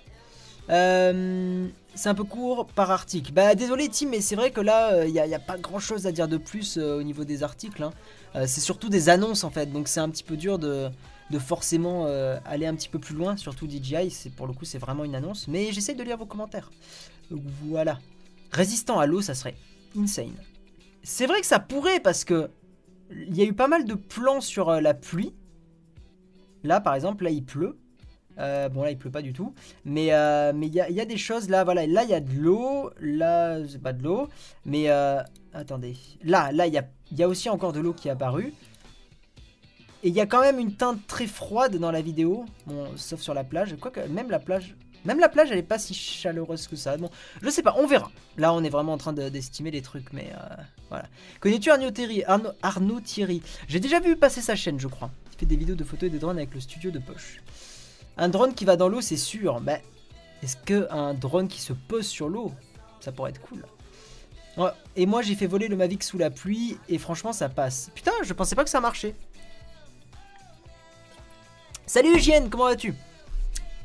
Euh, 0.71 1.67
c'est 1.95 2.09
un 2.09 2.15
peu 2.15 2.25
court 2.25 2.67
par 2.67 2.91
article. 2.91 3.33
Bah 3.33 3.55
désolé 3.55 3.89
Tim, 3.89 4.09
mais 4.09 4.21
c'est 4.21 4.37
vrai 4.37 4.53
que 4.53 4.61
là, 4.61 5.05
il 5.05 5.13
n'y 5.13 5.19
a, 5.19 5.39
pas 5.41 5.59
grand 5.59 5.81
chose 5.81 6.07
à 6.07 6.13
dire 6.13 6.29
de 6.29 6.37
plus 6.37 6.79
au 6.79 7.03
niveau 7.03 7.25
des 7.25 7.43
articles. 7.43 7.83
Hein. 7.83 7.93
c'est 8.47 8.61
surtout 8.61 8.89
des 8.89 9.09
annonces 9.09 9.43
en 9.43 9.51
fait, 9.51 9.67
donc 9.67 9.89
c'est 9.89 9.99
un 9.99 10.09
petit 10.09 10.23
peu 10.23 10.37
dur 10.37 10.61
de, 10.61 10.89
de 11.31 11.39
forcément 11.41 12.07
aller 12.45 12.67
un 12.67 12.77
petit 12.77 12.89
peu 12.89 13.01
plus 13.01 13.17
loin, 13.17 13.37
surtout 13.37 13.69
DJI, 13.69 14.11
c'est 14.11 14.31
pour 14.31 14.47
le 14.47 14.53
coup 14.53 14.65
c'est 14.65 14.79
vraiment 14.79 15.03
une 15.03 15.17
annonce. 15.17 15.49
Mais 15.49 15.73
j'essaie 15.73 15.95
de 15.95 16.05
lire 16.05 16.17
vos 16.17 16.27
commentaires. 16.27 16.71
voilà. 17.65 17.99
Résistant 18.53 19.01
à 19.01 19.07
l'eau, 19.07 19.21
ça 19.21 19.35
serait 19.35 19.57
insane. 19.99 20.35
C'est 21.03 21.27
vrai 21.27 21.41
que 21.41 21.47
ça 21.47 21.59
pourrait 21.59 21.99
parce 21.99 22.25
que 22.25 22.51
il 23.11 23.37
y 23.37 23.43
a 23.43 23.45
eu 23.45 23.53
pas 23.53 23.69
mal 23.69 23.85
de 23.85 23.95
plans 23.95 24.41
sur 24.41 24.69
euh, 24.69 24.81
la 24.81 24.95
pluie. 24.95 25.35
Là, 26.63 26.81
par 26.81 26.95
exemple, 26.95 27.25
là, 27.25 27.31
il 27.31 27.45
pleut. 27.45 27.79
Euh, 28.39 28.69
bon, 28.69 28.83
là, 28.83 28.91
il 28.91 28.99
pleut 28.99 29.11
pas 29.11 29.23
du 29.23 29.33
tout. 29.33 29.55
Mais 29.85 30.13
euh, 30.13 30.53
mais 30.55 30.67
il 30.69 30.75
y, 30.75 31.01
a, 31.01 31.05
des 31.05 31.17
choses 31.17 31.49
là. 31.49 31.65
Voilà, 31.65 31.87
là, 31.87 32.05
il 32.05 32.11
y 32.11 32.15
a 32.15 32.21
de 32.21 32.33
l'eau. 32.39 32.91
Là, 33.01 33.59
c'est 33.69 33.83
pas 33.83 33.93
de 33.93 34.03
l'eau. 34.03 34.29
Mais 34.65 34.89
attendez. 35.53 35.97
Là, 36.23 36.53
là, 36.53 36.67
il 36.67 36.73
y 36.73 36.79
a, 36.79 36.85
y 37.13 37.23
a 37.23 37.29
aussi 37.29 37.49
encore 37.49 37.73
de 37.73 37.81
l'eau 37.81 37.93
qui 37.93 38.09
est 38.09 38.11
apparue. 38.11 38.53
Et 40.03 40.09
il 40.09 40.15
y 40.15 40.21
a 40.21 40.27
quand 40.27 40.41
même 40.41 40.59
une 40.59 40.75
teinte 40.75 41.07
très 41.07 41.27
froide 41.27 41.77
dans 41.77 41.91
la 41.91 42.01
vidéo. 42.01 42.47
Bon, 42.67 42.87
sauf 42.97 43.21
sur 43.21 43.35
la 43.35 43.45
plage. 43.45 43.77
Quoique, 43.79 44.01
même 44.09 44.31
la 44.31 44.39
plage. 44.39 44.77
Même 45.05 45.19
la 45.19 45.31
plage, 45.31 45.51
elle 45.51 45.59
est 45.59 45.63
pas 45.63 45.79
si 45.79 45.95
chaleureuse 45.95 46.67
que 46.67 46.77
ça. 46.77 46.97
Bon, 46.97 47.11
je 47.43 47.49
sais 47.49 47.63
pas, 47.63 47.75
on 47.79 47.87
verra. 47.87 48.11
Là, 48.37 48.53
on 48.55 48.63
est 48.63 48.69
vraiment 48.69 48.93
en 48.93 48.99
train 48.99 49.13
d'estimer 49.13 49.71
les 49.71 49.83
trucs, 49.83 50.13
mais 50.13 50.31
voilà. 50.91 51.07
Connais-tu 51.41 51.71
Arnaud 51.71 51.91
Thierry 51.91 52.25
Arnaud, 52.25 53.01
Thierry? 53.01 53.43
J'ai 53.69 53.81
déjà 53.81 54.01
vu 54.01 54.17
passer 54.17 54.43
sa 54.43 54.57
chaîne, 54.57 54.79
je 54.79 54.89
crois. 54.89 55.11
Il 55.33 55.39
fait 55.39 55.47
des 55.47 55.57
vidéos 55.57 55.77
de 55.77 55.85
photos 55.85 56.09
et 56.09 56.11
des 56.11 56.19
drones 56.19 56.37
avec 56.37 56.53
le 56.53 56.61
studio 56.61 56.91
de 56.91 56.99
poche. 56.99 57.41
Un 58.19 58.29
drone 58.29 58.53
qui 58.55 58.67
va 58.67 58.77
dans 58.77 58.89
l'eau, 58.89 59.01
c'est 59.01 59.17
sûr. 59.17 59.61
Mais 59.61 59.83
est-ce 60.43 60.57
qu'un 60.57 61.15
drone 61.15 61.49
qui 61.49 61.61
se 61.61 61.73
pose 61.73 62.07
sur 62.07 62.29
l'eau, 62.29 62.53
ça 63.01 63.13
pourrait 63.13 63.31
être 63.31 63.41
cool? 63.41 63.65
Et 64.97 65.07
moi, 65.07 65.23
j'ai 65.23 65.37
fait 65.37 65.47
voler 65.47 65.69
le 65.69 65.77
Mavic 65.77 66.03
sous 66.03 66.19
la 66.19 66.29
pluie, 66.29 66.77
et 66.91 66.99
franchement, 66.99 67.33
ça 67.33 67.49
passe. 67.49 67.91
Putain, 67.95 68.13
je 68.23 68.33
pensais 68.35 68.55
pas 68.55 68.65
que 68.65 68.69
ça 68.69 68.81
marchait. 68.81 69.15
Salut 71.87 72.15
Hygiène, 72.17 72.51
comment 72.51 72.65
vas-tu? 72.65 72.95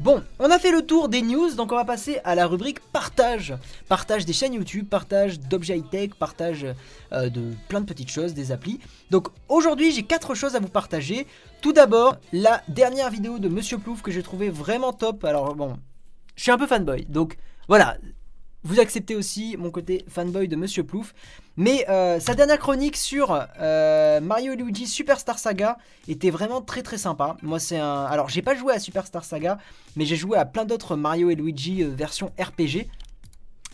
Bon, 0.02 0.22
on 0.40 0.52
a 0.52 0.60
fait 0.60 0.72
le 0.72 0.82
tour 0.82 1.08
des 1.08 1.22
news, 1.22 1.56
donc 1.56 1.72
on 1.72 1.76
va 1.76 1.86
passer 1.86 2.20
à 2.26 2.36
la 2.36 2.48
rubrique 2.48 2.82
partage. 2.92 3.56
Partage 3.88 4.26
des 4.26 4.34
chaînes 4.34 4.54
YouTube, 4.54 4.90
partage 4.90 5.40
d'objets 5.40 5.78
high-tech, 5.78 6.10
partage 6.20 6.66
euh, 7.14 7.30
de 7.30 7.54
plein 7.70 7.80
de 7.80 7.86
petites 7.86 8.12
choses, 8.12 8.34
des 8.34 8.52
applis. 8.52 8.82
Donc 9.10 9.30
aujourd'hui, 9.48 9.92
j'ai 9.92 10.04
quatre 10.04 10.36
choses 10.36 10.56
à 10.56 10.60
vous 10.60 10.68
partager. 10.68 11.26
Tout 11.62 11.72
d'abord, 11.72 12.18
la 12.34 12.62
dernière 12.68 13.10
vidéo 13.10 13.40
de 13.40 13.48
Monsieur 13.48 13.78
Plouf 13.78 14.02
que 14.02 14.12
j'ai 14.12 14.22
trouvé 14.22 14.50
vraiment 14.50 14.92
top. 14.92 15.24
Alors 15.24 15.56
bon, 15.56 15.78
je 16.36 16.44
suis 16.44 16.52
un 16.52 16.58
peu 16.58 16.68
fanboy, 16.68 17.06
donc 17.06 17.38
voilà, 17.70 17.98
vous 18.66 18.80
acceptez 18.80 19.16
aussi 19.16 19.56
mon 19.58 19.70
côté 19.70 20.04
fanboy 20.10 20.48
de 20.48 20.56
Monsieur 20.56 20.84
Plouf. 20.84 21.14
Mais 21.56 21.86
euh, 21.88 22.20
sa 22.20 22.34
dernière 22.34 22.58
chronique 22.60 22.98
sur 22.98 23.48
euh, 23.62 24.20
Mario 24.20 24.54
et 24.54 24.56
Luigi 24.58 24.88
Superstar 24.88 25.40
Saga 25.40 25.78
était 26.08 26.32
vraiment 26.32 26.62
très 26.62 26.82
très 26.82 26.98
sympa. 26.98 27.38
Moi 27.44 27.60
c'est 27.60 27.78
un... 27.78 28.06
Alors 28.06 28.28
j'ai 28.28 28.42
pas 28.42 28.56
joué 28.56 28.74
à 28.74 28.80
Superstar 28.80 29.24
Saga, 29.24 29.60
mais 29.96 30.06
j'ai 30.06 30.16
joué 30.16 30.38
à 30.38 30.46
plein 30.46 30.66
d'autres 30.66 30.96
Mario 30.96 31.30
et 31.30 31.36
Luigi 31.36 31.84
euh, 31.84 31.90
version 31.90 32.32
RPG. 32.40 32.88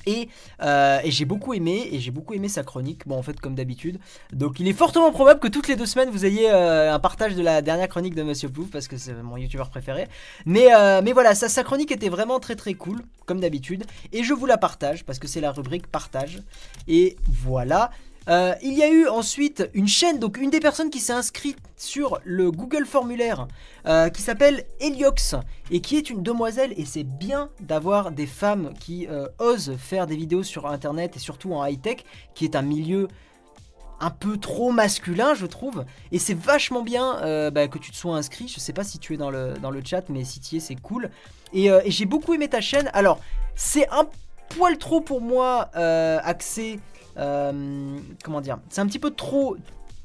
Euh, 0.08 1.00
et, 1.04 1.12
j'ai 1.12 1.26
beaucoup 1.26 1.54
aimé, 1.54 1.90
et 1.92 2.00
j'ai 2.00 2.12
beaucoup 2.12 2.34
aimé 2.34 2.50
sa 2.50 2.64
chronique, 2.64 3.08
bon 3.08 3.18
en 3.18 3.22
fait 3.22 3.40
comme 3.40 3.56
d'habitude. 3.56 4.00
Donc 4.34 4.60
il 4.60 4.68
est 4.68 4.74
fortement 4.74 5.12
probable 5.12 5.40
que 5.40 5.48
toutes 5.48 5.68
les 5.68 5.76
deux 5.76 5.86
semaines 5.86 6.10
vous 6.10 6.26
ayez 6.26 6.50
euh, 6.52 6.94
un 6.94 7.00
partage 7.00 7.36
de 7.36 7.42
la 7.42 7.62
dernière 7.62 7.88
chronique 7.88 8.16
de 8.16 8.24
Monsieur 8.24 8.50
Plouf, 8.50 8.70
parce 8.70 8.88
que 8.88 8.98
c'est 8.98 9.14
mon 9.14 9.38
youtubeur 9.38 9.70
préféré. 9.70 10.08
Mais, 10.46 10.74
euh, 10.74 11.02
mais 11.04 11.14
voilà, 11.14 11.36
sa, 11.36 11.50
sa 11.50 11.64
chronique 11.64 11.92
était 11.92 12.10
vraiment 12.10 12.40
très 12.40 12.56
très 12.56 12.74
cool, 12.74 13.02
comme 13.26 13.40
d'habitude. 13.40 13.86
Et 14.12 14.24
je 14.24 14.34
vous 14.34 14.46
la 14.46 14.58
partage, 14.58 15.04
parce 15.06 15.20
que 15.20 15.28
c'est 15.28 15.42
la 15.42 15.52
rubrique 15.52 15.88
partage. 15.88 16.42
Et 16.88 17.18
voilà. 17.28 17.92
Euh, 18.30 18.54
il 18.62 18.74
y 18.74 18.84
a 18.84 18.90
eu 18.90 19.08
ensuite 19.08 19.68
une 19.74 19.88
chaîne, 19.88 20.20
donc 20.20 20.38
une 20.38 20.52
des 20.52 20.60
personnes 20.60 20.92
qui 20.92 21.00
s'est 21.00 21.14
inscrite 21.14 21.58
sur 21.76 22.20
le 22.24 22.52
Google 22.52 22.86
formulaire, 22.86 23.48
euh, 23.88 24.10
qui 24.10 24.22
s'appelle 24.22 24.66
Heliox, 24.80 25.36
et 25.72 25.82
qui 25.82 25.98
est 25.98 26.10
une 26.10 26.22
demoiselle, 26.22 26.74
et 26.78 26.86
c'est 26.86 27.04
bien 27.04 27.50
d'avoir 27.62 28.12
des 28.12 28.28
femmes 28.28 28.74
qui 28.80 29.08
euh, 29.08 29.28
osent 29.40 29.76
faire 29.78 30.06
des 30.06 30.16
vidéos 30.16 30.44
sur 30.44 30.68
Internet, 30.68 31.16
et 31.16 31.20
surtout 31.20 31.54
en 31.54 31.66
high-tech, 31.66 32.04
qui 32.36 32.46
est 32.46 32.56
un 32.56 32.62
milieu 32.62 33.08
un 34.00 34.12
peu 34.12 34.38
trop 34.38 34.72
masculin, 34.72 35.34
je 35.34 35.48
trouve. 35.48 35.86
Et 36.12 36.20
c'est 36.20 36.38
vachement 36.38 36.82
bien 36.82 37.50
bah, 37.52 37.68
que 37.68 37.78
tu 37.78 37.92
te 37.92 37.96
sois 37.96 38.16
inscrit. 38.16 38.48
Je 38.48 38.60
sais 38.60 38.74
pas 38.74 38.84
si 38.84 38.98
tu 38.98 39.14
es 39.14 39.18
dans 39.18 39.30
le, 39.30 39.54
dans 39.62 39.70
le 39.70 39.80
chat, 39.86 40.10
mais 40.10 40.24
si 40.24 40.40
tu 40.40 40.56
es, 40.56 40.60
c'est 40.60 40.74
cool. 40.74 41.12
Et, 41.54 41.68
et 41.68 41.92
j'ai 41.92 42.06
beaucoup 42.06 42.34
aimé 42.34 42.48
ta 42.48 42.62
chaîne. 42.62 42.90
Alors, 42.94 43.20
c'est 43.54 43.88
un 43.90 44.08
poil 44.50 44.80
trop 44.80 45.02
pour 45.02 45.22
moi, 45.22 45.70
accès 45.76 46.80
euh, 47.22 47.98
comment 48.24 48.42
dire 48.42 48.60
C'est 48.70 48.82
un 48.82 48.88
petit 48.88 49.00
peu 49.00 49.12
trop 49.12 49.56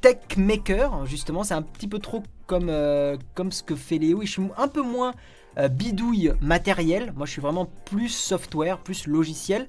tech 0.01 0.19
maker, 0.37 1.07
justement. 1.07 1.45
C'est 1.45 1.55
un 1.55 1.63
petit 1.63 1.89
peu 1.89 1.99
trop 1.99 2.23
comme, 2.47 2.69
euh, 2.69 3.17
comme 3.35 3.53
ce 3.53 3.63
que 3.63 3.75
fait 3.75 3.99
Léo. 3.99 4.23
Et 4.23 4.27
je 4.27 4.33
suis 4.33 4.43
un 4.57 4.69
peu 4.69 4.83
moins 4.83 5.15
euh, 5.59 5.69
bidouille 5.69 6.33
matériel. 6.41 7.13
Moi, 7.17 7.27
je 7.27 7.33
suis 7.33 7.43
vraiment 7.43 7.69
plus 7.87 8.11
software, 8.11 8.79
plus 8.79 9.07
logiciel. 9.07 9.67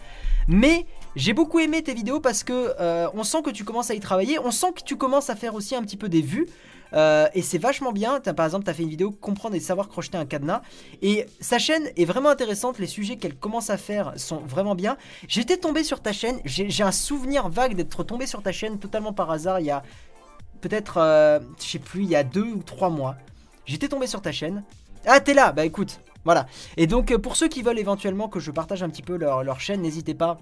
Mais 0.48 0.86
j'ai 1.16 1.34
beaucoup 1.34 1.60
aimé 1.60 1.82
tes 1.82 1.94
vidéos 1.94 2.20
parce 2.20 2.44
que 2.44 2.76
on 3.14 3.24
sent 3.24 3.42
que 3.44 3.50
tu 3.50 3.64
commences 3.64 3.90
à 3.90 3.96
y 3.96 4.00
travailler. 4.00 4.40
On 4.40 4.52
sent 4.52 4.74
que 4.76 4.84
tu 4.84 4.98
commences 4.98 5.30
à 5.30 5.36
faire 5.36 5.56
aussi 5.56 5.76
un 5.76 5.82
petit 5.82 5.98
peu 5.98 6.10
des 6.10 6.22
vues. 6.22 6.48
Euh, 6.94 7.28
et 7.34 7.42
c'est 7.42 7.58
vachement 7.58 7.92
bien. 7.92 8.20
Par 8.20 8.46
exemple, 8.46 8.66
tu 8.66 8.72
as 8.72 8.74
fait 8.74 8.84
une 8.84 8.90
vidéo 8.90 9.12
comprendre 9.12 9.56
et 9.56 9.60
savoir 9.60 9.88
crocheter 9.88 10.18
un 10.18 10.26
cadenas. 10.26 10.62
Et 11.02 11.26
sa 11.40 11.60
chaîne 11.60 11.90
est 11.96 12.06
vraiment 12.06 12.30
intéressante. 12.30 12.80
Les 12.80 12.88
sujets 12.88 13.18
qu'elle 13.18 13.36
commence 13.36 13.70
à 13.70 13.78
faire 13.78 14.14
sont 14.18 14.40
vraiment 14.40 14.76
bien. 14.76 14.98
J'étais 15.28 15.58
tombé 15.58 15.84
sur 15.84 16.02
ta 16.02 16.14
chaîne. 16.14 16.40
J'ai 16.46 16.84
un 16.84 16.92
souvenir 16.92 17.50
vague 17.50 17.76
d'être 17.76 18.04
tombé 18.04 18.26
sur 18.26 18.42
ta 18.42 18.52
chaîne 18.52 18.80
totalement 18.80 19.14
par 19.14 19.32
hasard 19.32 19.60
il 19.60 19.66
y 19.66 19.72
a 19.72 19.84
peut-être, 20.62 20.98
euh, 20.98 21.40
je 21.60 21.66
sais 21.66 21.80
plus, 21.80 22.04
il 22.04 22.10
y 22.10 22.16
a 22.16 22.24
deux 22.24 22.52
ou 22.52 22.64
trois 22.64 22.90
mois. 22.90 23.16
J'étais 23.66 23.88
tombé 23.88 24.08
sur 24.08 24.22
ta 24.22 24.32
chaîne. 24.32 24.64
Ah, 25.06 25.20
t'es 25.20 25.34
là 25.34 25.52
Bah 25.52 25.66
écoute, 25.66 26.00
voilà. 26.26 26.48
Et 26.78 26.88
donc, 26.88 27.16
pour 27.18 27.36
ceux 27.36 27.48
qui 27.48 27.62
veulent 27.62 27.80
éventuellement 27.80 28.28
que 28.28 28.40
je 28.40 28.52
partage 28.52 28.84
un 28.84 28.90
petit 28.90 29.02
peu 29.02 29.18
leur 29.18 29.60
chaîne, 29.60 29.82
n'hésitez 29.82 30.14
pas 30.14 30.40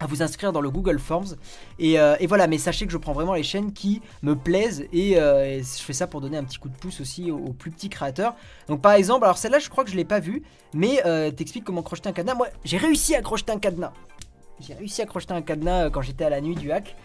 à 0.00 0.06
vous 0.06 0.22
inscrire 0.22 0.52
dans 0.52 0.62
le 0.62 0.70
Google 0.70 0.98
Forms. 0.98 1.36
Euh, 1.80 2.16
et, 2.18 2.26
voilà, 2.26 2.46
mais 2.46 2.58
sachez 2.58 2.86
que 2.86 2.92
je 2.92 2.96
prends 2.96 3.12
vraiment 3.12 3.34
les 3.34 3.42
chaînes 3.42 3.72
qui 3.72 4.00
me 4.22 4.34
plaisent 4.34 4.86
euh, 4.94 5.58
et, 5.58 5.62
je 5.62 5.82
fais 5.82 5.92
ça 5.92 6.06
pour 6.06 6.20
donner 6.20 6.38
un 6.38 6.44
petit 6.44 6.58
coup 6.58 6.70
de 6.70 6.76
pouce 6.76 7.00
aussi 7.00 7.30
aux, 7.30 7.52
plus 7.52 7.70
petits 7.70 7.90
créateurs. 7.90 8.34
Donc 8.68 8.80
par 8.80 8.92
exemple, 8.92 9.24
alors 9.24 9.38
celle-là, 9.38 9.58
je 9.58 9.68
crois 9.68 9.84
que 9.84 9.90
je 9.90 9.96
l'ai 9.96 10.04
pas 10.04 10.18
vue, 10.18 10.42
mais 10.74 11.02
euh, 11.04 11.30
t'expliques 11.30 11.64
comment 11.64 11.82
crocheter 11.82 12.08
un 12.08 12.12
cadenas. 12.12 12.34
Moi, 12.34 12.48
j'ai 12.64 12.78
réussi 12.78 13.14
à 13.14 13.20
crocheter 13.20 13.52
un 13.52 13.58
cadenas. 13.58 13.92
J'ai 14.66 14.74
réussi 14.74 15.02
à 15.02 15.06
crocheter 15.06 15.34
un 15.34 15.42
cadenas 15.42 15.90
quand 15.90 16.02
j'étais 16.02 16.24
à 16.24 16.30
la 16.30 16.40
nuit 16.40 16.54
du 16.54 16.72
hack. 16.72 16.96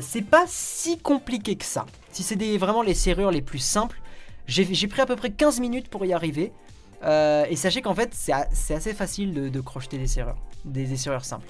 c'est 0.00 0.22
pas 0.22 0.44
si 0.46 0.98
compliqué 0.98 1.56
que 1.56 1.64
ça. 1.64 1.86
Si 2.12 2.22
c'est 2.22 2.36
vraiment 2.58 2.82
les 2.82 2.94
serrures 2.94 3.30
les 3.30 3.42
plus 3.42 3.58
simples, 3.58 4.00
j'ai 4.46 4.86
pris 4.86 5.00
à 5.00 5.06
peu 5.06 5.16
près 5.16 5.30
15 5.30 5.60
minutes 5.60 5.88
pour 5.88 6.04
y 6.04 6.12
arriver. 6.12 6.52
et 7.04 7.56
sachez 7.56 7.82
qu'en 7.82 7.94
fait, 7.94 8.14
c'est 8.14 8.74
assez 8.74 8.94
facile 8.94 9.50
de, 9.50 9.60
crocheter 9.60 9.98
des 9.98 10.06
serrures, 10.06 10.38
des 10.64 10.96
serrures 10.96 11.24
simples. 11.24 11.48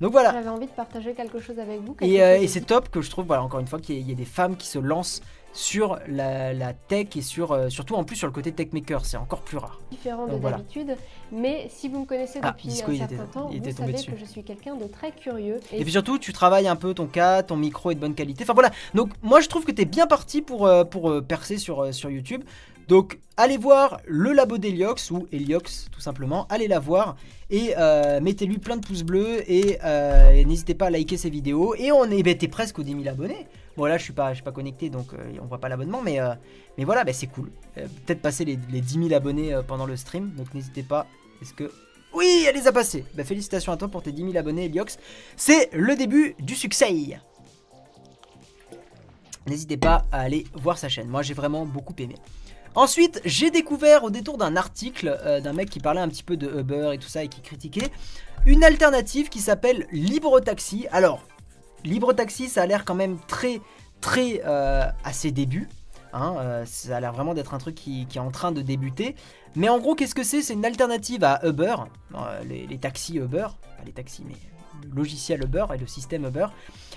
Donc 0.00 0.12
voilà. 0.12 0.32
J'avais 0.32 0.48
envie 0.48 0.66
de 0.66 0.72
partager 0.72 1.12
quelque 1.12 1.40
chose 1.40 1.58
avec 1.58 1.80
vous. 1.80 1.94
Euh, 2.02 2.36
et, 2.36 2.48
c'est 2.48 2.62
top 2.62 2.88
que 2.88 3.02
je 3.02 3.10
trouve, 3.10 3.26
voilà, 3.26 3.42
encore 3.42 3.60
une 3.60 3.66
fois, 3.66 3.80
qu'il 3.80 3.96
y, 3.96 4.10
ait 4.10 4.14
des 4.14 4.24
femmes 4.24 4.56
qui 4.56 4.66
se 4.66 4.78
lancent 4.78 5.20
sur 5.52 5.98
la, 6.06 6.72
tech 6.72 7.08
et 7.16 7.22
sur, 7.22 7.52
euh, 7.52 7.68
surtout 7.68 7.96
en 7.96 8.04
plus 8.04 8.16
sur 8.16 8.28
le 8.28 8.32
côté 8.32 8.52
tech 8.52 8.68
maker, 8.72 9.04
c'est 9.04 9.16
encore 9.16 9.42
plus 9.42 9.58
rare. 9.58 9.80
Différent 9.90 10.26
de 10.26 10.38
d'habitude, 10.38 10.96
mais 11.32 11.66
si 11.70 11.88
vous 11.88 12.00
me 12.00 12.06
connaissez 12.06 12.38
ah, 12.42 12.52
depuis 12.52 12.70
un 12.70 12.96
certain 12.96 13.26
temps, 13.26 13.48
vous 13.48 13.72
savez 13.72 13.92
que 13.94 14.16
je 14.16 14.24
suis 14.24 14.44
quelqu'un 14.44 14.76
de 14.76 14.86
très 14.86 15.10
curieux. 15.10 15.58
Et... 15.72 15.82
puis 15.82 15.92
surtout, 15.92 16.18
tu 16.18 16.32
travailles 16.32 16.68
un 16.68 16.76
peu 16.76 16.94
ton 16.94 17.06
cas, 17.06 17.42
ton 17.42 17.56
micro 17.56 17.90
est 17.90 17.96
de 17.96 18.00
bonne 18.00 18.14
qualité. 18.14 18.44
Enfin 18.44 18.54
voilà, 18.54 18.70
donc 18.94 19.10
moi 19.22 19.40
je 19.40 19.48
trouve 19.48 19.64
que 19.64 19.72
tu 19.72 19.82
es 19.82 19.86
bien 19.86 20.06
parti 20.06 20.40
pour, 20.40 20.66
euh, 20.66 20.84
pour 20.84 21.20
percer 21.24 21.58
sur, 21.58 21.92
sur 21.92 22.10
YouTube. 22.10 22.44
Donc 22.90 23.20
allez 23.36 23.56
voir 23.56 24.00
le 24.04 24.32
labo 24.32 24.58
d'Heliox 24.58 25.12
ou 25.12 25.28
Heliox 25.30 25.86
tout 25.92 26.00
simplement, 26.00 26.48
allez 26.48 26.66
la 26.66 26.80
voir 26.80 27.14
et 27.48 27.74
euh, 27.78 28.20
mettez-lui 28.20 28.58
plein 28.58 28.76
de 28.76 28.84
pouces 28.84 29.04
bleus 29.04 29.44
euh, 29.48 30.30
et, 30.30 30.44
n'hésitez 30.44 30.74
pas 30.74 30.86
à 30.86 30.90
liker 30.90 31.16
ses 31.16 31.30
vidéos 31.30 31.76
et 31.76 31.92
on 31.92 32.10
est 32.10 32.24
bêté 32.24 32.48
presque 32.48 32.80
aux 32.80 32.82
10 32.82 33.04
000 33.04 33.06
abonnés. 33.06 33.46
Bon 33.76 33.84
là 33.84 33.96
je 33.96 34.02
suis 34.02 34.12
pas, 34.12 34.34
suis 34.34 34.42
pas 34.42 34.50
connecté 34.50 34.90
donc 34.90 35.14
euh, 35.14 35.38
on 35.40 35.46
voit 35.46 35.60
pas 35.60 35.68
l'abonnement 35.68 36.02
mais, 36.02 36.18
voilà 36.78 37.04
bah, 37.04 37.12
c'est 37.12 37.28
cool. 37.28 37.52
Peut-être 37.76 38.22
passer 38.22 38.44
les, 38.44 38.56
10 38.56 39.08
000 39.08 39.12
abonnés 39.14 39.56
pendant 39.68 39.86
le 39.86 39.94
stream 39.94 40.32
donc 40.36 40.52
n'hésitez 40.52 40.82
pas. 40.82 41.06
Est-ce 41.40 41.54
que... 41.54 41.70
Oui 42.12 42.44
elle 42.48 42.56
les 42.56 42.66
a 42.66 42.72
passés 42.72 43.04
bah, 43.14 43.22
Félicitations 43.22 43.70
à 43.70 43.76
toi 43.76 43.86
pour 43.86 44.02
tes 44.02 44.10
10 44.10 44.32
000 44.32 44.36
abonnés 44.36 44.64
Heliox. 44.64 44.98
C'est 45.36 45.70
le 45.72 45.94
début 45.94 46.34
du 46.40 46.56
succès 46.56 46.88
N'hésitez 49.46 49.76
pas 49.76 50.06
à 50.10 50.22
aller 50.22 50.44
voir 50.54 50.76
sa 50.76 50.88
chaîne. 50.88 51.06
Moi 51.06 51.22
j'ai 51.22 51.34
vraiment 51.34 51.64
beaucoup 51.66 51.94
aimé. 52.00 52.16
Ensuite, 52.74 53.20
j'ai 53.24 53.50
découvert 53.50 54.04
au 54.04 54.10
détour 54.10 54.38
d'un 54.38 54.54
article 54.54 55.18
euh, 55.24 55.40
d'un 55.40 55.52
mec 55.52 55.70
qui 55.70 55.80
parlait 55.80 56.00
un 56.00 56.08
petit 56.08 56.22
peu 56.22 56.36
de 56.36 56.60
Uber 56.60 56.92
et 56.94 56.98
tout 56.98 57.08
ça 57.08 57.24
et 57.24 57.28
qui 57.28 57.40
critiquait 57.40 57.90
une 58.46 58.62
alternative 58.62 59.28
qui 59.28 59.40
s'appelle 59.40 59.86
LibreTaxi. 59.90 60.86
Alors, 60.92 61.24
LibreTaxi, 61.84 62.48
ça 62.48 62.62
a 62.62 62.66
l'air 62.66 62.84
quand 62.84 62.94
même 62.94 63.18
très, 63.26 63.60
très 64.00 64.42
euh, 64.44 64.84
à 65.04 65.12
ses 65.12 65.32
débuts. 65.32 65.68
Hein, 66.12 66.36
euh, 66.38 66.64
ça 66.64 66.96
a 66.96 67.00
l'air 67.00 67.12
vraiment 67.12 67.34
d'être 67.34 67.54
un 67.54 67.58
truc 67.58 67.74
qui, 67.74 68.06
est 68.14 68.18
en 68.18 68.30
train 68.30 68.52
de 68.52 68.62
débuter. 68.62 69.16
Mais 69.56 69.68
en 69.68 69.78
gros, 69.78 69.94
qu'est-ce 69.96 70.14
que 70.14 70.22
c'est? 70.22 70.42
C'est 70.42 70.54
une 70.54 70.64
alternative 70.64 71.24
à 71.24 71.40
Uber, 71.44 71.74
les, 72.48 72.66
les, 72.66 72.78
taxis 72.78 73.16
Uber, 73.16 73.48
pas 73.78 73.84
les 73.84 73.92
taxis, 73.92 74.24
mais 74.26 74.36
logiciel 74.94 75.42
Uber 75.44 75.66
et 75.74 75.78
le 75.78 75.86
système 75.86 76.24
Uber, 76.24 76.46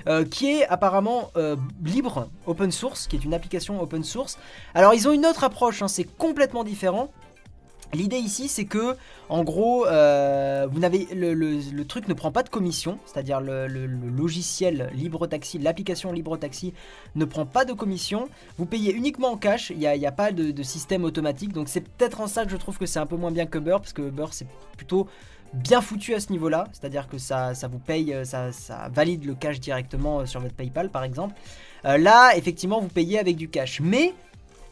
euh, 0.08 0.26
qui 0.26 0.48
est 0.52 0.68
apparemment 0.68 1.32
euh, 1.38 1.56
libre, 1.84 2.30
open 2.46 2.72
source, 2.72 3.08
qui 3.08 3.16
est 3.16 3.24
une 3.24 3.34
application 3.34 3.82
open 3.82 4.04
source. 4.04 4.38
Alors 4.74 4.94
ils 4.94 5.08
ont 5.08 5.12
une 5.12 5.26
autre 5.26 5.44
approche, 5.44 5.82
hein, 5.82 5.88
c'est 5.88 6.04
complètement 6.04 6.64
différent. 6.64 7.10
L'idée 7.94 8.18
ici, 8.18 8.48
c'est 8.48 8.66
que, 8.66 8.96
en 9.30 9.44
gros, 9.44 9.86
euh, 9.86 10.68
vous 10.72 10.80
n'avez 10.80 11.08
le, 11.14 11.84
truc 11.84 12.08
ne 12.08 12.16
prend 12.16 12.32
pas 12.32 12.42
de 12.42 12.50
commission, 12.50 12.98
c'est-à-dire 13.06 13.40
le, 13.40 13.68
logiciel 13.68 14.90
LibreTaxi, 14.96 15.60
l'application 15.60 16.12
LibreTaxi 16.12 16.74
ne 17.16 17.26
prend 17.26 17.46
pas 17.46 17.66
de 17.66 17.74
commission. 17.74 18.30
Vous 18.58 18.66
payez 18.66 18.94
uniquement 18.94 19.30
en 19.30 19.38
cash. 19.38 19.70
Il 19.70 19.78
n'y 19.78 20.08
a, 20.08 20.12
pas 20.12 20.32
de, 20.32 20.52
de, 20.52 20.64
système 20.64 21.04
automatique, 21.04 21.54
donc 21.54 21.70
c'est 21.70 21.82
peut-être 21.82 22.22
en 22.22 22.28
ça 22.28 22.46
que 22.46 22.52
je 22.52 22.58
trouve 22.58 22.80
que 22.80 22.88
c'est 22.88 23.00
un 23.00 23.06
peu 23.06 23.16
moins 23.16 23.32
bien 23.32 23.46
que 23.46 23.60
Uber, 23.60 23.78
parce 23.80 23.94
que 23.94 24.02
Uber 24.02 24.26
c'est 24.32 24.48
plutôt 24.76 25.08
bien 25.54 25.82
foutu 25.82 26.16
à 26.16 26.20
ce 26.20 26.32
niveau-là, 26.32 26.68
c'est-à-dire 26.72 27.08
que 27.08 27.18
ça, 27.18 27.54
ça 27.54 27.68
vous 27.68 27.80
paye, 27.80 28.14
euh, 28.14 28.26
ça, 28.26 28.51
ça, 28.51 28.89
valide 28.91 29.26
le 29.26 29.36
cash 29.36 29.60
directement 29.60 30.20
euh, 30.20 30.26
sur 30.26 30.39
votre 30.39 30.56
PayPal 30.56 30.89
par 30.89 31.04
exemple. 31.04 31.36
Euh, 31.86 31.97
là, 31.97 32.36
effectivement, 32.36 32.82
vous 32.82 32.88
payez 32.88 33.20
avec 33.20 33.36
du 33.36 33.49
cash. 33.49 33.80
Mais 33.80 34.14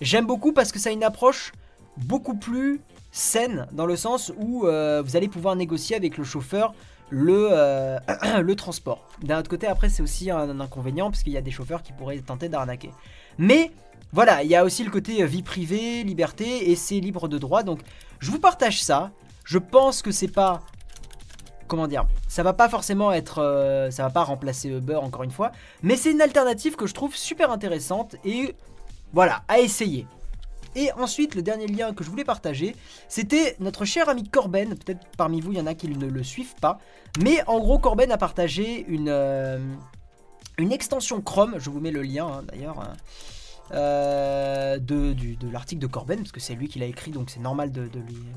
j'aime 0.01 0.25
beaucoup 0.25 0.53
parce 0.53 0.71
que 0.71 0.79
ça 0.79 0.89
a 0.89 0.91
une 0.91 1.03
approche 1.03 1.51
beaucoup 1.97 2.35
plus 2.35 2.81
saine 3.11 3.67
dans 3.73 3.85
le 3.85 3.95
sens 3.95 4.31
où 4.37 4.61
vous 4.61 5.15
allez 5.17 5.27
pouvoir 5.27 5.57
négocier 5.57 5.97
avec 5.97 6.17
le 6.17 6.23
chauffeur 6.23 6.73
le, 7.09 7.49
le 8.41 8.55
transport. 8.55 9.05
D'un 9.21 9.39
autre 9.39 9.49
côté, 9.49 9.67
après, 9.67 9.89
c'est 9.89 10.01
aussi 10.01 10.31
un, 10.31 10.61
inconvénient 10.61 11.11
parce 11.11 11.21
qu'il 11.21 11.33
y 11.33 11.37
a 11.37 11.41
des 11.41 11.51
chauffeurs 11.51 11.83
qui 11.83 11.91
pourraient 11.91 12.19
tenter 12.19 12.47
d'arnaquer. 12.47 12.91
Mais 13.37 13.71
voilà, 14.13 14.43
il 14.43 14.49
y 14.49 14.55
a 14.55 14.63
aussi 14.63 14.85
le 14.85 14.89
côté 14.89 15.25
vie 15.25 15.43
privée, 15.43 16.03
liberté 16.03 16.71
et 16.71 16.77
c'est 16.77 17.01
libre 17.01 17.27
de 17.27 17.37
droit. 17.37 17.63
Donc, 17.63 17.81
je 18.19 18.31
vous 18.31 18.39
partage 18.39 18.81
ça. 18.81 19.11
Je 19.51 19.57
pense 19.57 20.01
que 20.01 20.11
c'est 20.11 20.29
pas 20.29 20.61
comment 21.67 21.85
dire, 21.85 22.05
ça 22.29 22.41
va 22.41 22.53
pas 22.53 22.69
forcément 22.69 23.11
être, 23.11 23.39
euh, 23.39 23.91
ça 23.91 24.03
va 24.03 24.09
pas 24.09 24.23
remplacer 24.23 24.69
Uber 24.69 24.95
encore 24.95 25.23
une 25.23 25.31
fois, 25.31 25.51
mais 25.83 25.97
c'est 25.97 26.11
une 26.11 26.21
alternative 26.21 26.77
que 26.77 26.87
je 26.87 26.93
trouve 26.93 27.17
super 27.17 27.51
intéressante 27.51 28.15
et 28.23 28.55
voilà, 29.11 29.43
à 29.49 29.59
essayer. 29.59 30.07
Et 30.77 30.93
ensuite, 30.93 31.35
le 31.35 31.41
dernier 31.41 31.67
lien 31.67 31.93
que 31.93 32.01
je 32.05 32.09
voulais 32.09 32.23
partager, 32.23 32.77
c'était 33.09 33.57
notre 33.59 33.83
cher 33.83 34.07
ami 34.07 34.23
Corben. 34.23 34.69
Peut-être 34.77 35.05
parmi 35.17 35.41
vous, 35.41 35.51
il 35.51 35.57
y 35.57 35.61
en 35.61 35.67
a 35.67 35.73
qui 35.73 35.89
ne 35.89 36.07
le 36.07 36.23
suivent 36.23 36.55
pas. 36.61 36.79
Mais 37.21 37.43
en 37.45 37.59
gros, 37.59 37.77
Corben 37.77 38.09
a 38.09 38.17
partagé 38.17 38.85
une, 38.87 39.09
euh, 39.09 39.59
extension 40.59 41.19
Chrome. 41.19 41.55
Je 41.57 41.69
vous 41.69 41.81
mets 41.81 41.91
le 41.91 42.03
lien 42.03 42.25
hein, 42.25 42.43
d'ailleurs. 42.49 42.79
Hein. 42.79 42.93
Euh, 43.73 44.77
de, 44.79 45.15
l'article 45.51 45.81
de 45.81 45.87
Corben, 45.87 46.19
parce 46.19 46.31
que 46.31 46.39
c'est 46.39 46.55
lui 46.55 46.67
qui 46.67 46.79
l'a 46.79 46.85
écrit, 46.85 47.11
donc 47.11 47.29
c'est 47.29 47.39
normal 47.39 47.71
de, 47.71 47.89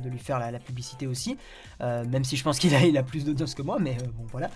lui, 0.05 0.19
faire 0.19 0.39
la, 0.39 0.59
publicité 0.59 1.07
aussi, 1.07 1.37
euh, 1.81 2.05
même 2.05 2.25
si 2.25 2.37
je 2.37 2.45
pense 2.45 2.59
qu'il 2.59 2.75
a, 2.75 2.85
il 2.85 2.97
a 2.97 3.03
plus 3.03 3.25
d'audience 3.25 3.55
que 3.55 3.63
moi, 3.63 3.79
mais 3.81 3.97
euh, 4.01 4.07
bon 4.17 4.27
voilà. 4.31 4.51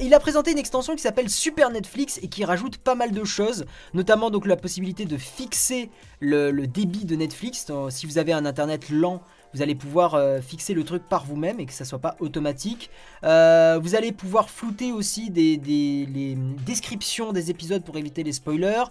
il 0.00 0.12
a 0.14 0.20
présenté 0.20 0.52
une 0.52 0.58
extension 0.58 0.94
qui 0.94 1.02
s'appelle 1.02 1.28
Super 1.28 1.70
Netflix 1.70 2.18
et 2.22 2.28
qui 2.28 2.44
rajoute 2.44 2.78
pas 2.78 2.94
mal 2.94 3.12
de 3.12 3.24
choses, 3.24 3.64
notamment 3.94 4.30
donc 4.30 4.46
la 4.46 4.56
possibilité 4.56 5.04
de 5.04 5.16
fixer 5.16 5.90
le, 6.20 6.50
le 6.50 6.66
débit 6.66 7.04
de 7.04 7.16
Netflix. 7.16 7.70
Si 7.90 8.06
vous 8.06 8.18
avez 8.18 8.32
un 8.32 8.44
internet 8.44 8.90
lent, 8.90 9.22
vous 9.54 9.62
allez 9.62 9.74
pouvoir 9.74 10.14
euh, 10.14 10.40
fixer 10.40 10.74
le 10.74 10.84
truc 10.84 11.02
par 11.08 11.24
vous-même 11.24 11.60
et 11.60 11.66
que 11.66 11.72
ça 11.72 11.84
soit 11.84 11.98
pas 11.98 12.16
automatique. 12.20 12.90
Euh, 13.24 13.78
vous 13.82 13.94
allez 13.94 14.12
pouvoir 14.12 14.50
flouter 14.50 14.92
aussi 14.92 15.30
des, 15.30 15.56
les 15.56 16.36
descriptions 16.64 17.32
des 17.32 17.50
épisodes 17.50 17.84
pour 17.84 17.96
éviter 17.98 18.22
les 18.22 18.32
spoilers. 18.32 18.84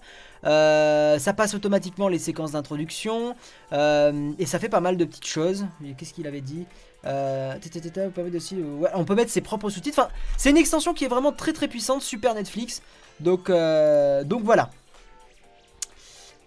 Euh, 0.44 1.20
ça 1.20 1.34
passe 1.34 1.54
automatiquement 1.54 2.08
les 2.08 2.20
séquences 2.20 2.52
d'introduction 2.52 3.36
et 3.72 4.46
ça 4.46 4.60
fait 4.60 4.70
pas 4.70 4.82
mal 4.82 4.98
de 4.98 5.06
petites 5.06 5.28
choses. 5.28 5.66
Qu'est-ce 5.98 6.14
qu'il 6.14 6.28
avait 6.28 6.42
dit 6.42 6.66
on 7.04 9.06
peut 9.06 9.16
mettre 9.16 9.32
ses 9.32 9.42
propres 9.42 9.72
sous-titres. 9.72 10.00
Enfin, 10.00 10.10
c'est 10.38 10.52
une 10.52 10.58
extension 10.58 10.94
qui 10.94 11.06
est 11.06 11.08
vraiment 11.08 11.32
très 11.32 11.54
très 11.54 11.68
puissante, 11.68 12.04
super 12.04 12.36
Netflix. 12.36 12.84
Donc, 13.20 13.50
donc 13.50 14.44
voilà. 14.44 14.70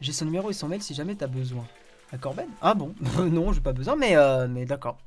J'ai 0.00 0.12
son 0.12 0.26
numéro 0.26 0.50
et 0.50 0.54
son 0.54 0.68
mail 0.68 0.82
si 0.82 0.94
jamais 0.94 1.16
tu 1.16 1.24
as 1.24 1.28
besoin. 2.10 2.18
Corben? 2.18 2.46
Ah 2.60 2.74
bon? 2.74 2.94
Non, 3.30 3.52
j'ai 3.52 3.60
pas 3.60 3.72
besoin, 3.72 3.96
mais, 3.96 4.16
euh, 4.16 4.46
mais 4.48 4.64
d'accord. 4.64 4.98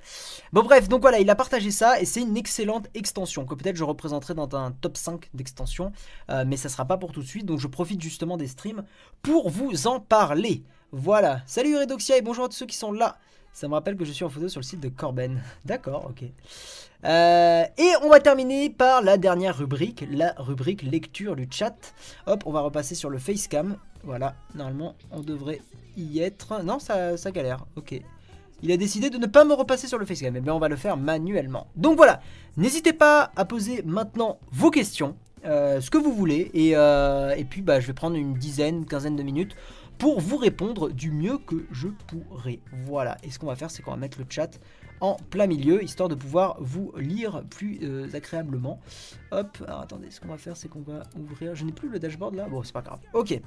Bon 0.53 0.63
bref, 0.63 0.87
donc 0.89 1.01
voilà, 1.01 1.19
il 1.19 1.29
a 1.29 1.35
partagé 1.35 1.71
ça 1.71 1.99
et 1.99 2.05
c'est 2.05 2.21
une 2.21 2.37
excellente 2.37 2.87
extension 2.93 3.45
que 3.45 3.55
peut-être 3.55 3.75
je 3.75 3.83
représenterai 3.83 4.33
dans 4.33 4.49
un 4.55 4.71
top 4.71 4.97
5 4.97 5.29
d'extensions, 5.33 5.91
euh, 6.29 6.43
mais 6.45 6.57
ça 6.57 6.69
sera 6.69 6.85
pas 6.85 6.97
pour 6.97 7.11
tout 7.11 7.21
de 7.21 7.27
suite, 7.27 7.45
donc 7.45 7.59
je 7.59 7.67
profite 7.67 8.01
justement 8.01 8.37
des 8.37 8.47
streams 8.47 8.83
pour 9.21 9.49
vous 9.49 9.87
en 9.87 9.99
parler. 9.99 10.63
Voilà, 10.91 11.41
salut 11.45 11.77
Redoxia 11.77 12.17
et 12.17 12.21
bonjour 12.21 12.45
à 12.45 12.47
tous 12.49 12.55
ceux 12.55 12.65
qui 12.65 12.77
sont 12.77 12.91
là. 12.91 13.17
Ça 13.57 13.67
me 13.67 13.73
rappelle 13.73 13.97
que 13.97 14.05
je 14.05 14.11
suis 14.11 14.23
en 14.23 14.29
photo 14.29 14.47
sur 14.49 14.59
le 14.59 14.65
site 14.65 14.81
de 14.81 14.89
Corben. 14.89 15.41
D'accord, 15.65 16.11
ok. 16.11 16.25
Euh, 17.05 17.63
et 17.75 17.89
on 18.03 18.09
va 18.09 18.19
terminer 18.19 18.69
par 18.69 19.01
la 19.01 19.17
dernière 19.17 19.57
rubrique, 19.57 20.05
la 20.11 20.35
rubrique 20.37 20.83
lecture 20.83 21.35
du 21.35 21.47
chat. 21.49 21.75
Hop, 22.27 22.43
on 22.45 22.51
va 22.51 22.59
repasser 22.59 22.93
sur 22.93 23.09
le 23.09 23.17
facecam. 23.17 23.77
Voilà, 24.03 24.35
normalement, 24.53 24.93
on 25.09 25.21
devrait 25.21 25.59
y 25.97 26.19
être. 26.19 26.61
Non, 26.63 26.77
ça, 26.77 27.17
ça 27.17 27.31
galère, 27.31 27.65
ok. 27.75 27.99
Il 28.61 28.71
a 28.71 28.77
décidé 28.77 29.09
de 29.09 29.17
ne 29.17 29.25
pas 29.25 29.43
me 29.43 29.55
repasser 29.55 29.87
sur 29.87 29.97
le 29.97 30.05
facecam. 30.05 30.35
Eh 30.37 30.41
bien, 30.41 30.53
on 30.53 30.59
va 30.59 30.67
le 30.67 30.75
faire 30.75 30.95
manuellement. 30.95 31.65
Donc 31.75 31.97
voilà, 31.97 32.21
n'hésitez 32.57 32.93
pas 32.93 33.31
à 33.35 33.43
poser 33.43 33.81
maintenant 33.81 34.37
vos 34.51 34.69
questions. 34.69 35.15
Euh, 35.45 35.81
ce 35.81 35.89
que 35.89 35.97
vous 35.97 36.13
voulez 36.13 36.51
et, 36.53 36.75
euh, 36.75 37.33
et 37.35 37.43
puis 37.43 37.61
bah, 37.61 37.79
je 37.79 37.87
vais 37.87 37.93
prendre 37.93 38.17
une 38.17 38.33
dizaine, 38.33 38.85
quinzaine 38.85 39.15
de 39.15 39.23
minutes 39.23 39.55
pour 39.97 40.19
vous 40.19 40.37
répondre 40.37 40.89
du 40.89 41.11
mieux 41.11 41.37
que 41.37 41.65
je 41.71 41.87
pourrai. 41.87 42.59
Voilà, 42.85 43.17
et 43.23 43.31
ce 43.31 43.39
qu'on 43.39 43.47
va 43.47 43.55
faire, 43.55 43.71
c'est 43.71 43.81
qu'on 43.81 43.91
va 43.91 43.97
mettre 43.97 44.19
le 44.19 44.25
chat 44.29 44.59
en 45.01 45.15
plein 45.15 45.47
milieu, 45.47 45.83
histoire 45.83 46.09
de 46.09 46.15
pouvoir 46.15 46.57
vous 46.59 46.91
lire 46.97 47.43
plus 47.49 47.79
euh, 47.83 48.07
agréablement. 48.13 48.79
Hop, 49.31 49.57
alors 49.67 49.81
attendez, 49.81 50.09
ce 50.11 50.19
qu'on 50.19 50.29
va 50.29 50.37
faire, 50.37 50.57
c'est 50.57 50.67
qu'on 50.67 50.81
va 50.81 51.03
ouvrir... 51.17 51.55
Je 51.55 51.65
n'ai 51.65 51.71
plus 51.71 51.89
le 51.89 51.99
dashboard 51.99 52.35
là 52.35 52.47
Bon, 52.49 52.63
c'est 52.63 52.73
pas 52.73 52.81
grave. 52.81 52.99
Ok. 53.13 53.39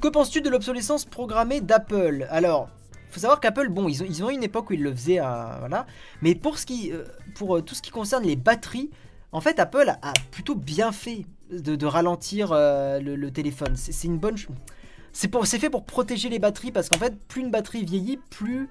Que 0.00 0.08
penses-tu 0.08 0.40
de 0.40 0.48
l'obsolescence 0.48 1.04
programmée 1.04 1.60
d'Apple? 1.60 2.26
Alors, 2.30 2.68
faut 3.10 3.20
savoir 3.20 3.40
qu'Apple, 3.40 3.68
bon, 3.68 3.88
ils 3.88 4.02
ont, 4.02 4.06
ils 4.06 4.22
ont 4.22 4.30
eu 4.30 4.34
une 4.34 4.44
époque 4.44 4.70
où 4.70 4.72
ils 4.74 4.82
le 4.82 4.92
faisaient, 4.92 5.18
voilà. 5.18 5.86
Mais 6.22 6.34
pour, 6.34 6.58
ce 6.58 6.66
qui, 6.66 6.92
euh, 6.92 7.04
pour 7.34 7.56
euh, 7.56 7.62
tout 7.62 7.74
ce 7.74 7.82
qui 7.82 7.90
concerne 7.90 8.24
les 8.24 8.36
batteries, 8.36 8.90
en 9.32 9.40
fait, 9.40 9.58
Apple 9.60 9.94
a, 10.02 10.12
plutôt 10.30 10.54
bien 10.54 10.90
fait 10.90 11.26
de, 11.50 11.86
ralentir 11.86 12.52
le, 12.52 13.14
le, 13.14 13.30
téléphone. 13.30 13.74
C'est 13.76 14.06
une 14.06 14.18
bonne... 14.18 14.36
C'est 15.12 15.58
fait 15.58 15.70
pour 15.70 15.84
protéger 15.84 16.28
les 16.28 16.38
batteries 16.38 16.72
parce 16.72 16.88
qu'en 16.88 16.98
fait, 16.98 17.18
plus 17.26 17.40
une 17.42 17.50
batterie 17.50 17.84
vieillit, 17.84 18.18
plus, 18.30 18.68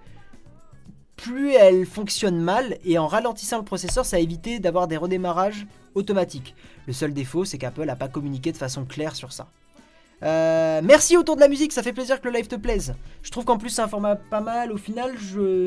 elle 1.54 1.86
fonctionne 1.86 2.40
mal. 2.40 2.78
Et 2.86 2.98
en 2.98 3.08
ralentissant 3.08 3.58
le 3.58 3.66
processeur, 3.66 4.06
ça 4.06 4.18
a 4.18 4.20
évité 4.20 4.60
d'avoir 4.60 4.88
des 4.88 4.98
redémarrages 4.98 5.68
automatiques. 5.96 6.56
Le 6.86 6.94
seul 6.94 7.14
défaut, 7.14 7.46
c'est 7.46 7.58
qu'Apple 7.58 7.86
n'a 7.86 7.96
pas 7.96 8.08
communiqué 8.08 8.52
de 8.52 8.58
façon 8.58 8.86
claire 8.86 9.16
sur 9.16 9.34
ça. 9.34 9.48
Euh, 10.24 10.82
merci 10.84 11.16
autour 11.16 11.36
de 11.36 11.42
la 11.42 11.48
musique, 11.48 11.72
ça 11.72 11.84
fait 11.84 11.94
plaisir 11.94 12.20
que 12.20 12.28
le 12.28 12.34
live 12.34 12.48
te 12.48 12.56
plaise. 12.56 12.96
Je 13.22 13.30
trouve 13.30 13.46
qu'en 13.46 13.58
plus 13.58 13.70
c'est 13.70 13.84
un 13.84 13.88
format 13.88 14.16
pas 14.16 14.42
mal. 14.42 14.72
Au 14.72 14.78
final, 14.78 15.14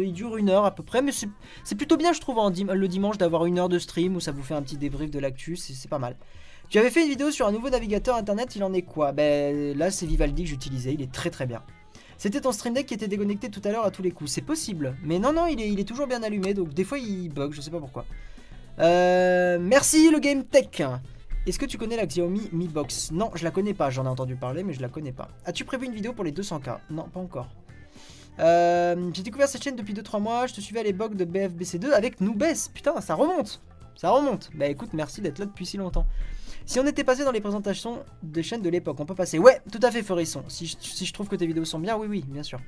il 0.03 0.13
dure 0.13 0.37
une 0.37 0.51
heure 0.51 0.65
à 0.65 0.75
peu 0.75 0.83
près, 0.83 1.03
mais 1.03 1.13
c'est 1.13 1.75
plutôt 1.77 1.97
bien, 1.97 2.13
je 2.13 2.21
trouve, 2.21 2.39
le 2.51 2.89
dimanche 2.89 3.19
d'avoir 3.19 3.47
une 3.47 3.59
heure 3.59 3.69
de 3.69 3.79
stream 3.79 4.17
où 4.17 4.21
ça 4.21 4.33
vous 4.33 4.43
fait 4.43 4.55
un 4.55 4.63
petit 4.63 4.77
débrief 4.77 5.11
de 5.11 5.19
l'actu, 5.19 5.57
c'est 5.57 5.89
pas 5.89 5.99
mal. 5.99 6.17
Tu 6.71 6.79
avais 6.79 6.91
fait 6.91 7.03
une 7.03 7.09
vidéo 7.09 7.33
sur 7.33 7.49
un 7.49 7.53
nouveau 7.53 7.69
navigateur 7.69 8.15
internet, 8.15 8.55
il 8.55 8.63
en 8.63 8.73
est 8.73 8.83
quoi? 8.83 9.11
Ben 9.11 9.77
là 9.77 9.91
c'est 9.91 10.07
Vivaldi 10.07 10.45
que 10.45 10.49
j'utilisais, 10.51 10.95
il 10.95 11.03
est 11.03 11.11
très 11.11 11.29
très 11.29 11.45
bien. 11.45 11.65
C'était 12.17 12.41
ton 12.41 12.53
stream 12.53 12.75
deck 12.75 12.87
qui 12.87 12.95
était 12.95 13.09
déconnecté 13.09 13.51
tout 13.51 13.61
à 13.65 13.73
l'heure 13.73 13.85
à 13.85 13.91
tous 13.91 14.03
les 14.03 14.13
coups, 14.13 14.31
c'est 14.31 14.41
possible. 14.41 14.95
Mais 15.03 15.19
non 15.19 15.33
non, 15.33 15.47
il 15.47 15.61
est, 15.61 15.69
il 15.69 15.81
est 15.81 15.85
toujours 15.85 16.07
bien 16.07 16.23
allumé, 16.23 16.55
donc 16.55 16.73
des 16.73 16.85
fois 16.85 16.99
il 16.99 17.29
bug, 17.29 17.53
je 17.55 17.61
sais 17.61 17.73
pas 17.73 17.81
pourquoi. 17.81 18.05
Euh, 18.79 19.59
merci 19.61 20.13
le 20.13 20.21
Game 20.21 20.45
Tech. 20.45 20.81
Est-ce 21.45 21.59
que 21.59 21.67
tu 21.67 21.77
connais 21.77 21.97
la 21.97 22.07
Xiaomi 22.07 22.51
Mi 22.53 22.69
Box? 22.69 23.11
Non, 23.11 23.33
je 23.35 23.43
la 23.43 23.51
connais 23.51 23.75
pas, 23.75 23.91
j'en 23.91 24.05
ai 24.05 24.09
entendu 24.09 24.37
parler, 24.37 24.63
mais 24.63 24.73
je 24.73 24.81
la 24.81 24.89
connais 24.89 25.11
pas. 25.11 25.29
As-tu 25.47 25.65
prévu 25.65 25.87
une 25.87 25.95
vidéo 25.95 26.13
pour 26.13 26.23
les 26.23 26.31
200k 26.31 26.79
Non, 26.91 27.09
pas 27.09 27.19
encore. 27.19 27.49
Euh, 28.39 29.11
j'ai 29.13 29.25
découvert 29.25 29.49
cette 29.49 29.65
chaîne 29.65 29.75
depuis 29.75 29.93
2-3 29.93 30.23
mois, 30.23 30.47
je 30.47 30.55
te 30.55 30.61
suivais 30.61 30.81
à 30.81 30.85
l'époque 30.85 31.17
de 31.17 31.25
BFBC2 31.25 31.91
avec 31.91 32.21
Noubes. 32.21 32.45
Putain, 32.73 33.01
ça 33.01 33.17
remonte 33.17 33.61
Ça 33.97 34.11
remonte 34.11 34.51
Bah 34.55 34.67
écoute, 34.67 34.91
merci 34.93 35.21
d'être 35.21 35.41
là 35.41 35.47
depuis 35.47 35.67
si 35.67 35.77
longtemps. 35.77 36.07
Si 36.67 36.79
on 36.79 36.87
était 36.87 37.05
passé 37.05 37.25
dans 37.25 37.33
les 37.33 37.41
présentations 37.41 38.05
des 38.23 38.43
chaînes 38.43 38.63
de 38.63 38.69
l'époque, 38.69 38.99
on 39.01 39.07
peut 39.07 39.15
passer. 39.15 39.39
Ouais, 39.39 39.61
tout 39.73 39.81
à 39.83 39.91
fait, 39.91 40.03
Forisson. 40.03 40.45
Si 40.49 40.67
je, 40.67 40.77
si 40.81 41.07
je 41.07 41.13
trouve 41.13 41.29
que 41.29 41.37
tes 41.37 41.47
vidéos 41.47 41.65
sont 41.65 41.79
bien, 41.79 41.97
oui, 41.97 42.07
oui, 42.09 42.25
bien 42.27 42.43
sûr. 42.43 42.61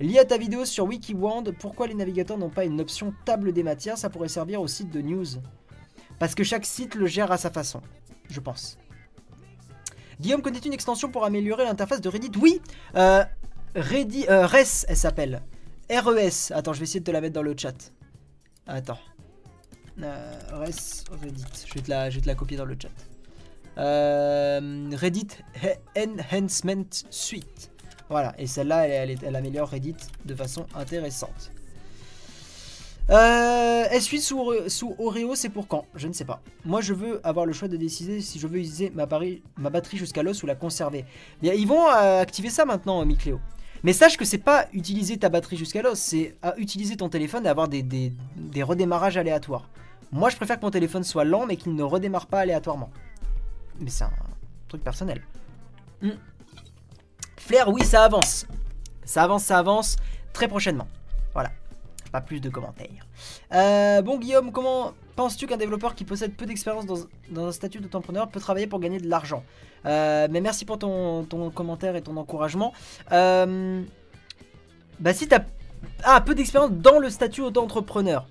Lié 0.00 0.18
à 0.18 0.24
ta 0.24 0.36
vidéo 0.36 0.64
sur 0.64 0.84
WikiWand, 0.84 1.44
pourquoi 1.58 1.86
les 1.86 1.94
navigateurs 1.94 2.36
n'ont 2.36 2.50
pas 2.50 2.64
une 2.64 2.80
option 2.80 3.14
table 3.24 3.52
des 3.52 3.62
matières? 3.62 3.96
Ça 3.96 4.10
pourrait 4.10 4.28
servir 4.28 4.60
au 4.60 4.66
site 4.66 4.90
de 4.90 5.00
news. 5.00 5.26
Parce 6.18 6.34
que 6.34 6.44
chaque 6.44 6.66
site 6.66 6.94
le 6.94 7.06
gère 7.06 7.32
à 7.32 7.38
sa 7.38 7.50
façon, 7.50 7.80
je 8.28 8.40
pense. 8.40 8.78
Guillaume, 10.20 10.42
connais-tu 10.42 10.68
une 10.68 10.74
extension 10.74 11.10
pour 11.10 11.24
améliorer 11.24 11.64
l'interface 11.64 12.00
de 12.00 12.08
Reddit? 12.08 12.32
Oui 12.40 12.60
euh, 12.96 13.24
Reddit, 13.74 14.26
euh, 14.28 14.46
RES, 14.46 14.86
elle 14.88 14.96
s'appelle. 14.96 15.42
RES. 15.90 16.52
Attends, 16.52 16.72
je 16.72 16.78
vais 16.78 16.84
essayer 16.84 17.00
de 17.00 17.04
te 17.04 17.10
la 17.10 17.20
mettre 17.20 17.34
dans 17.34 17.42
le 17.42 17.54
chat. 17.56 17.92
Attends. 18.66 18.98
Euh, 20.02 20.38
RES, 20.52 21.04
Reddit. 21.22 21.44
Je 21.66 21.80
te 21.80 21.90
la, 21.90 22.10
je 22.10 22.16
vais 22.16 22.22
te 22.22 22.26
la 22.26 22.34
copier 22.34 22.56
dans 22.56 22.64
le 22.64 22.76
chat. 22.80 22.88
Euh, 23.78 24.90
Reddit 24.92 25.28
Enhancement 25.96 26.86
Suite. 27.10 27.70
Voilà, 28.08 28.34
et 28.38 28.46
celle-là, 28.46 28.86
elle, 28.88 29.36
améliore 29.36 29.68
Reddit 29.68 29.96
de 30.24 30.34
façon 30.34 30.66
intéressante. 30.74 31.50
Euh, 33.10 33.84
S8 33.88 34.68
sous, 34.68 34.94
Oreo, 34.98 35.34
c'est 35.34 35.48
pour 35.48 35.68
quand? 35.68 35.84
Je 35.94 36.08
ne 36.08 36.12
sais 36.12 36.24
pas. 36.24 36.40
Moi, 36.64 36.80
je 36.80 36.92
veux 36.92 37.20
avoir 37.24 37.46
le 37.46 37.52
choix 37.52 37.68
de 37.68 37.76
décider 37.76 38.20
si 38.20 38.38
je 38.38 38.46
veux 38.46 38.58
utiliser 38.58 38.90
ma, 38.94 39.06
ma 39.56 39.70
batterie 39.70 39.96
jusqu'à 39.96 40.22
l'os 40.22 40.42
ou 40.42 40.46
la 40.46 40.54
conserver. 40.54 41.04
ils 41.42 41.66
vont 41.66 41.86
euh, 41.88 42.20
activer 42.20 42.50
ça 42.50 42.64
maintenant, 42.64 43.04
Micléo. 43.04 43.40
Mais 43.84 43.92
sache 43.92 44.16
que 44.16 44.24
c'est 44.24 44.38
pas 44.38 44.66
utiliser 44.72 45.18
ta 45.18 45.28
batterie 45.28 45.56
jusqu'à 45.56 45.82
l'os, 45.82 45.98
c'est 45.98 46.34
utiliser 46.56 46.96
ton 46.96 47.08
téléphone 47.08 47.46
et 47.46 47.48
avoir 47.48 47.68
des, 47.68 47.82
des 47.82 48.62
redémarrages 48.62 49.16
aléatoires. 49.16 49.68
Moi, 50.10 50.30
je 50.30 50.36
préfère 50.36 50.58
que 50.58 50.64
mon 50.64 50.70
téléphone 50.70 51.04
soit 51.04 51.24
lent, 51.24 51.46
mais 51.46 51.56
qu'il 51.56 51.74
ne 51.74 51.82
redémarre 51.82 52.26
pas 52.26 52.40
aléatoirement. 52.40 52.90
Mais 53.80 53.90
c'est 53.90 54.04
un 54.04 54.12
truc 54.68 54.82
personnel. 54.82 55.22
Hmm. 56.02 56.10
Flair, 57.36 57.68
oui, 57.68 57.84
ça 57.84 58.04
avance. 58.04 58.46
Ça 59.04 59.22
avance, 59.22 59.44
ça 59.44 59.58
avance 59.58 59.96
très 60.32 60.48
prochainement. 60.48 60.88
Voilà. 61.32 61.50
Pas 62.12 62.20
plus 62.20 62.40
de 62.40 62.48
commentaires. 62.48 63.06
Euh, 63.52 64.02
bon, 64.02 64.18
Guillaume, 64.18 64.52
comment 64.52 64.92
penses-tu 65.16 65.46
qu'un 65.46 65.56
développeur 65.56 65.94
qui 65.94 66.04
possède 66.04 66.34
peu 66.34 66.46
d'expérience 66.46 66.86
dans, 66.86 67.46
un 67.48 67.52
statut 67.52 67.80
d'autopreneur 67.80 68.28
peut 68.28 68.40
travailler 68.40 68.66
pour 68.66 68.80
gagner 68.80 68.98
de 68.98 69.08
l'argent? 69.08 69.44
Euh, 69.84 70.26
Mais 70.30 70.40
merci 70.40 70.64
pour 70.64 70.78
ton, 70.78 71.24
commentaire 71.54 71.96
et 71.96 72.02
ton 72.02 72.16
encouragement. 72.16 72.72
Euh, 73.12 73.82
bah, 74.98 75.12
si 75.12 75.28
t'as 75.28 75.40
ah, 76.04 76.20
peu 76.20 76.34
d'expérience 76.34 76.72
dans 76.72 76.98
le 76.98 77.10
statut 77.10 77.42
auto-entrepreneur. 77.42 78.26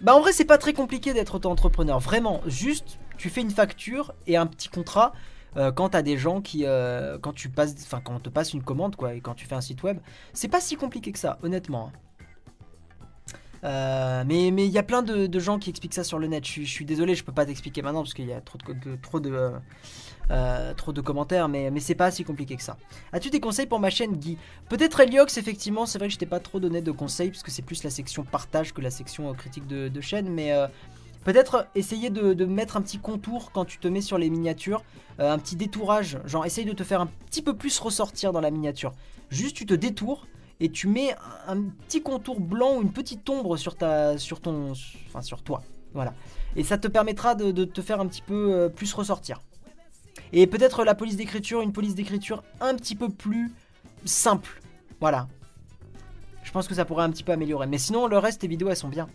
Bah, 0.00 0.14
en 0.14 0.20
vrai, 0.20 0.32
c'est 0.32 0.44
pas 0.44 0.58
très 0.58 0.72
compliqué 0.72 1.12
d'être 1.12 1.36
auto-entrepreneur. 1.36 1.98
Vraiment, 2.00 2.40
juste 2.46 2.98
tu 3.16 3.30
fais 3.30 3.40
une 3.40 3.50
facture 3.50 4.12
et 4.26 4.36
un 4.36 4.46
petit 4.46 4.68
contrat 4.68 5.12
euh, 5.56 5.70
quand 5.70 5.90
tu 5.90 6.02
des 6.02 6.16
gens 6.16 6.40
qui 6.40 6.64
euh, 6.64 7.18
quand 7.20 7.34
tu 7.34 7.50
passes 7.50 7.74
enfin 7.82 8.00
quand 8.02 8.14
on 8.14 8.20
te 8.20 8.30
passe 8.30 8.54
une 8.54 8.62
commande 8.62 8.96
quoi 8.96 9.14
et 9.14 9.20
quand 9.20 9.34
tu 9.34 9.44
fais 9.44 9.54
un 9.54 9.60
site 9.60 9.82
web 9.82 9.98
c'est 10.32 10.48
pas 10.48 10.60
si 10.60 10.76
compliqué 10.76 11.12
que 11.12 11.18
ça 11.18 11.38
honnêtement 11.42 11.92
hein. 11.92 13.36
euh, 13.64 14.24
mais 14.26 14.48
il 14.48 14.72
y 14.72 14.78
a 14.78 14.82
plein 14.82 15.02
de, 15.02 15.38
gens 15.38 15.58
qui 15.58 15.68
expliquent 15.68 15.94
ça 15.94 16.04
sur 16.04 16.18
le 16.18 16.26
net. 16.26 16.46
Je, 16.46 16.62
suis 16.62 16.86
désolé, 16.86 17.14
je 17.14 17.22
peux 17.22 17.32
pas 17.32 17.44
t'expliquer 17.44 17.82
maintenant 17.82 18.00
parce 18.00 18.14
qu'il 18.14 18.26
y 18.26 18.32
a 18.32 18.40
trop 18.40 18.56
de, 18.56 18.96
trop 20.74 20.92
de, 20.92 21.00
commentaires, 21.00 21.48
mais, 21.48 21.70
c'est 21.80 21.94
pas 21.94 22.10
si 22.10 22.24
compliqué 22.24 22.56
que 22.56 22.62
ça. 22.62 22.78
As-tu 23.12 23.28
des 23.30 23.40
conseils 23.40 23.66
pour 23.66 23.78
ma 23.78 23.90
chaîne 23.90 24.16
Guy? 24.16 24.38
Peut-être 24.68 25.00
Eliox, 25.00 25.36
effectivement, 25.36 25.84
c'est 25.84 25.98
vrai 25.98 26.08
que 26.08 26.14
je 26.14 26.18
t'ai 26.18 26.26
pas 26.26 26.40
trop 26.40 26.60
donné 26.60 26.80
de 26.80 26.90
conseils 26.90 27.30
parce 27.30 27.42
que 27.42 27.50
c'est 27.50 27.62
plus 27.62 27.84
la 27.84 27.90
section 27.90 28.24
partage 28.24 28.72
que 28.72 28.80
la 28.80 28.90
section 28.90 29.32
critique 29.34 29.66
de 29.66 30.00
chaîne, 30.00 30.28
mais 30.28 30.52
Peut-être 31.24 31.68
essayer 31.74 32.10
de, 32.10 32.44
mettre 32.44 32.76
un 32.76 32.82
petit 32.82 32.98
contour 32.98 33.52
quand 33.52 33.64
tu 33.64 33.78
te 33.78 33.86
mets 33.86 34.00
sur 34.00 34.18
les 34.18 34.28
miniatures, 34.28 34.82
euh, 35.20 35.32
un 35.32 35.38
petit 35.38 35.56
détourage, 35.56 36.18
genre 36.24 36.44
essaye 36.44 36.64
de 36.64 36.72
te 36.72 36.82
faire 36.82 37.00
un 37.00 37.08
petit 37.26 37.42
peu 37.42 37.54
plus 37.54 37.78
ressortir 37.78 38.32
dans 38.32 38.40
la 38.40 38.50
miniature. 38.50 38.92
Juste 39.30 39.56
tu 39.56 39.64
te 39.64 39.74
détours 39.74 40.26
et 40.58 40.68
tu 40.68 40.88
mets 40.88 41.14
un, 41.46 41.62
petit 41.86 42.02
contour 42.02 42.40
blanc 42.40 42.76
ou 42.76 42.82
une 42.82 42.92
petite 42.92 43.28
ombre 43.30 43.56
sur 43.56 43.76
ta, 43.76 44.18
sur 44.18 44.40
ton, 44.40 44.72
enfin 45.08 45.22
sur 45.22 45.42
toi, 45.42 45.62
voilà. 45.94 46.12
Et 46.56 46.64
ça 46.64 46.76
te 46.76 46.88
permettra 46.88 47.34
de, 47.34 47.64
te 47.64 47.80
faire 47.82 48.00
un 48.00 48.06
petit 48.06 48.22
peu 48.22 48.52
euh, 48.52 48.68
plus 48.68 48.92
ressortir. 48.92 49.40
Et 50.32 50.46
peut-être 50.46 50.84
la 50.84 50.94
police 50.94 51.16
d'écriture, 51.16 51.60
une 51.62 51.72
police 51.72 51.94
d'écriture 51.94 52.42
un 52.60 52.74
petit 52.74 52.96
peu 52.96 53.08
plus 53.08 53.52
simple, 54.04 54.60
voilà. 55.00 55.28
Je 56.42 56.50
pense 56.50 56.66
que 56.66 56.74
ça 56.74 56.84
pourrait 56.84 57.04
un 57.04 57.10
petit 57.10 57.22
peu 57.22 57.32
améliorer. 57.32 57.68
Mais 57.68 57.78
sinon 57.78 58.08
le 58.08 58.18
reste, 58.18 58.40
tes 58.40 58.48
vidéos 58.48 58.68
elles 58.68 58.76
sont 58.76 58.88
bien. 58.88 59.06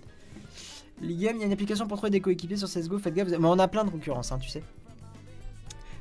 Liam, 1.02 1.36
il 1.36 1.40
y 1.40 1.44
a 1.44 1.46
une 1.46 1.52
application 1.52 1.88
pour 1.88 1.98
trouver 1.98 2.10
des 2.10 2.22
coéquipiers 2.22 2.58
sur 2.58 2.68
CSGO, 2.68 2.98
faites 2.98 3.14
gaffe. 3.14 3.30
Mais 3.30 3.38
on 3.48 3.60
a 3.60 3.68
plein 3.68 3.86
de 3.86 3.90
concurrence, 3.90 4.32
hein, 4.32 4.40
tu 4.40 4.50
sais. 4.50 4.64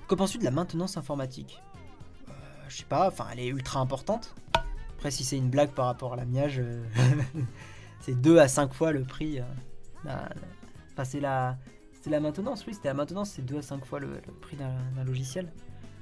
Que 0.09 0.15
penses-tu 0.15 0.39
de 0.39 0.45
la 0.45 0.51
maintenance 0.51 0.97
informatique? 0.97 1.63
Euh, 2.29 2.33
Je 2.69 2.77
sais 2.79 2.85
pas, 2.85 3.09
enfin, 3.09 3.27
elle 3.33 3.41
est 3.41 3.49
ultra 3.49 3.81
importante. 3.81 4.35
Après, 4.97 5.11
si 5.11 5.25
c'est 5.25 5.37
une 5.37 5.51
blague 5.51 5.71
par 5.71 5.87
rapport 5.87 6.15
à 6.15 6.17
la 6.17 6.25
miage, 6.25 6.61
euh, 6.61 6.85
c'est 8.01 8.19
2 8.21 8.39
à 8.39 8.49
5 8.49 8.73
fois 8.73 8.93
le 8.93 9.03
prix. 9.05 9.41
Euh, 9.41 10.15
enfin, 10.93 11.05
c'est 11.05 11.21
la, 11.21 11.59
la 12.11 12.21
maintenance, 12.21 12.65
oui, 12.67 12.75
c'était 12.75 12.89
la 12.89 12.95
maintenance, 12.95 13.31
c'est 13.31 13.45
2 13.45 13.59
à 13.59 13.63
5 13.63 13.85
fois 13.85 14.01
le, 14.01 14.21
prix 14.41 14.57
d'un 14.57 15.05
logiciel, 15.05 15.53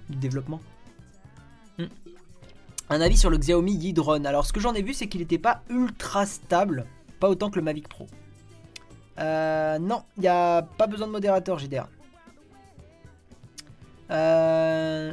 du 0.08 0.16
développement. 0.16 0.60
Hmm. 1.78 1.86
Un 2.90 3.00
avis 3.00 3.16
sur 3.16 3.30
le 3.30 3.38
Xiaomi 3.38 3.74
Yi 3.74 3.94
Alors, 4.26 4.46
ce 4.46 4.52
que 4.52 4.60
j'en 4.60 4.74
ai 4.74 4.82
vu, 4.82 4.92
c'est 4.92 5.08
qu'il 5.08 5.20
n'était 5.20 5.38
pas 5.38 5.62
ultra 5.70 6.26
stable, 6.26 6.84
pas 7.18 7.28
autant 7.28 7.50
que 7.50 7.56
le 7.56 7.62
Mavic 7.62 7.88
Pro. 7.88 8.06
Euh, 9.18 9.78
non, 9.78 10.02
il 10.16 10.22
n'y 10.22 10.28
a 10.28 10.62
pas 10.62 10.86
besoin 10.86 11.06
de 11.06 11.12
modérateur 11.12 11.58
JDR. 11.58 11.86
Euh, 14.10 15.12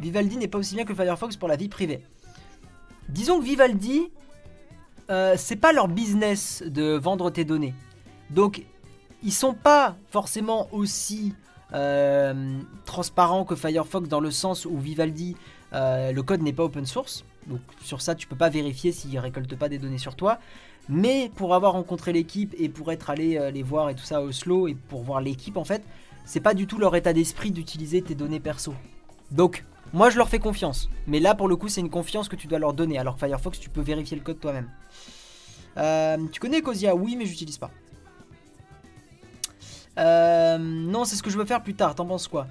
Vivaldi 0.00 0.36
n'est 0.36 0.48
pas 0.48 0.58
aussi 0.58 0.74
bien 0.74 0.84
que 0.84 0.94
Firefox 0.94 1.36
pour 1.36 1.48
la 1.48 1.56
vie 1.56 1.68
privée. 1.68 2.02
Disons 3.08 3.40
que 3.40 3.44
Vivaldi, 3.44 4.10
euh, 5.10 5.34
c'est 5.36 5.56
pas 5.56 5.72
leur 5.72 5.88
business 5.88 6.62
de 6.66 6.92
vendre 6.92 7.30
tes 7.30 7.44
données. 7.44 7.74
Donc, 8.30 8.62
ils 9.22 9.32
sont 9.32 9.54
pas 9.54 9.96
forcément 10.10 10.68
aussi 10.72 11.34
transparents 12.84 13.46
que 13.46 13.56
Firefox 13.56 14.06
dans 14.06 14.20
le 14.20 14.30
sens 14.30 14.66
où 14.66 14.76
Vivaldi, 14.76 15.36
le 15.72 16.20
code 16.20 16.42
n'est 16.42 16.52
pas 16.52 16.64
open 16.64 16.84
source. 16.84 17.24
Donc, 17.46 17.60
sur 17.82 18.02
ça, 18.02 18.14
tu 18.14 18.26
peux 18.26 18.36
pas 18.36 18.50
vérifier 18.50 18.92
s'ils 18.92 19.18
récoltent 19.18 19.56
pas 19.56 19.70
des 19.70 19.78
données 19.78 19.96
sur 19.96 20.14
toi. 20.14 20.38
Mais 20.88 21.30
pour 21.36 21.54
avoir 21.54 21.72
rencontré 21.72 22.12
l'équipe 22.12 22.54
et 22.58 22.68
pour 22.68 22.90
être 22.92 23.08
allé 23.10 23.50
les 23.52 23.62
voir 23.62 23.88
et 23.90 23.94
tout 23.94 24.04
ça 24.04 24.18
à 24.18 24.20
Oslo 24.20 24.68
et 24.68 24.74
pour 24.74 25.02
voir 25.02 25.20
l'équipe, 25.20 25.56
en 25.56 25.64
fait, 25.64 25.82
c'est 26.24 26.40
pas 26.40 26.54
du 26.54 26.66
tout 26.66 26.78
leur 26.78 26.94
état 26.96 27.12
d'esprit 27.12 27.50
d'utiliser 27.50 28.02
tes 28.02 28.14
données 28.14 28.40
perso. 28.40 28.74
Donc, 29.30 29.64
moi 29.92 30.10
je 30.10 30.18
leur 30.18 30.28
fais 30.28 30.38
confiance. 30.38 30.88
Mais 31.06 31.20
là, 31.20 31.34
pour 31.34 31.48
le 31.48 31.56
coup, 31.56 31.68
c'est 31.68 31.80
une 31.80 31.90
confiance 31.90 32.28
que 32.28 32.36
tu 32.36 32.46
dois 32.46 32.58
leur 32.58 32.74
donner. 32.74 32.98
Alors 32.98 33.14
que 33.14 33.26
Firefox, 33.26 33.58
tu 33.58 33.70
peux 33.70 33.80
vérifier 33.80 34.16
le 34.16 34.22
code 34.22 34.40
toi-même. 34.40 34.68
Euh, 35.78 36.18
tu 36.30 36.40
connais 36.40 36.58
Ecosia 36.58 36.94
Oui, 36.94 37.16
mais 37.16 37.26
j'utilise 37.26 37.58
pas. 37.58 37.70
Euh, 39.98 40.58
non, 40.58 41.04
c'est 41.04 41.16
ce 41.16 41.22
que 41.22 41.30
je 41.30 41.38
veux 41.38 41.44
faire 41.44 41.62
plus 41.62 41.74
tard. 41.74 41.94
T'en 41.94 42.06
penses 42.06 42.28
quoi? 42.28 42.46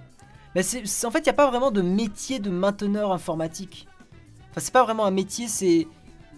Mais 0.55 0.61
En 0.61 1.11
fait, 1.11 1.19
il 1.19 1.23
n'y 1.23 1.29
a 1.29 1.33
pas 1.33 1.49
vraiment 1.49 1.71
de 1.71 1.81
métier 1.81 2.39
de 2.39 2.49
mainteneur 2.49 3.11
informatique. 3.11 3.87
Enfin, 4.51 4.59
c'est 4.59 4.73
pas 4.73 4.83
vraiment 4.83 5.05
un 5.05 5.11
métier, 5.11 5.47
c'est 5.47 5.87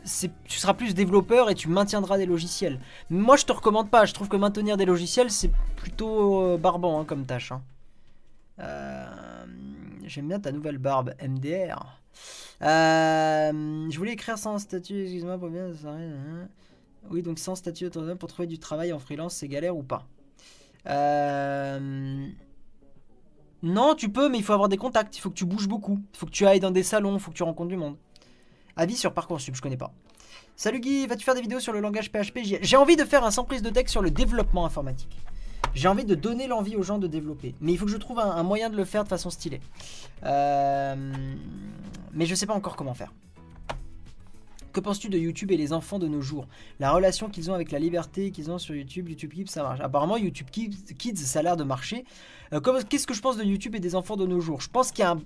tu 0.04 0.58
seras 0.60 0.74
plus 0.74 0.94
développeur 0.94 1.50
et 1.50 1.56
tu 1.56 1.68
maintiendras 1.70 2.18
des 2.18 2.26
logiciels. 2.26 2.80
Moi, 3.10 3.38
je 3.38 3.46
te 3.46 3.52
recommande 3.52 3.90
pas. 3.90 4.06
Je 4.06 4.14
trouve 4.14 4.28
que 4.28 4.38
maintenir 4.38 4.78
des 4.78 4.86
logiciels, 4.86 5.32
c'est 5.32 5.52
plutôt 5.76 6.42
euh, 6.42 6.58
barbant 6.58 7.00
hein, 7.00 7.06
comme 7.06 7.26
tâche. 7.26 7.52
Hein. 7.52 7.62
Euh, 8.60 9.46
j'aime 10.06 10.28
bien 10.28 10.40
ta 10.40 10.52
nouvelle 10.52 10.78
barbe 10.78 11.14
MDR. 11.22 12.00
Euh, 12.62 13.90
je 13.90 13.98
voulais 13.98 14.14
écrire 14.14 14.38
sans 14.38 14.58
statut, 14.60 15.02
excuse-moi 15.02 15.38
pour 15.38 15.50
bien. 15.50 15.68
Hein. 15.86 16.48
Oui, 17.10 17.22
donc 17.22 17.40
sans 17.40 17.56
statut 17.56 17.86
autonome 17.86 18.18
pour 18.18 18.30
trouver 18.30 18.48
du 18.48 18.60
travail 18.60 18.94
en 18.94 19.00
freelance, 19.00 19.36
c'est 19.36 19.48
galère 19.48 19.76
ou 19.76 19.84
pas? 19.84 20.06
Non, 23.64 23.96
tu 23.96 24.10
peux, 24.10 24.28
mais 24.28 24.40
il 24.40 24.44
faut 24.44 24.52
avoir 24.52 24.68
des 24.68 24.76
contacts. 24.76 25.16
Il 25.18 25.22
faut 25.22 25.30
que 25.30 25.36
tu 25.36 25.46
bouges 25.46 25.70
beaucoup. 25.70 25.98
Il 26.14 26.18
faut 26.18 26.26
que 26.26 26.32
tu 26.32 26.46
ailles 26.46 26.60
dans 26.60 26.70
des 26.70 26.84
salons. 26.84 27.14
Il 27.14 27.20
faut 27.20 27.32
que 27.32 27.38
tu 27.38 27.44
rencontres 27.44 27.70
du 27.70 27.78
monde. 27.78 27.96
Avis 28.76 28.98
sur 28.98 29.14
Parcoursup, 29.14 29.56
je 29.56 29.62
connais 29.62 29.78
pas. 29.78 29.94
Salut 30.56 30.80
Guy, 30.80 31.08
vas-tu 31.08 31.24
faire 31.24 31.36
des 31.36 31.42
vidéos 31.42 31.60
sur 31.60 31.74
le 31.74 31.80
langage 31.80 32.12
PHP 32.12 32.40
J'ai 32.62 32.78
envie 32.78 32.96
de 32.96 33.04
faire 33.04 33.24
un 33.24 33.32
sans 33.32 33.44
prise 33.44 33.62
de 33.62 33.70
texte 33.70 33.92
sur 33.92 34.02
le 34.02 34.12
développement 34.12 34.66
informatique. 34.66 35.18
J'ai 35.74 35.88
envie 35.88 36.06
de 36.06 36.16
donner 36.16 36.48
l'envie 36.48 36.76
aux 36.76 36.84
gens 36.84 37.00
de 37.00 37.08
développer. 37.08 37.56
Mais 37.62 37.72
il 37.72 37.78
faut 37.78 37.86
que 37.86 37.92
je 37.92 37.98
trouve 37.98 38.20
un, 38.20 38.44
moyen 38.44 38.70
de 38.70 38.78
le 38.78 38.86
faire 38.86 39.04
de 39.04 39.10
façon 39.10 39.30
stylée. 39.30 39.62
Euh, 40.24 40.96
mais 42.14 42.26
je 42.26 42.36
sais 42.36 42.46
pas 42.46 42.54
encore 42.54 42.76
comment 42.76 42.94
faire. 42.94 43.12
Que 44.72 44.80
penses-tu 44.80 45.10
de 45.10 45.20
YouTube 45.20 45.52
et 45.52 45.58
les 45.58 45.72
enfants 45.72 46.00
de 46.00 46.08
nos 46.08 46.22
jours? 46.22 46.48
La 46.80 46.92
relation 46.92 47.30
qu'ils 47.30 47.52
ont 47.52 47.54
avec 47.54 47.72
la 47.72 47.78
liberté 47.78 48.32
qu'ils 48.32 48.50
ont 48.50 48.58
sur 48.58 48.76
YouTube, 48.76 49.08
YouTube 49.10 49.34
Kids, 49.34 49.48
ça 49.48 49.62
marche. 49.62 49.80
Apparemment, 49.82 50.18
YouTube 50.18 50.50
Kids, 50.50 51.18
ça 51.18 51.40
a 51.40 51.42
l'air 51.44 51.58
de 51.58 51.64
marcher. 51.64 52.06
Euh, 52.54 52.60
Qu'est-ce 52.90 53.06
que 53.06 53.14
je 53.14 53.22
pense 53.22 53.38
de 53.38 53.44
YouTube 53.44 53.76
et 53.76 53.80
des 53.80 53.94
enfants 53.94 54.18
de 54.18 54.26
nos 54.26 54.40
jours? 54.40 54.62
Je 54.62 54.70
pense 54.70 54.92
qu'il 54.92 55.04
y 55.04 55.06
a 55.06 55.12
un 55.12 55.22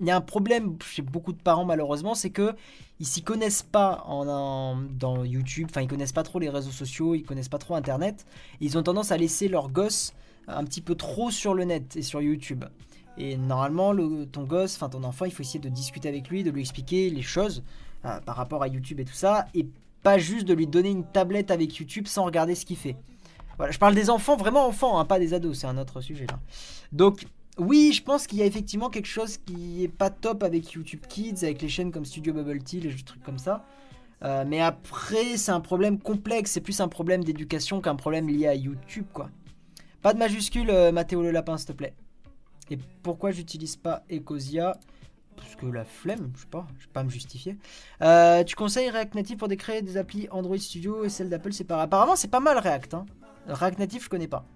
il 0.00 0.06
y 0.06 0.10
a 0.10 0.16
un 0.16 0.20
problème 0.20 0.76
chez 0.82 1.02
beaucoup 1.02 1.32
de 1.32 1.40
parents 1.40 1.64
malheureusement, 1.64 2.14
c'est 2.14 2.30
que 2.30 2.54
ils 3.00 3.06
s'y 3.06 3.22
connaissent 3.22 3.62
pas 3.62 4.02
en, 4.06 4.76
dans 4.76 5.24
YouTube, 5.24 5.68
enfin 5.70 5.80
ils 5.80 5.88
connaissent 5.88 6.12
pas 6.12 6.22
trop 6.22 6.38
les 6.38 6.48
réseaux 6.48 6.70
sociaux, 6.70 7.14
ils 7.14 7.24
connaissent 7.24 7.48
pas 7.48 7.58
trop 7.58 7.74
Internet, 7.74 8.26
ils 8.60 8.78
ont 8.78 8.82
tendance 8.82 9.10
à 9.10 9.16
laisser 9.16 9.48
leurs 9.48 9.70
gosses 9.70 10.14
un 10.48 10.64
petit 10.64 10.80
peu 10.80 10.94
trop 10.94 11.30
sur 11.30 11.54
le 11.54 11.64
net 11.64 11.96
et 11.96 12.02
sur 12.02 12.20
YouTube. 12.20 12.64
Et 13.18 13.36
normalement, 13.36 13.92
le, 13.92 14.26
ton 14.26 14.44
gosse, 14.44 14.76
enfin 14.76 14.88
ton 14.88 15.04
enfant, 15.04 15.24
il 15.24 15.32
faut 15.32 15.42
essayer 15.42 15.60
de 15.60 15.68
discuter 15.68 16.08
avec 16.08 16.28
lui, 16.28 16.44
de 16.44 16.50
lui 16.50 16.62
expliquer 16.62 17.10
les 17.10 17.22
choses 17.22 17.62
euh, 18.04 18.20
par 18.20 18.36
rapport 18.36 18.62
à 18.62 18.68
YouTube 18.68 19.00
et 19.00 19.04
tout 19.04 19.12
ça, 19.12 19.46
et 19.54 19.66
pas 20.02 20.18
juste 20.18 20.46
de 20.46 20.54
lui 20.54 20.66
donner 20.66 20.90
une 20.90 21.04
tablette 21.04 21.50
avec 21.50 21.76
YouTube 21.76 22.06
sans 22.06 22.24
regarder 22.24 22.54
ce 22.54 22.64
qu'il 22.64 22.76
fait. 22.76 22.96
Voilà, 23.58 23.72
je 23.72 23.78
parle 23.78 23.94
des 23.94 24.10
enfants, 24.10 24.36
vraiment 24.36 24.66
enfants, 24.66 24.98
hein, 24.98 25.04
pas 25.04 25.18
des 25.18 25.34
ados, 25.34 25.58
c'est 25.58 25.66
un 25.66 25.76
autre 25.76 26.00
sujet 26.00 26.26
là. 26.26 26.40
Donc 26.90 27.26
oui, 27.58 27.92
je 27.92 28.02
pense 28.02 28.26
qu'il 28.26 28.38
y 28.38 28.42
a 28.42 28.46
effectivement 28.46 28.88
quelque 28.88 29.06
chose 29.06 29.36
qui 29.36 29.84
est 29.84 29.88
pas 29.88 30.10
top 30.10 30.42
avec 30.42 30.72
YouTube 30.72 31.02
Kids, 31.06 31.42
avec 31.44 31.60
les 31.60 31.68
chaînes 31.68 31.92
comme 31.92 32.04
Studio 32.04 32.32
Bubble 32.32 32.62
Tea, 32.62 32.80
les 32.80 32.94
trucs 32.94 33.22
comme 33.22 33.38
ça. 33.38 33.64
Euh, 34.24 34.44
mais 34.46 34.60
après, 34.60 35.36
c'est 35.36 35.50
un 35.50 35.60
problème 35.60 35.98
complexe, 35.98 36.52
c'est 36.52 36.60
plus 36.60 36.80
un 36.80 36.88
problème 36.88 37.24
d'éducation 37.24 37.80
qu'un 37.80 37.96
problème 37.96 38.28
lié 38.28 38.46
à 38.46 38.54
YouTube, 38.54 39.06
quoi. 39.12 39.30
Pas 40.00 40.14
de 40.14 40.18
majuscule, 40.18 40.70
euh, 40.70 40.92
Mathéo 40.92 41.22
le 41.22 41.30
lapin, 41.30 41.58
s'il 41.58 41.68
te 41.68 41.72
plaît. 41.72 41.94
Et 42.70 42.78
pourquoi 43.02 43.32
j'utilise 43.32 43.76
pas 43.76 44.04
Ecosia? 44.10 44.78
Parce 45.36 45.56
que 45.56 45.66
la 45.66 45.84
flemme, 45.84 46.32
je 46.36 46.42
sais 46.42 46.46
pas, 46.46 46.66
je 46.78 46.86
vais 46.86 46.92
pas 46.92 47.02
me 47.02 47.10
justifier. 47.10 47.56
Euh, 48.00 48.44
tu 48.44 48.54
conseilles 48.54 48.90
React 48.90 49.14
Native 49.14 49.36
pour 49.38 49.48
décréer 49.48 49.82
des 49.82 49.96
applis 49.96 50.28
Android 50.30 50.58
Studio 50.58 51.04
et 51.04 51.08
celle 51.08 51.28
d'Apple, 51.28 51.52
c'est 51.52 51.64
pas. 51.64 51.82
Apparemment, 51.82 52.16
c'est 52.16 52.30
pas 52.30 52.40
mal 52.40 52.58
React. 52.58 52.94
Hein. 52.94 53.06
React 53.48 53.78
Native, 53.78 54.04
je 54.04 54.08
connais 54.08 54.28
pas. 54.28 54.46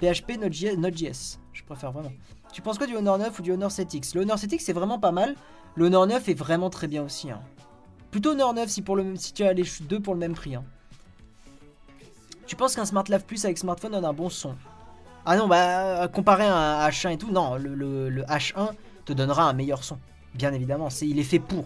PHP, 0.00 0.38
Node.js. 0.38 1.38
Je 1.52 1.62
préfère 1.64 1.92
vraiment. 1.92 2.12
Tu 2.52 2.62
penses 2.62 2.78
quoi 2.78 2.86
du 2.86 2.96
Honor 2.96 3.18
9 3.18 3.38
ou 3.38 3.42
du 3.42 3.52
Honor 3.52 3.70
7X 3.70 4.14
Le 4.14 4.22
Honor 4.22 4.36
7X 4.36 4.60
c'est 4.60 4.72
vraiment 4.72 4.98
pas 4.98 5.12
mal. 5.12 5.34
Le 5.74 5.86
Honor 5.86 6.06
9 6.06 6.28
est 6.28 6.34
vraiment 6.34 6.70
très 6.70 6.88
bien 6.88 7.02
aussi. 7.02 7.30
Hein. 7.30 7.40
Plutôt 8.10 8.30
Honor 8.30 8.54
9 8.54 8.68
si, 8.68 8.82
pour 8.82 8.96
le, 8.96 9.16
si 9.16 9.32
tu 9.32 9.44
as 9.44 9.52
les 9.52 9.64
deux 9.82 10.00
pour 10.00 10.14
le 10.14 10.20
même 10.20 10.34
prix. 10.34 10.54
Hein. 10.54 10.64
Tu 12.46 12.56
penses 12.56 12.74
qu'un 12.74 12.84
Smart 12.84 13.04
Live 13.08 13.24
Plus 13.24 13.44
avec 13.44 13.58
smartphone 13.58 13.92
donne 13.92 14.04
un 14.04 14.12
bon 14.12 14.28
son? 14.28 14.56
Ah 15.24 15.36
non, 15.36 15.46
bah 15.46 16.08
comparé 16.08 16.44
à 16.44 16.84
un 16.84 16.88
H1 16.88 17.12
et 17.12 17.18
tout, 17.18 17.30
non, 17.30 17.56
le, 17.56 18.22
H1 18.24 18.70
te 19.04 19.12
donnera 19.12 19.44
un 19.44 19.52
meilleur 19.52 19.84
son. 19.84 19.98
Bien 20.34 20.52
évidemment, 20.52 20.88
il 21.02 21.18
est 21.18 21.24
fait 21.24 21.38
pour. 21.38 21.64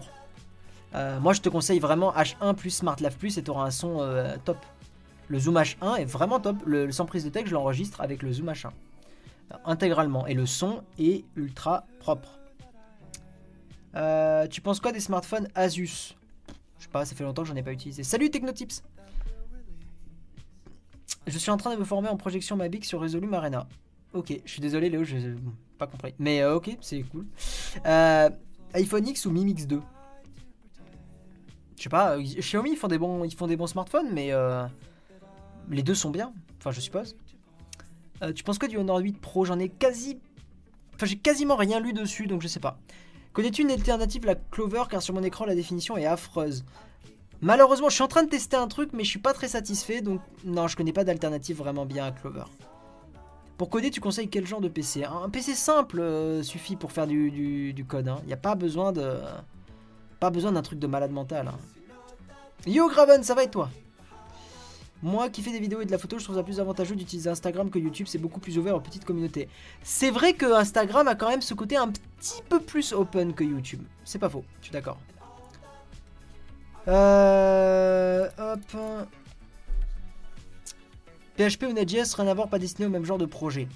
Euh, 0.93 1.19
moi 1.19 1.33
je 1.33 1.41
te 1.41 1.49
conseille 1.49 1.79
vraiment 1.79 2.13
H1 2.13 2.53
plus 2.55 2.69
Smart 2.69 2.95
Live 2.99 3.17
Plus 3.17 3.37
et 3.37 3.43
tu 3.43 3.49
auras 3.49 3.65
un 3.65 3.71
son 3.71 4.01
euh, 4.01 4.35
top. 4.45 4.57
Le 5.27 5.39
Zoom 5.39 5.55
H1 5.55 5.97
est 5.97 6.05
vraiment 6.05 6.39
top. 6.39 6.57
Le, 6.65 6.91
sans 6.91 7.05
prise 7.05 7.25
de 7.25 7.29
texte, 7.29 7.49
je 7.49 7.55
l'enregistre 7.55 8.01
avec 8.01 8.21
le 8.21 8.31
Zoom 8.31 8.51
H1. 8.51 8.69
Intégralement. 9.65 10.27
Et 10.27 10.33
le 10.33 10.45
son 10.45 10.83
est 10.99 11.23
ultra 11.35 11.85
propre. 11.99 12.39
Euh, 13.95 14.47
tu 14.47 14.61
penses 14.61 14.79
quoi 14.79 14.91
des 14.91 14.99
smartphones 14.99 15.47
Asus? 15.55 16.15
Je 16.77 16.83
sais 16.83 16.89
pas, 16.89 17.05
ça 17.05 17.15
fait 17.15 17.23
longtemps 17.23 17.43
que 17.43 17.47
j'en 17.47 17.55
ai 17.55 17.63
pas 17.63 17.71
utilisé. 17.71 18.03
Salut 18.03 18.29
Technotips 18.29 18.83
Je 21.27 21.37
suis 21.37 21.51
en 21.51 21.57
train 21.57 21.73
de 21.73 21.79
me 21.79 21.85
former 21.85 22.09
en 22.09 22.17
projection 22.17 22.55
Mavic 22.55 22.85
sur 22.85 22.99
Resolume 22.99 23.33
Arena. 23.33 23.67
Ok, 24.13 24.33
je 24.43 24.51
suis 24.51 24.61
désolé 24.61 24.89
Léo, 24.89 25.03
je 25.03 25.17
n'ai 25.17 25.35
pas 25.77 25.87
compris. 25.87 26.13
Mais 26.19 26.41
euh, 26.41 26.55
ok, 26.55 26.77
c'est 26.81 27.01
cool. 27.03 27.25
Euh, 27.85 28.29
iPhone 28.73 29.07
X 29.07 29.25
ou 29.25 29.31
Mi 29.31 29.45
Mix 29.45 29.65
2 29.65 29.81
Je 31.77 31.83
sais 31.83 31.89
pas, 31.89 32.17
Xiaomi 32.19 32.75
font 32.75 32.87
des 32.87 32.97
bons, 32.97 33.23
ils 33.23 33.33
font 33.33 33.47
des 33.47 33.55
bons 33.55 33.67
smartphones, 33.67 34.11
mais 34.11 34.31
les 35.69 35.83
deux 35.83 35.95
sont 35.95 36.11
bien, 36.11 36.33
enfin 36.59 36.71
je 36.71 36.81
suppose. 36.81 37.15
Euh, 38.21 38.33
tu 38.33 38.43
penses 38.43 38.57
quoi 38.57 38.67
du 38.67 38.77
Honor 38.77 38.99
8 38.99 39.19
Pro 39.19 39.45
J'en 39.45 39.59
ai 39.59 39.69
quasi... 39.69 40.19
Enfin 40.95 41.05
j'ai 41.05 41.17
quasiment 41.17 41.55
rien 41.55 41.79
lu 41.79 41.93
dessus, 41.93 42.27
donc 42.27 42.41
je 42.41 42.47
sais 42.47 42.59
pas. 42.59 42.77
Connais-tu 43.33 43.63
une 43.63 43.71
alternative 43.71 44.23
à 44.23 44.27
la 44.27 44.35
Clover 44.35 44.83
car 44.89 45.01
sur 45.01 45.13
mon 45.13 45.23
écran 45.23 45.45
la 45.45 45.55
définition 45.55 45.97
est 45.97 46.05
affreuse 46.05 46.63
Malheureusement, 47.41 47.89
je 47.89 47.95
suis 47.95 48.03
en 48.03 48.07
train 48.07 48.23
de 48.23 48.29
tester 48.29 48.55
un 48.55 48.67
truc, 48.67 48.91
mais 48.93 49.03
je 49.03 49.09
suis 49.09 49.19
pas 49.19 49.33
très 49.33 49.49
satisfait, 49.49 50.01
donc 50.01 50.21
non, 50.45 50.67
je 50.67 50.77
connais 50.77 50.93
pas 50.93 51.03
d'alternative 51.03 51.57
vraiment 51.57 51.85
bien 51.85 52.05
à 52.05 52.11
Clover. 52.11 52.45
Pour 53.57 53.69
coder, 53.69 53.89
tu 53.89 54.01
conseilles 54.01 54.29
quel 54.29 54.45
genre 54.45 54.61
de 54.61 54.67
PC 54.67 55.03
Un 55.03 55.29
PC 55.29 55.53
simple 55.53 55.99
euh, 55.99 56.43
suffit 56.43 56.75
pour 56.75 56.91
faire 56.91 57.07
du, 57.07 57.85
code. 57.87 58.05
Il 58.05 58.31
hein. 58.31 58.33
a 58.33 58.37
pas 58.37 58.55
besoin 58.55 58.91
de... 58.91 59.17
Pas 60.19 60.29
besoin 60.29 60.53
d'un 60.53 60.61
truc 60.61 60.79
de 60.79 60.87
malade 60.87 61.11
mental. 61.11 61.47
Hein. 61.47 61.57
Yo 62.65 62.87
Graven, 62.89 63.23
ça 63.23 63.35
va 63.35 63.43
et 63.43 63.49
toi? 63.49 63.69
Moi 65.03 65.29
qui 65.29 65.41
fais 65.41 65.51
des 65.51 65.59
vidéos 65.59 65.81
et 65.81 65.85
de 65.85 65.91
la 65.91 65.97
photo, 65.97 66.17
je 66.17 66.23
trouve 66.23 66.35
ça 66.35 66.43
plus 66.43 66.59
avantageux 66.59 66.95
d'utiliser 66.95 67.29
Instagram 67.29 67.69
que 67.69 67.77
YouTube, 67.77 68.07
c'est 68.09 68.17
beaucoup 68.17 68.39
plus 68.39 68.57
ouvert 68.57 68.75
aux 68.75 68.79
petites 68.79 69.05
communautés. 69.05 69.49
C'est 69.83 70.09
vrai 70.09 70.33
que 70.33 70.45
Instagram 70.45 71.07
a 71.07 71.15
quand 71.15 71.29
même 71.29 71.41
ce 71.41 71.53
côté 71.53 71.77
un 71.77 71.89
petit 71.89 72.41
peu 72.47 72.59
plus 72.59 72.93
open 72.93 73.33
que 73.33 73.43
YouTube. 73.43 73.81
C'est 74.03 74.19
pas 74.19 74.29
faux, 74.29 74.43
je 74.61 74.65
suis 74.65 74.73
d'accord. 74.73 74.97
Euh, 76.87 78.29
hop. 78.37 79.07
PHP 81.37 81.63
ou 81.63 81.73
Node.js, 81.73 82.15
rien 82.15 82.27
à 82.27 82.33
voir, 82.33 82.47
pas 82.47 82.59
destiné 82.59 82.87
au 82.87 82.89
même 82.89 83.05
genre 83.05 83.17
de 83.17 83.25
projet. 83.25 83.67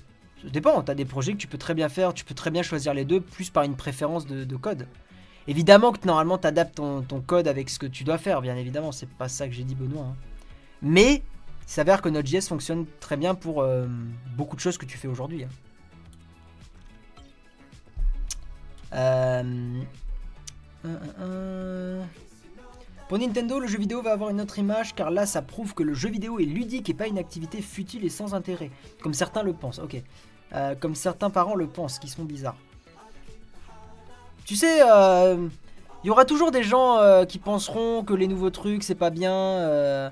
Ça 0.42 0.50
dépend, 0.50 0.82
t'as 0.82 0.96
des 0.96 1.06
projets 1.06 1.34
que 1.34 1.38
tu 1.38 1.48
peux 1.48 1.58
très 1.58 1.74
bien 1.74 1.90
faire, 1.90 2.14
tu 2.14 2.24
peux 2.24 2.34
très 2.34 2.50
bien 2.52 2.64
choisir 2.64 2.94
les 2.94 3.04
deux, 3.04 3.20
plus 3.20 3.50
par 3.50 3.64
une 3.64 3.76
préférence 3.76 4.26
de, 4.26 4.56
code. 4.56 4.88
Évidemment 5.48 5.92
que 5.92 6.06
normalement 6.08 6.38
t'adaptes 6.38 6.76
ton, 6.76 7.02
ton, 7.02 7.20
code 7.20 7.48
avec 7.48 7.70
ce 7.70 7.78
que 7.78 7.88
tu 7.88 8.04
dois 8.04 8.18
faire, 8.18 8.42
bien 8.42 8.56
évidemment, 8.56 8.92
c'est 8.92 9.10
pas 9.10 9.28
ça 9.28 9.48
que 9.48 9.54
j'ai 9.54 9.64
dit 9.64 9.76
Benoît. 9.76 10.06
Hein. 10.06 10.16
Mais 10.82 11.22
il 11.70 11.72
s'avère 11.72 12.02
que 12.02 12.10
Node.js 12.10 12.48
fonctionne 12.48 12.86
très 13.00 13.18
bien 13.18 13.36
pour 13.36 13.62
euh, 13.62 13.86
beaucoup 14.36 14.56
de 14.56 14.62
choses 14.62 14.78
que 14.78 14.86
tu 14.86 14.98
fais 14.98 15.08
aujourd'hui. 15.08 15.44
Hein. 15.44 15.50
Euh, 18.96 19.84
pour 23.08 23.20
Nintendo, 23.20 23.60
le 23.60 23.68
jeu 23.68 23.78
vidéo 23.78 24.02
va 24.02 24.14
avoir 24.14 24.32
une 24.32 24.42
autre 24.42 24.58
image 24.58 24.96
car 24.96 25.12
là 25.12 25.28
ça 25.28 25.44
prouve 25.44 25.76
que 25.76 25.84
le 25.84 25.94
jeu 25.94 26.10
vidéo 26.10 26.40
est 26.40 26.46
ludique 26.46 26.90
et 26.90 26.96
pas 26.96 27.06
une 27.06 27.20
activité 27.20 27.62
futile 27.62 28.04
et 28.04 28.10
sans 28.10 28.34
intérêt. 28.34 28.72
Comme 29.04 29.14
certains 29.14 29.44
le 29.44 29.54
pensent, 29.54 29.80
ok. 29.80 30.02
Euh, 30.54 30.74
comme 30.74 30.96
certains 30.96 31.30
parents 31.30 31.54
le 31.54 31.68
pensent, 31.68 32.00
qui 32.00 32.08
sont 32.08 32.24
bizarres. 32.24 32.58
Tu 34.46 34.56
sais, 34.56 34.80
Il 34.80 36.08
y 36.08 36.10
aura 36.10 36.26
toujours 36.26 36.50
des 36.50 36.64
gens 36.64 37.24
qui 37.28 37.38
penseront 37.38 38.04
que 38.04 38.16
les 38.16 38.28
nouveaux 38.28 38.50
trucs 38.50 38.82
c'est 38.82 38.96
pas 38.96 39.12
bien, 39.12 40.12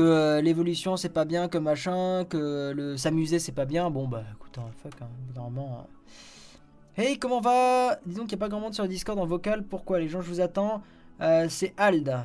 que 0.00 0.40
l'évolution 0.40 0.96
c'est 0.96 1.10
pas 1.10 1.24
bien, 1.24 1.48
que 1.48 1.58
machin, 1.58 2.24
que 2.24 2.72
le 2.74 2.96
s'amuser 2.96 3.38
c'est 3.38 3.52
pas 3.52 3.66
bien. 3.66 3.90
Bon 3.90 4.08
bah 4.08 4.22
écoute, 4.34 4.56
hein, 4.58 4.70
fuck, 4.82 4.94
hein, 5.02 5.08
normalement. 5.34 5.86
Hey, 6.96 7.18
comment 7.18 7.40
va? 7.40 7.98
Disons 8.06 8.22
qu'il 8.22 8.36
n'y 8.36 8.42
a 8.42 8.46
pas 8.46 8.48
grand 8.48 8.60
monde 8.60 8.74
sur 8.74 8.84
le 8.84 8.88
Discord 8.88 9.18
en 9.18 9.26
vocal. 9.26 9.64
Pourquoi 9.64 10.00
Les 10.00 10.08
gens, 10.08 10.20
je 10.20 10.28
vous 10.28 10.40
attends? 10.40 10.82
c'est 11.48 11.74
Ald. 11.76 12.18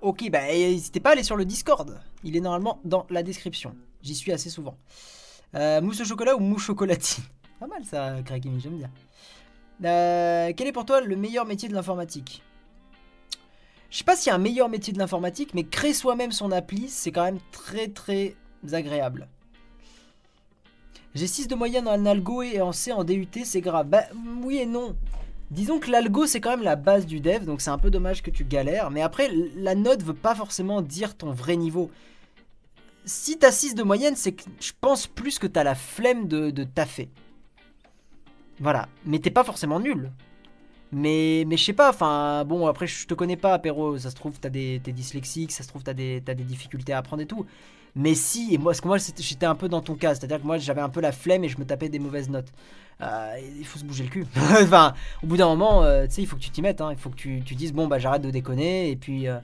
Ok, 0.00 0.28
bah 0.30 0.46
n'hésitez 0.46 1.00
pas 1.00 1.10
à 1.10 1.12
aller 1.12 1.22
sur 1.22 1.36
le 1.36 1.44
Discord. 1.44 1.98
Il 2.24 2.36
est 2.36 2.40
normalement 2.40 2.80
dans 2.84 3.06
la 3.10 3.22
description. 3.22 3.74
J'y 4.02 4.14
suis 4.14 4.32
assez 4.32 4.50
souvent. 4.50 4.76
Euh, 5.54 5.80
mousse 5.80 6.00
au 6.00 6.04
chocolat 6.04 6.36
ou 6.36 6.40
mousse 6.40 6.62
chocolatine? 6.62 7.24
Pas 7.60 7.66
mal 7.66 7.84
ça, 7.84 8.16
Krakimi, 8.24 8.60
j'aime 8.60 8.78
bien. 8.78 8.90
Euh, 9.84 10.52
quel 10.56 10.66
est 10.66 10.72
pour 10.72 10.84
toi 10.84 11.00
le 11.00 11.16
meilleur 11.16 11.46
métier 11.46 11.68
de 11.68 11.74
l'informatique? 11.74 12.42
Je 13.90 13.98
sais 13.98 14.04
pas 14.04 14.16
s'il 14.16 14.30
y 14.30 14.32
a 14.32 14.34
un 14.34 14.38
meilleur 14.38 14.68
métier 14.68 14.92
de 14.92 14.98
l'informatique, 14.98 15.54
mais 15.54 15.64
créer 15.64 15.94
soi-même 15.94 16.32
son 16.32 16.50
appli, 16.52 16.88
c'est 16.88 17.12
quand 17.12 17.24
même 17.24 17.38
très 17.52 17.88
très 17.88 18.34
agréable. 18.72 19.28
J'ai 21.14 21.26
6 21.26 21.48
de 21.48 21.54
moyenne 21.54 21.88
en 21.88 22.04
algo 22.04 22.42
et 22.42 22.60
en 22.60 22.72
C 22.72 22.92
en 22.92 23.04
DUT, 23.04 23.28
c'est 23.44 23.60
grave. 23.60 23.88
Bah 23.88 24.04
oui 24.42 24.58
et 24.58 24.66
non. 24.66 24.96
Disons 25.50 25.78
que 25.78 25.90
l'algo 25.90 26.26
c'est 26.26 26.40
quand 26.40 26.50
même 26.50 26.62
la 26.62 26.76
base 26.76 27.06
du 27.06 27.20
dev, 27.20 27.44
donc 27.44 27.60
c'est 27.60 27.70
un 27.70 27.78
peu 27.78 27.90
dommage 27.90 28.22
que 28.22 28.30
tu 28.30 28.44
galères. 28.44 28.90
Mais 28.90 29.00
après, 29.00 29.30
la 29.56 29.74
note 29.74 30.02
veut 30.02 30.14
pas 30.14 30.34
forcément 30.34 30.82
dire 30.82 31.16
ton 31.16 31.30
vrai 31.30 31.56
niveau. 31.56 31.90
Si 33.04 33.38
t'as 33.38 33.52
6 33.52 33.76
de 33.76 33.84
moyenne, 33.84 34.16
c'est 34.16 34.32
que 34.32 34.42
je 34.60 34.72
pense 34.80 35.06
plus 35.06 35.38
que 35.38 35.46
t'as 35.46 35.62
la 35.62 35.76
flemme 35.76 36.26
de, 36.26 36.50
de 36.50 36.64
taffer. 36.64 37.08
Voilà. 38.58 38.88
Mais 39.04 39.18
t'es 39.18 39.30
pas 39.30 39.44
forcément 39.44 39.80
nul. 39.80 40.10
Mais, 40.92 41.44
mais 41.46 41.56
je 41.56 41.64
sais 41.64 41.72
pas, 41.72 41.90
enfin, 41.90 42.44
bon, 42.44 42.66
après, 42.66 42.86
je 42.86 43.06
te 43.06 43.14
connais 43.14 43.36
pas, 43.36 43.58
Perro. 43.58 43.98
Ça 43.98 44.10
se 44.10 44.14
trouve, 44.14 44.38
t'as 44.40 44.48
des, 44.48 44.80
t'es 44.82 44.92
dyslexique, 44.92 45.52
ça 45.52 45.62
se 45.62 45.68
trouve, 45.68 45.82
t'as 45.82 45.94
des, 45.94 46.22
as 46.26 46.34
des 46.34 46.44
difficultés 46.44 46.92
à 46.92 46.98
apprendre 46.98 47.22
et 47.22 47.26
tout. 47.26 47.46
Mais 47.96 48.14
si, 48.14 48.52
et 48.52 48.58
moi, 48.58 48.72
parce 48.72 48.82
que 48.82 48.88
moi, 48.88 48.98
j'étais 48.98 49.46
un 49.46 49.54
peu 49.54 49.68
dans 49.68 49.80
ton 49.80 49.94
cas, 49.94 50.14
c'est-à-dire 50.14 50.40
que 50.40 50.46
moi, 50.46 50.58
j'avais 50.58 50.82
un 50.82 50.90
peu 50.90 51.00
la 51.00 51.12
flemme 51.12 51.44
et 51.44 51.48
je 51.48 51.58
me 51.58 51.64
tapais 51.64 51.88
des 51.88 51.98
mauvaises 51.98 52.28
notes. 52.28 52.52
Euh, 53.00 53.36
il 53.58 53.64
faut 53.66 53.78
se 53.78 53.84
bouger 53.84 54.04
le 54.04 54.10
cul. 54.10 54.26
enfin, 54.36 54.94
au 55.22 55.26
bout 55.26 55.36
d'un 55.36 55.46
moment, 55.46 55.82
euh, 55.82 56.06
tu 56.06 56.14
sais, 56.14 56.22
il 56.22 56.26
faut 56.26 56.36
que 56.36 56.42
tu 56.42 56.50
t'y 56.50 56.62
mettes. 56.62 56.80
Hein. 56.80 56.90
Il 56.92 56.98
faut 56.98 57.10
que 57.10 57.16
tu, 57.16 57.42
tu, 57.44 57.54
dises, 57.54 57.72
bon, 57.72 57.86
bah, 57.86 57.98
j'arrête 57.98 58.22
de 58.22 58.30
déconner. 58.30 58.90
Et 58.90 58.96
puis, 58.96 59.28
euh, 59.28 59.38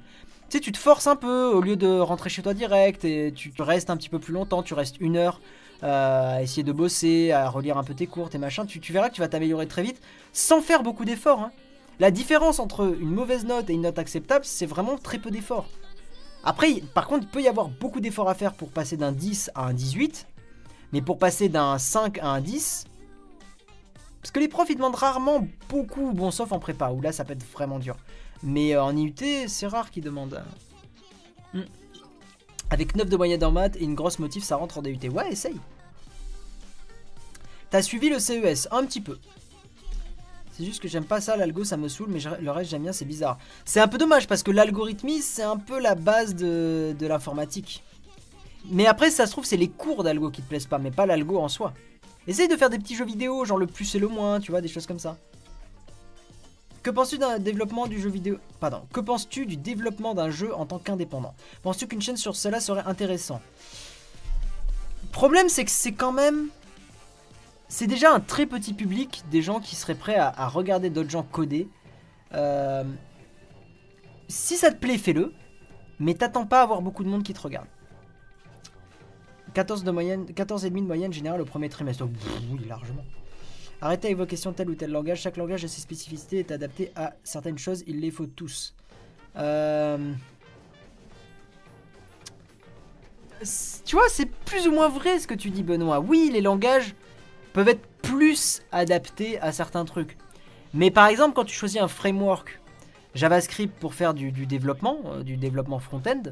tu 0.49 0.59
sais, 0.59 0.61
tu 0.61 0.71
te 0.71 0.79
forces 0.79 1.07
un 1.07 1.17
peu 1.17 1.47
au 1.47 1.61
lieu 1.61 1.77
de 1.77 1.99
rentrer 1.99 2.29
chez 2.31 2.43
toi 2.43 2.55
direct. 2.55 3.05
Et 3.05 3.33
tu 3.35 3.53
restes 3.59 3.91
un 3.91 3.97
petit 3.97 4.11
peu 4.11 4.19
plus 4.19 4.35
longtemps. 4.35 4.63
Tu 4.63 4.75
restes 4.75 4.97
une 5.01 5.17
heure 5.17 5.41
à 5.83 6.43
essayer 6.43 6.63
de 6.63 6.73
bosser, 6.73 7.33
à 7.33 7.49
relire 7.49 7.77
un 7.79 7.85
peu 7.85 7.95
tes 7.95 8.07
cours, 8.07 8.31
tes 8.31 8.39
machins. 8.39 8.67
Tu, 8.67 8.93
verras 8.93 9.09
que 9.09 9.15
tu 9.15 9.21
vas 9.21 9.29
t'améliorer 9.29 9.67
très 9.67 9.83
vite 9.83 10.01
sans 10.33 10.61
faire 10.61 10.83
beaucoup 10.83 11.05
d'efforts. 11.05 11.41
Hein. 11.41 11.53
La 12.01 12.11
différence 12.11 12.59
entre 12.59 12.97
une 13.01 13.11
mauvaise 13.11 13.45
note 13.45 13.69
et 13.71 13.75
une 13.75 13.83
note 13.83 13.99
acceptable, 13.99 14.45
c'est 14.45 14.67
vraiment 14.67 14.97
très 14.97 15.19
peu 15.19 15.31
d'efforts. 15.31 15.69
Après, 16.45 16.83
par 16.95 17.07
contre, 17.07 17.25
il 17.25 17.29
peut 17.29 17.43
y 17.43 17.49
avoir 17.49 17.69
beaucoup 17.69 18.01
d'efforts 18.01 18.29
à 18.29 18.35
faire 18.35 18.55
pour 18.55 18.71
passer 18.71 18.97
d'un 18.97 19.13
10 19.13 19.51
à 19.55 19.67
un 19.67 19.75
18. 19.75 20.27
Mais 20.93 21.01
pour 21.01 21.19
passer 21.19 21.49
d'un 21.49 21.79
5 21.79 22.19
à 22.19 22.29
un 22.29 22.41
10, 22.41 22.85
parce 24.21 24.31
que 24.31 24.39
les 24.39 24.49
profs 24.49 24.71
ils 24.71 24.77
demandent 24.77 24.95
rarement 24.95 25.47
beaucoup, 25.69 26.13
bon 26.13 26.31
sauf 26.31 26.53
en 26.53 26.61
prépa, 26.61 26.91
où 26.91 27.01
là 27.01 27.13
ça 27.13 27.25
peut 27.25 27.33
être 27.33 27.45
vraiment 27.45 27.81
dur. 27.81 27.97
Mais 28.43 28.75
euh, 28.75 28.85
en 28.85 28.97
IUT, 28.97 29.15
c'est 29.49 29.67
rare 29.67 29.91
qu'ils 29.91 30.05
demandent. 30.05 30.43
Hmm. 31.55 31.63
Avec 32.73 32.97
9 32.97 33.07
de 33.07 33.17
moyenne 33.19 33.45
en 33.45 33.53
maths 33.53 33.77
et 33.77 33.85
une 33.85 33.95
grosse 33.95 34.19
motif, 34.19 34.43
ça 34.43 34.57
rentre 34.57 34.79
en 34.79 34.83
DUT. 34.83 34.97
Ouais, 35.11 35.31
essaye. 35.31 35.61
T'as 37.69 37.83
suivi 37.83 38.09
le 38.09 38.19
CES 38.19 38.67
Un 38.71 38.87
petit 38.87 39.03
peu. 39.03 39.19
C'est 40.53 40.65
juste 40.65 40.81
que 40.81 40.89
j'aime 40.89 41.05
pas 41.05 41.21
ça, 41.21 41.37
l'algo 41.37 41.65
ça 41.65 41.77
me 41.77 41.89
saoule, 41.89 42.09
mais 42.09 42.21
le 42.41 42.51
reste 42.51 42.71
j'aime 42.71 42.85
bien, 42.85 42.95
c'est 42.95 43.05
bizarre. 43.05 43.37
C'est 43.67 43.81
un 43.81 43.89
peu 43.89 43.99
dommage 43.99 44.27
parce 44.27 44.43
que 44.43 44.51
l'algorithmisme 44.51 45.29
c'est 45.31 45.43
un 45.43 45.59
peu 45.59 45.79
la 45.81 45.95
base 45.95 46.35
de, 46.35 46.97
de 46.99 47.07
l'informatique. 47.07 47.83
Mais 48.71 48.87
après, 48.87 49.11
ça 49.11 49.27
se 49.27 49.33
trouve, 49.33 49.45
c'est 49.45 49.59
les 49.59 49.69
cours 49.69 50.03
d'algo 50.03 50.31
qui 50.31 50.41
te 50.41 50.49
plaisent 50.49 50.67
pas, 50.67 50.79
mais 50.79 50.91
pas 50.91 51.05
l'algo 51.05 51.39
en 51.41 51.49
soi. 51.49 51.75
Essaye 52.27 52.49
de 52.49 52.57
faire 52.57 52.71
des 52.71 52.79
petits 52.79 52.97
jeux 52.97 53.05
vidéo, 53.05 53.45
genre 53.45 53.59
le 53.59 53.67
plus 53.67 53.95
et 53.95 53.99
le 53.99 54.09
moins, 54.09 54.41
tu 54.41 54.51
vois, 54.51 54.63
des 54.63 54.69
choses 54.69 54.87
comme 54.87 54.99
ça. 54.99 55.19
Que 56.83 56.91
penses-tu 56.91 57.19
d'un 57.19 57.39
développement 57.39 57.87
du 57.87 58.01
jeu 58.01 58.11
vidéo 58.11 58.39
Pardon. 58.59 58.83
Que 58.93 58.99
penses-tu 58.99 59.47
du 59.47 59.57
développement 59.57 60.15
d'un 60.15 60.31
jeu 60.31 60.53
en 60.55 60.67
tant 60.67 60.79
qu'indépendant? 60.79 61.35
Penses-tu 61.63 61.87
qu'une 61.87 62.03
chaîne 62.03 62.17
sur 62.17 62.35
cela 62.35 62.59
serait 62.59 62.83
intéressant 62.87 63.41
Problème, 65.13 65.49
c'est 65.49 65.65
que 65.65 65.71
c'est 65.71 65.93
quand 65.93 66.13
même... 66.13 66.49
C'est 67.69 67.87
déjà 67.87 68.13
un 68.13 68.21
très 68.21 68.47
petit 68.47 68.75
public, 68.75 69.23
des 69.31 69.43
gens 69.43 69.61
qui 69.61 69.77
seraient 69.77 69.95
prêts 69.95 70.17
à, 70.17 70.49
regarder 70.49 70.91
d'autres 70.91 71.09
gens 71.09 71.23
coder. 71.23 71.69
Euh, 72.35 72.85
si 74.29 74.57
ça 74.57 74.71
te 74.71 74.77
plaît, 74.77 74.99
fais-le. 74.99 75.33
Mais 75.99 76.15
t'attends 76.15 76.47
pas 76.47 76.61
à 76.61 76.63
avoir 76.65 76.83
beaucoup 76.83 77.05
de 77.05 77.09
monde 77.09 77.23
qui 77.23 77.33
te 77.33 77.41
regarde. 77.41 77.69
14 79.55 79.85
de 79.85 79.91
moyenne, 79.91 80.25
14,5 80.25 80.75
de 80.75 80.81
moyenne 80.81 81.13
générale 81.13 81.41
au 81.41 81.45
premier 81.45 81.69
trimestre. 81.69 82.05
oui, 82.51 82.65
largement. 82.67 83.05
Arrêtez 83.83 84.07
avec 84.07 84.19
vos 84.19 84.27
questions 84.27 84.53
tel 84.53 84.71
ou 84.71 84.77
tel 84.77 84.93
langage. 84.93 85.21
Chaque 85.21 85.37
langage 85.37 85.65
a 85.65 85.69
ses 85.69 85.81
spécificités 85.81 86.37
et 86.37 86.41
est 86.41 86.53
adapté 86.53 86.93
à 86.95 87.15
certaines 87.25 87.59
choses. 87.59 87.83
Il 87.89 87.99
les 87.99 88.13
faut 88.13 88.27
tous. 88.27 88.77
Euh, 89.37 90.13
tu 93.85 93.97
vois, 93.97 94.09
c'est 94.09 94.27
plus 94.27 94.69
ou 94.69 94.71
moins 94.71 94.89
vrai 94.89 95.19
ce 95.19 95.27
que 95.27 95.35
tu 95.35 95.51
dis, 95.51 95.65
Benoît. 95.65 95.99
Oui, 95.99 96.31
les 96.33 96.41
langages 96.41 96.95
peuvent 97.53 97.69
être 97.69 97.85
plus 98.03 98.63
adaptés 98.71 99.41
à 99.41 99.51
certains 99.51 99.85
trucs. 99.85 100.17
Mais 100.75 100.93
par 100.93 101.09
exemple, 101.09 101.35
quand 101.35 101.45
tu 101.45 101.55
choisis 101.55 101.81
un 101.81 101.89
framework 101.89 102.61
JavaScript 103.17 103.77
pour 103.81 103.95
faire 103.95 104.15
du, 104.15 104.31
développement, 104.31 105.01
euh, 105.07 105.23
du 105.25 105.37
développement 105.37 105.81
front-end, 105.81 106.23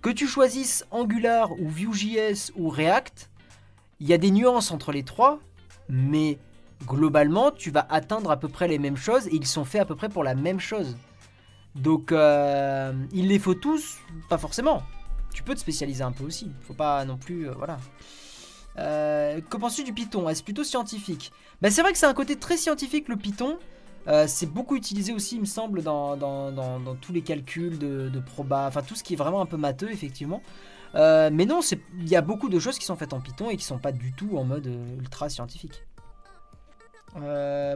que 0.00 0.10
tu 0.10 0.28
choisisses 0.28 0.86
Angular 0.92 1.50
ou 1.60 1.68
Vue.js 1.68 2.52
ou 2.54 2.68
React, 2.68 3.30
il 3.98 4.06
y 4.06 4.12
a 4.12 4.18
des 4.18 4.30
nuances 4.30 4.70
entre 4.70 4.92
les 4.92 5.02
trois, 5.02 5.40
mais 5.88 6.38
globalement, 6.86 7.50
tu 7.50 7.70
vas 7.70 7.86
atteindre 7.90 8.30
à 8.30 8.36
peu 8.36 8.48
près 8.48 8.68
les 8.68 8.78
mêmes 8.78 8.96
choses 8.96 9.26
et 9.28 9.34
ils 9.34 9.46
sont 9.46 9.64
faits 9.64 9.82
à 9.82 9.84
peu 9.84 9.94
près 9.94 10.08
pour 10.08 10.24
la 10.24 10.34
même 10.34 10.60
chose. 10.60 10.96
Donc, 11.74 12.12
euh, 12.12 12.92
il 13.12 13.28
les 13.28 13.38
faut 13.38 13.54
tous, 13.54 13.98
pas 14.28 14.38
forcément. 14.38 14.82
Tu 15.34 15.42
peux 15.42 15.54
te 15.54 15.60
spécialiser 15.60 16.02
un 16.02 16.12
peu 16.12 16.24
aussi. 16.24 16.52
Faut 16.62 16.74
pas 16.74 17.04
non 17.04 17.18
plus, 17.18 17.48
euh, 17.48 17.52
voilà. 17.52 17.78
Euh, 18.78 19.40
que 19.40 19.56
penses-tu 19.56 19.82
du 19.82 19.92
Python? 19.92 20.28
Est-ce 20.28 20.42
plutôt 20.42 20.64
scientifique? 20.64 21.32
Bah, 21.60 21.70
C'est 21.70 21.82
vrai 21.82 21.92
que 21.92 21.98
c'est 21.98 22.06
un 22.06 22.14
côté 22.14 22.36
très 22.36 22.56
scientifique 22.56 23.08
le 23.08 23.16
Python. 23.16 23.58
Euh, 24.06 24.26
c'est 24.28 24.46
beaucoup 24.46 24.76
utilisé 24.76 25.12
aussi, 25.12 25.36
il 25.36 25.40
me 25.40 25.46
semble, 25.46 25.82
dans, 25.82 26.16
tous 27.00 27.12
les 27.12 27.22
calculs 27.22 27.78
de, 27.78 28.20
proba, 28.20 28.66
enfin 28.68 28.82
tout 28.82 28.94
ce 28.94 29.02
qui 29.02 29.14
est 29.14 29.16
vraiment 29.16 29.40
un 29.40 29.46
peu 29.46 29.56
matheux, 29.56 29.90
effectivement. 29.90 30.42
Mais 30.94 31.46
non, 31.46 31.60
il 31.98 32.08
y 32.08 32.14
a 32.14 32.20
beaucoup 32.20 32.48
de 32.48 32.58
choses 32.60 32.78
qui 32.78 32.84
sont 32.84 32.96
faites 32.96 33.12
en 33.12 33.20
Python 33.20 33.50
et 33.50 33.56
qui 33.56 33.64
sont 33.64 33.78
pas 33.78 33.92
du 33.92 34.12
tout 34.12 34.36
en 34.36 34.44
mode 34.44 34.70
ultra 34.98 35.28
scientifique. 35.28 35.82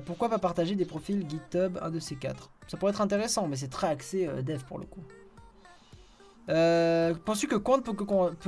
Pourquoi 0.05 0.28
pas 0.28 0.39
partager 0.39 0.74
des 0.74 0.84
profils 0.84 1.24
GitHub, 1.28 1.78
un 1.80 1.91
de 1.91 2.01
ces 2.01 2.16
quatre? 2.16 2.51
Ça 2.66 2.76
pourrait 2.76 2.93
être 2.93 3.01
intéressant, 3.01 3.49
mais 3.49 3.57
c'est 3.57 3.68
très 3.68 3.89
axé 3.89 4.26
dev 4.43 4.62
pour 4.64 4.78
le 4.78 4.86
coup. 4.86 5.03
Penses-tu 7.24 7.47
que 7.47 7.57
Quant 7.57 7.80
peut, 7.80 7.93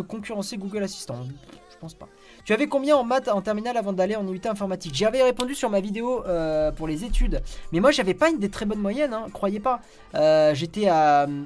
concurrencer 0.03 0.57
Google 0.57 0.83
Assistant? 0.83 1.27
Je 1.71 1.77
pense 1.77 1.95
pas. 1.95 2.09
Tu 2.45 2.53
avais 2.53 2.67
combien 2.67 2.97
en 2.97 3.05
maths 3.05 3.29
en 3.29 3.41
terminale 3.43 3.77
avant 3.77 3.93
d'aller 3.93 4.17
en 4.17 4.27
UT 4.27 4.41
informatique? 4.45 4.95
J'avais 4.95 5.23
répondu 5.23 5.55
sur 5.55 5.71
ma 5.71 5.81
vidéo 5.81 6.25
euh, 6.27 6.71
pour 6.73 6.87
les 6.87 7.05
études. 7.05 7.43
Mais 7.73 7.81
moi, 7.81 7.91
j'avais 7.91 8.15
pas 8.15 8.29
une 8.29 8.39
des 8.39 8.51
très 8.51 8.67
bonnes 8.67 8.81
moyennes, 8.81 9.15
hein, 9.15 9.27
croyez 9.33 9.61
pas. 9.61 9.81
Euh, 10.15 10.55
j'étais 10.55 10.89
à 10.89 11.23
euh, 11.23 11.45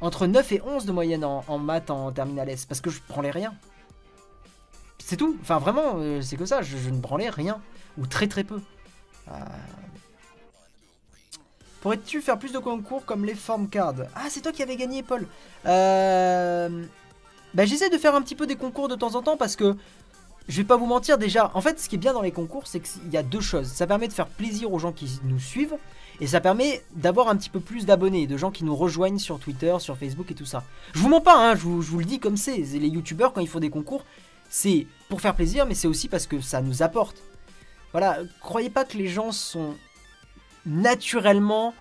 entre 0.00 0.26
9 0.26 0.52
et 0.52 0.62
11 0.62 0.86
de 0.86 0.92
moyenne 0.92 1.24
en, 1.24 1.58
maths 1.58 1.90
en 1.90 2.12
terminale 2.12 2.50
S 2.50 2.66
parce 2.66 2.80
que 2.80 2.90
je 2.90 3.00
branlais 3.08 3.30
rien. 3.30 3.54
C'est 4.98 5.16
tout. 5.16 5.36
Enfin, 5.40 5.58
vraiment, 5.58 5.98
c'est 6.20 6.36
que 6.36 6.46
ça. 6.46 6.62
Je, 6.62 6.90
ne 6.90 6.98
branlais 6.98 7.28
rien. 7.28 7.60
Ou 7.98 8.06
très 8.06 8.26
très 8.26 8.44
peu. 8.44 8.60
Pourrais-tu 11.80 12.22
faire 12.22 12.38
plus 12.38 12.52
de 12.52 12.58
concours 12.58 13.04
comme 13.04 13.24
les 13.24 13.34
form 13.34 13.68
cards? 13.68 14.06
Ah, 14.14 14.26
c'est 14.30 14.40
toi 14.40 14.52
qui 14.52 14.62
avais 14.62 14.76
gagné, 14.76 15.02
Paul. 15.02 15.26
Euh... 15.66 16.84
Bah, 17.52 17.66
j'essaie 17.66 17.90
de 17.90 17.98
faire 17.98 18.14
un 18.14 18.22
petit 18.22 18.34
peu 18.34 18.46
des 18.46 18.56
concours 18.56 18.88
de 18.88 18.96
temps 18.96 19.14
en 19.14 19.22
temps 19.22 19.36
parce 19.36 19.54
que 19.54 19.76
je 20.48 20.56
vais 20.56 20.66
pas 20.66 20.76
vous 20.76 20.86
mentir 20.86 21.18
déjà. 21.18 21.50
En 21.54 21.60
fait, 21.60 21.78
ce 21.78 21.88
qui 21.88 21.94
est 21.94 21.98
bien 21.98 22.12
dans 22.12 22.22
les 22.22 22.32
concours, 22.32 22.66
c'est 22.66 22.80
qu'il 22.80 23.10
y 23.12 23.16
a 23.16 23.22
deux 23.22 23.40
choses. 23.40 23.68
Ça 23.68 23.86
permet 23.86 24.08
de 24.08 24.12
faire 24.12 24.26
plaisir 24.26 24.72
aux 24.72 24.78
gens 24.78 24.92
qui 24.92 25.20
nous 25.24 25.38
suivent 25.38 25.76
et 26.20 26.26
ça 26.26 26.40
permet 26.40 26.82
d'avoir 26.94 27.28
un 27.28 27.36
petit 27.36 27.50
peu 27.50 27.60
plus 27.60 27.86
d'abonnés, 27.86 28.26
de 28.26 28.36
gens 28.36 28.50
qui 28.50 28.64
nous 28.64 28.76
rejoignent 28.76 29.18
sur 29.18 29.38
Twitter, 29.38 29.74
sur 29.78 29.96
Facebook 29.96 30.30
et 30.30 30.34
tout 30.34 30.44
ça. 30.44 30.64
Je 30.94 31.00
vous 31.00 31.08
mens 31.08 31.20
pas, 31.20 31.36
hein, 31.36 31.54
je, 31.54 31.62
vous, 31.62 31.98
le 31.98 32.04
dis 32.04 32.18
comme 32.18 32.36
c'est. 32.36 32.56
Les 32.56 32.88
youtubeurs, 32.88 33.32
quand 33.32 33.40
ils 33.40 33.48
font 33.48 33.60
des 33.60 33.70
concours, 33.70 34.04
c'est 34.48 34.86
pour 35.08 35.20
faire 35.20 35.34
plaisir, 35.34 35.66
mais 35.66 35.74
c'est 35.74 35.88
aussi 35.88 36.08
parce 36.08 36.26
que 36.26 36.40
ça 36.40 36.60
nous 36.60 36.82
apporte. 36.82 37.22
Voilà, 37.94 38.18
croyez 38.40 38.70
pas 38.70 38.84
que 38.84 38.98
les 38.98 39.06
gens 39.06 39.30
sont 39.30 39.76
naturellement 40.66 41.72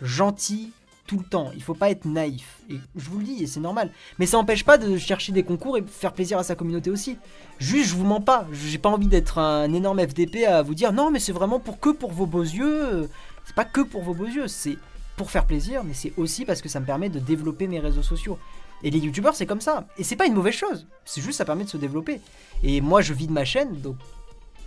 gentils, 0.00 0.72
tout 1.06 1.18
le 1.18 1.24
temps. 1.24 1.50
Il 1.54 1.62
faut 1.62 1.74
pas 1.74 1.90
être 1.90 2.06
naïf. 2.06 2.62
Et 2.70 2.80
je 2.96 3.10
vous 3.10 3.18
le 3.18 3.24
dis, 3.24 3.42
et 3.42 3.46
c'est 3.46 3.60
normal. 3.60 3.90
Mais 4.18 4.24
ça 4.24 4.38
n'empêche 4.38 4.64
pas 4.64 4.78
de 4.78 4.96
chercher 4.96 5.32
des 5.32 5.42
concours 5.42 5.76
et 5.76 5.84
faire 5.86 6.14
plaisir 6.14 6.38
à 6.38 6.44
sa 6.44 6.54
communauté 6.54 6.88
aussi. 6.88 7.18
Juste, 7.58 7.90
je 7.90 7.94
vous 7.94 8.06
mens 8.06 8.22
pas. 8.22 8.46
J'ai 8.52 8.78
pas 8.78 8.88
envie 8.88 9.06
d'être 9.06 9.36
un 9.36 9.70
énorme 9.74 10.00
FDP 10.00 10.46
à 10.46 10.62
vous 10.62 10.74
dire 10.74 10.94
non, 10.94 11.10
mais 11.10 11.18
c'est 11.18 11.30
vraiment 11.30 11.60
pour 11.60 11.78
que 11.78 11.90
pour 11.90 12.10
vos 12.10 12.24
beaux 12.24 12.40
yeux. 12.40 13.10
C'est 13.44 13.54
pas 13.54 13.66
que 13.66 13.82
pour 13.82 14.00
vos 14.02 14.14
beaux 14.14 14.28
yeux, 14.28 14.48
c'est 14.48 14.78
pour 15.18 15.30
faire 15.30 15.44
plaisir, 15.44 15.84
mais 15.84 15.92
c'est 15.92 16.14
aussi 16.16 16.46
parce 16.46 16.62
que 16.62 16.70
ça 16.70 16.80
me 16.80 16.86
permet 16.86 17.10
de 17.10 17.18
développer 17.18 17.66
mes 17.66 17.80
réseaux 17.80 18.02
sociaux. 18.02 18.38
Et 18.82 18.90
les 18.90 18.98
youtubeurs, 18.98 19.34
c'est 19.34 19.44
comme 19.44 19.60
ça. 19.60 19.86
Et 19.98 20.04
c'est 20.04 20.16
pas 20.16 20.24
une 20.24 20.32
mauvaise 20.32 20.54
chose. 20.54 20.86
C'est 21.04 21.20
juste 21.20 21.36
ça 21.36 21.44
permet 21.44 21.64
de 21.64 21.68
se 21.68 21.76
développer. 21.76 22.22
Et 22.62 22.80
moi, 22.80 23.02
je 23.02 23.12
vis 23.12 23.26
de 23.26 23.32
ma 23.32 23.44
chaîne, 23.44 23.78
donc 23.82 23.96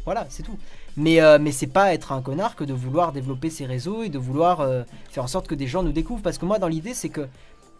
voilà, 0.05 0.27
c'est 0.29 0.43
tout. 0.43 0.57
Mais, 0.95 1.21
euh, 1.21 1.39
mais 1.39 1.51
c'est 1.51 1.67
pas 1.67 1.93
être 1.93 2.11
un 2.11 2.21
connard 2.21 2.55
que 2.55 2.63
de 2.63 2.73
vouloir 2.73 3.11
développer 3.11 3.49
ses 3.49 3.65
réseaux 3.65 4.03
et 4.03 4.09
de 4.09 4.19
vouloir 4.19 4.61
euh, 4.61 4.83
faire 5.09 5.23
en 5.23 5.27
sorte 5.27 5.47
que 5.47 5.55
des 5.55 5.67
gens 5.67 5.83
nous 5.83 5.91
découvrent. 5.91 6.21
Parce 6.21 6.37
que 6.37 6.45
moi, 6.45 6.59
dans 6.59 6.67
l'idée, 6.67 6.93
c'est 6.93 7.09
que, 7.09 7.27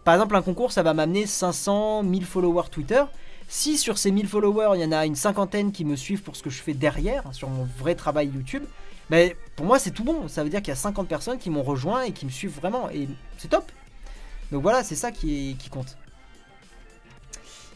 par 0.02 0.14
exemple, 0.14 0.34
un 0.36 0.42
concours, 0.42 0.72
ça 0.72 0.82
va 0.82 0.94
m'amener 0.94 1.26
500, 1.26 2.02
1000 2.02 2.24
followers 2.24 2.68
Twitter. 2.70 3.04
Si 3.46 3.78
sur 3.78 3.98
ces 3.98 4.10
1000 4.10 4.26
followers, 4.26 4.76
il 4.76 4.82
y 4.82 4.84
en 4.84 4.92
a 4.92 5.06
une 5.06 5.14
cinquantaine 5.14 5.70
qui 5.70 5.84
me 5.84 5.96
suivent 5.96 6.22
pour 6.22 6.34
ce 6.34 6.42
que 6.42 6.50
je 6.50 6.60
fais 6.60 6.74
derrière, 6.74 7.22
sur 7.32 7.48
mon 7.50 7.68
vrai 7.78 7.94
travail 7.94 8.28
YouTube, 8.28 8.64
mais 9.10 9.28
ben, 9.28 9.36
pour 9.56 9.66
moi, 9.66 9.78
c'est 9.78 9.90
tout 9.90 10.04
bon. 10.04 10.28
Ça 10.28 10.42
veut 10.42 10.50
dire 10.50 10.60
qu'il 10.60 10.68
y 10.68 10.72
a 10.72 10.76
50 10.76 11.06
personnes 11.06 11.38
qui 11.38 11.50
m'ont 11.50 11.62
rejoint 11.62 12.02
et 12.02 12.12
qui 12.12 12.24
me 12.24 12.30
suivent 12.30 12.56
vraiment. 12.56 12.88
Et 12.90 13.08
c'est 13.36 13.48
top. 13.48 13.70
Donc 14.50 14.62
voilà, 14.62 14.82
c'est 14.82 14.94
ça 14.94 15.10
qui, 15.10 15.56
compte. 15.70 15.96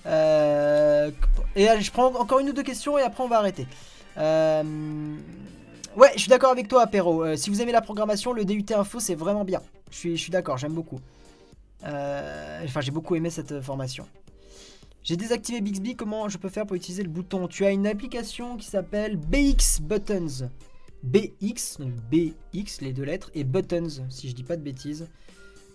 Euh, 0.06 1.10
et 1.54 1.66
je 1.80 1.90
prends 1.90 2.06
encore 2.14 2.38
une 2.38 2.48
ou 2.50 2.52
deux 2.52 2.62
questions 2.62 2.96
et 2.98 3.02
après 3.02 3.22
on 3.22 3.28
va 3.28 3.38
arrêter. 3.38 3.66
Euh, 4.18 4.62
ouais, 5.96 6.10
je 6.14 6.20
suis 6.20 6.28
d'accord 6.28 6.50
avec 6.50 6.68
toi, 6.68 6.82
Apéro. 6.82 7.24
Euh, 7.24 7.36
si 7.36 7.50
vous 7.50 7.60
aimez 7.62 7.72
la 7.72 7.80
programmation, 7.80 8.32
le 8.32 8.44
DUT 8.44 8.64
Info, 8.74 9.00
c'est 9.00 9.14
vraiment 9.14 9.44
bien. 9.44 9.62
Je 9.90 9.96
suis, 9.96 10.16
je 10.16 10.22
suis 10.22 10.30
d'accord, 10.30 10.58
j'aime 10.58 10.74
beaucoup. 10.74 11.00
enfin, 11.82 12.80
j'ai 12.80 12.90
beaucoup 12.90 13.14
aimé 13.14 13.30
cette 13.30 13.60
formation. 13.60 14.06
J'ai 15.02 15.16
désactivé 15.16 15.60
Bixby, 15.60 15.96
comment 15.96 16.28
je 16.28 16.36
peux 16.36 16.50
faire 16.50 16.66
pour 16.66 16.76
utiliser 16.76 17.02
le 17.02 17.08
bouton? 17.08 17.48
Tu 17.48 17.64
as 17.64 17.70
une 17.70 17.86
application 17.86 18.56
qui 18.56 18.66
s'appelle 18.66 19.16
BX 19.16 19.80
Buttons. 19.80 20.50
BX, 21.02 21.78
donc 21.78 21.92
BX, 22.10 22.80
les 22.82 22.92
deux 22.92 23.04
lettres, 23.04 23.30
et 23.34 23.44
Buttons, 23.44 23.88
si 24.10 24.28
je 24.28 24.34
dis 24.34 24.42
pas 24.42 24.56
de 24.56 24.62
bêtises. 24.62 25.08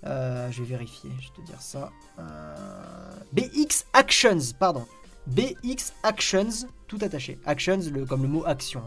Euh, 0.06 0.52
je 0.52 0.62
vais 0.62 0.70
vérifier, 0.70 1.10
je 1.20 1.30
vais 1.30 1.34
te 1.36 1.42
dire 1.50 1.62
ça. 1.62 1.92
Euh, 2.20 3.16
BX 3.32 3.86
Actions, 3.94 4.54
pardon. 4.60 4.86
BX 5.28 5.94
Actions, 6.04 6.68
tout 6.88 7.00
attaché. 7.02 7.40
Actions, 7.46 7.80
le, 7.94 8.06
comme 8.06 8.24
le 8.24 8.28
mot 8.28 8.44
action. 8.46 8.82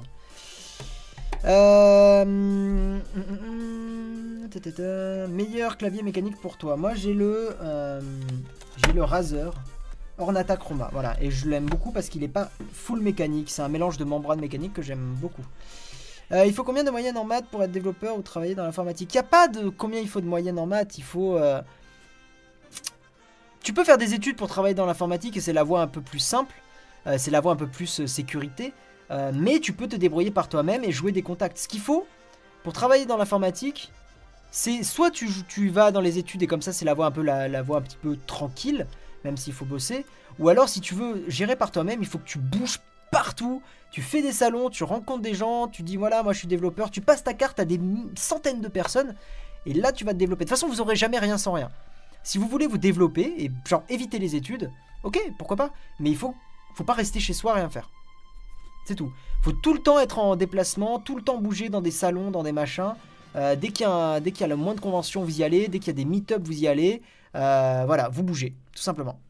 Euh, 1.45 2.25
meilleur 5.29 5.77
clavier 5.77 6.03
mécanique 6.03 6.41
pour 6.41 6.57
toi. 6.57 6.77
Moi 6.77 6.95
j'ai 6.95 7.13
le 7.13 7.57
j'ai 8.85 8.93
le 8.93 9.03
Razer 9.03 9.53
Ornata 10.19 10.57
Chroma. 10.57 10.89
Voilà, 10.93 11.17
et 11.21 11.31
je 11.31 11.49
l'aime 11.49 11.67
beaucoup 11.67 11.93
parce 11.93 12.09
qu'il 12.09 12.23
n'est 12.23 12.29
pas 12.29 12.51
full 12.73 13.01
mécanique. 13.01 13.51
C'est 13.51 13.63
un 13.63 13.69
mélange 13.69 13.97
de 13.99 14.05
membrane 14.05 14.41
mécanique 14.41 14.73
que 14.73 14.83
j'aime 14.83 15.15
beaucoup. 15.21 15.45
Euh, 16.33 16.45
il 16.45 16.53
faut 16.53 16.65
combien 16.65 16.83
de 16.85 16.91
moyenne 16.91 17.17
en 17.17 17.25
maths 17.25 17.47
pour 17.51 17.63
être 17.63 17.71
développeur 17.71 18.17
ou 18.19 18.23
travailler 18.23 18.55
dans 18.55 18.65
l'informatique? 18.65 19.13
Il 19.15 19.17
n'y 19.17 19.21
a 19.21 19.25
pas 19.25 19.47
de 19.49 19.69
combien 19.69 20.01
il 20.01 20.09
faut 20.09 20.21
de 20.21 20.27
moyenne 20.27 20.59
en 20.59 20.67
maths. 20.67 20.99
Il 20.99 21.05
faut. 21.05 21.39
Euh, 23.67 23.73
tu 23.73 23.73
peux 23.73 23.85
faire 23.85 23.99
des 23.99 24.15
études 24.15 24.37
pour 24.37 24.49
travailler 24.49 24.75
dans 24.75 24.87
l'informatique 24.87 25.37
et 25.37 25.41
c'est 25.41 25.53
la 25.53 25.65
voie 25.65 25.83
un 25.83 25.89
peu 25.89 26.01
plus 26.01 26.21
simple. 26.21 26.55
Euh, 27.07 27.17
c'est 27.19 27.31
la 27.31 27.41
voie 27.41 27.53
un 27.53 27.57
peu 27.57 27.67
plus 27.67 28.07
sécurité. 28.07 28.73
mais 29.35 29.61
tu 29.61 29.73
peux 29.73 29.89
te 29.89 29.97
débrouiller 29.97 30.31
par 30.31 30.49
toi-même 30.49 30.85
et 30.85 30.93
jouer 30.93 31.13
des 31.13 31.23
contacts. 31.23 31.59
Ce 31.59 31.69
qu'il 31.69 31.81
faut 31.81 32.07
pour 32.63 32.73
travailler 32.73 33.07
dans 33.07 33.17
l'informatique, 33.17 33.93
c'est 34.51 34.83
soit 34.83 35.11
tu, 35.11 35.29
tu, 35.49 35.69
vas 35.69 35.93
dans 35.93 36.01
les 36.01 36.19
études 36.19 36.43
et 36.43 36.47
comme 36.47 36.63
ça 36.63 36.73
c'est 36.73 36.85
la 36.85 36.95
voie 36.95 37.07
un 37.07 37.13
peu 37.13 37.23
la, 37.23 37.45
un 37.45 37.81
petit 37.81 37.99
peu 38.01 38.17
tranquille, 38.27 38.87
même 39.25 39.37
s'il 39.37 39.53
faut 39.53 39.65
bosser. 39.65 40.05
Ou 40.39 40.49
alors 40.49 40.69
si 40.69 40.81
tu 40.81 40.95
veux 40.95 41.25
gérer 41.29 41.57
par 41.57 41.71
toi-même, 41.71 42.01
il 42.03 42.07
faut 42.07 42.19
que 42.19 42.29
tu 42.29 42.39
bouges 42.39 42.81
partout. 43.11 43.63
Tu 43.93 44.03
fais 44.03 44.23
des 44.23 44.33
salons, 44.33 44.69
tu 44.69 44.85
rencontres 44.85 45.23
des 45.23 45.35
gens, 45.35 45.69
tu 45.69 45.83
dis 45.83 45.97
voilà, 45.97 46.23
moi 46.23 46.33
je 46.33 46.39
suis 46.39 46.49
développeur, 46.49 46.91
tu 46.91 47.01
passes 47.01 47.23
ta 47.23 47.35
carte 47.35 47.61
à 47.61 47.65
des 47.65 47.81
centaines 48.17 48.61
de 48.61 48.69
personnes 48.69 49.15
et 49.65 49.73
là 49.73 49.93
tu 49.93 50.05
vas 50.05 50.13
te 50.13 50.19
développer. 50.19 50.45
De 50.45 50.51
toute 50.51 50.59
façon, 50.59 50.69
vous 50.69 50.81
aurez 50.81 50.97
jamais 50.97 51.19
rien 51.19 51.39
sans 51.39 51.53
rien. 51.53 51.71
Si 52.27 52.39
vous 52.39 52.49
voulez 52.49 52.67
vous 52.67 52.77
développer 52.77 53.35
et 53.39 53.53
genre 53.65 53.85
éviter 53.89 54.19
les 54.19 54.35
études, 54.35 54.73
ok, 55.05 55.17
pourquoi 55.39 55.57
pas, 55.57 55.71
mais 56.01 56.11
il 56.11 56.17
faut, 56.17 56.35
faut 56.75 56.83
pas 56.83 56.95
rester 56.95 57.21
chez 57.21 57.33
soi 57.33 57.55
rien 57.55 57.69
faire. 57.69 57.89
C'est 58.85 58.97
tout. 58.97 59.13
Faut 59.43 59.53
tout 59.53 59.73
le 59.73 59.79
temps 59.79 60.01
être 60.01 60.19
en 60.19 60.35
déplacement, 60.35 60.99
tout 60.99 61.15
le 61.15 61.23
temps 61.23 61.39
bouger 61.39 61.69
dans 61.69 61.81
des 61.81 61.93
salons, 61.93 62.33
dans 62.33 62.43
des 62.43 62.51
machins. 62.51 62.95
Euh, 63.37 63.55
dès 63.55 63.69
qu'il 63.69 63.87
y, 63.87 63.89
a, 63.89 64.19
le 64.19 64.57
moins 64.57 64.75
de 64.75 64.81
conventions, 64.81 65.23
vous 65.23 65.39
y 65.39 65.45
allez. 65.45 65.69
Dès 65.69 65.79
qu'il 65.79 65.87
y 65.87 65.91
a 65.91 65.93
des 65.93 66.05
meet-up, 66.05 66.43
vous 66.45 66.61
y 66.61 66.67
allez. 66.67 67.01
Euh, 67.37 67.85
voilà, 67.87 68.09
vous 68.09 68.25
bougez, 68.25 68.57
tout 68.75 68.83
simplement. 68.83 69.21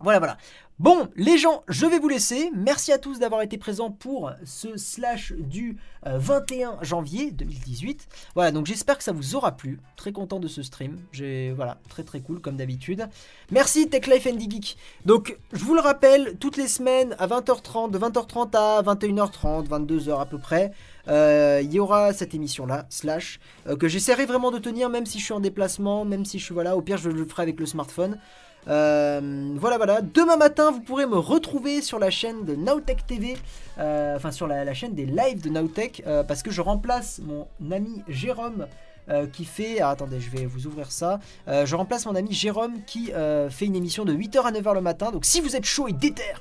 Voilà, 0.00 0.18
voilà. 0.18 0.36
Bon, 0.80 1.08
les 1.14 1.36
gens, 1.36 1.62
je 1.68 1.84
vais 1.84 1.98
vous 1.98 2.08
laisser. 2.08 2.50
Merci 2.56 2.90
à 2.90 2.96
tous 2.96 3.18
d'avoir 3.18 3.42
été 3.42 3.58
présents 3.58 3.90
pour 3.90 4.32
ce 4.46 4.78
slash 4.78 5.34
du 5.36 5.76
21 6.06 6.70
euh, 6.70 6.74
janvier 6.80 7.32
2018. 7.32 8.08
Voilà, 8.34 8.50
donc 8.50 8.64
j'espère 8.64 8.96
que 8.96 9.04
ça 9.04 9.12
vous 9.12 9.36
aura 9.36 9.58
plu. 9.58 9.78
Très 9.96 10.10
content 10.10 10.40
de 10.40 10.48
ce 10.48 10.62
stream. 10.62 10.96
J'ai 11.12 11.52
voilà, 11.52 11.76
très 11.90 12.02
très 12.02 12.20
cool 12.20 12.40
comme 12.40 12.56
d'habitude. 12.56 13.06
Merci 13.50 13.90
Tech 13.90 14.06
Life 14.06 14.26
Andy 14.26 14.50
Geek. 14.50 14.78
Donc, 15.04 15.36
je 15.52 15.62
vous 15.62 15.74
le 15.74 15.82
rappelle, 15.82 16.38
toutes 16.40 16.56
les 16.56 16.66
semaines 16.66 17.14
à 17.18 17.26
20h30, 17.26 17.90
de 17.90 17.98
20h30 17.98 18.56
à 18.56 18.80
21h30, 18.80 19.68
22h 19.68 20.18
à 20.18 20.24
peu 20.24 20.38
près, 20.38 20.72
euh, 21.08 21.60
il 21.62 21.70
y 21.74 21.78
aura 21.78 22.14
cette 22.14 22.34
émission 22.34 22.64
là, 22.64 22.86
slash, 22.88 23.38
euh, 23.66 23.76
que 23.76 23.86
j'essaierai 23.86 24.24
vraiment 24.24 24.50
de 24.50 24.58
tenir 24.58 24.88
même 24.88 25.04
si 25.04 25.18
je 25.18 25.24
suis 25.24 25.34
en 25.34 25.40
déplacement, 25.40 26.06
même 26.06 26.24
si 26.24 26.38
je 26.38 26.44
suis 26.46 26.54
voilà, 26.54 26.74
au 26.74 26.80
pire 26.80 26.96
je 26.96 27.10
le 27.10 27.26
ferai 27.26 27.42
avec 27.42 27.60
le 27.60 27.66
smartphone. 27.66 28.18
Euh, 28.68 29.54
voilà, 29.56 29.76
voilà. 29.76 30.00
Demain 30.02 30.36
matin, 30.36 30.70
vous 30.70 30.80
pourrez 30.80 31.06
me 31.06 31.18
retrouver 31.18 31.82
sur 31.82 31.98
la 31.98 32.10
chaîne 32.10 32.44
de 32.44 32.54
Nowtech 32.54 33.06
TV, 33.06 33.36
euh, 33.78 34.16
enfin 34.16 34.30
sur 34.30 34.46
la, 34.46 34.74
chaîne 34.74 34.94
des 34.94 35.06
lives 35.06 35.42
de 35.42 35.50
Nowtech, 35.50 36.02
euh, 36.06 36.22
parce 36.22 36.42
que 36.42 36.50
je 36.50 36.60
remplace 36.60 37.20
mon 37.24 37.46
ami 37.70 38.02
Jérôme. 38.08 38.66
qui 39.32 39.44
fait. 39.44 39.80
attendez, 39.80 40.20
je 40.20 40.30
vais 40.30 40.46
vous 40.46 40.68
ouvrir 40.68 40.92
ça. 40.92 41.18
je 41.48 41.74
remplace 41.74 42.06
mon 42.06 42.14
ami 42.14 42.32
Jérôme 42.32 42.74
qui 42.86 43.10
fait 43.50 43.66
une 43.66 43.74
émission 43.74 44.04
de 44.04 44.12
8h 44.14 44.42
à 44.42 44.52
9h 44.52 44.72
le 44.74 44.80
matin. 44.80 45.10
Donc, 45.10 45.24
si 45.24 45.40
vous 45.40 45.56
êtes 45.56 45.64
chaud 45.64 45.88
et 45.88 45.92
déter 45.92 46.32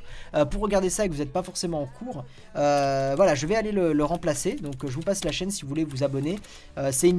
pour 0.52 0.62
regarder 0.62 0.92
ça 0.92 1.04
et 1.04 1.08
que 1.08 1.14
vous 1.14 1.20
n'êtes 1.20 1.34
pas 1.34 1.42
forcément 1.42 1.82
en 1.82 1.88
cours, 1.88 2.26
voilà, 2.54 3.34
je 3.34 3.48
vais 3.48 3.56
aller 3.56 3.72
le, 3.72 4.04
remplacer. 4.04 4.52
Donc, 4.52 4.86
je 4.86 4.94
vous 4.94 5.02
passe 5.02 5.26
la 5.26 5.32
chaîne 5.32 5.50
si 5.50 5.64
vous 5.64 5.68
voulez 5.68 5.84
vous 5.84 6.04
abonner. 6.04 6.38
c'est 6.92 7.12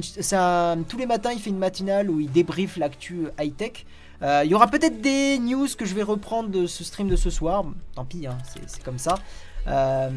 tous 0.87 0.97
les 0.97 1.05
matins, 1.05 1.31
il 1.33 1.39
fait 1.41 1.49
une 1.49 1.59
matinale 1.59 2.09
où 2.09 2.21
il 2.21 2.31
débriefe 2.31 2.77
l'actu 2.77 3.27
high-tech. 3.37 3.85
Euh, 4.21 4.41
il 4.45 4.51
y 4.51 4.55
aura 4.55 4.67
peut-être 4.67 5.01
des 5.01 5.39
news 5.39 5.67
que 5.77 5.85
je 5.85 5.95
vais 5.95 6.03
reprendre 6.03 6.49
de 6.49 6.67
ce 6.67 6.83
stream 6.83 7.07
de 7.07 7.15
ce 7.15 7.29
soir. 7.29 7.65
Tant 7.95 8.05
pis, 8.05 8.27
hein, 8.27 8.37
c'est 8.67 8.83
comme 8.83 8.99
ça. 8.99 9.15
Euh, 9.67 10.09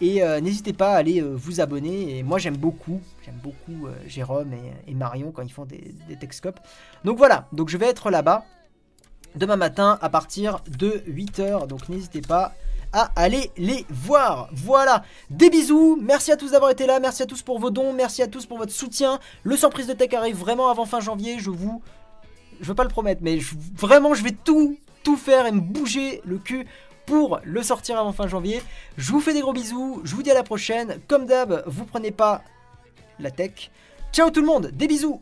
et 0.00 0.22
euh, 0.22 0.40
n'hésitez 0.40 0.72
pas 0.72 0.92
à 0.92 0.96
aller 0.96 1.20
vous 1.20 1.60
abonner. 1.60 2.18
Et 2.18 2.22
moi 2.22 2.38
j'aime 2.38 2.56
beaucoup, 2.56 3.00
j'aime 3.24 3.38
beaucoup 3.42 3.88
Jérôme 4.06 4.52
et, 4.86 4.94
Marion 4.94 5.32
quand 5.32 5.42
ils 5.42 5.52
font 5.52 5.64
des, 5.64 5.94
des 6.08 6.16
Techscopes. 6.16 6.60
Donc 7.04 7.18
voilà, 7.18 7.46
donc 7.52 7.68
je 7.68 7.76
vais 7.76 7.86
être 7.86 8.10
là-bas 8.10 8.44
demain 9.34 9.56
matin 9.56 9.98
à 10.00 10.08
partir 10.08 10.62
de 10.68 11.02
8h. 11.08 11.66
Donc 11.66 11.88
n'hésitez 11.88 12.20
pas 12.20 12.52
à 12.92 13.10
aller 13.16 13.50
les 13.56 13.84
voir. 13.90 14.48
Voilà, 14.52 15.02
des 15.30 15.50
bisous, 15.50 15.98
merci 16.00 16.32
à 16.32 16.36
tous 16.36 16.52
d'avoir 16.52 16.70
été 16.70 16.86
là, 16.86 17.00
merci 17.00 17.22
à 17.22 17.26
tous 17.26 17.42
pour 17.42 17.58
vos 17.58 17.70
dons, 17.70 17.92
merci 17.92 18.22
à 18.22 18.26
tous 18.26 18.46
pour 18.46 18.58
votre 18.58 18.72
soutien. 18.72 19.18
Le 19.42 19.56
sans 19.56 19.70
prise 19.70 19.86
de 19.86 19.92
tech 19.92 20.12
arrive 20.14 20.36
vraiment 20.36 20.70
avant 20.70 20.86
fin 20.86 21.00
janvier, 21.00 21.38
je 21.38 21.50
vous 21.50 21.82
je 22.60 22.66
veux 22.66 22.74
pas 22.74 22.84
le 22.84 22.90
promettre, 22.90 23.20
mais 23.22 23.38
vraiment, 23.74 24.14
je 24.14 24.22
vais 24.22 24.32
tout, 24.32 24.76
tout 25.02 25.16
faire 25.16 25.46
et 25.46 25.52
me 25.52 25.60
bouger 25.60 26.20
le 26.24 26.38
cul 26.38 26.66
pour 27.06 27.40
le 27.44 27.62
sortir 27.62 27.98
avant 27.98 28.12
fin 28.12 28.26
janvier. 28.26 28.60
Je 28.96 29.12
vous 29.12 29.20
fais 29.20 29.32
des 29.32 29.40
gros 29.40 29.52
bisous, 29.52 30.00
je 30.04 30.14
vous 30.14 30.22
dis 30.22 30.30
à 30.30 30.34
la 30.34 30.42
prochaine. 30.42 31.00
Comme 31.08 31.26
d'hab, 31.26 31.62
vous 31.66 31.84
prenez 31.84 32.10
pas 32.10 32.42
la 33.20 33.30
tech. 33.30 33.70
Ciao 34.12 34.30
tout 34.30 34.40
le 34.40 34.46
monde, 34.46 34.70
des 34.72 34.88
bisous 34.88 35.20